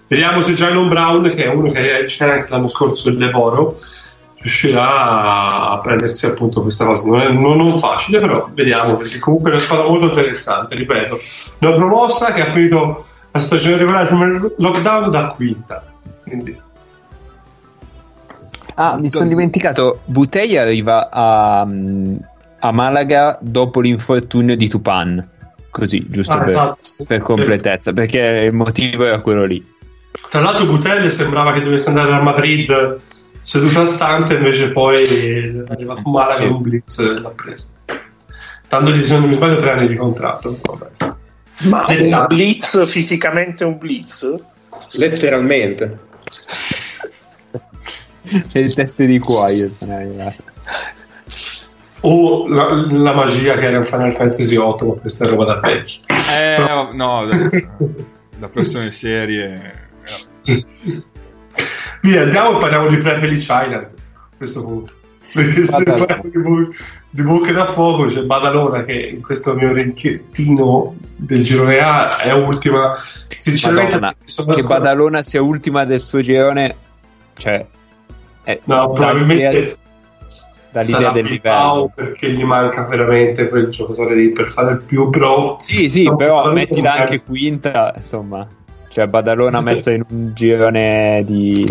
Vediamo 0.07 0.41
se 0.41 0.53
Jalen 0.53 0.87
Brown, 0.87 1.29
che 1.33 1.45
è 1.45 1.47
uno 1.47 1.69
che 1.69 2.03
c'era 2.05 2.33
anche 2.33 2.51
l'anno 2.51 2.67
scorso 2.67 3.09
il 3.09 3.17
Levoro, 3.17 3.77
riuscirà 4.39 5.47
a 5.71 5.79
prendersi 5.79 6.25
appunto 6.25 6.61
questa 6.61 6.85
cosa. 6.85 7.07
Non 7.07 7.19
è 7.21 7.29
non, 7.29 7.57
non 7.57 7.77
facile, 7.79 8.19
però 8.19 8.49
vediamo, 8.53 8.95
perché 8.95 9.19
comunque 9.19 9.51
è 9.51 9.53
una 9.53 9.63
squadra 9.63 9.87
molto 9.87 10.05
interessante, 10.05 10.75
ripeto. 10.75 11.19
Una 11.59 11.71
promossa 11.71 12.31
che 12.33 12.41
ha 12.41 12.45
finito 12.45 13.05
la 13.31 13.39
stagione 13.39 13.77
regolare 13.77 14.07
prima 14.07 14.25
del 14.25 14.53
lockdown 14.57 15.11
da 15.11 15.27
quinta. 15.27 15.83
Quindi 16.23 16.65
Ah, 18.79 18.97
mi 18.97 19.09
sono 19.09 19.27
dimenticato. 19.27 20.01
Butei 20.05 20.55
arriva 20.55 21.09
a, 21.11 21.65
mm, 21.65 22.15
a 22.59 22.71
Malaga 22.71 23.37
dopo 23.41 23.79
l'infortunio 23.81 24.55
di 24.55 24.69
Tupan. 24.69 25.27
Così, 25.71 26.05
giusto 26.09 26.33
Ah, 26.33 26.37
per, 26.37 26.47
esatto, 26.47 26.77
per 27.07 27.21
completezza, 27.21 27.91
perché 27.93 28.45
il 28.47 28.53
motivo 28.53 29.05
era 29.05 29.19
quello 29.19 29.45
lì. 29.45 29.63
Tra 30.29 30.41
l'altro 30.41 30.65
Butelle 30.65 31.09
sembrava 31.09 31.53
che 31.53 31.61
dovesse 31.61 31.87
andare 31.89 32.13
a 32.13 32.21
Madrid 32.21 32.99
seduta 33.41 33.85
stante, 33.85 34.35
invece 34.35 34.71
poi 34.71 35.03
è 35.03 35.63
arrivato 35.71 36.01
a 36.05 36.09
Malaga 36.09 36.35
Sì. 36.35 36.43
e 36.43 36.47
un 36.47 36.61
blitz 36.61 37.19
l'ha 37.21 37.29
preso. 37.29 37.67
Dandogli, 38.69 39.03
se 39.05 39.17
non 39.17 39.27
mi 39.27 39.33
sbaglio, 39.33 39.55
tre 39.57 39.71
anni 39.71 39.87
di 39.87 39.95
contratto. 39.95 40.59
Vabbè. 40.61 41.15
Ma 41.69 41.85
un 41.87 42.25
blitz, 42.27 42.85
fisicamente 42.85 43.63
un 43.63 43.77
blitz? 43.77 44.35
Letteralmente. 44.97 45.97
Le 48.51 48.69
teste 48.69 49.05
di 49.05 49.19
cuoio 49.19 49.71
sono 49.71 49.93
arrivate. 49.93 50.43
O 52.01 52.47
la, 52.47 52.73
la 52.89 53.13
magia 53.13 53.55
che 53.57 53.65
era 53.65 53.77
in 53.77 53.85
Final 53.85 54.13
Fantasy 54.13 54.55
8, 54.55 54.85
ma 54.85 54.93
questa 54.93 55.25
è 55.25 55.27
roba 55.27 55.45
da 55.45 55.59
vecchi. 55.59 56.01
Eh, 56.07 56.57
no, 56.59 56.91
no, 56.93 57.25
da, 57.25 57.49
da 58.37 58.47
persone 58.49 58.91
serie. 58.91 59.89
Via, 62.01 62.21
andiamo 62.21 62.57
e 62.57 62.59
parliamo 62.59 62.87
di 62.87 62.97
Prepeli 62.97 63.37
Island 63.37 63.73
a 63.73 63.89
questo 64.37 64.63
punto. 64.63 64.93
Perché 65.33 65.63
se 65.63 65.83
parliamo 65.83 66.23
di, 66.23 66.39
bo- 66.39 66.69
di 67.09 67.21
bocche 67.23 67.51
da 67.51 67.65
fuoco 67.65 68.05
c'è 68.05 68.21
Badalona 68.21 68.85
che 68.85 68.93
in 68.93 69.21
questo 69.21 69.55
mio 69.55 69.71
orecchiettino 69.71 70.95
del 71.15 71.43
girone 71.43 71.79
A 71.79 72.17
è 72.17 72.31
ultima. 72.31 72.95
Sinceramente, 73.27 73.99
Madonna, 73.99 74.55
che 74.55 74.63
Badalona 74.63 75.21
sia 75.21 75.41
ultima 75.41 75.83
del 75.83 75.99
suo 75.99 76.21
girone, 76.21 76.75
cioè, 77.37 77.65
è 78.47 78.59
No, 78.63 78.91
probabilmente 78.93 79.77
dall'idea 80.71 81.11
del 81.11 81.25
livello. 81.25 81.91
perché 81.93 82.31
gli 82.31 82.43
manca 82.43 82.83
veramente 82.83 83.49
quel 83.49 83.67
giocatore 83.69 84.15
lì 84.15 84.29
per 84.29 84.47
fare 84.47 84.71
il 84.73 84.81
più 84.83 85.09
pro. 85.09 85.57
Sì, 85.59 85.89
sì, 85.89 86.09
però 86.15 86.49
mettila 86.53 86.95
è- 86.95 86.99
anche 86.99 87.21
quinta, 87.23 87.91
insomma. 87.95 88.47
Cioè, 88.89 89.05
Badalona 89.07 89.59
messa 89.61 89.91
in 89.91 90.03
un 90.09 90.31
girone 90.33 91.23
di, 91.25 91.65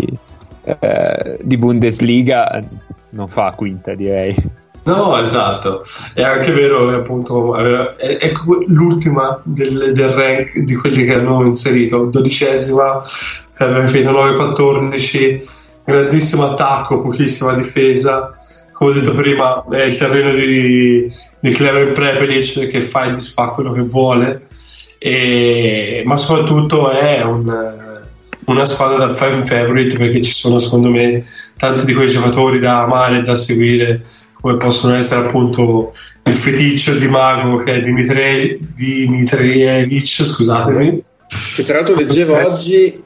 eh, 0.63 1.39
di 1.41 1.57
Bundesliga 1.57 2.63
non 3.09 3.27
fa 3.27 3.51
quinta, 3.55 3.95
direi. 3.95 4.35
No, 4.83 5.17
esatto. 5.19 5.83
È 6.13 6.21
anche 6.23 6.51
vero 6.51 6.87
che 6.87 6.93
appunto 6.95 7.55
è, 7.57 7.95
è 7.97 8.31
l'ultima 8.67 9.37
del, 9.43 9.91
del 9.93 10.09
rank 10.09 10.57
di 10.59 10.75
quelli 10.75 11.03
che 11.05 11.15
hanno 11.15 11.43
inserito, 11.45 12.05
dodicesima, 12.05 13.01
aveva 13.57 13.85
finito 13.87 14.11
9-14, 14.11 15.45
grandissimo 15.87 16.51
attacco, 16.51 17.01
pochissima 17.01 17.53
difesa. 17.53 18.37
Come 18.73 18.91
ho 18.91 18.93
detto 18.93 19.15
prima, 19.15 19.63
è 19.71 19.83
il 19.83 19.95
terreno 19.95 20.33
di, 20.35 21.09
di 21.39 21.51
Clever 21.51 21.93
Prepelic 21.93 22.67
che 22.67 22.81
fa 22.81 23.05
e 23.05 23.11
disfa 23.11 23.47
quello 23.47 23.71
che 23.71 23.81
vuole, 23.81 24.47
e- 24.99 26.03
ma 26.05 26.17
soprattutto 26.17 26.91
è 26.91 27.21
un- 27.23 27.85
una 28.45 28.65
squadra 28.65 29.05
da 29.05 29.15
fan 29.15 29.45
favorite 29.45 29.97
perché 29.97 30.21
ci 30.21 30.31
sono 30.31 30.59
secondo 30.59 30.89
me 30.89 31.25
tanti 31.57 31.85
di 31.85 31.93
quei 31.93 32.09
giocatori 32.09 32.59
da 32.59 32.83
amare 32.83 33.17
e 33.17 33.21
da 33.21 33.35
seguire 33.35 34.03
come 34.39 34.57
possono 34.57 34.95
essere 34.95 35.27
appunto 35.27 35.93
il 36.23 36.33
feticcio 36.33 36.93
di 36.95 37.07
Mago 37.07 37.57
che 37.63 37.75
è 37.75 37.79
Dimitrievich 37.79 40.23
scusatemi. 40.23 41.03
Che 41.55 41.63
tra 41.63 41.75
l'altro 41.75 41.95
leggevo 41.95 42.37
oggi, 42.37 43.03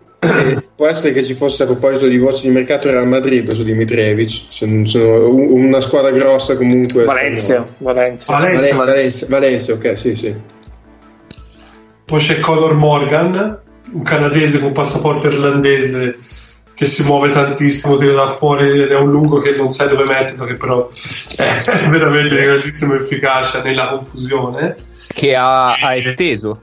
può 0.76 0.88
essere 0.88 1.14
che 1.14 1.24
ci 1.24 1.34
fosse 1.34 1.64
a 1.64 1.66
proposito 1.66 2.08
di 2.08 2.18
voci 2.18 2.44
di 2.44 2.50
mercato 2.54 2.90
Real 2.92 3.08
Madrid 3.08 3.52
su 3.52 3.64
Dimitrievich, 3.64 4.46
sono, 4.50 4.86
sono 4.86 5.30
un- 5.30 5.64
una 5.66 5.82
squadra 5.82 6.12
grossa 6.12 6.56
comunque. 6.56 7.06
Valencia, 7.06 7.68
Valencia. 7.80 8.32
Valencia, 8.34 8.76
Valencia, 8.76 8.76
Valencia, 8.86 9.26
Valencia, 9.30 9.74
ok, 9.74 9.98
sì, 9.98 10.16
sì. 10.16 10.36
poi 12.06 12.20
c'è 12.20 12.40
Conor 12.40 12.76
Morgan 12.76 13.60
un 13.94 14.04
canadese 14.04 14.60
con 14.60 14.72
passaporto 14.74 15.28
irlandese 15.28 16.18
che 16.74 16.86
si 16.86 17.04
muove 17.04 17.30
tantissimo 17.30 17.96
tira 17.98 18.14
da 18.14 18.28
fuori 18.28 18.70
ed 18.82 18.90
è 18.92 18.96
un 18.96 19.10
lungo 19.10 19.40
che 19.40 19.56
non 19.56 19.72
sai 19.72 19.90
dove 19.90 20.04
metterlo 20.06 20.46
che 20.46 20.56
però 20.56 20.88
è 21.36 21.90
veramente 21.90 22.36
di 22.36 22.42
grandissima 22.44 22.96
efficacia 22.96 23.62
nella 23.62 23.90
confusione 23.90 24.76
Che 25.08 25.36
ha, 25.36 25.74
ha 25.74 25.96
esteso. 25.96 26.62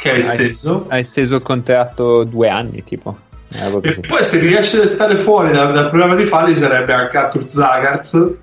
Che 0.00 0.12
è 0.12 0.16
esteso 0.16 0.86
Ha 0.88 0.98
esteso 0.98 1.36
il 1.36 1.42
contratto 1.42 2.24
due 2.24 2.48
anni, 2.48 2.82
tipo. 2.82 3.16
Una 3.52 3.80
E 3.82 4.00
poi 4.00 4.24
se 4.24 4.38
riesce 4.38 4.82
a 4.82 4.86
stare 4.86 5.16
fuori 5.16 5.52
dal, 5.52 5.72
dal 5.72 5.88
problema 5.88 6.14
di 6.14 6.24
falli 6.24 6.56
sarebbe 6.56 6.92
anche 6.92 7.16
Arthur 7.16 7.48
Zagarz 7.48 8.34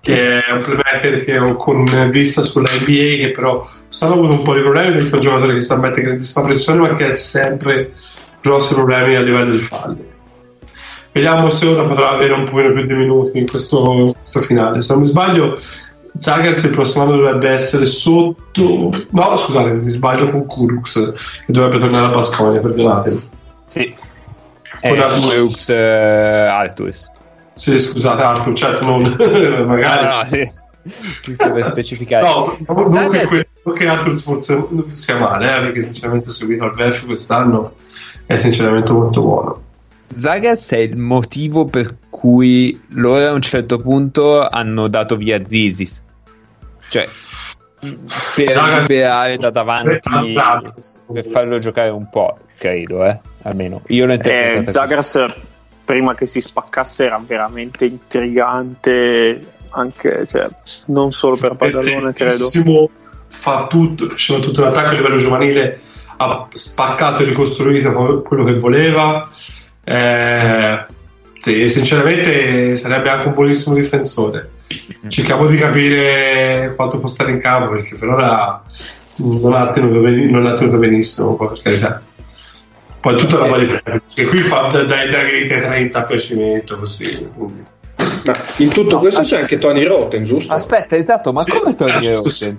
che 0.00 0.40
è 0.40 0.52
un 0.52 0.62
playmaker 0.62 1.24
che 1.24 1.38
ho 1.38 1.56
con 1.56 1.84
vista 2.10 2.42
sulla 2.42 2.68
NBA 2.70 3.16
che 3.16 3.32
però 3.34 3.68
stanno 3.88 4.14
avuto 4.14 4.30
un 4.30 4.42
po' 4.42 4.54
di 4.54 4.60
problemi 4.60 4.92
perché 4.92 5.10
è 5.10 5.14
un 5.14 5.20
giocatore 5.20 5.54
che 5.54 5.60
sta 5.60 5.76
mettendo 5.76 6.10
grandissima 6.10 6.44
pressione 6.44 6.80
ma 6.80 6.94
che 6.94 7.06
ha 7.06 7.12
sempre 7.12 7.92
grossi 8.40 8.74
problemi 8.74 9.16
a 9.16 9.20
livello 9.20 9.50
di 9.50 9.60
falli 9.60 10.14
vediamo 11.16 11.48
se 11.48 11.66
ora 11.66 11.86
potrà 11.86 12.10
avere 12.10 12.34
un 12.34 12.44
pochino 12.44 12.74
più 12.74 12.86
di 12.86 12.94
minuti 12.94 13.38
in 13.38 13.46
questo, 13.46 14.14
questo 14.18 14.40
finale. 14.40 14.82
Se 14.82 14.92
non 14.92 15.00
mi 15.00 15.08
sbaglio 15.08 15.56
Zagarz 16.18 16.62
il 16.64 16.70
prossimo 16.70 17.04
anno 17.04 17.16
dovrebbe 17.16 17.50
essere 17.50 17.86
sotto 17.86 19.06
no 19.10 19.36
scusate 19.36 19.72
mi 19.72 19.90
sbaglio 19.90 20.30
con 20.30 20.46
Kurux 20.46 21.12
che 21.46 21.52
dovrebbe 21.52 21.78
tornare 21.78 22.06
a 22.06 22.14
Basconia 22.14 22.60
perdonatemi 22.60 23.28
Sì. 23.66 23.94
Con 24.80 24.96
Brooks 24.96 25.70
eh, 25.70 25.76
Arthurs. 25.76 27.10
Sì, 27.54 27.78
scusate, 27.78 28.22
Arthur, 28.22 28.54
certo, 28.54 28.84
non 28.84 29.02
magari. 29.66 30.04
No, 30.04 30.16
no, 30.16 30.24
sì. 30.26 30.50
Giusto 31.22 31.52
per 31.52 31.64
specificare. 31.64 32.26
No, 32.26 32.56
non 32.68 32.84
che, 32.84 32.90
Zagarz- 32.90 33.28
quello 33.28 33.78
che 33.78 33.88
Arthur 33.88 34.18
forse 34.20 34.64
sia 34.88 35.18
male, 35.18 35.56
eh, 35.56 35.60
perché 35.62 35.82
sinceramente 35.82 36.30
seguito 36.30 36.64
al 36.64 36.74
Verfi 36.74 37.06
quest'anno 37.06 37.72
è 38.26 38.36
sinceramente 38.38 38.92
molto 38.92 39.20
buono. 39.22 39.62
Zagas 40.12 40.70
è 40.72 40.78
il 40.78 40.96
motivo 40.96 41.64
per 41.64 41.96
cui 42.10 42.80
loro 42.90 43.26
a 43.26 43.32
un 43.32 43.42
certo 43.42 43.78
punto 43.78 44.46
hanno 44.46 44.88
dato 44.88 45.16
via 45.16 45.44
Zisis. 45.44 46.02
Cioè, 46.88 47.08
per 48.34 48.50
Zagas- 48.50 48.88
liberare 48.88 49.36
da 49.38 49.50
davanti, 49.50 50.00
per 51.12 51.24
farlo 51.26 51.58
giocare 51.58 51.90
un 51.90 52.08
po', 52.08 52.38
credo, 52.56 53.04
eh? 53.04 53.18
almeno. 53.42 53.82
Io 53.88 54.06
l'ho 54.06 54.12
Eh, 54.12 54.16
interpretata 54.16 54.62
così. 54.64 54.72
Zagras 54.72 55.24
prima 55.84 56.14
che 56.14 56.26
si 56.26 56.40
spaccasse 56.40 57.04
era 57.04 57.20
veramente 57.24 57.84
intrigante 57.84 59.52
anche 59.70 60.26
cioè, 60.26 60.48
non 60.86 61.12
solo 61.12 61.36
per 61.36 61.54
Badalone 61.54 62.12
credo 62.12 62.48
fa 63.28 63.66
tutto, 63.66 64.08
faceva 64.08 64.38
tutto 64.40 64.62
l'attacco 64.62 64.88
a 64.88 64.92
livello 64.92 65.16
giovanile, 65.16 65.80
ha 66.16 66.48
spaccato 66.52 67.22
e 67.22 67.26
ricostruito 67.26 68.22
quello 68.22 68.44
che 68.44 68.54
voleva. 68.58 69.28
Eh, 69.84 70.86
sì, 71.46 71.68
sinceramente 71.68 72.74
sarebbe 72.74 73.08
anche 73.08 73.28
un 73.28 73.34
buonissimo 73.34 73.76
difensore. 73.76 74.50
Cerchiamo 75.06 75.46
di 75.46 75.56
capire 75.56 76.72
quanto 76.74 76.98
può 76.98 77.06
stare 77.06 77.30
in 77.30 77.38
campo 77.38 77.70
perché 77.70 77.94
per 77.94 78.08
ora 78.08 78.60
non 79.18 79.54
ha 79.54 79.70
tenuto, 79.70 80.00
beni- 80.00 80.28
non 80.28 80.44
ha 80.44 80.54
tenuto 80.54 80.78
benissimo, 80.78 81.36
poi, 81.36 81.46
per 81.50 81.60
carità. 81.62 82.02
Poi 82.98 83.16
tutta 83.16 83.46
la 83.46 83.58
di 83.58 83.66
premio, 83.66 84.02
che 84.12 84.24
qui 84.26 84.40
fa 84.40 84.62
dai, 84.62 84.86
dai, 84.86 85.08
dai 85.08 85.46
30 85.46 86.00
a 86.00 86.02
piacimento 86.02 86.80
così. 86.80 87.30
quindi. 87.32 87.64
Ma 88.24 88.34
in 88.56 88.68
tutto 88.70 88.96
No, 88.96 89.00
questo 89.00 89.20
as- 89.20 89.28
c'è 89.28 89.38
anche 89.38 89.58
Tony 89.58 89.84
Rotten, 89.84 90.24
giusto? 90.24 90.52
Aspetta, 90.52 90.96
esatto, 90.96 91.32
ma 91.32 91.42
Sì, 91.42 91.52
come 91.52 91.76
Tony 91.76 92.06
eh, 92.08 92.12
Rosen? 92.12 92.58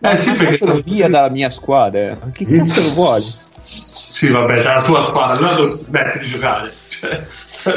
Eh 0.00 0.16
sì, 0.16 0.30
perché 0.32 0.56
Mandatelo 0.58 0.72
sta- 0.72 0.82
via 0.92 1.08
dalla 1.08 1.30
mia 1.30 1.50
squadra. 1.50 2.18
Che 2.32 2.44
cazzo 2.44 2.80
lo 2.82 2.92
vuoi? 2.94 3.22
Sì, 3.62 4.28
vabbè, 4.28 4.60
dalla 4.60 4.82
tua 4.82 5.02
squadra, 5.02 5.50
allora 5.50 5.76
smetti 5.80 6.18
di 6.18 6.24
giocare. 6.24 6.72
Cioè, 6.88 7.24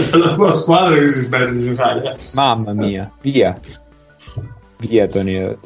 dalla 0.10 0.34
tua 0.34 0.54
squadra 0.54 0.98
che 0.98 1.08
si 1.08 1.20
smette 1.20 1.52
di 1.54 1.64
giocare. 1.68 2.18
Mamma 2.32 2.74
mia, 2.74 3.12
via. 3.22 3.58
Via 4.78 5.08
Tony. 5.08 5.58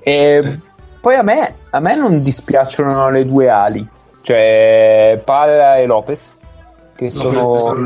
E 0.00 0.58
poi 1.00 1.14
a 1.14 1.22
me, 1.22 1.54
a 1.70 1.80
me 1.80 1.96
non 1.96 2.18
dispiacciono 2.18 3.10
le 3.10 3.26
due 3.26 3.48
ali, 3.48 3.86
cioè 4.22 5.20
Palla 5.24 5.76
e 5.76 5.86
Lopez, 5.86 6.32
che 6.94 7.10
sono, 7.10 7.82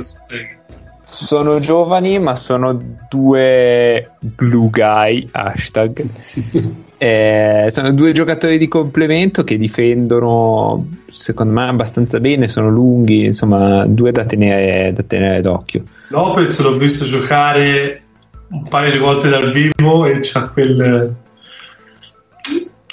sono 1.09 1.59
giovani 1.59 2.19
ma 2.19 2.35
sono 2.37 2.79
due 3.09 4.11
blue 4.19 4.71
guy, 4.71 5.29
hashtag. 5.33 6.05
Eh, 7.01 7.67
sono 7.71 7.93
due 7.93 8.11
giocatori 8.11 8.59
di 8.59 8.67
complemento 8.67 9.45
che 9.45 9.57
difendono 9.57 10.85
secondo 11.11 11.53
me 11.53 11.69
abbastanza 11.69 12.19
bene, 12.19 12.49
sono 12.49 12.69
lunghi, 12.71 13.27
insomma 13.27 13.87
due 13.87 14.11
da 14.11 14.25
tenere, 14.25 14.93
da 14.93 15.03
tenere 15.05 15.41
d'occhio. 15.41 15.85
Lopez 16.09 16.61
l'ho 16.61 16.77
visto 16.77 17.05
giocare 17.05 18.03
un 18.51 18.67
paio 18.69 18.91
di 18.91 18.99
volte 18.99 19.29
dal 19.29 19.53
vivo 19.53 20.07
e 20.07 20.19
c'ha 20.21 20.49
quel 20.49 21.15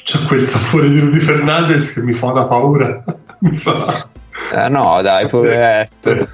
c'ha 0.03 0.19
quel 0.27 0.39
sapore 0.41 0.89
di 0.89 0.99
Rudy 0.99 1.19
Fernandez 1.19 1.93
che 1.93 2.03
mi 2.03 2.13
fa 2.13 2.27
una 2.27 2.45
paura 2.45 3.03
mi 3.39 3.55
fa 3.55 4.05
Eh, 4.53 4.69
no 4.69 5.01
dai, 5.01 5.27
poveretto. 5.29 6.27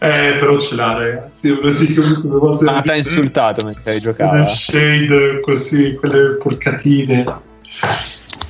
Eh 0.00 0.36
però 0.38 0.58
ce 0.58 0.74
l'ha 0.76 0.92
ragazzi 0.92 1.48
io 1.48 1.60
ve 1.60 1.70
lo 1.72 1.78
dico 1.78 2.02
due 2.24 2.38
volte 2.38 2.64
Ma 2.64 2.80
ti 2.82 2.90
ha 2.90 2.96
insultato 2.96 3.62
mentre 3.64 3.98
giocava? 4.00 4.30
quelle 4.30 4.46
shade 4.46 5.40
così 5.40 5.94
quelle 5.94 6.36
porcatine 6.36 7.24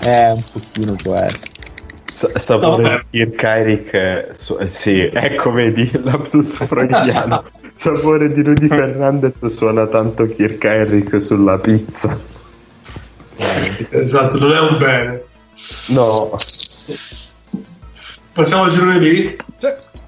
Eh, 0.00 0.30
un 0.30 0.42
pochino 0.52 0.94
può 1.02 1.14
essere. 1.16 1.56
Sa- 2.14 2.38
Sapore 2.38 2.82
No, 2.82 3.02
di 3.10 3.18
Kirk 3.18 3.42
Eric, 3.42 3.94
eh, 3.94 4.28
su- 4.34 4.56
eh, 4.59 4.68
sì, 4.68 5.00
ecco 5.12 5.50
vedi, 5.52 5.90
lapsus 6.02 6.64
freudiano. 6.66 7.44
Sapore 7.74 8.32
di 8.32 8.42
Rudy 8.42 8.66
Fernandez 8.66 9.34
suona 9.46 9.86
tanto 9.86 10.26
Kirk 10.26 10.62
Eric 10.64 11.22
sulla 11.22 11.59
pizza. 11.59 12.18
esatto 13.90 14.38
non 14.38 14.50
è 14.52 14.60
un 14.60 14.78
bene 14.78 15.22
No, 15.88 16.36
passiamo 18.32 18.64
al 18.64 18.70
girone 18.70 18.98
B 18.98 19.36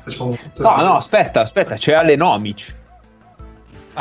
Facciamo- 0.02 0.36
No, 0.56 0.76
no, 0.76 0.97
aspetta, 0.97 1.40
aspetta, 1.42 1.74
c'è 1.76 1.92
Alenomic. 1.92 2.74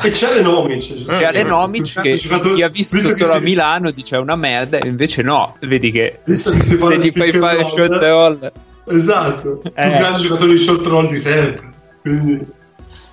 e 0.01 0.09
c'è 0.11 0.33
Lenomic 0.35 1.03
C'è 1.05 1.25
Alenomic 1.25 1.99
che 1.99 2.13
chi 2.13 2.61
ha 2.61 2.69
visto 2.69 2.97
solo 2.99 3.33
a 3.33 3.39
Milano 3.39 3.91
dice 3.91 4.15
è 4.15 4.19
una 4.19 4.35
merda, 4.35 4.77
e 4.77 4.87
invece 4.87 5.21
no, 5.23 5.55
vedi 5.61 5.91
che 5.91 6.19
Visto 6.23 6.51
che 6.51 6.63
si 6.63 6.77
se 6.77 6.97
gli 6.97 7.11
fai 7.11 7.31
fare 7.33 7.63
shot 7.65 7.91
roll 8.01 8.51
esatto 8.85 9.61
il 9.63 9.71
Eh. 9.75 9.89
più 9.89 9.97
grande 9.97 10.19
giocatore 10.19 10.51
di 10.53 10.57
short 10.57 10.85
roll 10.85 11.07
di 11.07 11.17
sempre 11.17 11.69
quindi 12.01 12.57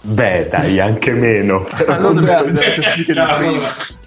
beh 0.02 0.46
dai, 0.48 0.78
anche 0.78 1.10
meno. 1.12 1.66
Allora. 1.88 2.44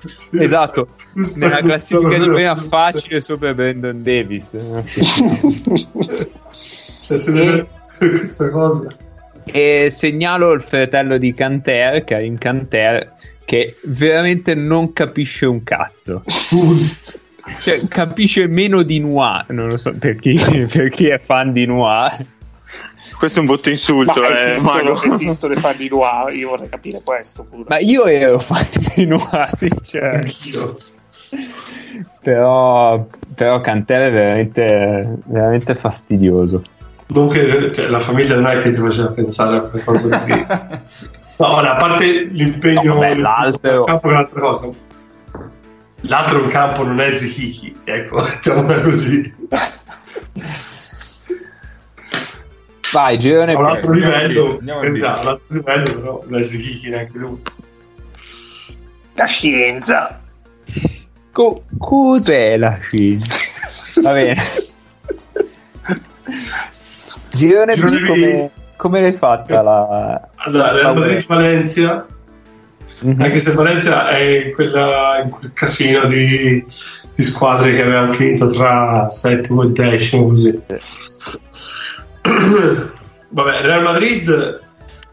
Sì. 0.06 0.38
Esatto, 0.40 0.88
nella 1.36 1.60
classifica 1.60 2.18
di 2.18 2.30
prima 2.30 2.56
facile 2.56 3.20
sopra 3.20 3.54
Brandon 3.54 4.02
Davis. 4.02 4.56
Cioè, 7.10 7.18
se 7.18 7.32
deve 7.32 7.68
questa 7.98 8.50
cosa. 8.52 8.96
E 9.44 9.90
segnalo 9.90 10.52
il 10.52 10.62
fratello 10.62 11.18
di 11.18 11.34
Canter, 11.34 12.04
Karim 12.04 12.38
Canter, 12.38 13.14
che 13.46 13.78
veramente 13.86 14.54
non 14.54 14.94
capisce 14.94 15.48
un 15.48 15.64
cazzo. 15.64 16.24
Cioè, 17.64 17.88
capisce 17.88 18.46
meno 18.46 18.84
di 18.84 19.00
Noir, 19.00 19.46
non 19.50 19.70
lo 19.70 19.78
so 19.78 19.92
per 19.92 20.18
chi, 20.18 20.36
per 20.72 20.90
chi 20.90 21.08
è 21.08 21.18
fan 21.18 21.52
di 21.52 21.66
Noir. 21.66 22.24
Questo 23.18 23.40
è 23.40 23.42
un 23.42 23.48
brutto 23.48 23.70
insulto, 23.70 24.22
Ma 24.22 24.28
eh, 24.28 24.52
esistono, 24.52 24.94
Mago. 24.94 25.16
esistono 25.16 25.54
i 25.54 25.58
fan 25.58 25.78
di 25.78 25.90
Noir, 25.90 26.36
io 26.36 26.50
vorrei 26.50 26.70
capire 26.70 27.02
questo 27.04 27.44
pure. 27.44 27.64
Ma 27.68 27.80
io 27.80 28.06
ero 28.06 28.38
fan 28.38 28.68
di 28.94 29.08
Noir, 29.08 29.50
sinceramente. 29.52 30.28
Anch'io. 30.28 30.78
Però, 32.22 33.08
però 33.34 33.62
Canter 33.62 34.10
è 34.10 34.12
veramente, 34.12 35.18
veramente 35.26 35.74
fastidioso. 35.74 36.62
Non 37.12 37.28
che 37.28 37.72
cioè, 37.74 37.88
la 37.88 38.00
famiglia 38.00 38.36
non 38.36 38.48
è 38.48 38.60
che 38.62 38.70
ti 38.72 38.80
faceva 38.80 39.10
pensare 39.10 39.56
a 39.58 39.62
quelle 39.62 39.84
cose 39.84 40.20
qui. 40.20 40.46
No, 41.40 41.54
ora, 41.56 41.72
a 41.72 41.76
parte 41.78 42.24
l'impegno 42.26 42.96
No, 42.96 43.00
vabbè, 43.00 43.16
l'altro- 43.16 43.86
campo 43.86 44.08
è 44.10 44.12
un'altra 44.12 44.40
cosa. 44.42 44.70
L'altro 46.02 46.48
campo 46.48 46.84
non 46.84 47.00
è 47.00 47.16
Zichichi, 47.16 47.74
ecco, 47.86 48.16
mettiamola 48.22 48.82
così. 48.82 49.36
Vai, 52.92 53.18
girone 53.18 53.54
un 53.54 53.66
altro 53.66 53.92
andiamo 53.92 54.16
livello, 54.16 54.58
andiamo 54.60 54.80
a 54.82 54.90
B. 54.90 54.96
esatto, 54.98 55.20
a 55.20 55.22
un 55.22 55.28
altro 55.30 55.46
livello, 55.56 55.94
però 55.94 56.24
non 56.28 56.42
è 56.42 56.46
Zichichi 56.48 56.90
neanche 56.90 57.18
lui. 57.18 57.42
La 59.14 59.26
scienza. 59.26 60.22
Co- 61.32 61.64
cos'è 61.78 62.58
la 62.58 62.78
scienza? 62.82 63.36
Va 64.02 64.12
bene. 64.12 64.36
Girone 67.40 67.74
Girone 67.74 68.00
B. 68.02 68.06
come, 68.08 68.52
come 68.76 69.02
l'hai 69.02 69.14
fatta 69.14 69.62
la... 69.62 70.28
Allora, 70.36 70.72
Real 70.72 70.96
Madrid 70.98 71.26
Valencia, 71.26 72.06
Mhm. 73.02 73.22
anche 73.22 73.40
se 73.40 73.54
Valencia 73.54 74.10
è 74.10 74.20
in, 74.48 74.52
quella- 74.54 75.22
in 75.24 75.30
quel 75.30 75.52
casino 75.54 76.04
di, 76.06 76.66
di 77.16 77.24
squadre 77.24 77.74
che 77.74 77.82
avevano 77.82 78.12
finito 78.12 78.48
tra 78.50 79.08
settimo 79.08 79.64
e 79.64 79.68
decimo 79.70 80.28
così. 80.28 80.60
Vabbè 83.32 83.62
Real 83.62 83.84
Madrid 83.84 84.62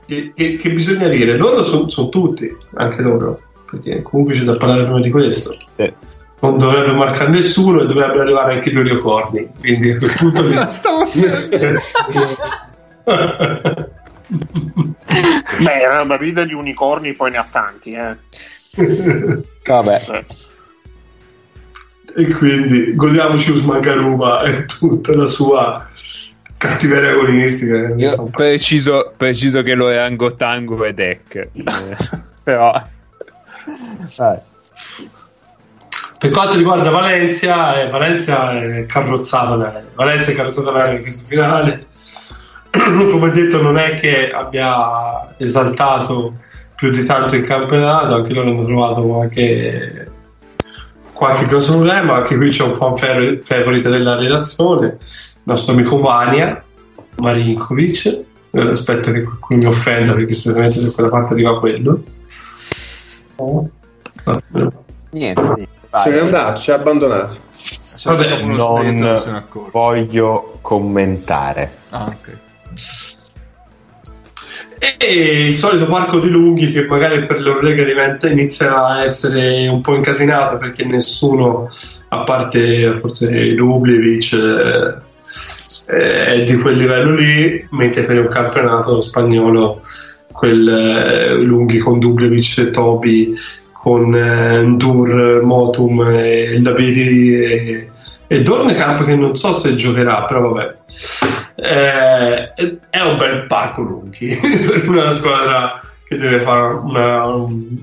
che, 0.06 0.32
che- 0.34 0.56
che 0.56 0.70
bisogna 0.70 1.08
dire? 1.08 1.36
Loro 1.36 1.62
sono 1.62 1.86
tutti 2.08 2.50
anche 2.74 3.02
loro 3.02 3.40
perché 3.70 4.02
comunque 4.02 4.34
c'è 4.34 4.42
da 4.44 4.56
parlare 4.56 4.84
prima 4.84 5.00
di 5.00 5.10
questo. 5.10 5.54
Sì. 5.76 5.92
Non 6.40 6.58
dovrebbe 6.58 6.92
marcare 6.92 7.30
nessuno 7.30 7.80
e 7.80 7.86
dovrebbe 7.86 8.20
arrivare 8.20 8.54
anche 8.54 8.70
Giulio 8.70 8.98
Corni 8.98 9.48
quindi 9.58 9.92
a 9.92 9.98
quel 9.98 10.12
punto 10.16 10.46
lì- 10.46 10.54
Stavo 10.68 11.04
Beh, 15.62 15.88
Real 15.88 16.06
Madrid 16.06 16.42
gli 16.44 16.52
unicorni 16.52 17.14
poi 17.14 17.30
ne 17.30 17.36
ha 17.38 17.46
tanti, 17.50 17.92
eh. 17.92 18.16
Vabbè. 19.64 20.24
E 22.18 22.34
quindi 22.34 22.94
godiamoci 22.94 23.50
Usman 23.52 23.80
Garuba 23.80 24.42
e 24.42 24.64
tutta 24.64 25.14
la 25.14 25.26
sua 25.26 25.86
cattiveria 26.56 27.10
agonistica 27.10 27.92
Io 27.96 28.24
preciso, 28.24 29.12
preciso 29.16 29.62
che 29.62 29.74
lo 29.74 29.94
rango 29.94 30.34
tango 30.34 30.84
e 30.84 30.92
deck. 30.92 31.34
Eh, 31.34 31.50
però... 32.42 32.82
Vai. 34.16 34.38
Per 36.26 36.30
quanto 36.30 36.56
riguarda 36.56 36.90
Valencia 36.90 37.80
eh, 37.80 37.88
Valencia 37.88 38.58
è 38.58 38.86
carrozzata 38.86 39.56
bene 39.56 39.84
Valencia 39.94 40.32
è 40.32 40.34
carrozzata 40.34 40.72
bene 40.72 40.96
in 40.96 41.02
questo 41.02 41.26
finale 41.26 41.86
come 42.70 43.30
detto 43.30 43.62
non 43.62 43.78
è 43.78 43.94
che 43.94 44.30
abbia 44.30 45.34
esaltato 45.36 46.34
più 46.74 46.90
di 46.90 47.04
tanto 47.06 47.36
il 47.36 47.44
campionato 47.44 48.14
anche 48.14 48.32
loro 48.32 48.50
hanno 48.50 48.64
trovato 48.64 49.02
qualche 49.02 50.10
qualche 51.12 51.46
grosso 51.46 51.72
problema 51.72 52.16
anche 52.16 52.36
qui 52.36 52.50
c'è 52.50 52.64
un 52.64 52.74
fan 52.74 53.40
favorite 53.42 53.88
della 53.88 54.16
relazione 54.16 54.86
il 54.86 55.42
nostro 55.44 55.74
amico 55.74 55.98
Vania 55.98 56.62
Marinkovic 57.16 58.24
aspetto 58.50 59.12
che 59.12 59.22
qualcuno 59.22 59.58
mi 59.58 59.66
offenda 59.66 60.14
perché 60.14 60.32
sicuramente 60.32 60.80
da 60.80 60.90
quella 60.90 61.10
parte 61.10 61.34
arriva 61.34 61.58
quello. 61.58 62.02
No. 63.36 63.68
Niente, 65.10 65.42
niente. 65.42 65.75
Se 66.02 66.10
n'è 66.10 66.18
andato, 66.18 66.60
ci 66.60 66.70
ha 66.70 66.74
abbandonato. 66.74 67.34
Vabbè, 68.04 68.28
Vabbè, 68.28 68.42
non 68.42 69.18
se 69.18 69.42
voglio 69.70 70.58
commentare. 70.60 71.70
Ah, 71.90 72.04
ok. 72.04 72.38
E 74.78 75.46
il 75.48 75.56
solito 75.56 75.86
parco 75.86 76.20
di 76.20 76.28
lunghi 76.28 76.70
che 76.70 76.84
magari 76.84 77.24
per 77.24 77.40
l'Eurolega 77.40 77.82
diventa, 77.82 78.28
inizia 78.28 78.84
a 78.84 79.02
essere 79.02 79.66
un 79.68 79.80
po' 79.80 79.94
incasinato 79.94 80.58
perché 80.58 80.84
nessuno, 80.84 81.70
a 82.08 82.18
parte 82.24 82.98
forse 83.00 83.54
Dubljevic, 83.54 84.32
eh, 85.86 86.26
è 86.26 86.44
di 86.44 86.56
quel 86.58 86.76
livello 86.76 87.14
lì, 87.14 87.66
mentre 87.70 88.02
per 88.02 88.20
un 88.20 88.28
campionato 88.28 89.00
spagnolo 89.00 89.80
quel 90.30 90.68
eh, 90.68 91.34
lunghi 91.36 91.78
con 91.78 91.98
Dubljevic, 91.98 92.68
Tobi, 92.70 93.34
con 93.86 94.12
eh, 94.16 94.62
Ndur, 94.62 95.42
Motum, 95.44 96.00
e 96.08 96.60
Laviri 96.60 97.44
e, 97.44 97.88
e 98.26 98.42
Dornekamp 98.42 99.04
che 99.04 99.14
non 99.14 99.36
so 99.36 99.52
se 99.52 99.76
giocherà, 99.76 100.24
però 100.24 100.48
vabbè. 100.48 100.74
Eh, 101.54 102.52
è 102.90 103.00
un 103.00 103.16
bel 103.16 103.46
parco 103.46 103.82
lunghi 103.82 104.26
per 104.66 104.88
una 104.88 105.12
squadra 105.12 105.80
che 106.04 106.16
deve 106.16 106.40
fare 106.40 106.74
una, 106.74 107.26
un- 107.26 107.76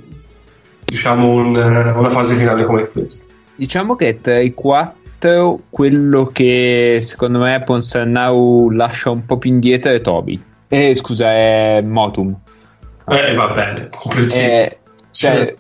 diciamo 0.84 1.30
un- 1.30 1.56
una 1.96 2.10
fase 2.10 2.36
finale 2.36 2.66
come 2.66 2.86
questa. 2.86 3.32
Diciamo 3.56 3.96
che 3.96 4.20
tra 4.20 4.40
i 4.40 4.54
quattro, 4.54 5.62
quello 5.70 6.30
che 6.34 6.98
secondo 7.00 7.40
me 7.40 7.62
Ponsarnau 7.64 8.72
lascia 8.72 9.10
un 9.10 9.26
po' 9.26 9.38
più 9.38 9.52
indietro 9.52 9.90
è 9.90 10.02
Toby. 10.02 10.38
Eh, 10.68 10.96
scusa, 10.96 11.32
è 11.32 11.82
Motum. 11.82 12.36
Eh, 13.08 13.34
va 13.36 13.48
bene, 13.48 13.88
comprensibile. 13.98 14.66
Eh, 14.70 14.78
cioè, 15.12 15.56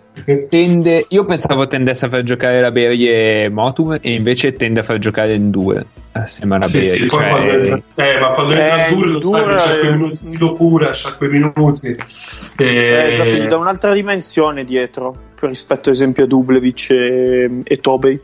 tende, 0.49 1.05
io 1.09 1.25
pensavo 1.25 1.67
tendesse 1.67 2.05
a 2.05 2.09
far 2.09 2.23
giocare 2.23 2.61
la 2.61 2.71
Berry 2.71 3.07
e 3.07 3.49
Motum, 3.51 3.97
e 4.01 4.13
invece 4.13 4.53
tende 4.53 4.81
a 4.81 4.83
far 4.83 4.99
giocare 4.99 5.33
in 5.33 5.49
due 5.49 5.85
assieme 6.11 6.55
alla 6.55 6.65
Sì, 6.67 6.79
Berry. 6.79 6.87
sì, 6.87 7.09
cioè, 7.09 7.29
quando 7.29 7.83
eh, 7.95 8.19
ma 8.19 8.27
quando 8.33 8.53
entra 8.53 8.87
Eh, 8.87 8.89
il 8.89 8.95
Dur 8.95 9.07
lo 9.07 9.53
il 9.53 9.59
sai 9.59 9.79
quei 9.79 9.91
minuti, 9.91 10.37
lo 10.37 10.53
cura, 10.53 10.91
c'ha 10.93 11.15
quei 11.15 11.29
minuti. 11.29 11.95
Eh, 12.57 12.65
E- 12.65 13.07
esatto, 13.07 13.29
gli 13.29 13.47
dà 13.47 13.57
un'altra 13.57 13.93
dimensione 13.93 14.63
dietro 14.63 15.31
rispetto 15.39 15.89
ad 15.89 15.95
esempio 15.95 16.23
a 16.23 16.27
Dublevic 16.27 16.89
e, 16.91 17.49
e 17.63 17.79
Tobey. 17.79 18.17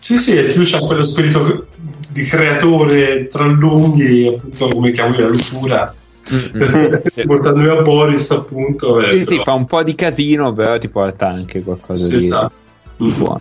Sì, 0.00 0.16
sì, 0.18 0.36
e 0.36 0.44
più 0.44 0.62
c'ha 0.64 0.80
quello 0.80 1.04
spirito 1.04 1.66
di 2.08 2.24
creatore 2.24 3.28
tra 3.28 3.46
lunghi, 3.46 4.26
appunto 4.26 4.68
come 4.68 4.90
chiamo 4.90 5.14
io 5.14 5.22
la 5.22 5.28
locura, 5.28 5.94
Mm, 6.30 6.58
mm. 6.58 6.94
Sì. 7.12 7.24
portandoli 7.26 7.70
a 7.70 7.82
Boris 7.82 8.30
appunto. 8.30 9.00
e 9.00 9.22
Sì, 9.22 9.36
sì, 9.36 9.42
fa 9.42 9.52
un 9.54 9.64
po' 9.66 9.82
di 9.82 9.94
casino, 9.94 10.52
però 10.52 10.78
ti 10.78 10.88
porta 10.88 11.28
anche 11.28 11.62
qualcosa 11.62 11.96
Sì, 11.96 12.18
di 12.18 12.24
esatto. 12.24 12.52
buono. 12.96 13.40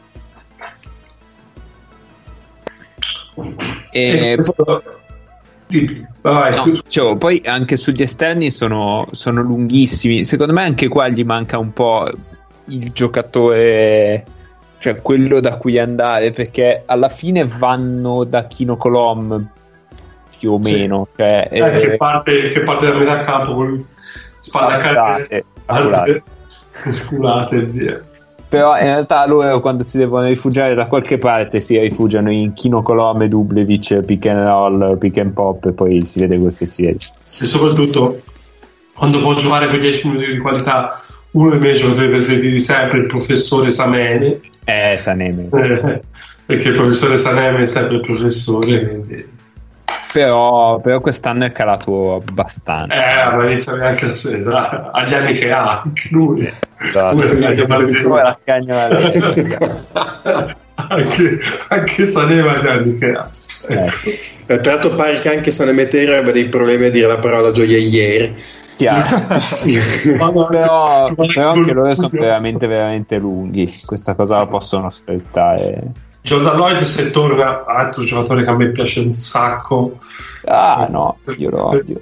E 3.91 4.31
E 4.31 4.35
questo- 4.35 4.83
Dimmi, 5.67 6.03
vai, 6.21 6.55
No, 6.95 7.17
poi 7.17 7.43
anche 7.45 7.77
sugli 7.77 8.01
esterni 8.01 8.49
sono, 8.49 9.07
sono 9.11 9.43
lunghissimi. 9.43 10.23
Secondo 10.23 10.51
me 10.51 10.63
anche 10.63 10.87
qua 10.87 11.07
gli 11.09 11.23
manca 11.23 11.59
un 11.59 11.71
po' 11.73 12.09
il 12.65 12.91
giocatore, 12.91 14.25
cioè 14.79 14.99
quello 14.99 15.39
da 15.39 15.57
cui 15.57 15.77
andare, 15.77 16.31
perché 16.31 16.81
alla 16.87 17.09
fine 17.09 17.45
vanno 17.45 18.23
da 18.23 18.47
Kino 18.47 18.77
Colom 18.77 19.47
più 20.39 20.51
o 20.53 20.59
Sì. 20.63 20.71
meno. 20.77 21.07
Cioè, 21.15 21.47
Eh, 21.51 21.59
eh, 21.59 21.77
che, 21.77 21.97
parte, 21.97 22.49
che 22.49 22.61
parte 22.63 22.85
da 22.87 22.97
metà 22.97 23.19
campo 23.21 23.53
con 23.53 23.85
spalla 24.39 24.75
a 24.75 24.79
Falsate, 24.79 25.43
carte, 25.65 26.23
culate 27.07 27.55
e 27.57 27.61
via. 27.65 28.01
Però 28.49 28.75
in 28.77 28.83
realtà 28.85 29.27
loro 29.27 29.59
quando 29.59 29.83
si 29.83 29.99
devono 29.99 30.25
rifugiare 30.25 30.73
da 30.73 30.87
qualche 30.87 31.19
parte 31.19 31.61
si 31.61 31.77
rifugiano 31.77 32.31
in 32.31 32.53
Kino 32.53 32.81
Colom, 32.81 33.25
Dublevic, 33.25 34.01
pick 34.01 34.25
and 34.25 34.43
roll, 34.43 34.97
pick 34.97 35.17
and 35.19 35.33
pop 35.33 35.65
e 35.65 35.71
poi 35.73 36.03
si 36.05 36.17
vede 36.19 36.39
quel 36.39 36.55
che 36.57 36.65
si 36.65 36.83
vede. 36.83 36.97
E 36.97 37.45
soprattutto 37.45 38.21
quando 38.95 39.19
può 39.19 39.35
giocare 39.35 39.67
per 39.69 39.79
10 39.79 40.07
minuti 40.09 40.31
di 40.31 40.39
qualità 40.39 40.99
uno 41.31 41.51
dei 41.51 41.59
miei 41.59 41.75
giocatori 41.75 42.09
preferiti 42.09 42.49
di 42.49 42.57
sempre, 42.57 42.97
il 42.97 43.05
professore 43.05 43.69
Sanemi, 43.69 44.41
Eh, 44.63 44.95
Saneme. 44.97 45.47
eh, 45.53 46.01
perché 46.43 46.69
il 46.69 46.73
professore 46.75 47.17
Sanemi 47.17 47.61
è 47.61 47.67
sempre 47.67 47.97
il 47.97 48.01
professore, 48.01 48.87
quindi 48.87 49.27
Però, 50.11 50.79
però 50.79 50.99
quest'anno 51.01 51.45
è 51.45 51.51
calato 51.51 52.15
abbastanza. 52.15 52.93
eh, 53.29 53.35
ma 53.35 53.45
inizia 53.45 53.73
neanche 53.75 54.05
a 54.05 54.15
sera, 54.15 54.91
agli 54.91 55.13
anni 55.13 55.33
che 55.33 55.51
ha 55.51 55.81
anche 55.83 56.07
lui. 56.11 56.51
Esatto. 56.79 57.15
La 57.17 57.43
la 57.43 58.39
della- 59.33 59.69
anche, 60.87 61.39
anche 61.69 62.05
Sanemi 62.05 62.47
agli 62.47 62.67
anni 62.67 62.97
che 62.97 63.11
ha. 63.13 63.29
Eh, 63.67 63.89
Eh, 64.47 64.59
Tra 64.61 64.71
l'altro 64.73 64.95
pare 64.95 65.19
che 65.19 65.29
anche 65.35 65.51
Sanemetero 65.51 66.15
abbia 66.15 66.31
dei 66.31 66.49
problemi 66.49 66.85
a 66.85 66.89
dire 66.89 67.05
la 67.07 67.19
parola 67.19 67.51
gioiellieri. 67.51 68.35
chiaro. 68.77 69.03
Però, 70.49 71.13
però 71.13 71.49
anche 71.51 71.73
loro 71.73 71.93
sono 71.93 72.09
veramente 72.11 72.65
veramente 72.65 73.17
lunghi 73.17 73.81
questa 73.85 74.15
cosa 74.15 74.39
la 74.39 74.47
possono 74.47 74.87
aspettare 74.87 75.81
Jordan 76.21 76.57
Lloyd 76.57 76.81
se 76.81 77.11
torna, 77.11 77.65
altro 77.65 78.03
giocatore 78.03 78.43
che 78.43 78.49
a 78.49 78.55
me 78.55 78.69
piace 78.71 78.99
un 78.99 79.15
sacco. 79.15 79.97
ah 80.45 80.87
no 80.89 81.17
io 81.37 81.49
lo 81.49 81.67
odio 81.67 82.01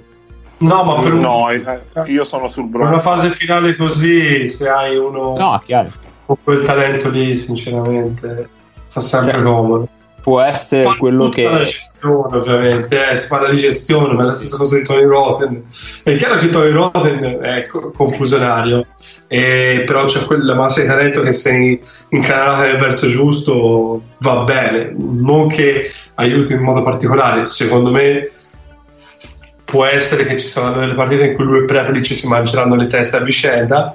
No, 0.58 0.82
ma 0.84 1.00
per, 1.00 1.12
un- 1.14 1.20
No, 1.20 1.48
eh, 1.50 1.62
io 2.06 2.24
sono 2.24 2.48
sul 2.48 2.68
per 2.68 2.80
una 2.80 2.98
fase 2.98 3.30
finale 3.30 3.76
così, 3.76 4.48
se 4.48 4.68
hai 4.68 4.96
uno 4.96 5.36
no 5.36 5.62
chiaro 5.64 5.90
con 6.26 6.36
quel 6.42 6.62
talento 6.64 7.08
lì, 7.08 7.36
sinceramente, 7.36 8.48
fa 8.88 9.00
sempre 9.00 9.32
Cioè, 9.34 9.42
comodo. 9.42 9.88
Può 10.28 10.40
essere 10.42 10.82
Poi 10.82 10.96
quello 10.98 11.30
tutta 11.30 11.50
la 11.50 11.58
che 11.58 11.64
gestione, 11.64 12.36
ovviamente, 12.36 13.10
eh, 13.10 13.16
si 13.16 13.28
parla 13.28 13.48
di 13.48 13.56
gestione, 13.56 14.12
ma 14.12 14.22
è 14.22 14.26
la 14.26 14.32
stessa 14.34 14.58
cosa 14.58 14.76
di 14.76 14.84
Tony 14.84 15.04
Roten. 15.04 15.64
È 16.02 16.16
chiaro 16.16 16.38
che 16.38 16.50
Tony 16.50 16.70
Roten 16.70 17.38
è 17.40 17.66
co- 17.66 17.90
confusionario, 17.92 18.86
e 19.26 19.84
però 19.86 20.04
c'è 20.04 20.26
quella 20.26 20.54
massa 20.54 20.82
di 20.82 20.86
talento 20.86 21.22
che 21.22 21.32
se 21.32 21.80
incanalata 22.10 22.66
nel 22.66 22.76
verso 22.76 23.06
giusto 23.06 24.02
va 24.18 24.42
bene, 24.42 24.94
non 24.94 25.48
che 25.48 25.90
aiuti 26.16 26.52
in 26.52 26.60
modo 26.60 26.82
particolare. 26.82 27.46
Secondo 27.46 27.90
me 27.90 28.30
può 29.64 29.86
essere 29.86 30.26
che 30.26 30.36
ci 30.36 30.46
saranno 30.46 30.80
delle 30.80 30.94
partite 30.94 31.24
in 31.24 31.34
cui 31.34 31.44
lui 31.44 31.60
e 31.60 31.64
Prepelic 31.64 32.04
si 32.04 32.28
mangeranno 32.28 32.74
le 32.74 32.86
teste 32.86 33.16
a 33.16 33.20
vicenda, 33.20 33.94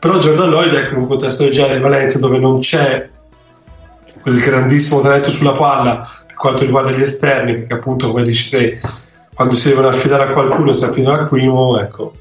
però 0.00 0.18
Jordan 0.18 0.50
Lloyd 0.50 0.74
ecco 0.74 0.94
in 0.94 1.00
un 1.00 1.06
contesto 1.06 1.44
del 1.44 1.52
genere 1.52 1.76
di 1.76 1.82
Valencia 1.82 2.18
dove 2.18 2.38
non 2.38 2.58
c'è 2.58 3.08
quel 4.24 4.40
grandissimo 4.40 5.02
talento 5.02 5.30
sulla 5.30 5.52
palla 5.52 6.08
per 6.26 6.34
quanto 6.34 6.64
riguarda 6.64 6.92
gli 6.92 7.02
esterni, 7.02 7.58
perché 7.58 7.74
appunto 7.74 8.10
come 8.10 8.22
dici 8.22 8.48
te, 8.48 8.80
quando 9.34 9.54
si 9.54 9.68
devono 9.68 9.88
affidare 9.88 10.24
a 10.24 10.32
qualcuno 10.32 10.72
si 10.72 10.82
affidano 10.82 11.20
a 11.20 11.24
Quimo, 11.26 11.78
ecco, 11.78 12.14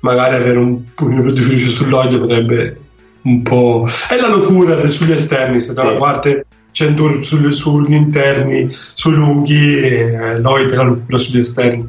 magari 0.00 0.36
avere 0.36 0.56
un 0.56 0.94
pochino 0.94 1.20
più 1.20 1.32
di 1.32 1.42
fiducia 1.42 2.18
potrebbe 2.18 2.80
un 3.22 3.42
po'... 3.42 3.86
È 4.08 4.18
la 4.18 4.28
locura 4.28 4.86
sugli 4.86 5.12
esterni, 5.12 5.60
se 5.60 5.74
da 5.74 5.82
una 5.82 5.98
parte 5.98 6.46
c'è 6.72 6.86
Endur 6.86 7.22
sugli, 7.22 7.52
sugli 7.52 7.92
interni, 7.92 8.68
sui 8.70 9.12
lunghi, 9.12 9.78
e 9.78 9.98
eh, 9.98 10.38
Lloyd 10.38 10.72
la 10.74 10.84
locura 10.84 11.18
sugli 11.18 11.38
esterni. 11.38 11.86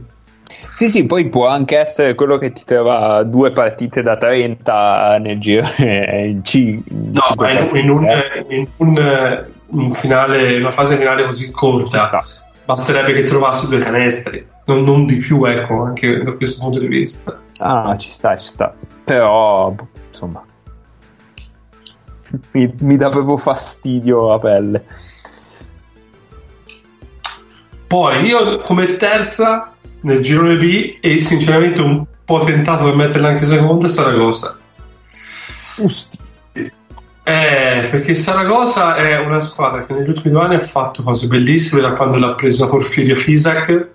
Sì 0.81 0.89
sì 0.89 1.05
poi 1.05 1.29
può 1.29 1.45
anche 1.45 1.77
essere 1.77 2.15
quello 2.15 2.39
che 2.39 2.51
ti 2.51 2.63
trova 2.63 3.21
due 3.21 3.51
partite 3.51 4.01
da 4.01 4.17
30 4.17 5.19
nel 5.19 5.39
giro 5.39 5.67
in, 5.77 6.41
C, 6.41 6.79
No, 6.89 7.21
ma 7.35 7.51
in, 7.51 7.57
partite, 7.57 7.79
in 7.79 7.89
un, 7.91 8.05
eh. 8.07 8.45
in 8.47 8.67
un, 8.77 8.97
eh, 8.97 9.45
un 9.67 9.91
finale, 9.91 10.57
una 10.57 10.71
fase 10.71 10.97
finale 10.97 11.23
così 11.25 11.51
corta, 11.51 12.19
basterebbe 12.65 13.13
che 13.13 13.21
trovassi 13.23 13.69
due 13.69 13.77
canestri, 13.77 14.43
non, 14.65 14.81
non 14.83 15.05
di 15.05 15.17
più, 15.17 15.45
ecco, 15.45 15.83
anche 15.83 16.23
da 16.23 16.31
questo 16.31 16.63
punto 16.63 16.79
di 16.79 16.87
vista. 16.87 17.39
Ah, 17.59 17.95
ci 17.97 18.09
sta, 18.09 18.35
ci 18.37 18.47
sta. 18.47 18.73
Però, 19.03 19.75
insomma, 20.09 20.43
mi, 22.53 22.73
mi 22.79 22.95
dà 22.95 23.09
proprio 23.09 23.37
fastidio 23.37 24.33
a 24.33 24.39
pelle. 24.39 24.83
Poi 27.85 28.25
io 28.25 28.61
come 28.61 28.95
terza 28.95 29.75
nel 30.01 30.21
girone 30.21 30.57
B 30.57 30.97
e 30.99 31.19
sinceramente 31.19 31.81
un 31.81 32.05
po' 32.25 32.43
tentato 32.43 32.85
per 32.85 32.95
metterla 32.95 33.29
anche 33.29 33.43
seconda 33.43 33.87
Saragossa. 33.87 34.57
Usti. 35.77 36.17
Eh, 37.23 37.87
perché 37.89 38.15
Saragossa 38.15 38.95
è 38.95 39.17
una 39.19 39.39
squadra 39.39 39.85
che 39.85 39.93
negli 39.93 40.09
ultimi 40.09 40.33
due 40.33 40.43
anni 40.43 40.55
ha 40.55 40.59
fatto 40.59 41.03
cose 41.03 41.27
bellissime 41.27 41.81
da 41.81 41.93
quando 41.93 42.17
l'ha 42.17 42.33
preso 42.33 42.67
Porfirio 42.67 43.15
Fisac 43.15 43.89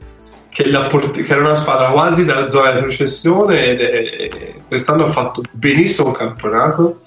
che, 0.49 0.71
port- 0.89 1.11
che 1.11 1.33
era 1.33 1.41
una 1.41 1.57
squadra 1.57 1.91
quasi 1.91 2.25
dalla 2.25 2.49
zona 2.49 2.71
di 2.71 2.79
processione 2.79 3.67
ed 3.67 3.81
è- 3.81 4.55
quest'anno 4.69 5.03
ha 5.03 5.09
fatto 5.09 5.43
benissimo 5.51 6.11
il 6.11 6.17
campionato 6.17 7.03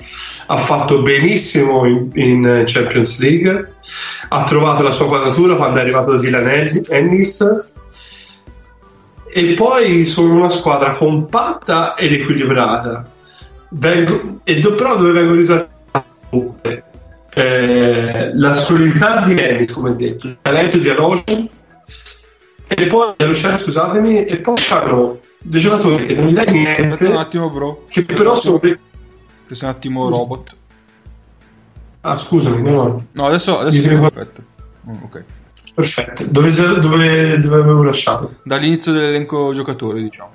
ha 0.48 0.58
fatto 0.58 1.02
benissimo 1.02 1.86
in, 1.86 2.10
in 2.14 2.64
Champions 2.66 3.20
League 3.20 3.74
ha 4.28 4.44
trovato 4.44 4.84
la 4.84 4.92
sua 4.92 5.08
quadratura 5.08 5.56
quando 5.56 5.78
è 5.78 5.82
arrivato 5.82 6.18
Dylan 6.18 6.48
En- 6.50 6.86
Ennis 6.90 7.68
e 9.31 9.53
poi 9.53 10.06
sono 10.06 10.34
una 10.35 10.49
squadra 10.49 10.93
compatta 10.93 11.95
ed 11.95 12.14
equilibrata 12.14 13.07
Vengo- 13.72 14.39
e 14.43 14.60
do- 14.60 14.73
però 14.73 14.95
dove 14.97 15.11
vengo 15.11 15.35
risaltato 15.35 16.56
eh, 17.31 18.31
la 18.34 18.53
solidità 18.56 19.22
di 19.22 19.38
Ennis 19.39 19.72
come 19.72 19.95
detto 19.95 20.27
il 20.27 20.38
talento 20.41 20.77
di 20.77 20.89
Alocian 20.89 21.47
e 22.68 22.85
poi 22.88 23.14
Luciano 23.18 23.57
scusatemi 23.57 24.26
e 24.26 24.38
poi 24.38 24.56
hanno 24.72 25.19
dei 25.39 25.61
giocatori 25.61 26.06
che 26.07 26.14
non 26.15 26.27
gli 26.27 26.34
dai 26.34 26.45
Aspetta 26.47 26.84
un 26.84 26.88
niente 26.89 27.11
attimo, 27.18 27.49
bro. 27.49 27.85
che 27.89 28.03
però 28.03 28.35
sono 28.35 28.60
Che 28.60 28.77
sei 29.49 29.69
un 29.69 29.76
attimo 29.76 30.10
robot. 30.10 30.56
ah 32.01 32.18
scusami 32.18 32.61
no, 32.61 33.06
no. 33.11 33.26
Adesso, 33.26 33.60
adesso 33.60 33.97
qua- 33.97 34.10
perfetto. 34.10 34.41
Mm, 34.89 35.03
ok. 35.03 35.23
Perfetto. 35.80 36.26
Dove, 36.26 36.51
dove, 36.51 37.39
dove 37.39 37.56
avevo 37.56 37.84
lasciato? 37.84 38.35
Dall'inizio 38.43 38.91
dell'elenco 38.91 39.51
giocatori, 39.53 40.01
diciamo. 40.03 40.31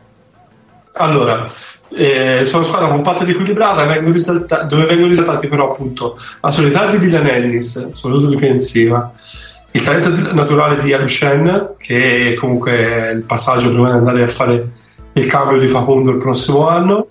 Allora, 0.95 1.51
eh, 1.91 2.45
sono 2.45 2.63
una 2.63 2.67
squadra 2.67 2.89
compatta 2.89 3.25
ed 3.25 3.31
equilibrata 3.31 3.85
vengono 3.85 4.13
risalta- 4.13 4.63
dove 4.63 4.85
vengono 4.85 5.09
risaltati 5.09 5.49
però 5.49 5.73
appunto 5.73 6.17
la 6.41 6.51
solidità 6.51 6.87
di 6.87 6.99
Dylan 6.99 7.27
Ellis, 7.27 7.93
soprattutto 7.93 8.29
difensiva, 8.29 9.13
il 9.73 9.83
talento 9.83 10.33
naturale 10.33 10.81
di 10.81 10.93
Alushen, 10.93 11.75
che 11.79 12.37
comunque 12.39 12.79
è 12.79 13.11
il 13.11 13.25
passaggio 13.25 13.71
prima 13.71 13.91
di 13.91 13.99
andare 13.99 14.23
a 14.23 14.29
fare 14.29 14.69
il 15.15 15.27
cambio 15.27 15.59
di 15.59 15.67
Facundo 15.67 16.11
il 16.11 16.19
prossimo 16.19 16.69
anno, 16.69 17.07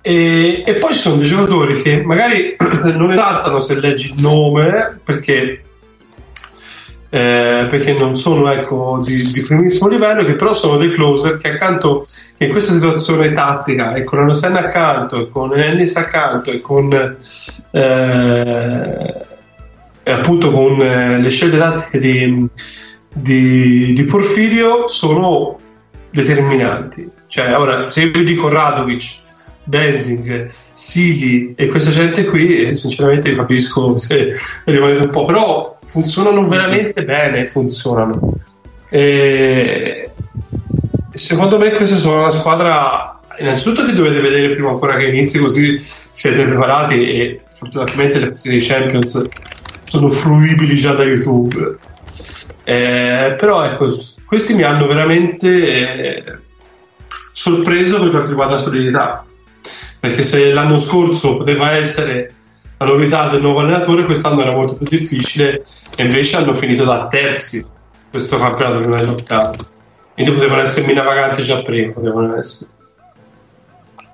E, 0.00 0.62
e 0.64 0.74
poi 0.76 0.94
ci 0.94 1.00
sono 1.00 1.16
dei 1.16 1.26
giocatori 1.26 1.82
che 1.82 2.00
magari 2.02 2.56
non 2.94 3.10
esaltano 3.10 3.58
se 3.58 3.78
leggi 3.80 4.12
il 4.14 4.22
nome 4.22 5.00
perché, 5.02 5.64
eh, 7.16 7.64
perché 7.66 7.94
non 7.94 8.14
sono 8.14 8.52
ecco, 8.52 9.00
di, 9.02 9.22
di 9.32 9.40
primissimo 9.40 9.88
livello, 9.88 10.22
che 10.22 10.34
però 10.34 10.52
sono 10.52 10.76
dei 10.76 10.92
closer 10.92 11.38
che 11.38 11.48
accanto 11.48 12.06
che 12.36 12.44
in 12.44 12.50
questa 12.50 12.74
situazione 12.74 13.32
tattica 13.32 13.94
e 13.94 14.04
con 14.04 14.18
Anosen 14.18 14.54
accanto 14.54 15.18
e 15.18 15.30
con 15.30 15.58
Ennis 15.58 15.96
accanto 15.96 16.50
e 16.50 16.60
con 16.60 16.92
eh, 17.70 19.14
appunto 20.04 20.50
con 20.50 20.82
eh, 20.82 21.18
le 21.18 21.30
scelte 21.30 21.56
tattiche 21.56 21.98
di, 21.98 22.46
di, 23.14 23.94
di 23.94 24.04
Porfirio 24.04 24.86
sono 24.86 25.58
determinanti. 26.10 27.08
Cioè, 27.28 27.56
ora, 27.56 27.90
se 27.90 28.02
io 28.02 28.24
dico 28.24 28.50
Radovic, 28.50 29.24
Benzing, 29.66 30.50
Sili 30.70 31.54
e 31.56 31.66
questa 31.66 31.90
gente 31.90 32.24
qui, 32.24 32.74
sinceramente 32.74 33.34
capisco 33.34 33.96
se 33.96 34.34
rimanete 34.64 35.06
un 35.06 35.10
po', 35.10 35.24
però 35.24 35.78
funzionano 35.84 36.46
veramente 36.46 37.04
bene, 37.04 37.46
funzionano. 37.46 38.34
E 38.88 40.10
secondo 41.12 41.58
me 41.58 41.70
questa 41.72 41.96
sono 41.96 42.18
una 42.20 42.30
squadra 42.30 43.20
innanzitutto 43.38 43.84
che 43.84 43.92
dovete 43.92 44.20
vedere 44.20 44.54
prima 44.54 44.70
ancora 44.70 44.96
che 44.96 45.08
inizi 45.08 45.38
così 45.38 45.82
siete 46.10 46.44
preparati 46.44 46.94
e 46.94 47.40
fortunatamente 47.44 48.18
le 48.18 48.28
partite 48.28 48.50
di 48.50 48.64
Champions 48.64 49.28
sono 49.82 50.08
fruibili 50.08 50.76
già 50.76 50.94
da 50.94 51.02
YouTube. 51.02 51.76
Eh, 52.62 53.34
però 53.36 53.64
ecco 53.64 53.88
questi 54.24 54.54
mi 54.54 54.62
hanno 54.62 54.86
veramente 54.86 55.66
eh, 55.66 56.24
sorpreso 57.32 58.00
per 58.00 58.10
quanto 58.10 58.28
riguarda 58.28 58.54
la 58.54 58.60
solidità 58.60 59.25
perché 59.98 60.22
se 60.22 60.52
l'anno 60.52 60.78
scorso 60.78 61.36
poteva 61.38 61.72
essere 61.72 62.34
la 62.78 62.86
novità 62.86 63.28
del 63.28 63.40
nuovo 63.40 63.60
allenatore 63.60 64.04
quest'anno 64.04 64.42
era 64.42 64.52
molto 64.52 64.76
più 64.76 64.86
difficile 64.86 65.64
e 65.96 66.02
invece 66.04 66.36
hanno 66.36 66.52
finito 66.52 66.84
da 66.84 67.06
terzi 67.06 67.64
questo 68.10 68.36
campionato 68.36 68.78
prima 68.78 69.00
dell'ottavo 69.00 69.74
quindi 70.16 70.32
potevano 70.32 70.62
essere 70.62 70.86
minavaganti 70.86 71.42
già 71.42 71.60
prima 71.60 71.92
potevano 71.92 72.38
essere. 72.38 72.70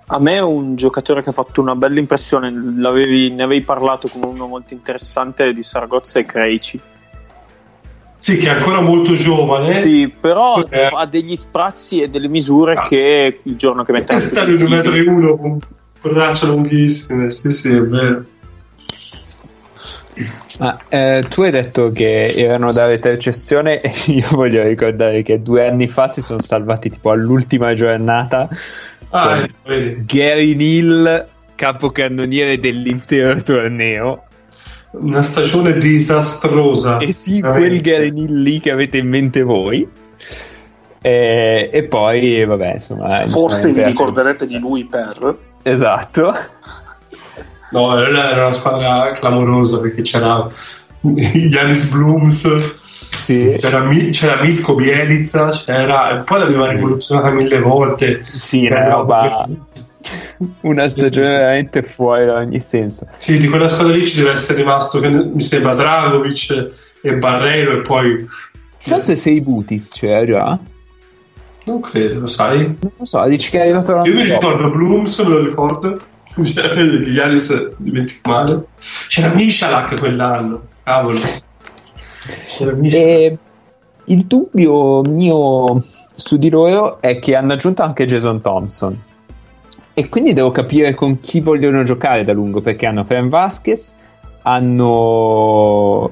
A 0.06 0.18
me 0.18 0.40
un 0.40 0.74
giocatore 0.74 1.22
che 1.22 1.30
ha 1.30 1.32
fatto 1.32 1.60
una 1.60 1.76
bella 1.76 2.00
impressione, 2.00 2.50
ne 2.50 2.86
avevi 3.42 3.62
parlato 3.62 4.08
come 4.08 4.26
uno 4.26 4.48
molto 4.48 4.74
interessante 4.74 5.54
di 5.54 5.62
Saragozza 5.62 6.18
e 6.18 6.26
Creici. 6.26 6.80
Sì 8.22 8.36
che 8.36 8.46
è 8.46 8.50
ancora 8.50 8.80
molto 8.80 9.14
giovane 9.14 9.74
Sì, 9.74 10.08
però 10.08 10.62
Eh. 10.70 10.88
ha 10.92 11.06
degli 11.06 11.34
sprazzi 11.34 12.00
e 12.02 12.08
delle 12.08 12.28
misure 12.28 12.74
Ah, 12.74 12.82
che 12.82 13.40
il 13.42 13.56
giorno 13.56 13.82
che 13.82 13.90
mette 13.90 14.14
è 14.14 14.20
stato 14.20 14.52
metro 14.68 14.92
e 14.94 15.00
uno 15.00 15.36
con 15.36 15.58
braccia 16.00 16.46
lunghissime 16.46 17.30
sì 17.30 17.50
sì 17.50 17.74
è 17.74 17.80
vero 17.82 18.24
Ma, 20.58 20.78
eh, 20.88 21.24
tu 21.28 21.42
hai 21.42 21.50
detto 21.50 21.90
che 21.90 22.32
erano 22.36 22.70
da 22.70 22.84
retrocessione 22.86 23.80
e 23.80 23.90
io 24.12 24.28
voglio 24.30 24.62
ricordare 24.62 25.22
che 25.22 25.42
due 25.42 25.66
anni 25.66 25.88
fa 25.88 26.06
si 26.06 26.22
sono 26.22 26.40
salvati 26.40 26.90
tipo 26.90 27.10
all'ultima 27.10 27.72
giornata 27.74 28.48
ah 29.10 29.36
con 29.38 29.48
vedi. 29.64 30.04
Gary 30.06 30.54
Neal, 30.54 31.26
capocannoniere 31.56 32.58
dell'intero 32.60 33.40
torneo. 33.42 34.24
Una 34.92 35.22
stagione 35.22 35.78
disastrosa 35.78 36.98
E 36.98 37.12
sì, 37.12 37.40
Veramente. 37.40 37.68
quel 37.68 37.80
Gary 37.80 38.10
Neal 38.10 38.40
lì 38.40 38.60
che 38.60 38.70
avete 38.70 38.98
in 38.98 39.08
mente 39.08 39.42
voi. 39.42 39.88
E, 41.00 41.70
e 41.72 41.82
poi, 41.84 42.44
vabbè, 42.44 42.74
insomma... 42.74 43.08
Forse 43.24 43.72
vi 43.72 43.82
ricorderete 43.82 44.46
di 44.46 44.58
lui 44.58 44.84
per... 44.84 45.36
Esatto. 45.62 46.34
No, 47.70 47.98
era 47.98 48.44
una 48.44 48.52
squadra 48.52 49.12
clamorosa 49.12 49.80
perché 49.80 50.02
c'era 50.02 50.48
Janis 51.00 51.90
Blooms, 51.90 52.76
Sì, 53.08 53.56
c'era, 53.58 53.88
c'era 54.10 54.42
Milko 54.42 54.74
Bielica, 54.74 55.48
c'era, 55.48 56.20
e 56.20 56.22
poi 56.22 56.38
l'aveva 56.38 56.70
rivoluzionata 56.70 57.30
mille 57.30 57.60
volte. 57.60 58.22
sì, 58.24 58.66
una 58.66 58.88
roba... 58.88 59.48
Una 60.62 60.84
stagione 60.84 61.28
veramente 61.28 61.82
fuori 61.82 62.26
da 62.26 62.36
ogni 62.36 62.60
senso. 62.60 63.06
Sì, 63.18 63.38
di 63.38 63.48
quella 63.48 63.68
squadra 63.68 63.94
lì 63.94 64.06
ci 64.06 64.18
deve 64.18 64.32
essere 64.32 64.58
rimasto, 64.58 65.00
che 65.00 65.08
mi 65.08 65.42
sembra, 65.42 65.74
Dragovic 65.74 66.70
e 67.00 67.16
Barreiro 67.16 67.72
e 67.72 67.80
poi... 67.80 68.26
Forse 68.78 69.14
sei 69.16 69.40
Butis 69.40 69.90
c'era 69.90 70.24
già? 70.26 70.58
Non 71.64 71.80
credo, 71.80 72.20
lo 72.20 72.26
sai? 72.26 72.58
Non 72.58 72.92
lo 72.96 73.04
so, 73.04 73.24
dici 73.28 73.50
che 73.50 73.58
è 73.58 73.60
arrivato 73.60 73.92
l'anno 73.92 74.06
Io 74.06 74.14
mi 74.14 74.24
ricordo 74.24 74.70
Blooms, 74.70 75.18
me 75.20 75.28
lo 75.28 75.44
ricordo. 75.44 76.00
Di 76.34 77.12
Giannis, 77.12 77.74
dimentico 77.76 78.30
male. 78.30 78.64
C'era 79.06 79.34
Michalak 79.34 80.00
quell'anno, 80.00 80.62
cavolo. 80.82 81.20
C'era 82.56 82.72
Michalak. 82.72 83.06
E 83.06 83.38
il 84.06 84.24
dubbio 84.24 85.02
mio 85.02 85.84
su 86.14 86.36
di 86.36 86.50
loro 86.50 87.00
è 87.00 87.18
che 87.18 87.36
hanno 87.36 87.52
aggiunto 87.52 87.82
anche 87.82 88.06
Jason 88.06 88.40
Thompson. 88.40 89.00
E 89.94 90.08
quindi 90.08 90.32
devo 90.32 90.50
capire 90.50 90.94
con 90.94 91.20
chi 91.20 91.40
vogliono 91.40 91.82
giocare 91.82 92.24
da 92.24 92.32
lungo 92.32 92.60
perché 92.62 92.86
hanno 92.86 93.04
Fran 93.04 93.28
Vasquez, 93.28 93.92
hanno 94.42 96.10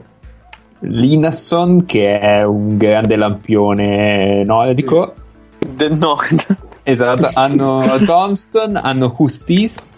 Linasson 0.80 1.84
che 1.86 2.18
è 2.18 2.42
un 2.44 2.76
grande 2.76 3.16
lampione 3.16 4.44
nordico. 4.44 5.14
Del 5.58 5.92
nord. 5.92 6.58
Esatto, 6.82 7.30
hanno 7.34 7.82
Thompson, 8.04 8.76
hanno 8.76 9.14
Hustis 9.16 9.88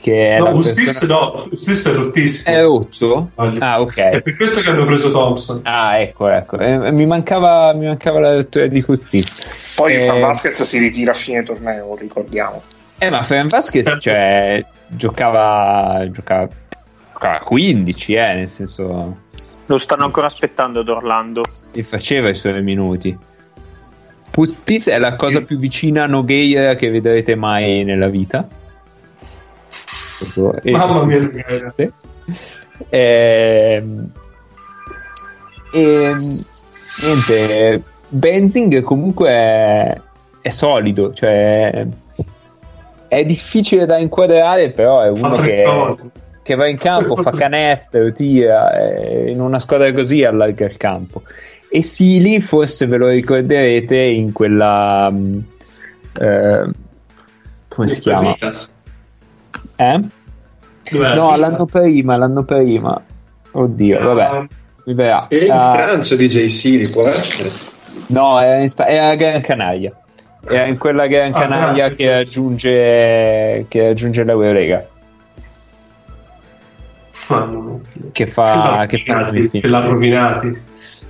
che 0.00 0.36
è 0.36 0.38
No, 0.38 0.44
la 0.44 0.50
Ustis 0.52 0.84
persona- 0.84 1.14
no, 1.14 1.48
Ustis 1.50 1.86
è 1.88 1.92
rottissimo. 1.94 2.56
è 2.56 2.62
rotto? 2.62 3.30
Ah, 3.34 3.76
È 3.76 3.80
ok. 3.80 4.20
per 4.20 4.36
questo 4.36 4.60
che 4.60 4.68
hanno 4.68 4.84
preso 4.84 5.10
Thompson. 5.10 5.60
Ah, 5.64 5.98
ecco, 5.98 6.28
ecco. 6.28 6.58
Eh, 6.58 6.92
mi, 6.92 7.06
mancava, 7.06 7.72
mi 7.72 7.86
mancava 7.86 8.20
la 8.20 8.34
lettura 8.34 8.68
di 8.68 8.84
Hustis. 8.86 9.26
Poi 9.74 9.94
Eh, 9.94 10.02
Fran 10.02 10.20
Vasquez 10.20 10.62
si 10.62 10.78
ritira 10.78 11.10
a 11.10 11.14
fine 11.14 11.42
torneo, 11.42 11.96
ricordiamo. 11.96 12.62
Eh, 12.98 13.10
ma 13.10 13.22
Fran 13.22 13.48
Vasquez, 13.48 13.84
Certo. 13.84 14.00
cioè, 14.00 14.64
giocava, 14.88 16.06
giocava, 16.10 16.48
giocava 17.12 17.38
15, 17.40 18.12
eh, 18.12 18.34
nel 18.34 18.48
senso, 18.48 19.16
Lo 19.66 19.78
stanno 19.78 20.04
ancora 20.04 20.26
aspettando 20.26 20.80
ad 20.80 20.88
Orlando. 20.88 21.42
e 21.72 21.82
faceva 21.82 22.28
i 22.30 22.34
suoi 22.34 22.62
minuti. 22.62 23.16
Pustis 24.30 24.88
è 24.88 24.98
la 24.98 25.16
cosa 25.16 25.44
più 25.44 25.58
vicina 25.58 26.04
a 26.04 26.06
Nogueira 26.06 26.74
che 26.74 26.90
vedrete 26.90 27.34
mai 27.34 27.84
nella 27.84 28.08
vita. 28.08 28.46
E- 30.62 30.70
Mamma 30.70 31.04
mia, 31.04 31.20
Nogueira. 31.20 31.72
Sì. 31.76 31.90
Ehm, 32.90 34.10
e, 35.72 36.16
niente, 37.02 37.82
Benzing 38.08 38.82
comunque 38.82 39.28
è, 39.30 40.00
è 40.42 40.48
solido, 40.50 41.12
cioè 41.14 41.86
è 43.16 43.24
difficile 43.24 43.86
da 43.86 43.98
inquadrare, 43.98 44.70
però 44.70 45.00
è 45.00 45.08
uno 45.08 45.34
che, 45.34 45.64
che 46.42 46.54
va 46.54 46.66
in 46.68 46.76
campo, 46.76 47.16
fa 47.16 47.30
canestro, 47.36 48.12
tira, 48.12 48.72
eh, 48.78 49.30
in 49.30 49.40
una 49.40 49.58
squadra 49.58 49.92
così 49.92 50.22
allarga 50.24 50.66
il 50.66 50.76
campo. 50.76 51.22
E 51.68 51.82
Sili 51.82 52.40
forse 52.40 52.86
ve 52.86 52.96
lo 52.96 53.08
ricorderete 53.08 53.96
in 53.96 54.32
quella... 54.32 55.10
mh, 55.10 55.44
eh, 56.20 56.70
come 57.68 57.88
si 57.88 58.00
chiama? 58.00 58.32
Vegas. 58.32 58.76
Eh? 59.76 60.00
Dov'è? 60.90 61.14
No, 61.14 61.36
l'anno 61.36 61.64
prima, 61.66 62.16
l'anno 62.16 62.44
prima. 62.44 63.02
Oddio, 63.52 64.00
vabbè, 64.14 64.46
mi 64.84 64.94
verrà. 64.94 65.26
E 65.28 65.44
in 65.46 65.50
Ah, 65.52 65.74
Francia 65.74 66.14
DJ 66.14 66.44
Siri 66.46 66.88
può 66.88 67.06
essere. 67.06 67.50
no, 68.08 68.38
era, 68.40 68.60
in 68.60 68.68
Spa- 68.68 68.86
era 68.86 69.08
a 69.08 69.14
Gran 69.16 69.40
Canaria. 69.40 69.92
In 70.50 70.78
quella 70.78 71.06
Gran 71.06 71.32
Ah, 71.32 71.38
Canaria 71.40 71.84
bravo. 71.86 71.94
che 71.94 72.10
raggiunge, 72.10 73.64
che 73.68 73.86
raggiunge 73.86 74.24
l'Eurolega. 74.24 74.86
Mamma 77.28 77.60
mia. 77.60 77.80
Che 78.12 78.26
fa, 78.26 78.86
che 78.88 78.98
Che 78.98 79.12
fa 79.14 79.30
che 79.30 79.66
l'ha 79.66 79.80
rovinati. 79.80 80.56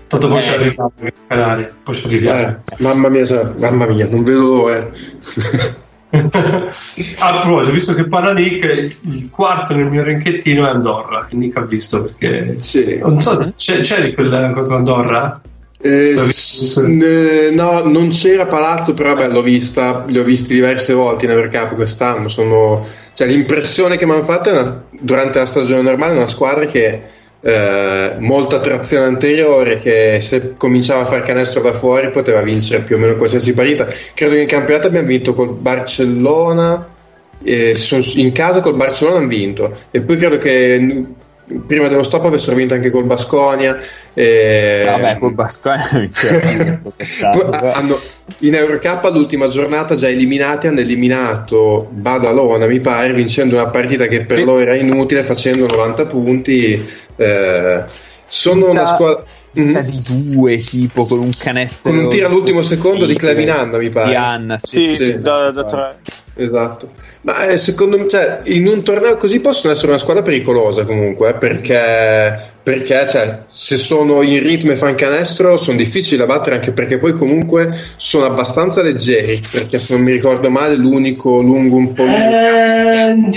Tanto 0.06 0.28
poi 0.28 0.38
Eh, 0.38 0.40
ci 0.40 0.54
arriviamo 0.54 0.92
a 1.00 1.12
Canale, 1.26 1.74
poi 1.82 1.94
ci 1.94 2.06
arriviamo. 2.06 2.38
Eh, 2.40 2.56
mamma 2.78 3.08
mia, 3.08 3.54
mamma 3.58 3.86
mia, 3.86 4.06
non 4.08 4.22
vedo 4.22 4.40
l'ora. 4.40 4.88
a 6.08 7.40
proposito, 7.40 7.72
visto 7.72 7.92
che 7.94 8.06
parla 8.06 8.32
Nick, 8.32 8.98
il 9.02 9.28
quarto 9.30 9.74
nel 9.74 9.86
mio 9.86 10.04
ranchettino 10.04 10.66
è 10.66 10.70
Andorra, 10.70 11.26
che 11.26 11.36
Nick 11.36 11.56
ha 11.56 11.62
visto 11.62 12.02
perché... 12.04 12.56
Sì. 12.56 12.98
Non 12.98 13.20
so, 13.20 13.36
c'è, 13.56 13.80
c'eri 13.80 14.14
quel 14.14 14.52
contro 14.54 14.76
Andorra? 14.76 15.40
Eh, 15.78 16.16
s- 16.18 16.78
no, 16.78 17.80
non 17.86 18.08
c'era 18.08 18.46
Palazzo, 18.46 18.94
però 18.94 19.14
beh, 19.14 19.28
l'ho 19.28 19.42
vista, 19.42 20.04
li 20.08 20.18
ho 20.18 20.24
visti 20.24 20.54
diverse 20.54 20.94
volte 20.94 21.26
in 21.26 21.32
Evercup 21.32 21.74
quest'anno. 21.74 22.28
Sono, 22.28 22.84
cioè, 23.12 23.26
l'impressione 23.28 23.96
che 23.96 24.06
mi 24.06 24.12
hanno 24.12 24.24
fatto 24.24 24.48
è 24.48 24.52
una- 24.52 24.84
durante 24.90 25.38
la 25.38 25.46
stagione 25.46 25.82
normale 25.82 26.14
è 26.14 26.16
una 26.16 26.26
squadra 26.28 26.64
che 26.66 27.02
eh, 27.40 28.16
molta 28.18 28.58
trazione 28.58 29.04
anteriore, 29.04 29.78
che 29.78 30.18
se 30.20 30.54
cominciava 30.56 31.02
a 31.02 31.04
fare 31.04 31.22
canestro 31.22 31.60
da 31.60 31.72
fuori 31.72 32.08
poteva 32.10 32.40
vincere 32.42 32.82
più 32.82 32.96
o 32.96 32.98
meno 32.98 33.14
qualsiasi 33.16 33.52
partita. 33.52 33.86
Credo 34.14 34.34
che 34.34 34.40
in 34.40 34.46
campionato 34.48 34.86
abbiamo 34.88 35.06
vinto 35.06 35.32
col 35.34 35.52
Barcellona 35.52 36.88
eh, 37.44 37.76
in 38.14 38.32
casa 38.32 38.60
col 38.60 38.74
Barcellona 38.76 39.18
hanno 39.18 39.28
vinto 39.28 39.72
e 39.90 40.00
poi 40.00 40.16
credo 40.16 40.38
che 40.38 41.04
prima 41.66 41.86
dello 41.86 42.02
stop 42.02 42.24
avessero 42.24 42.56
vinto 42.56 42.74
anche 42.74 42.90
col 42.90 43.04
Basconia 43.04 43.76
eh, 44.14 44.82
Vabbè, 44.84 45.18
col 45.18 45.32
Basconia 45.34 45.88
poi 46.82 46.90
ha- 47.22 47.72
hanno- 47.72 47.98
in 48.38 48.54
Eurocup 48.54 49.04
all'ultima 49.04 49.46
giornata 49.46 49.94
già 49.94 50.08
eliminati 50.08 50.66
hanno 50.66 50.80
eliminato 50.80 51.86
Badalona 51.90 52.66
mi 52.66 52.80
pare 52.80 53.12
vincendo 53.12 53.54
una 53.54 53.68
partita 53.68 54.06
che 54.06 54.24
per 54.24 54.38
Sì. 54.38 54.44
loro 54.44 54.58
era 54.60 54.74
inutile 54.74 55.22
facendo 55.22 55.66
90 55.66 56.06
punti 56.06 56.84
eh, 57.16 57.84
sono 58.26 58.70
una 58.70 58.86
squadra 58.86 59.24
Mhm. 59.56 59.80
di 59.86 60.02
due 60.34 60.58
tipo 60.58 61.06
con 61.06 61.18
un 61.18 61.30
canestro 61.34 61.90
Con 61.90 61.96
un 61.98 62.08
tiro 62.10 62.26
all'ultimo 62.26 62.60
secondo 62.60 63.06
di 63.06 63.14
Clevinanda, 63.14 63.78
mi 63.78 63.88
pare. 63.88 64.08
di 64.10 64.14
Anna 64.14 64.58
Sì, 64.58 64.94
sì. 64.94 65.18
da, 65.18 65.50
da 65.50 65.64
tre. 65.64 65.96
Esatto, 66.34 66.90
ma 67.26 67.48
eh, 67.48 67.56
secondo 67.56 67.98
me, 67.98 68.06
cioè, 68.06 68.42
in 68.44 68.68
un 68.68 68.84
torneo 68.84 69.16
così 69.16 69.40
possono 69.40 69.72
essere 69.72 69.88
una 69.88 69.98
squadra 69.98 70.22
pericolosa 70.22 70.84
comunque, 70.84 71.30
eh, 71.30 71.34
perché, 71.34 72.52
perché 72.62 73.08
cioè, 73.08 73.40
se 73.46 73.76
sono 73.76 74.22
in 74.22 74.40
ritmo 74.40 74.70
e 74.70 74.76
fan 74.76 74.94
canestro 74.94 75.56
sono 75.56 75.76
difficili 75.76 76.18
da 76.18 76.26
battere 76.26 76.54
anche 76.54 76.70
perché 76.70 76.98
poi 76.98 77.14
comunque 77.14 77.76
sono 77.96 78.26
abbastanza 78.26 78.80
leggeri, 78.80 79.42
perché 79.50 79.80
se 79.80 79.94
non 79.94 80.04
mi 80.04 80.12
ricordo 80.12 80.50
male 80.50 80.76
l'unico 80.76 81.40
lungo 81.42 81.74
un 81.74 81.92
po' 81.94 82.04
lungo. 82.04 83.36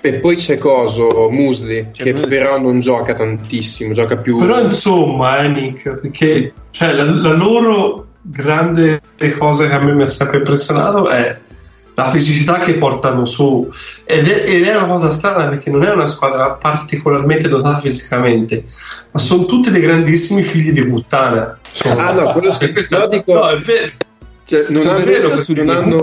E 0.00 0.12
poi 0.14 0.36
c'è 0.36 0.56
Coso, 0.56 1.28
Musli, 1.30 1.88
che 1.92 2.12
Musli. 2.12 2.28
però 2.28 2.58
non 2.58 2.80
gioca 2.80 3.12
tantissimo, 3.12 3.92
gioca 3.92 4.16
più... 4.16 4.38
Però 4.38 4.58
insomma, 4.58 5.42
eh, 5.42 5.48
Nick, 5.48 6.00
perché 6.00 6.54
cioè, 6.70 6.92
la, 6.94 7.04
la 7.04 7.32
loro 7.32 8.06
grande 8.22 9.02
cosa 9.36 9.66
che 9.66 9.74
a 9.74 9.80
me 9.80 9.92
mi 9.92 10.04
ha 10.04 10.06
sempre 10.06 10.38
impressionato 10.38 11.08
è 11.10 11.36
la 11.98 12.10
fisicità 12.10 12.60
che 12.60 12.74
portano 12.74 13.24
su 13.24 13.68
ed 14.04 14.28
è, 14.28 14.48
ed 14.48 14.62
è 14.62 14.76
una 14.76 14.86
cosa 14.86 15.10
strana 15.10 15.48
perché 15.48 15.68
non 15.68 15.82
è 15.82 15.90
una 15.90 16.06
squadra 16.06 16.50
particolarmente 16.50 17.48
dotata 17.48 17.80
fisicamente 17.80 18.64
ma 19.10 19.18
sono 19.18 19.46
tutti 19.46 19.72
dei 19.72 19.80
grandissimi 19.80 20.42
figli 20.42 20.70
di 20.70 20.84
puttana 20.84 21.58
insomma. 21.68 22.06
Ah 22.06 22.12
no, 22.12 22.32
quello 22.32 22.52
sì, 22.52 22.70
Questo- 22.72 22.96
però 22.96 23.08
dico- 23.08 23.34
no, 23.34 23.48
è 23.48 23.58
vero. 23.58 23.90
Cioè, 24.44 24.66
non 24.68 24.82
Sono 24.82 24.94
hanno, 24.94 25.04
vero 25.04 25.28
non 25.48 25.68
hanno 25.68 26.00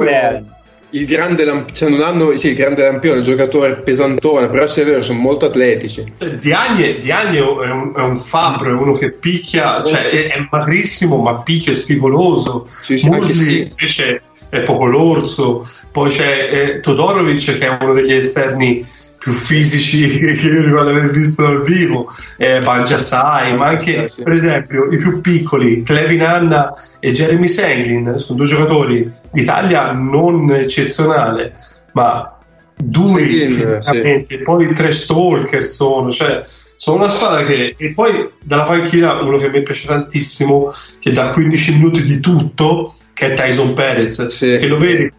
il 0.92 1.06
grande 1.06 1.44
lamp- 1.46 1.72
cioè 1.72 1.90
non 1.90 2.02
hanno 2.02 2.36
sì, 2.38 2.50
il 2.50 2.56
grande 2.56 2.84
lampione, 2.84 3.20
il 3.20 3.26
giocatore 3.26 3.78
pesantone, 3.78 4.50
però 4.50 4.68
se 4.68 4.84
è 4.84 4.86
vero, 4.86 5.02
sono 5.02 5.20
molto 5.20 5.46
atletici. 5.46 6.14
Diagne, 6.40 6.98
Diagne 6.98 7.40
è 7.40 7.42
un, 7.42 7.94
è 7.96 8.02
un 8.02 8.16
fabbro, 8.16 8.70
è 8.70 8.74
uno 8.74 8.92
che 8.94 9.12
picchia, 9.12 9.82
cioè 9.82 10.04
è, 10.04 10.32
è 10.34 10.48
magrissimo 10.50 11.18
ma 11.18 11.42
picchia, 11.42 11.72
è 11.72 11.76
spigoloso. 11.76 12.68
Sì, 12.82 12.98
sì, 12.98 13.10
Musli 13.10 13.34
sì. 13.34 13.60
invece 13.62 14.22
è 14.57 14.64
poco 14.64 14.86
l'orso, 14.86 15.69
poi 15.91 16.10
c'è 16.10 16.49
eh, 16.52 16.80
Todorovic 16.80 17.57
che 17.57 17.68
è 17.68 17.77
uno 17.82 17.94
degli 17.94 18.14
esterni 18.14 18.86
più 19.18 19.32
fisici 19.32 20.19
che 20.19 20.48
io 20.48 20.61
ricordo 20.61 20.91
aver 20.91 21.10
visto 21.10 21.41
dal 21.41 21.64
vivo, 21.64 22.07
eh, 22.38 22.60
Banjasai, 22.60 23.56
ma 23.56 23.65
anche 23.65 24.07
sì. 24.07 24.22
per 24.22 24.34
esempio 24.34 24.88
i 24.91 24.98
più 24.98 25.19
piccoli, 25.19 25.82
Clevin 25.82 26.22
Anna 26.22 26.73
e 26.99 27.11
Jeremy 27.11 27.48
Senglin, 27.48 28.14
sono 28.18 28.38
due 28.38 28.48
giocatori 28.48 29.11
di 29.32 29.44
taglia 29.44 29.91
non 29.94 30.52
eccezionale, 30.52 31.53
ma 31.94 32.38
duri 32.76 33.48
fisicamente, 33.48 34.40
poi 34.40 34.73
tre 34.73 34.91
stalker 34.91 35.64
sono, 35.65 36.11
cioè 36.11 36.44
sono 36.76 36.98
una 36.98 37.10
squadra 37.10 37.45
che 37.45 37.73
e 37.77 37.94
poi 37.94 38.30
dalla 38.44 38.65
panchina 38.65 39.22
uno 39.22 39.38
che 39.38 39.49
mi 39.49 39.64
piace 39.64 39.88
tantissimo 39.88 40.72
che 40.99 41.11
da 41.11 41.30
15 41.30 41.73
minuti 41.76 42.03
di 42.03 42.19
tutto 42.19 42.95
che 43.16 43.32
è 43.32 43.36
Tyson 43.36 43.74
Perez 43.74 44.28
Sì. 44.28 44.58
che 44.60 44.68
lo 44.68 44.78
che 44.78 45.12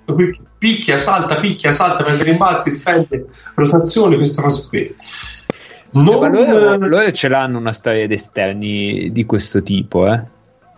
picchia, 0.58 0.98
salta, 0.98 1.36
picchia, 1.40 1.72
salta, 1.72 2.04
prende 2.04 2.22
rimbalzi, 2.22 2.70
difende, 2.70 3.24
rotazioni, 3.54 4.14
queste 4.16 4.42
cose 4.42 4.68
qui 4.68 4.94
non, 5.90 6.18
Ma 6.20 6.28
loro, 6.28 6.76
loro 6.76 7.10
ce 7.12 7.28
l'hanno 7.28 7.58
una 7.58 7.72
storia 7.72 8.06
di 8.06 8.14
esterni 8.14 9.10
di 9.12 9.24
questo 9.24 9.62
tipo, 9.62 10.06
eh. 10.12 10.20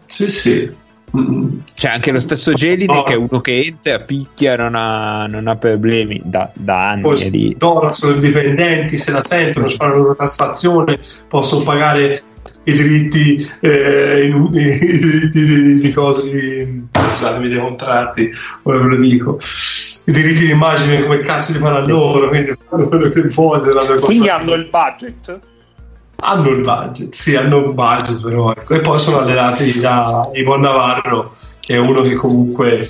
sì 0.06 0.28
sì 0.30 0.86
Mm. 1.16 1.60
Cioè, 1.72 1.90
anche 1.92 2.12
lo 2.12 2.18
stesso 2.18 2.52
Gelide, 2.52 2.92
No. 2.92 3.02
che 3.02 3.14
è 3.14 3.16
uno 3.16 3.40
che 3.40 3.64
entra, 3.64 3.98
picchia, 4.00 4.56
non 4.56 4.74
ha, 4.74 5.26
non 5.26 5.46
ha 5.46 5.56
problemi 5.56 6.20
da, 6.22 6.50
da 6.52 6.90
anni. 6.90 7.00
poi 7.00 7.30
lì. 7.30 7.54
Dora 7.56 7.90
sono 7.90 8.14
indipendenti, 8.14 8.98
se 8.98 9.12
la 9.12 9.22
sentono, 9.22 9.66
hanno 9.78 9.90
la 9.92 9.96
loro 9.96 10.14
tassazione, 10.14 11.00
possono 11.26 11.62
pagare 11.64 12.22
i 12.68 12.72
diritti, 12.72 13.50
eh, 13.60 14.24
i, 14.24 14.58
i 14.58 14.98
diritti 14.98 15.44
di, 15.44 15.78
di 15.78 15.92
cose, 15.92 16.82
scusatemi, 16.92 17.48
dei 17.48 17.58
contratti, 17.58 18.30
ora 18.62 18.78
ve 18.80 18.84
lo 18.84 18.96
dico, 18.96 19.38
i 20.04 20.12
diritti 20.12 20.44
di 20.46 20.50
immagine 20.50 21.00
come 21.00 21.20
cazzo 21.20 21.52
li 21.52 21.58
fanno 21.58 21.84
loro, 21.86 22.28
quindi 22.28 22.52
fanno 22.68 22.88
quello 22.88 23.08
che 23.10 23.22
vogliono. 23.28 24.00
Quindi 24.00 24.28
hanno 24.28 24.54
il 24.54 24.68
budget? 24.70 25.40
Hanno 26.20 26.50
il 26.50 26.60
budget, 26.60 27.14
sì, 27.14 27.36
hanno 27.36 27.64
un 27.68 27.74
budget 27.74 28.22
però, 28.22 28.52
ecco. 28.52 28.74
e 28.74 28.80
poi 28.80 28.98
sono 28.98 29.20
allenati 29.20 29.78
da 29.78 30.28
Ivon 30.34 30.60
Navarro, 30.60 31.34
che 31.60 31.74
è 31.74 31.78
uno 31.78 32.02
che 32.02 32.14
comunque 32.14 32.88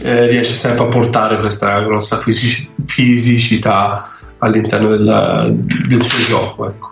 eh, 0.00 0.26
riesce 0.26 0.54
sempre 0.54 0.84
a 0.84 0.88
portare 0.88 1.38
questa 1.38 1.80
grossa 1.80 2.18
fisici- 2.18 2.70
fisicità 2.86 4.08
all'interno 4.38 4.88
della- 4.88 5.48
del 5.50 6.04
suo 6.04 6.24
gioco. 6.24 6.68
Ecco. 6.68 6.91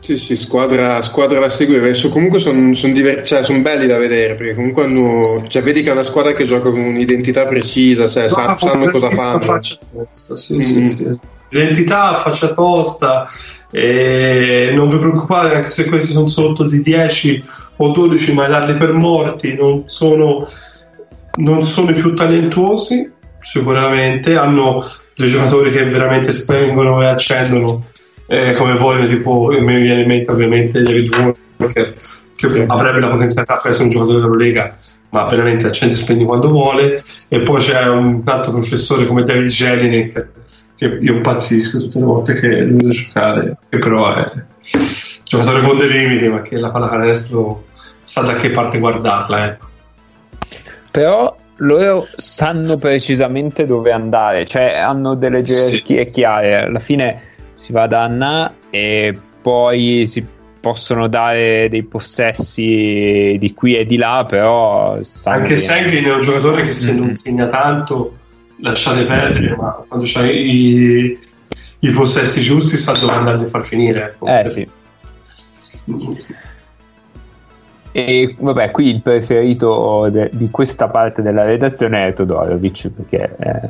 Sì, 0.00 0.16
sì, 0.16 0.34
squadra, 0.34 1.02
squadra 1.02 1.38
da 1.40 1.48
seguire. 1.50 1.82
Adesso 1.82 2.08
comunque 2.08 2.38
sono 2.40 2.72
belli 3.60 3.86
da 3.86 3.98
vedere 3.98 4.34
perché 4.34 4.54
comunque 4.54 4.84
hanno, 4.84 5.20
cioè, 5.46 5.62
vedi 5.62 5.82
che 5.82 5.90
è 5.90 5.92
una 5.92 6.02
squadra 6.02 6.32
che 6.32 6.44
gioca 6.44 6.70
con 6.70 6.80
un'identità 6.80 7.46
precisa, 7.46 8.06
cioè, 8.06 8.28
sa- 8.28 8.46
No, 8.46 8.56
sanno 8.56 8.88
cosa 8.88 9.10
fanno. 9.10 9.40
faccia 9.40 9.78
tosta, 9.92 10.36
sì, 10.36 10.56
Mm. 10.56 10.60
sì, 10.60 10.86
sì, 10.86 11.06
sì. 11.10 11.20
L'identità, 11.50 12.14
faccia 12.14 12.54
tosta, 12.54 13.26
e 13.70 14.72
non 14.74 14.88
vi 14.88 14.96
preoccupate 14.96 15.54
anche 15.56 15.70
se 15.70 15.84
questi 15.84 16.12
sono 16.12 16.28
sotto 16.28 16.64
di 16.64 16.80
10 16.80 17.44
o 17.76 17.88
12, 17.90 18.32
ma 18.32 18.46
darli 18.48 18.76
per 18.76 18.92
morti, 18.92 19.54
non 19.54 19.82
sono, 19.86 20.48
non 21.36 21.62
sono 21.64 21.90
i 21.90 21.94
più 21.94 22.14
talentuosi, 22.14 23.10
sicuramente, 23.40 24.34
hanno 24.36 24.88
dei 25.14 25.28
giocatori 25.28 25.70
che 25.70 25.84
veramente 25.84 26.32
spengono 26.32 27.02
e 27.02 27.06
accendono 27.06 27.84
eh, 28.30 28.54
come 28.54 28.76
vogliono, 28.76 29.06
tipo 29.06 29.48
mi 29.48 29.80
viene 29.80 30.02
in 30.02 30.06
mente 30.06 30.30
ovviamente 30.30 30.84
David 30.84 31.36
Walker 31.56 31.96
che 32.36 32.64
avrebbe 32.68 33.00
la 33.00 33.10
potenzialità 33.10 33.56
per 33.56 33.72
essere 33.72 33.86
un 33.86 33.90
giocatore 33.90 34.18
dell'Eurolega 34.18 34.76
ma 35.08 35.26
veramente 35.26 35.66
accende 35.66 35.94
e 35.94 35.96
spegne 35.96 36.24
quando 36.24 36.48
vuole 36.48 37.02
e 37.26 37.42
poi 37.42 37.60
c'è 37.60 37.88
un 37.88 38.22
altro 38.24 38.52
professore 38.52 39.06
come 39.06 39.24
David 39.24 39.48
Jelinek 39.48 40.28
che 40.76 40.84
io 40.84 41.14
impazzisco 41.14 41.80
tutte 41.80 41.98
le 41.98 42.04
volte 42.04 42.34
che 42.38 42.60
lo 42.60 42.76
vedo 42.76 42.90
giocare 42.90 43.56
che 43.68 43.78
però 43.78 44.14
è 44.14 44.30
un 44.34 44.44
giocatore 45.24 45.62
con 45.62 45.78
dei 45.78 45.88
limiti 45.90 46.28
ma 46.28 46.40
che 46.42 46.56
la 46.56 46.70
pallacanestro 46.70 47.64
sa 48.04 48.22
da 48.22 48.36
che 48.36 48.50
parte 48.50 48.78
guardarla 48.78 49.46
ecco. 49.46 49.66
Però 50.92 51.36
loro 51.56 52.06
sanno 52.14 52.76
precisamente 52.76 53.66
dove 53.66 53.90
andare, 53.92 54.46
cioè 54.46 54.76
hanno 54.76 55.14
delle 55.14 55.42
gerarchie 55.42 56.06
chiare. 56.06 56.62
Alla 56.62 56.80
fine 56.80 57.29
si 57.60 57.72
va 57.72 57.86
da 57.86 58.04
Anna 58.04 58.54
e 58.70 59.14
poi 59.42 60.06
si 60.06 60.24
possono 60.60 61.08
dare 61.08 61.68
dei 61.68 61.82
possessi 61.82 63.36
di 63.38 63.52
qui 63.54 63.76
e 63.76 63.84
di 63.84 63.98
là, 63.98 64.24
però 64.26 64.98
anche. 65.24 65.58
Senglin 65.58 66.04
è 66.06 66.14
un 66.14 66.22
giocatore 66.22 66.62
che 66.64 66.72
se 66.72 66.92
Mhm. 66.94 66.98
non 66.98 67.12
segna 67.12 67.46
tanto 67.48 68.16
lasciate 68.62 69.04
perdere 69.04 69.54
ma 69.56 69.84
quando 69.86 70.06
c'hai 70.08 70.50
i, 70.50 71.18
i 71.80 71.90
possessi 71.90 72.40
giusti 72.40 72.78
sa 72.78 72.92
dove 72.92 73.12
andarli 73.12 73.44
a 73.44 73.48
far 73.48 73.62
finire 73.64 74.04
ecco. 74.04 74.26
Eh 74.26 74.44
sì. 74.46 74.68
E 77.92 78.36
vabbè, 78.38 78.70
qui 78.70 78.88
il 78.88 79.02
preferito 79.02 80.08
de- 80.10 80.30
di 80.32 80.48
questa 80.50 80.88
parte 80.88 81.20
della 81.22 81.44
redazione 81.44 82.06
è 82.06 82.12
Todorovic 82.12 82.88
perché 82.88 83.36
eh, 83.38 83.60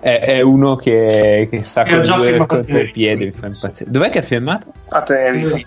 è, 0.00 0.20
è 0.20 0.40
uno 0.40 0.76
che, 0.76 1.46
che 1.50 1.56
E 1.56 1.62
condurre 1.74 1.98
il 2.00 2.06
firmato 2.24 2.54
contropiede. 2.56 3.24
mi 3.26 3.30
fa 3.32 3.46
impazzire. 3.46 3.90
Dov'è 3.90 4.08
che 4.10 4.18
ha 4.18 4.22
firmato? 4.22 4.72
A 4.88 5.02
Tenerife. 5.02 5.66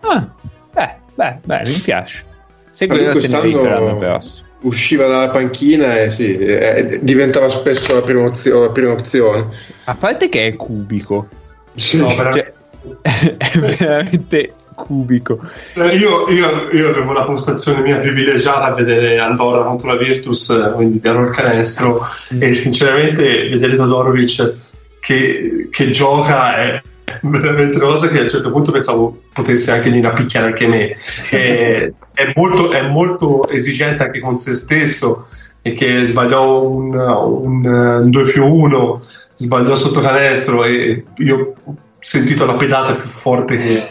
Ah, 0.00 0.28
beh, 0.72 0.94
beh, 1.14 1.36
beh, 1.44 1.60
mi 1.66 1.80
piace. 1.82 2.24
Segui 2.70 3.04
la 3.04 3.12
Tenerife 3.14 3.68
l'anno 3.68 3.98
prossimo. 3.98 4.44
Usciva 4.60 5.06
dalla 5.06 5.28
panchina 5.30 5.98
e 6.00 6.10
sì, 6.10 6.34
eh, 6.36 6.98
diventava 7.02 7.48
spesso 7.48 7.94
la 7.94 8.00
prima, 8.00 8.24
opzio- 8.24 8.64
la 8.64 8.70
prima 8.70 8.92
opzione. 8.92 9.48
A 9.84 9.94
parte 9.94 10.28
che 10.28 10.46
è 10.46 10.56
cubico, 10.56 11.28
Sì. 11.74 11.98
No, 11.98 12.08
veramente. 12.14 12.54
cioè, 13.02 13.34
è 13.36 13.58
veramente 13.58 14.52
cubico. 14.76 15.40
Eh, 15.74 15.96
Io, 15.96 16.28
io- 16.28 16.68
io 16.70 16.88
avevo 16.90 17.12
la 17.12 17.24
postazione 17.24 17.80
mia 17.80 17.98
privilegiata 17.98 18.66
a 18.66 18.74
vedere 18.74 19.18
Andorra 19.18 19.64
contro 19.64 19.88
la 19.88 19.96
Virtus, 19.96 20.50
eh, 20.50 20.70
quindi 20.72 21.00
ero 21.02 21.24
il 21.24 21.30
canestro, 21.30 22.06
e 22.38 22.52
sinceramente 22.52 23.22
vedere 23.48 23.74
Todorovic 23.74 24.54
che, 25.00 25.68
che 25.70 25.90
gioca 25.90 26.56
è 26.56 26.82
veramente 27.22 27.78
una 27.78 27.86
cosa 27.86 28.08
che 28.08 28.18
a 28.18 28.22
un 28.22 28.28
certo 28.28 28.50
punto 28.50 28.72
pensavo 28.72 29.22
potesse 29.32 29.72
anche 29.72 29.88
venire 29.88 30.08
a 30.08 30.12
picchiare 30.12 30.48
anche 30.48 30.66
me. 30.66 30.96
È, 31.30 31.92
è 32.12 32.32
molto, 32.34 32.70
è 32.70 32.86
molto 32.88 33.48
esigente 33.48 34.04
anche 34.04 34.20
con 34.20 34.38
se 34.38 34.52
stesso 34.52 35.28
e 35.62 35.72
che 35.72 36.04
sbagliò 36.04 36.62
un, 36.62 36.94
un 36.94 38.10
2 38.10 38.22
più 38.30 38.44
1, 38.44 39.02
sbagliò 39.34 39.74
sotto 39.74 40.00
canestro 40.00 40.64
e 40.64 41.04
io 41.16 41.54
ho 41.64 41.74
sentito 41.98 42.46
la 42.46 42.54
pedata 42.54 42.94
più 42.94 43.08
forte 43.08 43.56
che, 43.56 43.88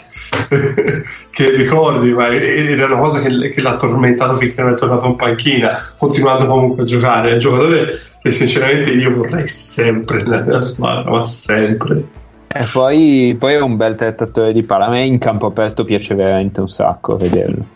che 1.31 1.56
ricordi, 1.56 2.14
ma 2.14 2.34
era 2.34 2.85
una 2.85 2.97
cosa 2.97 3.22
che, 3.22 3.49
che 3.49 3.61
l'ha 3.61 3.76
tormentato 3.76 4.35
finché 4.35 4.61
non 4.61 4.72
è 4.72 4.76
tornato 4.76 5.06
in 5.06 5.15
panchina, 5.15 5.72
continuando 5.97 6.45
comunque 6.45 6.84
a 6.84 6.85
giocare. 6.85 7.30
È 7.30 7.34
un 7.34 7.39
giocatore 7.39 7.99
che 8.22 8.31
sinceramente 8.31 8.91
io 8.91 9.14
vorrei 9.14 9.47
sempre 9.47 10.23
nella 10.23 10.43
mia 10.43 10.61
squadra, 10.61 11.11
ma 11.11 11.23
sempre. 11.23 12.03
E 12.47 12.65
poi, 12.72 13.35
poi 13.38 13.53
è 13.53 13.60
un 13.60 13.76
bel 13.76 13.95
trattatore 13.95 14.53
di 14.53 14.64
palla. 14.64 14.85
A 14.85 14.91
me 14.91 15.03
in 15.03 15.18
campo 15.18 15.47
aperto 15.47 15.84
piace 15.84 16.15
veramente 16.15 16.61
un 16.61 16.69
sacco 16.69 17.18
vederlo. 17.18 17.73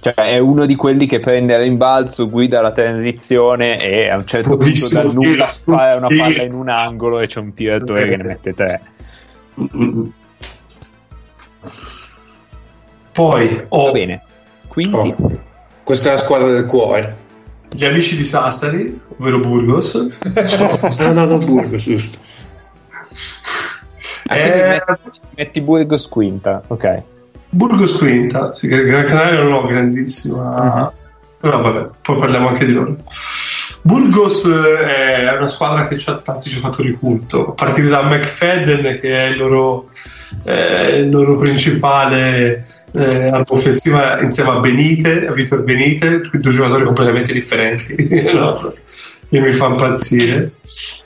Cioè, 0.00 0.14
è 0.14 0.38
uno 0.38 0.66
di 0.66 0.76
quelli 0.76 1.06
che 1.06 1.18
prende 1.18 1.54
a 1.54 1.58
rimbalzo, 1.58 2.28
guida 2.28 2.60
la 2.60 2.70
transizione 2.70 3.80
e 3.82 4.08
a 4.08 4.16
un 4.16 4.26
certo 4.26 4.56
punto 4.56 4.88
dal 4.88 5.12
nulla 5.12 5.46
spara 5.46 5.96
una 5.96 6.08
palla 6.08 6.42
in 6.42 6.54
un 6.54 6.68
angolo 6.68 7.18
e 7.18 7.26
c'è 7.26 7.40
un 7.40 7.54
tiratore 7.54 8.08
che 8.08 8.16
ne 8.16 8.22
mette 8.22 8.54
tre. 8.54 8.80
Poi 13.12 13.64
ho 13.68 13.84
Va 13.86 13.92
bene. 13.92 14.22
Quindi, 14.68 15.14
Oh, 15.18 15.40
Questa 15.82 16.08
è 16.10 16.12
la 16.12 16.18
squadra 16.18 16.48
del 16.48 16.66
cuore. 16.66 17.16
gli 17.70 17.84
amici 17.84 18.16
di 18.16 18.24
Sassari, 18.24 19.00
ovvero 19.18 19.38
Burgos. 19.40 20.08
Ah, 20.98 21.12
no, 21.12 21.24
no, 21.26 21.38
Burgos, 21.38 21.82
giusto. 21.82 22.18
ah, 24.26 24.36
Eh, 24.36 24.82
metti, 24.86 25.20
metti 25.36 25.60
Burgos 25.60 26.08
quinta, 26.08 26.62
ok. 26.66 27.02
Burgos 27.48 27.96
Quinta, 27.96 28.52
sì, 28.52 28.68
che 28.68 28.82
Gran 28.84 29.04
Canaria 29.04 29.40
non 29.40 29.52
ho 29.52 29.66
grandissima. 29.66 30.92
Però 31.38 31.60
vabbè, 31.62 31.88
poi 32.02 32.18
parliamo 32.18 32.48
anche 32.48 32.66
di 32.66 32.72
loro. 32.72 32.96
Burgos 33.82 34.44
eh, 34.46 35.28
è 35.28 35.36
una 35.36 35.46
squadra 35.48 35.86
che 35.86 36.02
ha 36.06 36.16
tanti 36.18 36.50
giocatori 36.50 36.92
culto, 36.94 37.50
a 37.50 37.52
partire 37.52 37.88
da 37.88 38.02
McFadden 38.02 38.98
che 39.00 39.16
è 39.16 39.26
il 39.28 39.38
loro, 39.38 39.90
eh, 40.44 40.98
il 40.98 41.10
loro 41.10 41.36
principale 41.36 42.66
eh, 42.92 43.28
all'offensiva 43.28 44.20
insieme 44.20 44.50
a 44.50 44.60
Benite, 44.60 45.26
a 45.26 45.32
Vitor 45.32 45.62
Benite, 45.62 46.20
due 46.32 46.52
giocatori 46.52 46.84
completamente 46.84 47.32
differenti, 47.32 47.94
no? 48.32 48.74
che 49.28 49.40
mi 49.40 49.52
fa 49.52 49.66
impazzire. 49.66 50.52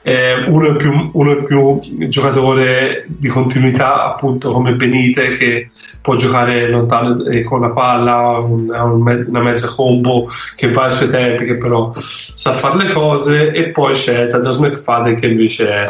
Eh, 0.02 0.44
uno, 0.48 0.72
è 0.72 0.76
più, 0.76 1.10
uno 1.12 1.32
è 1.32 1.42
più 1.42 1.80
giocatore 2.08 3.04
di 3.06 3.28
continuità, 3.28 4.04
appunto 4.04 4.52
come 4.52 4.74
Benite, 4.74 5.36
che 5.36 5.68
può 6.00 6.16
giocare 6.16 6.68
lontano 6.68 7.24
e 7.26 7.42
con 7.42 7.60
la 7.60 7.70
palla, 7.70 8.38
un- 8.38 8.70
un 8.70 9.24
una 9.26 9.40
mezza 9.40 9.68
combo 9.68 10.26
che 10.54 10.70
va 10.70 10.84
ai 10.84 10.92
suoi 10.92 11.10
tempi, 11.10 11.44
che 11.44 11.56
però 11.56 11.92
sa 11.94 12.52
fare 12.52 12.84
le 12.84 12.92
cose. 12.92 13.52
E 13.52 13.70
poi 13.70 13.94
c'è 13.94 14.26
Tadeusz 14.26 14.58
McFadden, 14.58 15.14
che 15.14 15.26
invece 15.26 15.68
è 15.68 15.84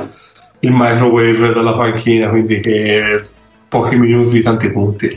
il 0.61 0.71
microwave 0.73 1.53
dalla 1.53 1.75
panchina, 1.75 2.29
quindi 2.29 2.61
che 2.61 3.23
pochi 3.69 3.97
minuti, 3.97 4.41
tanti 4.41 4.71
punti. 4.71 5.09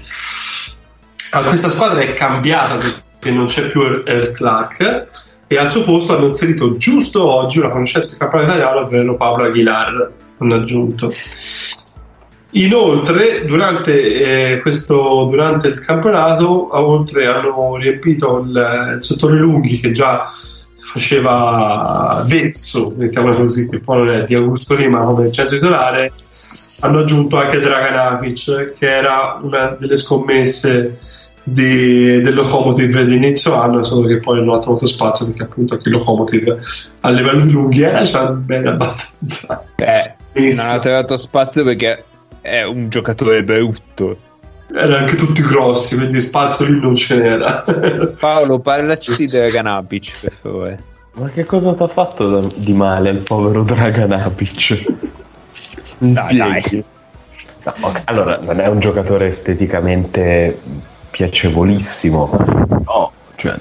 Allora, 1.32 1.49
questa 1.49 1.70
squadra 1.70 2.02
è 2.02 2.14
cambiata 2.14 2.78
perché 2.78 3.32
non 3.32 3.48
c'è 3.48 3.70
più 3.70 3.82
Er 4.06 4.32
Clark 4.32 5.07
e 5.48 5.57
al 5.57 5.72
suo 5.72 5.84
posto 5.84 6.15
hanno 6.15 6.28
inserito 6.28 6.78
giusto 6.78 7.26
oggi 7.26 7.60
una 7.60 7.70
conoscenza 7.70 8.11
del 8.11 8.20
campionato 8.20 8.52
italiano, 8.52 8.86
ovvero 8.86 9.18
Pablo 9.18 9.44
Aguilar, 9.44 10.11
hanno 10.38 10.56
aggiunto. 10.56 11.11
Inoltre, 12.52 13.45
durante, 13.45 14.52
eh, 14.53 14.61
questo, 14.61 15.26
durante 15.28 15.70
il 15.70 15.80
campionato, 15.80 16.70
a- 16.70 16.84
oltre 16.84 17.26
hanno 17.26 17.76
riempito 17.78 18.40
il, 18.40 18.94
il 18.98 19.03
settore 19.03 19.40
lunghi 19.40 19.80
che 19.80 19.90
già 19.90 20.32
faceva 20.91 22.23
vezzo, 22.27 22.93
mettiamola 22.95 23.35
così, 23.35 23.69
che 23.69 23.80
poi 23.80 23.97
non 23.97 24.10
è 24.10 24.23
di 24.23 24.35
Augusto 24.35 24.76
Lima 24.76 25.03
come 25.03 25.31
centro 25.31 25.57
titolare, 25.57 26.11
hanno 26.81 26.99
aggiunto 26.99 27.38
anche 27.38 27.60
Draganavic, 27.60 28.73
che 28.77 28.91
era 28.91 29.39
una 29.41 29.76
delle 29.80 29.97
scommesse 29.97 30.99
di, 31.43 32.22
del 32.22 32.34
Locomotive 32.34 33.05
di 33.05 33.15
inizio 33.15 33.60
anno, 33.60 33.84
solo 33.84 34.07
che 34.07 34.19
poi 34.19 34.43
non 34.43 34.55
ha 34.55 34.60
trovato 34.60 34.85
spazio 34.85 35.26
perché 35.27 35.43
appunto 35.43 35.76
anche 35.76 35.89
il 35.89 35.95
Locomotive 35.95 36.60
a 37.01 37.10
livello 37.10 37.41
di 37.41 37.51
lunghi 37.51 37.81
era 37.81 38.01
già 38.03 38.30
bene 38.31 38.69
abbastanza. 38.69 39.64
Benissimo. 40.31 40.64
non 40.64 40.76
ha 40.76 40.80
trovato 40.80 41.18
spazio 41.18 41.64
perché 41.64 42.03
è 42.41 42.64
un 42.64 42.89
giocatore 42.89 43.43
brutto. 43.43 44.31
Erano 44.76 44.95
anche 44.95 45.16
tutti 45.16 45.41
grossi, 45.41 45.95
quindi 45.95 46.20
spazio 46.20 46.66
lì 46.66 46.80
non 46.80 46.95
ce 46.95 47.16
n'era. 47.16 47.64
Paolo, 48.20 48.58
parlaci 48.60 49.16
di 49.16 49.26
Draganapic, 49.28 50.20
per 50.20 50.34
favore. 50.41 50.84
Ma 51.14 51.30
che 51.30 51.45
cosa 51.45 51.76
ti 51.76 51.84
ha 51.84 51.88
fatto 51.88 52.50
di 52.56 52.74
male 52.74 53.12
il 53.12 53.20
povero 53.20 53.62
Draganapic? 53.64 54.86
Mi 56.00 56.12
Dai, 56.12 56.36
dai. 56.36 56.84
No, 57.64 57.94
allora, 58.06 58.40
non 58.41 58.60
è 58.60 58.68
un 58.68 58.80
giocatore 58.80 59.28
esteticamente 59.28 60.60
piacevolissimo, 61.12 62.30
no, 62.86 63.12
cioè, 63.36 63.56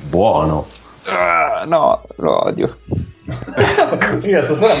buono. 0.00 0.66
Ah, 1.04 1.64
no, 1.66 2.02
lo 2.16 2.44
odio. 2.46 2.78
Io 4.22 4.42
stasera 4.42 4.74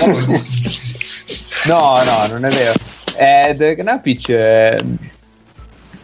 No, 1.64 2.02
no, 2.02 2.26
non 2.30 2.44
è 2.44 2.50
vero. 2.50 2.81
Eh, 3.16 3.54
Draganapic, 3.54 4.28
eh, 4.30 4.80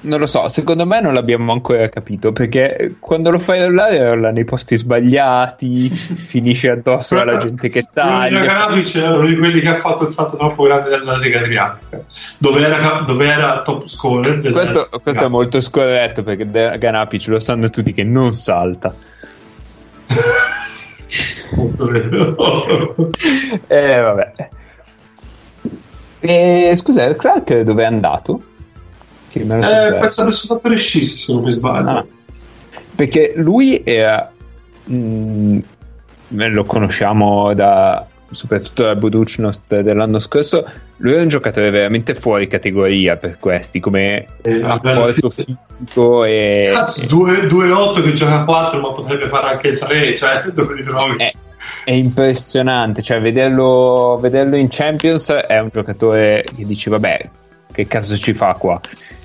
non 0.00 0.20
lo 0.20 0.26
so, 0.26 0.48
secondo 0.48 0.86
me 0.86 1.00
non 1.00 1.12
l'abbiamo 1.12 1.50
ancora 1.52 1.88
capito 1.88 2.30
perché 2.32 2.94
quando 3.00 3.30
lo 3.30 3.38
fai 3.40 3.64
rollare 3.64 3.98
rolla 4.02 4.30
nei 4.30 4.44
posti 4.44 4.76
sbagliati, 4.76 5.88
finisce 5.90 6.70
addosso 6.70 7.18
alla 7.18 7.36
gente 7.36 7.68
che 7.68 7.84
taglia. 7.92 8.40
Draganovic 8.40 8.94
era 8.94 9.14
uno 9.16 9.26
di 9.26 9.36
quelli 9.36 9.60
che 9.60 9.68
ha 9.68 9.74
fatto 9.74 10.06
il 10.06 10.12
salto 10.12 10.36
troppo 10.36 10.62
grande 10.64 10.90
della 10.90 11.16
Lega 11.16 11.40
Adriatica, 11.40 12.00
dove 12.38 12.60
era, 12.64 13.02
dove 13.04 13.26
era 13.26 13.62
top 13.62 13.86
scorer. 13.88 14.38
della- 14.38 14.60
Questo, 14.60 14.88
questo 15.02 15.24
è 15.24 15.28
molto 15.28 15.60
scorretto 15.60 16.22
perché 16.22 16.48
Draganapic 16.48 17.26
lo 17.26 17.40
sanno 17.40 17.68
tutti 17.70 17.92
che 17.92 18.04
non 18.04 18.32
salta. 18.32 18.94
Eh, 23.66 24.00
vabbè. 24.00 24.48
E, 26.20 26.72
scusa, 26.76 27.14
Clark 27.16 27.60
dove 27.60 27.82
è 27.82 27.86
andato? 27.86 28.42
Che 29.30 29.44
me 29.44 29.58
Eh, 29.58 29.94
penso 29.98 30.22
adesso 30.22 30.46
fatto 30.46 30.74
scisto, 30.76 31.24
se 31.26 31.32
non 31.32 31.42
mi 31.44 31.50
sbaglio. 31.52 31.88
Ah. 31.90 32.06
Perché 32.94 33.32
lui 33.36 33.82
era. 33.84 34.30
mh, 34.84 35.58
lo 36.28 36.64
conosciamo 36.64 37.54
da 37.54 38.06
soprattutto 38.30 38.82
dal 38.82 38.96
Buducnost 38.98 39.80
dell'anno 39.80 40.18
scorso. 40.18 40.64
Lui 40.98 41.14
è 41.14 41.20
un 41.20 41.28
giocatore 41.28 41.70
veramente 41.70 42.14
fuori 42.14 42.46
categoria 42.46 43.16
per 43.16 43.38
questi, 43.38 43.80
come 43.80 44.26
Eh, 44.42 44.60
apporto 44.62 45.28
vabbè. 45.28 45.42
fisico 45.44 46.24
e. 46.24 46.70
Cazzo, 46.72 47.06
2-8 47.16 48.02
che 48.02 48.12
gioca 48.14 48.40
a 48.40 48.44
4, 48.44 48.80
ma 48.80 48.92
potrebbe 48.92 49.28
fare 49.28 49.48
anche 49.48 49.72
3, 49.76 50.14
cioè 50.16 50.42
dove 50.52 50.74
li 50.74 50.82
trovi? 50.82 51.16
È, 51.16 51.32
è 51.84 51.90
impressionante, 51.92 53.02
cioè 53.02 53.20
vederlo, 53.20 54.18
vederlo 54.20 54.56
in 54.56 54.68
Champions 54.70 55.30
è 55.30 55.58
un 55.58 55.68
giocatore 55.72 56.44
che 56.54 56.64
dici 56.64 56.88
vabbè, 56.88 57.28
che 57.72 57.86
cazzo 57.86 58.16
ci 58.16 58.34
fa 58.34 58.54
qua? 58.54 58.80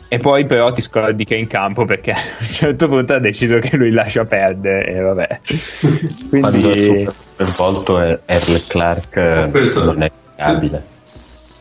E 0.07 0.19
poi 0.19 0.45
però 0.45 0.71
ti 0.71 0.81
scordi 0.81 1.23
che 1.25 1.33
è 1.35 1.39
in 1.39 1.47
campo 1.47 1.85
perché 1.85 2.11
a 2.13 2.17
un 2.39 2.45
certo 2.45 2.87
punto 2.87 3.13
ha 3.15 3.19
deciso 3.19 3.57
che 3.59 3.75
lui 3.77 3.89
lascia 3.91 4.25
perdere 4.25 4.85
e 4.85 4.99
vabbè. 4.99 5.39
Quando 6.29 6.69
è 6.69 6.71
Quindi 6.71 6.83
super 6.85 7.15
coinvolto 7.35 7.99
è 7.99 8.19
Erle 8.25 8.61
Clark 8.67 9.15
eh, 9.17 9.47
Questo- 9.49 9.85
non 9.85 10.03
è 10.03 10.11
giocabile. 10.37 10.83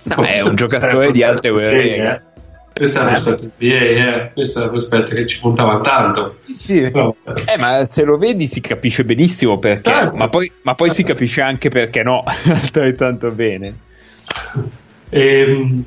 no, 0.02 0.22
è 0.22 0.40
un 0.42 0.54
giocatore 0.54 1.10
di 1.12 1.22
alte 1.22 1.48
Eh, 1.48 2.22
Questo 2.74 3.00
è 3.00 3.04
l'aspetto 3.04 3.44
NBA, 3.44 3.74
eh. 3.74 4.30
questo 4.32 4.64
è 4.64 4.72
l'aspetto 4.72 5.14
che 5.14 5.26
ci 5.26 5.40
puntava 5.40 5.80
tanto. 5.80 6.38
Sì. 6.54 6.90
Però, 6.90 7.14
Eh, 7.46 7.58
ma 7.58 7.84
se 7.84 8.02
lo 8.04 8.16
vedi 8.16 8.46
si 8.46 8.60
capisce 8.60 9.04
benissimo 9.04 9.58
perché, 9.58 9.90
Certo. 9.90 10.14
ma, 10.16 10.28
poi, 10.28 10.50
ma 10.62 10.74
poi 10.74 10.90
si 10.90 11.02
capisce 11.02 11.40
anche 11.42 11.68
perché 11.68 12.02
no, 12.02 12.24
altrettanto 12.46 13.30
bene. 13.30 13.74
Ehm, 15.10 15.84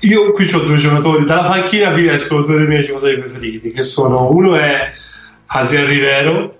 io 0.00 0.32
qui 0.32 0.48
ho 0.52 0.58
due 0.60 0.76
giocatori 0.76 1.24
dalla 1.24 1.48
panchina 1.48 1.90
vi 1.90 2.08
escono 2.08 2.42
due 2.42 2.56
dei 2.56 2.66
miei 2.66 2.82
giocatori 2.82 3.18
preferiti 3.18 3.70
che 3.70 3.82
sono 3.82 4.30
uno 4.30 4.56
è 4.56 4.90
Asier 5.46 5.86
Rivero 5.86 6.58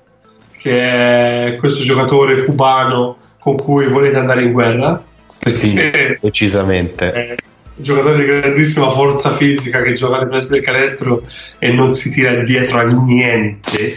che 0.58 1.46
è 1.46 1.56
questo 1.56 1.82
giocatore 1.82 2.44
cubano 2.44 3.16
con 3.38 3.56
cui 3.56 3.86
volete 3.86 4.18
andare 4.18 4.42
in 4.42 4.52
guerra 4.52 5.02
Sì, 5.42 5.72
perché 5.72 6.18
decisamente. 6.20 7.36
Giocatore 7.80 8.16
di 8.18 8.24
grandissima 8.24 8.90
forza 8.90 9.30
fisica 9.30 9.82
che 9.82 9.94
gioca 9.94 10.16
alle 10.16 10.28
prese 10.28 10.54
del 10.54 10.62
canestro 10.62 11.22
e 11.58 11.72
non 11.72 11.92
si 11.92 12.10
tira 12.10 12.34
dietro 12.42 12.78
a 12.78 12.82
niente 12.84 13.96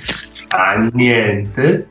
a 0.50 0.90
niente 0.94 1.88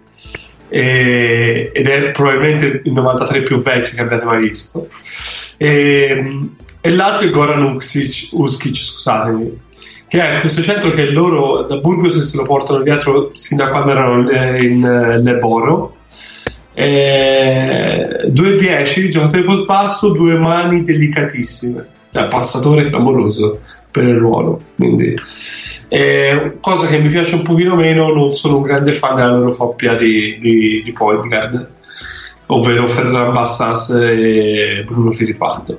E- 0.68 1.70
ed 1.70 1.86
è 1.86 2.10
probabilmente 2.12 2.80
il 2.84 2.92
93 2.92 3.42
più 3.42 3.60
vecchio 3.60 3.94
che 3.94 4.00
abbiate 4.00 4.24
mai 4.24 4.40
visto 4.40 4.88
e, 5.58 6.30
e 6.80 6.90
l'altro 6.90 7.26
è 7.26 7.30
Goran 7.30 7.62
Uksic, 7.62 8.30
Uskic 8.32 8.76
scusatemi 8.76 9.60
che 10.12 10.36
è 10.36 10.40
questo 10.40 10.60
centro 10.60 10.90
che 10.90 11.10
loro 11.10 11.62
da 11.62 11.78
Burgos 11.78 12.18
se 12.18 12.36
lo 12.36 12.42
portano 12.42 12.82
dietro 12.82 13.30
sin 13.32 13.56
da 13.56 13.68
quando 13.68 13.92
erano 13.92 14.28
eh, 14.28 14.62
in 14.62 14.84
eh, 14.84 15.18
Leboro. 15.22 15.96
Eh, 16.74 18.30
2-10, 18.30 19.10
giocatore 19.10 19.44
post 19.44 19.66
basso, 19.66 20.10
due 20.10 20.38
mani 20.38 20.82
delicatissime, 20.82 21.86
cioè 22.12 22.28
passatore 22.28 22.88
clamoroso 22.88 23.60
per 23.90 24.04
il 24.04 24.16
ruolo. 24.16 24.60
Quindi, 24.76 25.14
eh, 25.88 26.56
cosa 26.60 26.86
che 26.86 26.98
mi 26.98 27.08
piace 27.08 27.34
un 27.34 27.42
pochino 27.42 27.74
meno, 27.74 28.12
non 28.12 28.32
sono 28.32 28.56
un 28.56 28.62
grande 28.62 28.92
fan 28.92 29.16
della 29.16 29.36
loro 29.36 29.54
coppia 29.54 29.94
di, 29.94 30.38
di, 30.38 30.82
di 30.82 30.92
point 30.92 31.26
guard, 31.26 31.68
ovvero 32.46 32.86
Ferran 32.86 33.32
Bassas 33.32 33.90
e 33.90 34.84
Bruno 34.86 35.10
Filipaldo 35.10 35.78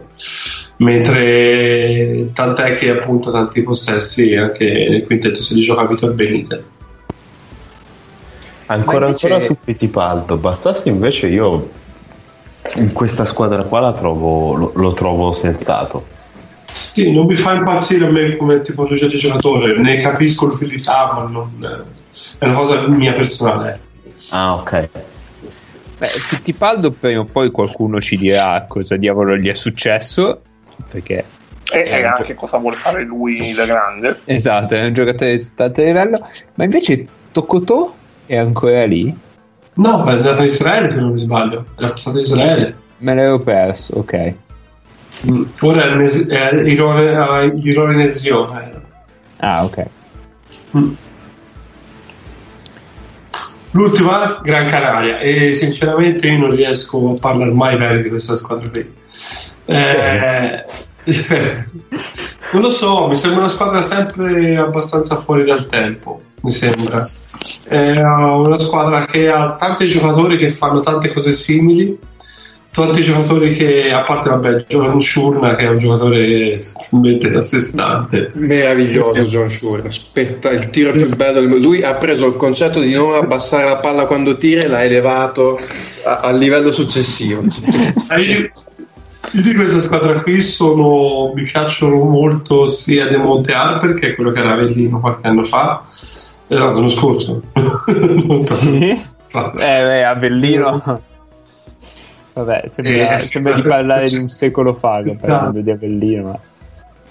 mentre 0.78 2.32
tant'è 2.34 2.76
che 2.76 2.90
appunto 2.90 3.32
tanti 3.32 3.62
possessi 3.62 4.36
anche 4.36 4.88
nel 4.90 5.06
quintetto 5.06 5.42
se 5.42 5.56
li 5.56 5.62
gioca 5.62 5.86
Vitor 5.86 6.14
Benite 6.14 6.64
Ancora 8.74 9.06
invece- 9.08 9.28
ancora 9.28 9.46
su 9.46 9.58
Fittipaldo, 9.64 10.38
Bassassi 10.38 10.90
invece 10.90 11.28
io 11.28 11.70
in 12.76 12.92
questa 12.94 13.26
squadra 13.26 13.64
qua 13.64 13.80
la 13.82 13.94
trovo, 13.94 14.54
lo, 14.56 14.72
lo 14.76 14.94
trovo 14.94 15.34
sensato. 15.34 16.06
sì 16.72 17.12
non 17.14 17.26
mi 17.26 17.36
fa 17.36 17.54
impazzire 17.54 18.06
a 18.06 18.10
me 18.10 18.36
come 18.36 18.62
tipologia 18.62 19.06
di 19.08 19.18
giocatore 19.18 19.78
ne 19.80 19.98
capisco 20.02 20.46
l'utilità 20.48 21.12
ma 21.14 21.28
non 21.30 21.86
è 22.40 22.46
una 22.46 22.54
cosa 22.56 22.88
mia 22.88 23.14
personale 23.14 23.80
Ah, 24.30 24.54
ok. 24.56 24.90
Beh, 26.00 26.08
Fittipaldo 26.08 26.92
prima 26.92 27.20
o 27.22 27.26
poi 27.26 27.52
qualcuno 27.52 28.00
ci 28.02 28.18
dirà 28.18 28.66
cosa 28.68 28.96
diavolo 28.96 29.36
gli 29.38 29.50
è 29.50 29.54
successo, 29.54 30.42
perché 30.90 31.24
E, 31.72 32.04
anche 32.04 32.34
cosa 32.34 32.58
vuole 32.58 32.78
fare 32.78 33.04
lui 33.04 33.54
da 33.54 33.66
grande. 33.66 34.22
esatto, 34.26 34.74
è 34.76 34.86
un 34.86 34.94
giocatore 34.94 35.38
di 35.38 35.46
tutt'altro 35.46 35.84
livello, 35.84 36.28
ma 36.56 36.64
invece 36.64 37.06
Tokotò 37.32 37.94
è 38.34 38.38
ancora 38.38 38.86
lì? 38.86 39.16
no 39.76 40.06
è 40.06 40.12
andato 40.12 40.42
in 40.42 40.48
Israele 40.48 40.92
se 40.92 40.98
non 41.00 41.12
mi 41.12 41.20
sbaglio 41.20 41.66
è 41.76 41.88
passato 41.88 42.18
in 42.18 42.24
Israele 42.24 42.82
Me 43.04 43.16
l'avevo 43.16 43.40
perso, 43.40 43.96
ok. 43.98 44.34
Mm. 45.30 45.44
ora 45.60 45.84
è, 45.84 45.96
Nes- 45.96 46.28
è 46.28 46.54
Irone, 46.54 47.54
Ironesio 47.62 48.50
Ah, 49.38 49.64
ok. 49.66 49.86
Mm. 50.78 50.94
L'ultima, 53.72 54.40
Gran 54.42 54.68
Canaria, 54.68 55.20
e 55.20 55.52
sinceramente 55.52 56.28
io 56.28 56.38
non 56.38 56.56
riesco 56.56 57.10
a 57.10 57.20
parlare 57.20 57.52
mai 57.52 57.76
bene 57.76 58.02
di 58.02 58.08
questa 58.10 58.36
squadra 58.36 58.70
qui. 58.70 58.94
Eh, 59.66 60.64
non 62.54 62.62
lo 62.62 62.70
so, 62.70 63.08
mi 63.08 63.16
sembra 63.16 63.40
una 63.40 63.50
squadra 63.50 63.82
sempre 63.82 64.58
abbastanza 64.58 65.16
fuori 65.18 65.44
dal 65.44 65.66
tempo, 65.66 66.22
mi 66.44 66.52
sembra. 66.52 67.10
È 67.64 68.00
una 68.02 68.58
squadra 68.58 69.06
che 69.06 69.30
ha 69.30 69.56
tanti 69.56 69.88
giocatori 69.88 70.38
che 70.38 70.50
fanno 70.50 70.82
tante 70.82 71.12
cose 71.12 71.32
simili, 71.32 71.98
tanti 72.70 73.02
giocatori 73.02 73.56
che, 73.56 73.92
a 73.92 74.02
parte 74.02 74.30
vabbè, 74.30 74.66
John 74.68 75.00
Shurna 75.00 75.56
che 75.56 75.64
è 75.66 75.70
un 75.70 75.78
giocatore 75.78 76.60
totalmente 76.60 77.34
a 77.36 77.42
sé 77.42 77.60
stante. 77.60 78.32
Meraviglioso 78.34 79.24
John 79.24 79.50
Shore, 79.50 79.88
aspetta, 79.88 80.50
il 80.52 80.70
tiro 80.70 80.92
più 80.92 81.08
bello. 81.16 81.42
Lui 81.58 81.82
ha 81.82 81.96
preso 81.96 82.28
il 82.28 82.36
concetto 82.36 82.82
di 82.82 82.92
non 82.92 83.16
abbassare 83.16 83.66
la 83.66 83.78
palla 83.78 84.06
quando 84.06 84.38
tira 84.38 84.64
e 84.64 84.68
l'ha 84.68 84.84
elevato 84.84 85.58
a- 86.06 86.20
al 86.20 86.38
livello 86.38 86.72
successivo. 86.72 87.42
Eh, 88.10 88.22
Io, 88.22 88.52
di 89.32 89.56
questa 89.56 89.80
squadra 89.80 90.22
qui 90.22 90.42
sono, 90.42 91.32
mi 91.34 91.44
piacciono 91.44 91.96
molto 92.04 92.68
sia 92.68 93.08
De 93.08 93.16
Monte 93.18 93.54
Harper 93.54 93.94
che 93.94 94.10
è 94.10 94.16
quello 94.16 94.32
che 94.32 94.40
era 94.40 94.52
Avellino 94.52 95.00
qualche 95.00 95.28
anno 95.28 95.44
fa, 95.44 95.84
esatto, 96.54 96.74
l'anno 96.74 96.90
scorso. 96.90 97.42
Tanto 97.54 98.42
fa. 99.28 99.52
Eh, 99.52 99.88
beh, 99.88 100.04
Avellino. 100.06 100.82
Vabbè, 102.34 102.64
sembra, 102.68 103.16
Eh, 103.16 103.20
sembra 103.20 103.54
di 103.54 103.62
parlare 103.62 104.06
di 104.06 104.18
un 104.18 104.30
secolo 104.30 104.74
fa 104.74 105.02
che 105.04 105.12
Esatto. 105.12 105.34
parlando 105.34 105.62
di 105.62 105.70
Avellino. 105.72 106.24
Ma... 106.24 106.40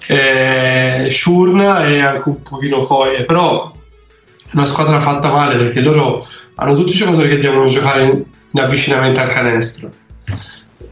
eh, 0.07 1.07
Shurna 1.09 1.85
e 1.85 2.01
anche 2.01 2.27
un 2.29 2.41
pochino 2.41 2.77
Coie, 2.79 3.23
però 3.25 3.71
è 3.71 4.49
una 4.51 4.65
squadra 4.65 4.99
fatta 4.99 5.31
male 5.31 5.55
perché 5.57 5.79
loro 5.79 6.25
hanno 6.55 6.75
tutti 6.75 6.91
i 6.91 6.95
giocatori 6.95 7.29
che 7.29 7.37
devono 7.37 7.65
giocare 7.67 8.03
in, 8.03 8.23
in 8.51 8.59
avvicinamento 8.59 9.21
al 9.21 9.29
canestro. 9.29 9.91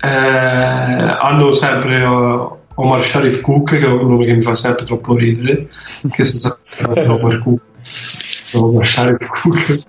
Eh, 0.04 0.08
hanno 0.08 1.52
sempre 1.52 1.98
eh, 2.02 2.50
Omar 2.76 3.04
Sharif 3.04 3.42
Cook, 3.42 3.78
che 3.78 3.86
è 3.86 3.90
un 3.90 4.10
nome 4.10 4.26
che 4.26 4.34
mi 4.34 4.42
fa 4.42 4.56
sempre 4.56 4.86
troppo 4.86 5.14
ridere, 5.14 5.68
che 6.10 6.24
si 6.24 6.38
sa 6.38 6.58
Omar 6.88 7.38
Cook. 7.44 7.62
Omar 8.54 8.86
Sharif 8.86 9.28
Cook. 9.28 9.80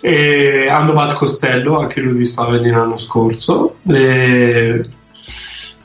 E 0.00 0.68
hanno 0.68 0.92
Matt 0.92 1.14
Costello, 1.14 1.78
anche 1.78 2.00
lui 2.00 2.14
visto 2.14 2.40
a 2.40 2.46
Avellino 2.46 2.78
l'anno 2.78 2.96
scorso. 2.96 3.76
E 3.86 4.80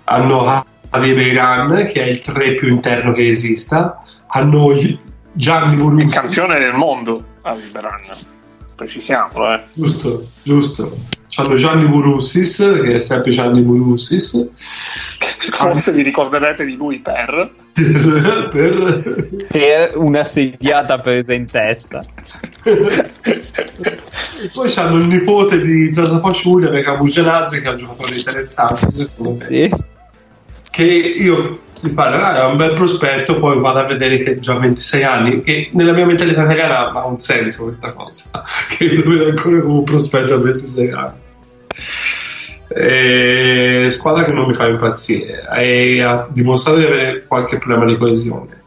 hanno 0.06 0.66
Javier 0.92 1.16
Began, 1.16 1.90
che 1.92 2.04
è 2.04 2.08
il 2.08 2.20
3 2.20 2.56
più 2.56 2.70
interno 2.70 3.12
che 3.12 3.28
esista. 3.28 4.02
Hanno 4.28 4.74
Gianni 5.34 5.74
Il 5.74 5.80
Borussi. 5.80 6.08
campione 6.08 6.60
del 6.60 6.74
mondo, 6.74 7.24
Avi 7.42 7.68
Beran. 7.72 8.02
Precisiamolo, 8.76 9.54
eh. 9.54 9.62
Giusto, 9.74 10.30
giusto. 10.44 10.98
Hanno 11.38 11.56
Gianni 11.56 11.88
Burussis, 11.88 12.58
che 12.82 12.96
è 12.96 13.00
sempre 13.00 13.32
Gianni 13.32 13.62
Burussis, 13.62 14.50
Forse 15.52 15.92
vi 15.92 16.02
ricorderete 16.02 16.66
di 16.66 16.76
lui 16.76 17.00
per. 17.00 17.52
per, 17.74 18.48
per- 18.52 19.46
Per 19.48 19.98
una 19.98 20.24
sediata 20.24 20.98
presa 21.00 21.34
in 21.34 21.46
testa. 21.46 22.04
E 22.64 24.50
poi 24.54 24.74
hanno 24.76 24.98
il 24.98 25.08
nipote 25.08 25.62
di 25.62 25.94
Zaza 25.94 26.20
Paciulia, 26.20 26.70
Becamo 26.70 27.06
Gelazzi, 27.06 27.62
che 27.62 27.68
è 27.68 27.72
un 27.72 27.78
giocatore 27.78 28.16
interessante, 28.16 28.92
secondo 28.92 29.30
me. 29.32 29.46
Sì. 29.46 29.74
Che 30.72 30.84
io 30.84 31.60
mi 31.86 31.92
pare 31.92 32.22
ah, 32.22 32.42
è 32.42 32.46
un 32.46 32.58
bel 32.58 32.74
prospetto, 32.74 33.40
poi 33.40 33.60
vado 33.60 33.80
a 33.80 33.86
vedere 33.86 34.24
che 34.24 34.32
ha 34.32 34.40
già 34.40 34.58
26 34.58 35.04
anni, 35.04 35.42
che 35.42 35.70
nella 35.74 35.94
mia 35.94 36.06
mentalità 36.06 36.44
italiana 36.44 36.92
ha 36.92 37.06
un 37.06 37.20
senso 37.20 37.66
questa 37.66 37.92
cosa, 37.92 38.44
che 38.70 38.94
lo 38.94 39.10
vedo 39.10 39.30
ancora 39.30 39.60
come 39.62 39.78
un 39.78 39.84
prospetto 39.84 40.34
a 40.34 40.38
26 40.38 40.92
anni. 40.92 41.24
E 42.68 43.88
squadra 43.92 44.26
che 44.26 44.34
non 44.34 44.48
mi 44.48 44.54
fa 44.54 44.68
impazzire 44.68 45.48
e 45.56 46.02
ha 46.02 46.28
dimostrato 46.30 46.80
di 46.80 46.86
avere 46.86 47.26
qualche 47.28 47.58
problema 47.58 47.86
di 47.86 47.98
coesione. 47.98 48.64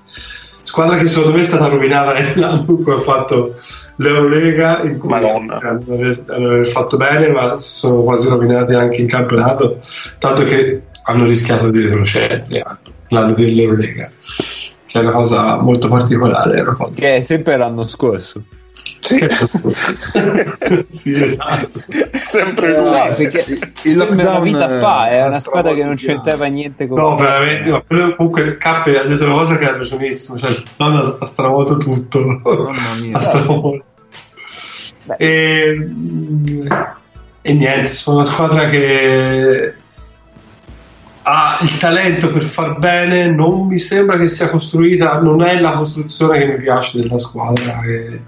Squadra 0.62 0.96
che 0.96 1.06
secondo 1.06 1.34
me 1.34 1.40
è 1.40 1.44
stata 1.44 1.66
rovinata 1.66 2.12
l'anno 2.36 2.64
in 2.68 2.82
cui 2.82 2.92
ha 2.92 3.00
fatto 3.00 3.56
l'Eurolega, 3.96 4.82
in 4.82 4.98
cui 4.98 5.08
Madonna. 5.08 5.58
hanno 5.60 5.82
aver, 5.88 6.22
aver 6.28 6.66
fatto 6.66 6.96
bene, 6.96 7.28
ma 7.28 7.56
si 7.56 7.70
sono 7.70 8.02
quasi 8.02 8.28
rovinati 8.28 8.74
anche 8.74 9.00
in 9.00 9.08
campionato, 9.08 9.80
tanto 10.18 10.44
che 10.44 10.82
hanno 11.02 11.24
rischiato 11.24 11.70
di 11.70 11.80
retrocedere 11.80 12.46
l'anno 13.08 13.34
dell'Eurolega, 13.34 14.10
che 14.86 14.98
è 14.98 15.02
una 15.02 15.12
cosa 15.12 15.56
molto 15.60 15.88
particolare. 15.88 16.64
cosa- 16.64 16.90
Che 16.94 17.16
è 17.16 17.20
sempre 17.20 17.56
l'anno 17.56 17.84
scorso. 17.84 18.42
Sì. 19.00 19.18
sì, 20.86 21.12
esatto. 21.12 21.80
È 22.10 22.18
sempre 22.18 22.76
lui. 22.78 22.90
No, 22.90 23.14
perché 23.16 23.44
il 23.82 23.94
sembra 23.94 24.06
una 24.14 24.38
lockdown, 24.38 24.42
vita 24.42 24.76
eh, 24.76 24.78
fa, 24.78 25.08
è 25.08 25.26
una 25.26 25.40
squadra 25.40 25.74
che 25.74 25.84
non 25.84 25.94
c'entrava 25.94 26.46
niente 26.46 26.86
con 26.86 26.98
No, 26.98 27.16
veramente, 27.16 27.70
ma 27.70 27.82
quello 27.86 28.14
comunque 28.16 28.56
K 28.56 28.64
ha 28.66 28.82
detto 29.06 29.24
una 29.24 29.34
cosa 29.34 29.56
che 29.56 29.68
ha 29.68 29.76
ragionissimo, 29.76 30.38
cioè 30.38 30.50
l'Atlanta 30.50 31.16
ha 31.20 31.26
stravolto 31.26 31.76
tutto. 31.76 32.24
Mamma 32.24 32.72
mia. 33.00 33.16
Ha 33.16 33.20
stravolto. 33.20 33.86
E, 35.16 35.74
mm, 35.78 36.66
e 37.42 37.52
niente, 37.54 37.94
sono 37.94 38.18
una 38.18 38.26
squadra 38.26 38.66
che 38.66 39.74
ha 41.30 41.58
il 41.60 41.76
talento 41.76 42.32
per 42.32 42.42
far 42.42 42.78
bene, 42.78 43.26
non 43.26 43.66
mi 43.66 43.78
sembra 43.78 44.16
che 44.16 44.28
sia 44.28 44.48
costruita, 44.48 45.20
non 45.20 45.42
è 45.42 45.60
la 45.60 45.76
costruzione 45.76 46.38
che 46.38 46.46
mi 46.46 46.62
piace 46.62 47.02
della 47.02 47.18
squadra, 47.18 47.80
che 47.80 48.20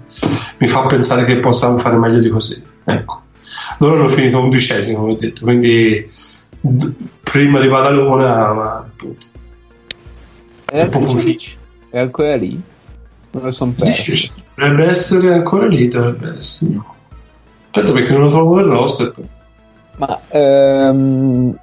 mi 0.57 0.67
fa 0.67 0.85
pensare 0.85 1.25
che 1.25 1.39
possano 1.39 1.79
fare 1.79 1.97
meglio 1.97 2.19
di 2.19 2.29
così. 2.29 2.63
Ecco. 2.83 3.21
Loro 3.79 4.01
hanno 4.01 4.07
finito 4.07 4.39
undicesimo, 4.39 4.99
come 4.99 5.13
ho 5.13 5.15
detto, 5.15 5.41
quindi 5.41 6.07
prima 7.23 7.59
di 7.59 7.67
Badalona, 7.67 8.53
ma 8.53 8.75
appunto. 8.75 9.25
Cic? 11.23 11.57
è 11.89 11.99
ancora 11.99 12.35
lì? 12.35 12.61
Non 13.31 13.43
lo 13.43 13.51
sono 13.51 13.73
perso. 13.75 14.11
Dici, 14.11 14.31
dovrebbe 14.53 14.85
essere 14.85 15.33
ancora 15.33 15.65
lì, 15.65 15.87
dovrebbe 15.87 16.37
essere. 16.37 16.73
No. 16.75 16.95
Aspetta 17.71 17.93
perché 17.93 18.11
non 18.13 18.21
lo 18.23 18.29
trovo 18.29 18.57
nel 18.57 18.65
roster. 18.65 19.13
Ma 19.97 20.19
ehm, 20.29 21.57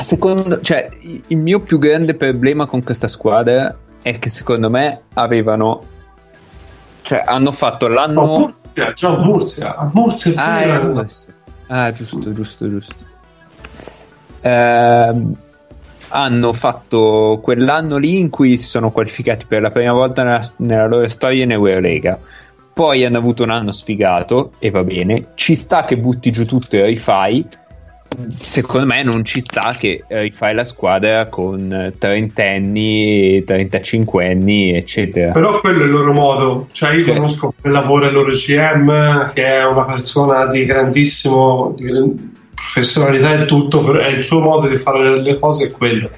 secondo, 0.00 0.60
cioè, 0.60 0.88
il 1.26 1.36
mio 1.36 1.60
più 1.60 1.78
grande 1.78 2.14
problema 2.14 2.66
con 2.66 2.82
questa 2.82 3.08
squadra 3.08 3.76
è 4.02 4.18
che 4.18 4.28
secondo 4.28 4.70
me 4.70 5.02
avevano, 5.14 5.84
cioè, 7.02 7.22
hanno 7.26 7.52
fatto 7.52 7.88
No, 7.88 7.94
l'anno. 7.94 8.26
Murcia, 8.26 8.92
già 8.92 9.10
Murcia, 9.18 9.76
a 9.76 9.90
Murcia 9.92 10.32
Ah, 10.36 10.58
è 10.60 10.82
Murcia. 10.82 11.32
Ah, 11.66 11.92
giusto, 11.92 12.32
giusto, 12.32 12.68
giusto. 12.68 12.94
Ehm, 14.40 15.36
hanno 16.08 16.52
fatto 16.52 17.40
quell'anno 17.42 17.96
lì 17.96 18.18
in 18.18 18.28
cui 18.28 18.56
si 18.56 18.66
sono 18.66 18.90
qualificati 18.90 19.46
per 19.46 19.62
la 19.62 19.70
prima 19.70 19.92
volta 19.92 20.22
nella, 20.22 20.42
nella 20.58 20.86
loro 20.86 21.08
storia 21.08 21.44
in 21.44 21.52
Eurolega. 21.52 22.18
Poi 22.74 23.04
hanno 23.04 23.18
avuto 23.18 23.42
un 23.42 23.50
anno 23.50 23.70
sfigato 23.72 24.52
e 24.58 24.70
va 24.70 24.82
bene. 24.82 25.28
Ci 25.34 25.54
sta 25.54 25.84
che 25.84 25.96
butti 25.98 26.32
giù 26.32 26.44
tutto 26.46 26.76
e 26.76 26.84
rifai. 26.86 27.46
Secondo 28.40 28.86
me 28.86 29.02
non 29.02 29.24
ci 29.24 29.40
sta 29.40 29.74
che 29.78 30.04
rifai 30.08 30.54
la 30.54 30.64
squadra 30.64 31.26
con 31.26 31.92
trentenni, 31.98 33.42
trentacinquenni, 33.44 34.74
eccetera. 34.76 35.32
Però 35.32 35.60
quello 35.60 35.82
è 35.82 35.86
il 35.86 35.90
loro 35.90 36.12
modo. 36.12 36.68
Cioè, 36.72 36.94
io 36.94 37.04
conosco 37.12 37.54
come 37.60 37.72
lavora 37.72 38.06
il 38.06 38.12
loro 38.12 38.30
GM, 38.30 39.32
che 39.32 39.44
è 39.44 39.64
una 39.64 39.84
persona 39.84 40.46
di 40.46 40.64
grandissimo 40.64 41.74
di 41.76 42.30
professionalità 42.54 43.32
e 43.42 43.44
tutto, 43.46 43.98
è 43.98 44.08
il 44.08 44.24
suo 44.24 44.40
modo 44.40 44.68
di 44.68 44.76
fare 44.76 45.20
le 45.20 45.38
cose 45.38 45.66
è 45.66 45.70
quello. 45.70 46.10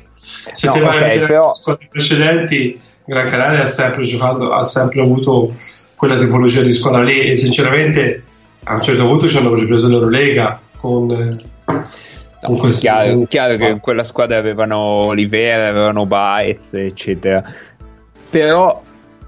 Se 0.52 0.66
No, 0.68 0.72
ti 0.74 0.80
vai 0.80 0.96
ok, 0.96 1.02
a 1.22 1.26
però- 1.26 1.48
le 1.48 1.54
squadre 1.54 1.88
precedenti, 1.90 2.80
Gran 3.04 3.28
Canaria 3.28 3.62
ha 3.62 3.66
sempre 3.66 4.02
giocato, 4.02 4.52
ha 4.52 4.64
sempre 4.64 5.00
avuto 5.00 5.54
quella 5.94 6.18
tipologia 6.18 6.62
di 6.62 6.72
squadra 6.72 7.02
lì 7.02 7.20
e 7.30 7.34
sinceramente 7.36 8.22
a 8.64 8.74
un 8.74 8.82
certo 8.82 9.06
punto 9.06 9.28
ci 9.28 9.36
hanno 9.36 9.54
ripreso 9.54 9.88
l'Eurolega 9.88 10.58
con, 10.76 11.10
eh, 11.10 11.28
con 11.28 11.38
No, 11.66 12.54
questo- 12.56 12.80
chiaro, 12.80 13.24
chiaro 13.26 13.56
che 13.56 13.68
in 13.68 13.80
quella 13.80 14.04
squadra 14.04 14.36
avevano 14.36 14.78
Olivera, 14.78 15.68
avevano 15.68 16.06
Baez, 16.06 16.74
eccetera. 16.74 17.42
Però 18.28 18.82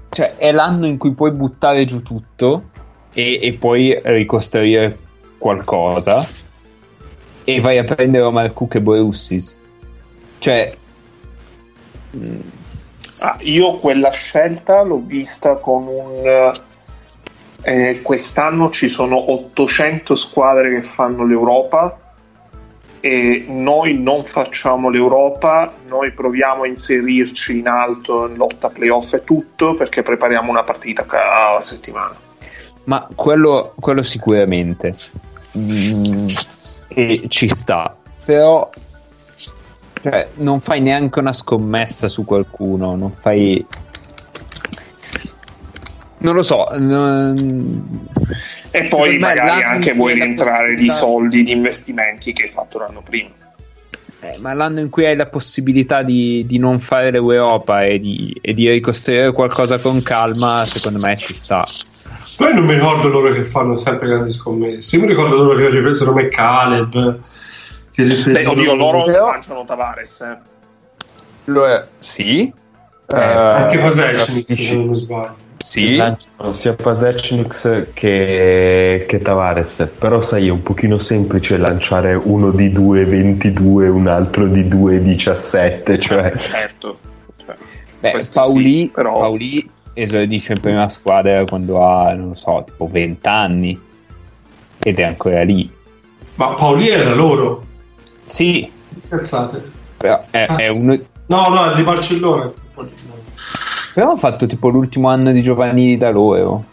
cioè, 0.09 0.35
è 0.35 0.51
l'anno 0.51 0.85
in 0.85 0.97
cui 0.97 1.13
puoi 1.13 1.31
buttare 1.31 1.85
giù 1.85 2.01
tutto 2.03 2.69
e, 3.13 3.39
e 3.41 3.53
poi 3.53 3.99
ricostruire 4.03 4.97
qualcosa 5.37 6.27
e 7.43 7.59
vai 7.59 7.77
a 7.77 7.83
prendere 7.83 8.23
Omar 8.23 8.53
Cook 8.53 8.75
e 8.75 8.81
Borussis. 8.81 9.59
Cioè, 10.39 10.75
mm, 12.15 12.39
Ah, 13.19 13.37
io 13.41 13.77
quella 13.77 14.11
scelta 14.11 14.83
l'ho 14.83 15.01
vista 15.03 15.55
con 15.55 15.87
un... 15.87 16.51
eh, 17.63 17.99
quest'anno 18.03 18.69
ci 18.69 18.89
sono 18.89 19.31
800 19.31 20.13
squadre 20.13 20.75
che 20.75 20.83
fanno 20.83 21.25
l'Europa 21.25 21.97
e 23.07 23.45
noi 23.47 23.97
non 23.97 24.23
facciamo 24.23 24.89
l'Europa, 24.89 25.73
noi 25.87 26.11
proviamo 26.11 26.63
a 26.63 26.67
inserirci 26.67 27.59
in 27.59 27.67
alto 27.67 28.27
in 28.27 28.35
lotta 28.35 28.69
playoff 28.69 29.13
e 29.13 29.23
tutto 29.23 29.75
perché 29.75 30.03
prepariamo 30.03 30.49
una 30.49 30.63
partita 30.63 31.05
a 31.07 31.59
settimana. 31.61 32.15
ma 32.83 33.07
quello, 33.15 33.73
quello 33.79 34.01
sicuramente 34.01 34.95
Mm, 35.57 36.27
e 36.89 37.23
ci 37.29 37.47
sta, 37.47 37.95
però 38.23 38.69
cioè, 40.01 40.27
non 40.35 40.59
fai 40.59 40.81
neanche 40.81 41.19
una 41.19 41.33
scommessa 41.33 42.07
su 42.07 42.25
qualcuno, 42.25 42.95
non 42.95 43.11
fai. 43.11 43.65
Non 46.19 46.33
lo 46.33 46.43
so. 46.43 46.67
non- 46.77 48.09
E 48.71 48.83
poi 48.89 49.13
me 49.13 49.19
magari 49.19 49.61
l'anno 49.61 49.71
anche 49.73 49.93
vuoi 49.93 50.13
rientrare 50.13 50.75
di 50.75 50.89
soldi, 50.89 51.43
di 51.43 51.51
investimenti 51.51 52.33
che 52.33 52.43
hai 52.43 52.49
fatto 52.49 52.79
l'anno 52.79 53.01
prima. 53.01 53.29
eh, 54.21 54.37
ma 54.39 54.53
l'anno 54.53 54.79
in 54.79 54.89
cui 54.89 55.05
hai 55.05 55.15
la 55.15 55.27
possibilità 55.27 56.01
di, 56.01 56.43
di 56.47 56.57
non 56.57 56.79
fare 56.79 57.11
l'Europa 57.11 57.83
e 57.85 57.99
di, 57.99 58.35
e 58.41 58.53
di 58.53 58.67
ricostruire 58.67 59.31
qualcosa 59.31 59.77
con 59.77 60.01
calma, 60.01 60.65
secondo 60.65 60.99
me 60.99 61.15
ci 61.17 61.35
sta. 61.35 61.63
Poi 62.35 62.51
non 62.53 62.65
mi 62.65 62.73
ricordo 62.73 63.09
loro 63.09 63.31
che 63.33 63.45
fanno 63.45 63.75
sempre 63.75 64.07
grandi 64.07 64.31
scommesse. 64.31 64.95
Io 64.95 65.03
mi 65.03 65.07
ricordo 65.09 65.35
loro 65.35 65.55
che 65.55 65.69
ripresero 65.69 66.13
McCaleb. 66.13 67.19
Che 67.91 68.03
ripresero... 68.03 68.31
Beh, 68.31 68.45
oddio, 68.47 68.73
loro 68.75 69.03
Però- 69.05 69.25
mangiano 69.27 69.63
Tavares. 69.65 70.21
Eh. 70.21 71.83
sì. 71.99 72.39
Eh, 73.09 73.15
Anche 73.15 73.77
Eh, 73.77 73.81
Pasecnik, 73.81 74.45
capisci? 74.47 74.65
se 74.65 74.75
non 74.75 74.87
mi 74.87 74.95
sbaglio. 74.95 75.37
Sì. 75.57 75.95
Lanciano 75.95 76.53
sia 76.53 76.73
Pasecniks 76.73 77.87
che, 77.93 79.05
che 79.07 79.19
Tavares, 79.21 79.89
però 79.97 80.21
sai 80.21 80.47
è 80.47 80.51
un 80.51 80.61
pochino 80.61 80.97
semplice 80.99 81.57
lanciare 81.57 82.13
uno 82.13 82.51
di 82.51 82.69
2,22 82.71 83.87
un 83.89 84.07
altro 84.07 84.47
di 84.47 84.63
2,17, 84.63 85.99
cioè 85.99 86.33
Certo. 86.37 86.99
Cioè, 87.43 87.55
Beh, 87.99 88.27
Paoli, 88.33 88.81
sì, 88.81 88.91
però- 88.93 89.19
Paoli 89.19 89.69
esordisce 89.93 90.53
in 90.53 90.59
prima 90.59 90.87
squadra 90.89 91.43
quando 91.45 91.81
ha, 91.83 92.13
non 92.13 92.29
lo 92.29 92.35
so, 92.35 92.63
tipo 92.65 92.87
20 92.87 93.27
anni 93.27 93.79
ed 94.79 94.99
è 94.99 95.03
ancora 95.03 95.41
lì. 95.43 95.69
Ma 96.35 96.49
Paoli 96.49 96.87
era 96.89 97.13
loro. 97.15 97.65
Sì, 98.25 98.69
Cazzate. 99.09 99.71
però 99.97 100.23
è, 100.29 100.45
Ah, 100.47 100.55
è 100.55 100.67
uno... 100.67 100.95
No, 101.25 101.47
no, 101.49 101.71
è 101.71 101.75
di 101.75 101.81
Barcellona. 101.83 102.51
Però 103.97 104.11
ha 104.11 104.15
fatto 104.15 104.45
tipo 104.45 104.69
l'ultimo 104.69 105.07
anno 105.09 105.31
di 105.31 105.41
giovanili 105.41 105.97
da 105.97 106.11
loro. 106.11 106.63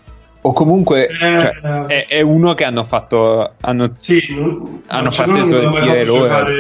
O 0.43 0.53
comunque 0.53 1.07
Eh, 1.07 1.39
cioè, 1.39 1.55
è, 1.87 2.07
è 2.07 2.21
uno 2.21 2.53
che 2.53 2.65
hanno 2.65 2.85
fatto. 2.85 3.53
Hanno, 3.63 3.93
Sì, 3.97 4.21
non- 4.39 4.83
Hanno 4.89 5.11
fatto 5.11 5.35
esordire 5.41 6.05
fatto 6.05 6.13
loro. 6.13 6.23
giocare 6.23 6.55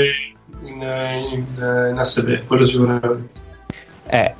in, 0.64 0.82
in, 1.32 1.44
in 1.90 1.94
ASB, 1.98 2.46
quello 2.46 2.64
sicuramente. 2.64 3.28
eh, 4.06 4.34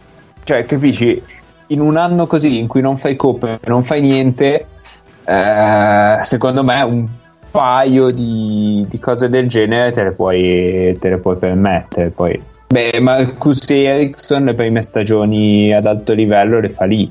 cioè, 0.44 0.64
capisci? 0.64 1.22
In 1.66 1.80
un 1.80 1.98
anno 1.98 2.26
così 2.26 2.58
in 2.58 2.68
cui 2.68 2.80
non 2.80 2.96
fai 2.96 3.16
coppe, 3.16 3.58
non 3.66 3.82
fai 3.84 4.00
niente, 4.00 4.66
eh, 5.26 6.18
secondo 6.22 6.64
me 6.64 6.80
un 6.80 7.06
paio 7.50 8.08
di, 8.10 8.86
di 8.88 8.98
cose 8.98 9.28
del 9.28 9.46
genere 9.46 9.92
te 9.92 10.02
le 10.04 10.12
puoi, 10.12 10.96
te 10.98 11.08
le 11.10 11.18
puoi 11.18 11.36
permettere. 11.36 12.08
Poi. 12.08 12.42
Beh, 12.68 13.00
Marcus 13.00 13.68
Ericsson 13.68 14.44
le 14.44 14.54
prime 14.54 14.82
stagioni 14.82 15.72
ad 15.72 15.86
alto 15.86 16.12
livello 16.12 16.60
le 16.60 16.70
fa 16.70 16.84
lì. 16.84 17.10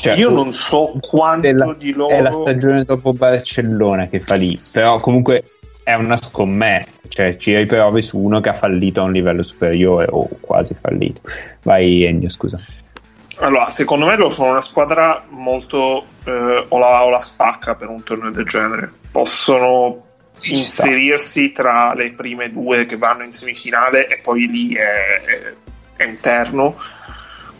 Cioè, 0.00 0.14
Io 0.14 0.30
non 0.30 0.52
so 0.52 0.92
quanto 1.00 1.48
è 1.48 1.52
la, 1.52 1.74
di 1.76 1.92
loro 1.92 2.14
è 2.14 2.20
la 2.20 2.30
stagione 2.30 2.84
dopo 2.84 3.12
Barcellona 3.12 4.06
che 4.06 4.20
fa 4.20 4.36
lì, 4.36 4.56
però 4.72 5.00
comunque 5.00 5.42
è 5.82 5.94
una 5.94 6.16
scommessa, 6.16 7.00
cioè 7.08 7.36
ci 7.36 7.56
riprovi 7.56 8.00
su 8.00 8.18
uno 8.18 8.40
che 8.40 8.50
ha 8.50 8.54
fallito 8.54 9.00
a 9.00 9.04
un 9.04 9.12
livello 9.12 9.42
superiore 9.42 10.06
o 10.10 10.28
quasi 10.38 10.76
fallito. 10.80 11.22
Vai 11.62 12.04
Ennio, 12.04 12.28
scusa. 12.28 12.60
Allora, 13.40 13.68
secondo 13.68 14.06
me 14.06 14.16
loro 14.16 14.30
sono 14.30 14.50
una 14.50 14.60
squadra 14.60 15.24
molto 15.30 16.04
eh, 16.24 16.66
o, 16.68 16.78
la, 16.78 17.04
o 17.04 17.10
la 17.10 17.20
spacca 17.20 17.74
per 17.74 17.88
un 17.88 18.02
torneo 18.02 18.30
del 18.30 18.44
genere. 18.44 18.92
Possono. 19.10 20.04
Inserirsi 20.42 21.52
tra 21.52 21.94
le 21.94 22.12
prime 22.12 22.50
due 22.52 22.86
che 22.86 22.96
vanno 22.96 23.24
in 23.24 23.32
semifinale 23.32 24.06
e 24.08 24.18
poi 24.20 24.46
lì 24.46 24.74
è, 24.74 25.22
è- 25.22 25.54
è 25.96 26.04
interno 26.04 26.76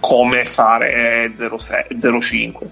come 0.00 0.44
fare 0.46 1.30
0,6 1.32 1.96
0,5. 1.96 2.66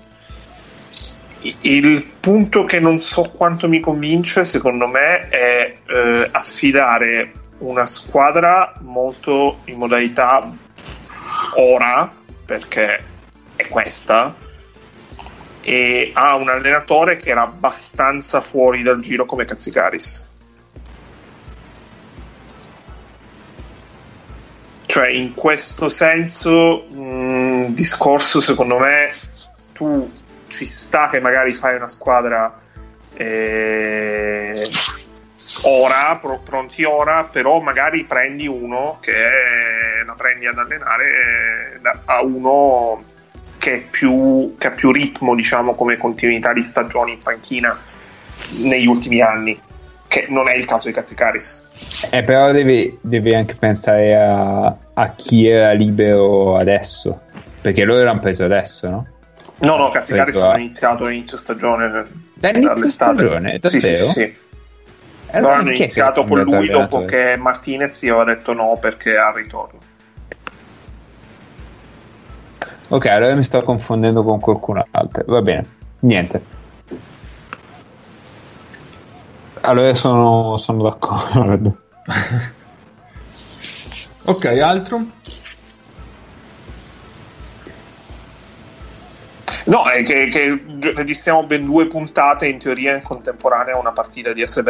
I- 1.41 1.57
Il 1.61 2.13
punto 2.21 2.65
che 2.65 2.79
non 2.81 2.99
so 2.99 3.23
quanto 3.31 3.69
mi 3.69 3.81
convince, 3.81 4.45
secondo 4.45 4.87
me, 4.87 5.29
è 5.29 5.77
eh, 5.87 6.29
affidare 6.31 7.33
una 7.59 7.87
squadra 7.87 8.75
molto 8.81 9.61
in 9.65 9.77
modalità 9.79 10.51
ora, 11.57 12.13
perché 12.45 13.03
è 13.57 13.67
questa, 13.69 14.35
e 15.69 16.13
ha 16.15 16.37
un 16.37 16.49
allenatore 16.49 17.17
che 17.17 17.31
era 17.31 17.43
abbastanza 17.43 18.41
fuori 18.41 18.85
dal 18.85 19.01
giro 19.01 19.27
come 19.27 19.45
Cazzicaris. 19.45 20.31
Cioè, 24.87 25.09
in 25.09 25.35
questo 25.35 25.89
senso, 25.89 26.87
mh, 26.89 27.75
discorso 27.75 28.41
secondo 28.41 28.79
me, 28.79 29.11
tu 29.73 30.09
ci 30.47 30.65
sta 30.65 31.09
che 31.09 31.19
magari 31.19 31.53
fai 31.53 31.75
una 31.75 31.89
squadra 31.89 32.61
eh, 33.15 34.69
ora, 35.63 36.17
pro- 36.21 36.43
pronti 36.45 36.85
ora, 36.85 37.25
però 37.25 37.59
magari 37.59 38.05
prendi 38.05 38.47
uno 38.47 38.99
che 39.01 39.13
la 40.07 40.15
prendi 40.15 40.47
ad 40.47 40.59
allenare 40.59 41.75
eh, 41.75 41.81
da- 41.81 42.03
a 42.05 42.23
uno 42.23 43.15
che, 43.59 43.87
più, 43.91 44.55
che 44.59 44.67
ha 44.69 44.71
più 44.71 44.93
ritmo, 44.93 45.35
diciamo, 45.35 45.75
come 45.75 45.97
continuità 45.97 46.53
di 46.53 46.63
stagioni 46.63 47.13
in 47.13 47.19
panchina 47.23 47.79
negli 48.63 48.87
ultimi 48.87 49.21
anni, 49.21 49.59
che 50.09 50.27
non 50.29 50.49
è 50.49 50.55
il 50.55 50.65
caso 50.65 50.89
di 50.89 50.95
Cazzicaris. 50.95 51.65
Eh, 52.11 52.23
però 52.23 52.53
devi, 52.53 52.97
devi 53.01 53.35
anche 53.35 53.55
pensare 53.55 54.15
a, 54.17 54.77
a 54.95 55.15
chi 55.15 55.49
era 55.49 55.73
libero 55.73 56.57
adesso, 56.57 57.21
perché 57.61 57.85
loro 57.85 58.05
l'hanno 58.05 58.21
preso 58.21 58.45
adesso, 58.45 58.89
no? 58.89 59.07
No, 59.59 59.77
no, 59.77 59.89
Cazzicaris 59.91 60.37
a- 60.37 60.51
hanno 60.51 60.59
iniziato 60.61 61.05
all'inizio 61.05 61.39
stagione. 61.39 62.05
Dall'inizio 62.35 62.89
stagione, 62.89 63.59
Sì, 63.63 63.81
sì, 63.81 63.81
davvero? 63.81 64.07
sì, 64.09 64.09
sì. 64.09 64.37
Eh, 65.29 65.41
Loro 65.41 65.53
ma 65.55 65.59
hanno 65.59 65.73
iniziato 65.73 66.21
ha 66.21 66.27
con 66.27 66.41
lui 66.41 66.69
dopo 66.69 67.05
che 67.05 67.37
Martinez 67.37 68.01
gli 68.03 68.09
aveva 68.09 68.25
detto 68.25 68.53
no 68.53 68.77
perché 68.81 69.17
al 69.17 69.35
ritorno. 69.35 69.81
Ok, 72.89 73.07
allora 73.07 73.35
mi 73.35 73.43
sto 73.43 73.63
confondendo 73.63 74.23
con 74.23 74.41
qualcun 74.41 74.83
altro. 74.91 75.25
Va 75.27 75.43
bene, 75.43 75.67
niente. 76.01 76.55
allora 79.67 79.95
sono, 79.95 80.57
sono 80.57 80.83
d'accordo. 80.83 81.77
Ok, 84.29 84.45
altro? 84.47 85.07
No, 89.67 89.89
è 89.89 90.03
che, 90.03 90.27
che 90.27 90.65
registriamo 90.95 91.45
ben 91.45 91.65
due 91.65 91.87
puntate 91.87 92.49
in 92.49 92.59
teoria 92.59 92.97
in 92.97 93.03
contemporanea 93.03 93.75
a 93.75 93.79
una 93.79 93.93
partita 93.93 94.33
di 94.33 94.45
SB. 94.45 94.69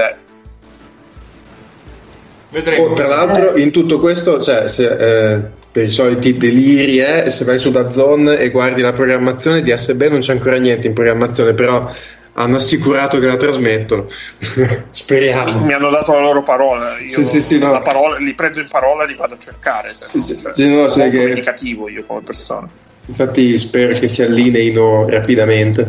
Vedremo. 2.51 2.85
Oh, 2.85 2.93
tra 2.93 3.07
l'altro, 3.07 3.57
in 3.57 3.71
tutto 3.71 3.99
questo, 3.99 4.43
cioè, 4.43 4.69
se, 4.69 5.33
eh, 5.35 5.41
per 5.77 5.85
i 5.85 5.91
soliti 5.91 6.39
deliri, 6.39 7.01
eh, 7.01 7.29
se 7.29 7.45
vai 7.45 7.59
su 7.59 7.71
Dazon 7.71 8.29
e 8.29 8.49
guardi 8.49 8.81
la 8.81 8.93
programmazione 8.95 9.61
di 9.61 9.77
SB, 9.77 10.05
non 10.05 10.21
c'è 10.21 10.33
ancora 10.33 10.57
niente 10.57 10.87
in 10.87 10.95
programmazione, 10.95 11.53
però 11.53 11.87
hanno 12.33 12.57
assicurato 12.57 13.19
che 13.19 13.27
la 13.27 13.37
trasmettono. 13.37 14.07
Speriamo. 14.89 15.63
Mi 15.67 15.75
hanno 15.75 15.91
dato 15.91 16.15
la 16.15 16.21
loro 16.21 16.43
parola. 16.43 16.99
Io 16.99 17.11
Sì, 17.11 17.27
sì, 17.27 17.43
sì, 17.43 17.59
no. 17.59 17.73
la 17.73 17.83
parola- 17.83 18.17
li 18.17 18.33
prendo 18.33 18.61
in 18.61 18.69
parola 18.69 19.05
e 19.05 19.09
li 19.09 19.15
vado 19.17 19.35
a 19.35 19.37
cercare. 19.37 19.93
Sì, 19.93 20.19
sì, 20.19 20.39
cioè, 20.41 20.55
sì, 20.55 20.67
no, 20.67 20.77
molto 20.77 20.95
che- 20.99 21.11
vendicativo 21.11 21.91
io 21.91 22.05
come 22.07 22.23
persona. 22.23 22.67
Infatti, 23.05 23.59
spero 23.59 23.99
che 23.99 24.09
si 24.09 24.23
allineino 24.23 25.07
rapidamente. 25.11 25.87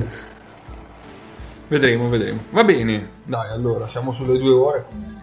Vedremo, 1.69 2.09
vedremo. 2.09 2.43
Va 2.49 2.65
bene. 2.65 3.07
Dai, 3.23 3.51
allora, 3.51 3.87
siamo 3.87 4.11
sulle 4.11 4.37
due 4.37 4.51
ore, 4.53 4.83
quindi 4.85 5.15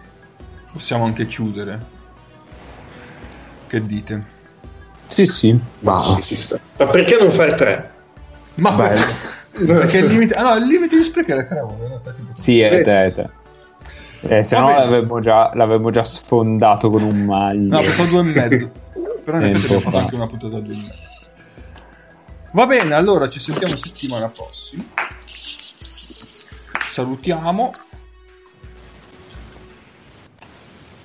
possiamo 0.73 1.05
anche 1.05 1.27
chiudere. 1.27 1.79
Che 3.67 3.85
dite? 3.85 4.33
Sì, 5.07 5.25
sì. 5.25 5.57
Ma 5.79 6.17
Sì, 6.21 6.35
sta. 6.35 6.59
Ma 6.77 6.87
perché 6.87 7.17
non 7.17 7.31
fare 7.31 7.55
tre? 7.55 7.91
Ma 8.55 8.71
Bello. 8.71 9.05
perché 9.65 9.97
il 9.99 10.05
limite... 10.05 10.33
Ah 10.33 10.43
no, 10.43 10.55
il 10.55 10.65
limite 10.65 10.97
di 10.97 11.03
spreco 11.03 11.35
è 11.37 11.45
tre 11.45 11.59
ore. 11.59 12.01
Sì, 12.33 12.59
è 12.61 12.83
te, 12.83 13.05
è 13.05 13.13
te. 13.13 13.29
Eh, 14.27 14.43
se 14.43 14.57
no 14.57 14.67
l'avremmo 14.69 15.19
già, 15.19 15.51
l'avremmo 15.53 15.91
già 15.91 16.03
sfondato 16.03 16.89
con 16.89 17.03
un 17.03 17.25
maglio. 17.25 17.75
No, 17.75 17.81
pensavo 17.81 18.09
due 18.09 18.19
e 18.21 18.33
mezzo. 18.33 18.71
Però 19.23 19.37
in 19.37 19.43
Eh, 19.43 19.49
effetti 19.49 19.65
un 19.71 19.77
abbiamo 19.77 19.81
fatto 19.81 19.97
fa. 19.97 20.01
anche 20.03 20.15
una 20.15 20.27
puntata 20.27 20.59
due 20.59 20.73
e 20.73 20.77
mezzo. 20.77 21.13
Va 22.51 22.65
bene, 22.65 22.93
allora 22.95 23.27
ci 23.27 23.39
sentiamo 23.39 23.75
settimana 23.75 24.29
prossima. 24.29 24.83
Salutiamo. 26.89 27.69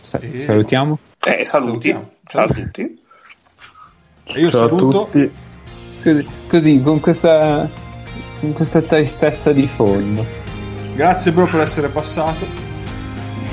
Sa- 0.00 0.18
Eh, 0.20 0.40
Salutiamo. 0.40 0.98
Eh, 1.20 1.44
saluti. 1.44 1.88
Salutiamo. 1.90 2.10
Ciao 2.24 2.44
a 2.44 2.48
tutti. 2.48 2.98
E 4.34 4.40
io 4.40 4.50
ciao 4.50 4.64
a 4.64 4.68
saluto. 4.68 5.04
tutti. 5.04 5.30
Così, 6.02 6.28
così, 6.48 6.82
con 6.82 7.00
questa 7.00 7.68
con 8.40 8.52
questa 8.52 8.80
tristezza 8.80 9.52
di 9.52 9.66
fondo. 9.66 10.26
Grazie 10.94 11.32
bro 11.32 11.46
per 11.46 11.60
essere 11.60 11.88
passato. 11.88 12.46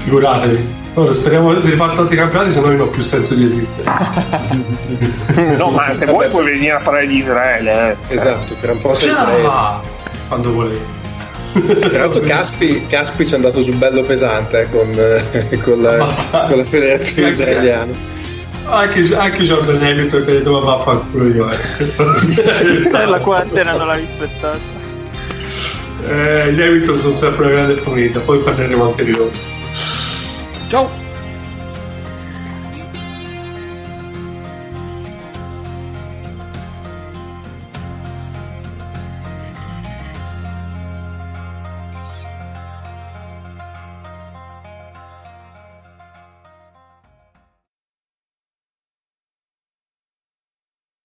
Figuratevi. 0.03 0.85
Ora 0.93 1.13
speriamo 1.13 1.53
di 1.53 1.69
ripartire 1.69 2.01
altri 2.01 2.15
campionati, 2.17 2.51
se 2.51 2.59
no 2.61 2.67
non 2.67 2.79
ho 2.79 2.87
più 2.87 3.03
senso 3.03 3.35
di 3.35 3.43
esistere. 3.43 3.89
No, 5.57 5.69
ma 5.69 5.91
se 5.91 6.05
vuoi 6.07 6.27
puoi 6.29 6.45
venire 6.45 6.71
a 6.71 6.79
parlare 6.79 7.05
di 7.05 7.15
Israele. 7.17 7.97
Eh. 8.07 8.15
Esatto, 8.15 8.55
tra 8.55 8.71
un 8.71 8.79
po' 8.81 8.93
sei. 8.95 9.09
Già! 9.09 9.79
Quando 10.27 10.53
volevi. 10.53 10.95
Tra 11.89 11.99
l'altro 11.99 12.21
Caspi, 12.21 12.85
Caspi 12.87 13.25
ci 13.25 13.33
è 13.33 13.35
andato 13.35 13.63
sul 13.63 13.75
bello 13.75 14.01
pesante 14.03 14.61
eh, 14.61 14.69
con, 14.69 14.91
eh, 14.93 15.57
con 15.59 15.81
la, 15.81 15.97
con 16.47 16.57
la 16.57 16.63
federazione 16.63 17.27
Sì, 17.33 17.41
israeliana. 17.41 17.93
Anche, 18.69 19.15
anche 19.15 19.43
Jordan 19.43 19.81
Hamilton 19.81 20.25
che 20.25 20.31
ha 20.31 20.33
detto 20.33 20.51
ma 20.51 20.59
vaffanculo 20.59 21.27
io. 21.27 21.45
La 23.07 23.19
quarantena 23.19 23.75
non 23.77 23.87
l'ha 23.87 23.95
rispettata. 23.95 24.59
Eh, 26.05 26.53
gli 26.53 26.61
Hamilton 26.61 27.01
sono 27.01 27.15
sempre 27.15 27.45
una 27.45 27.53
grande 27.53 27.75
famiglia, 27.81 28.19
poi 28.19 28.39
parleremo 28.39 28.87
anche 28.89 29.03
di 29.03 29.11
loro. 29.11 29.31
Ciao. 30.67 31.06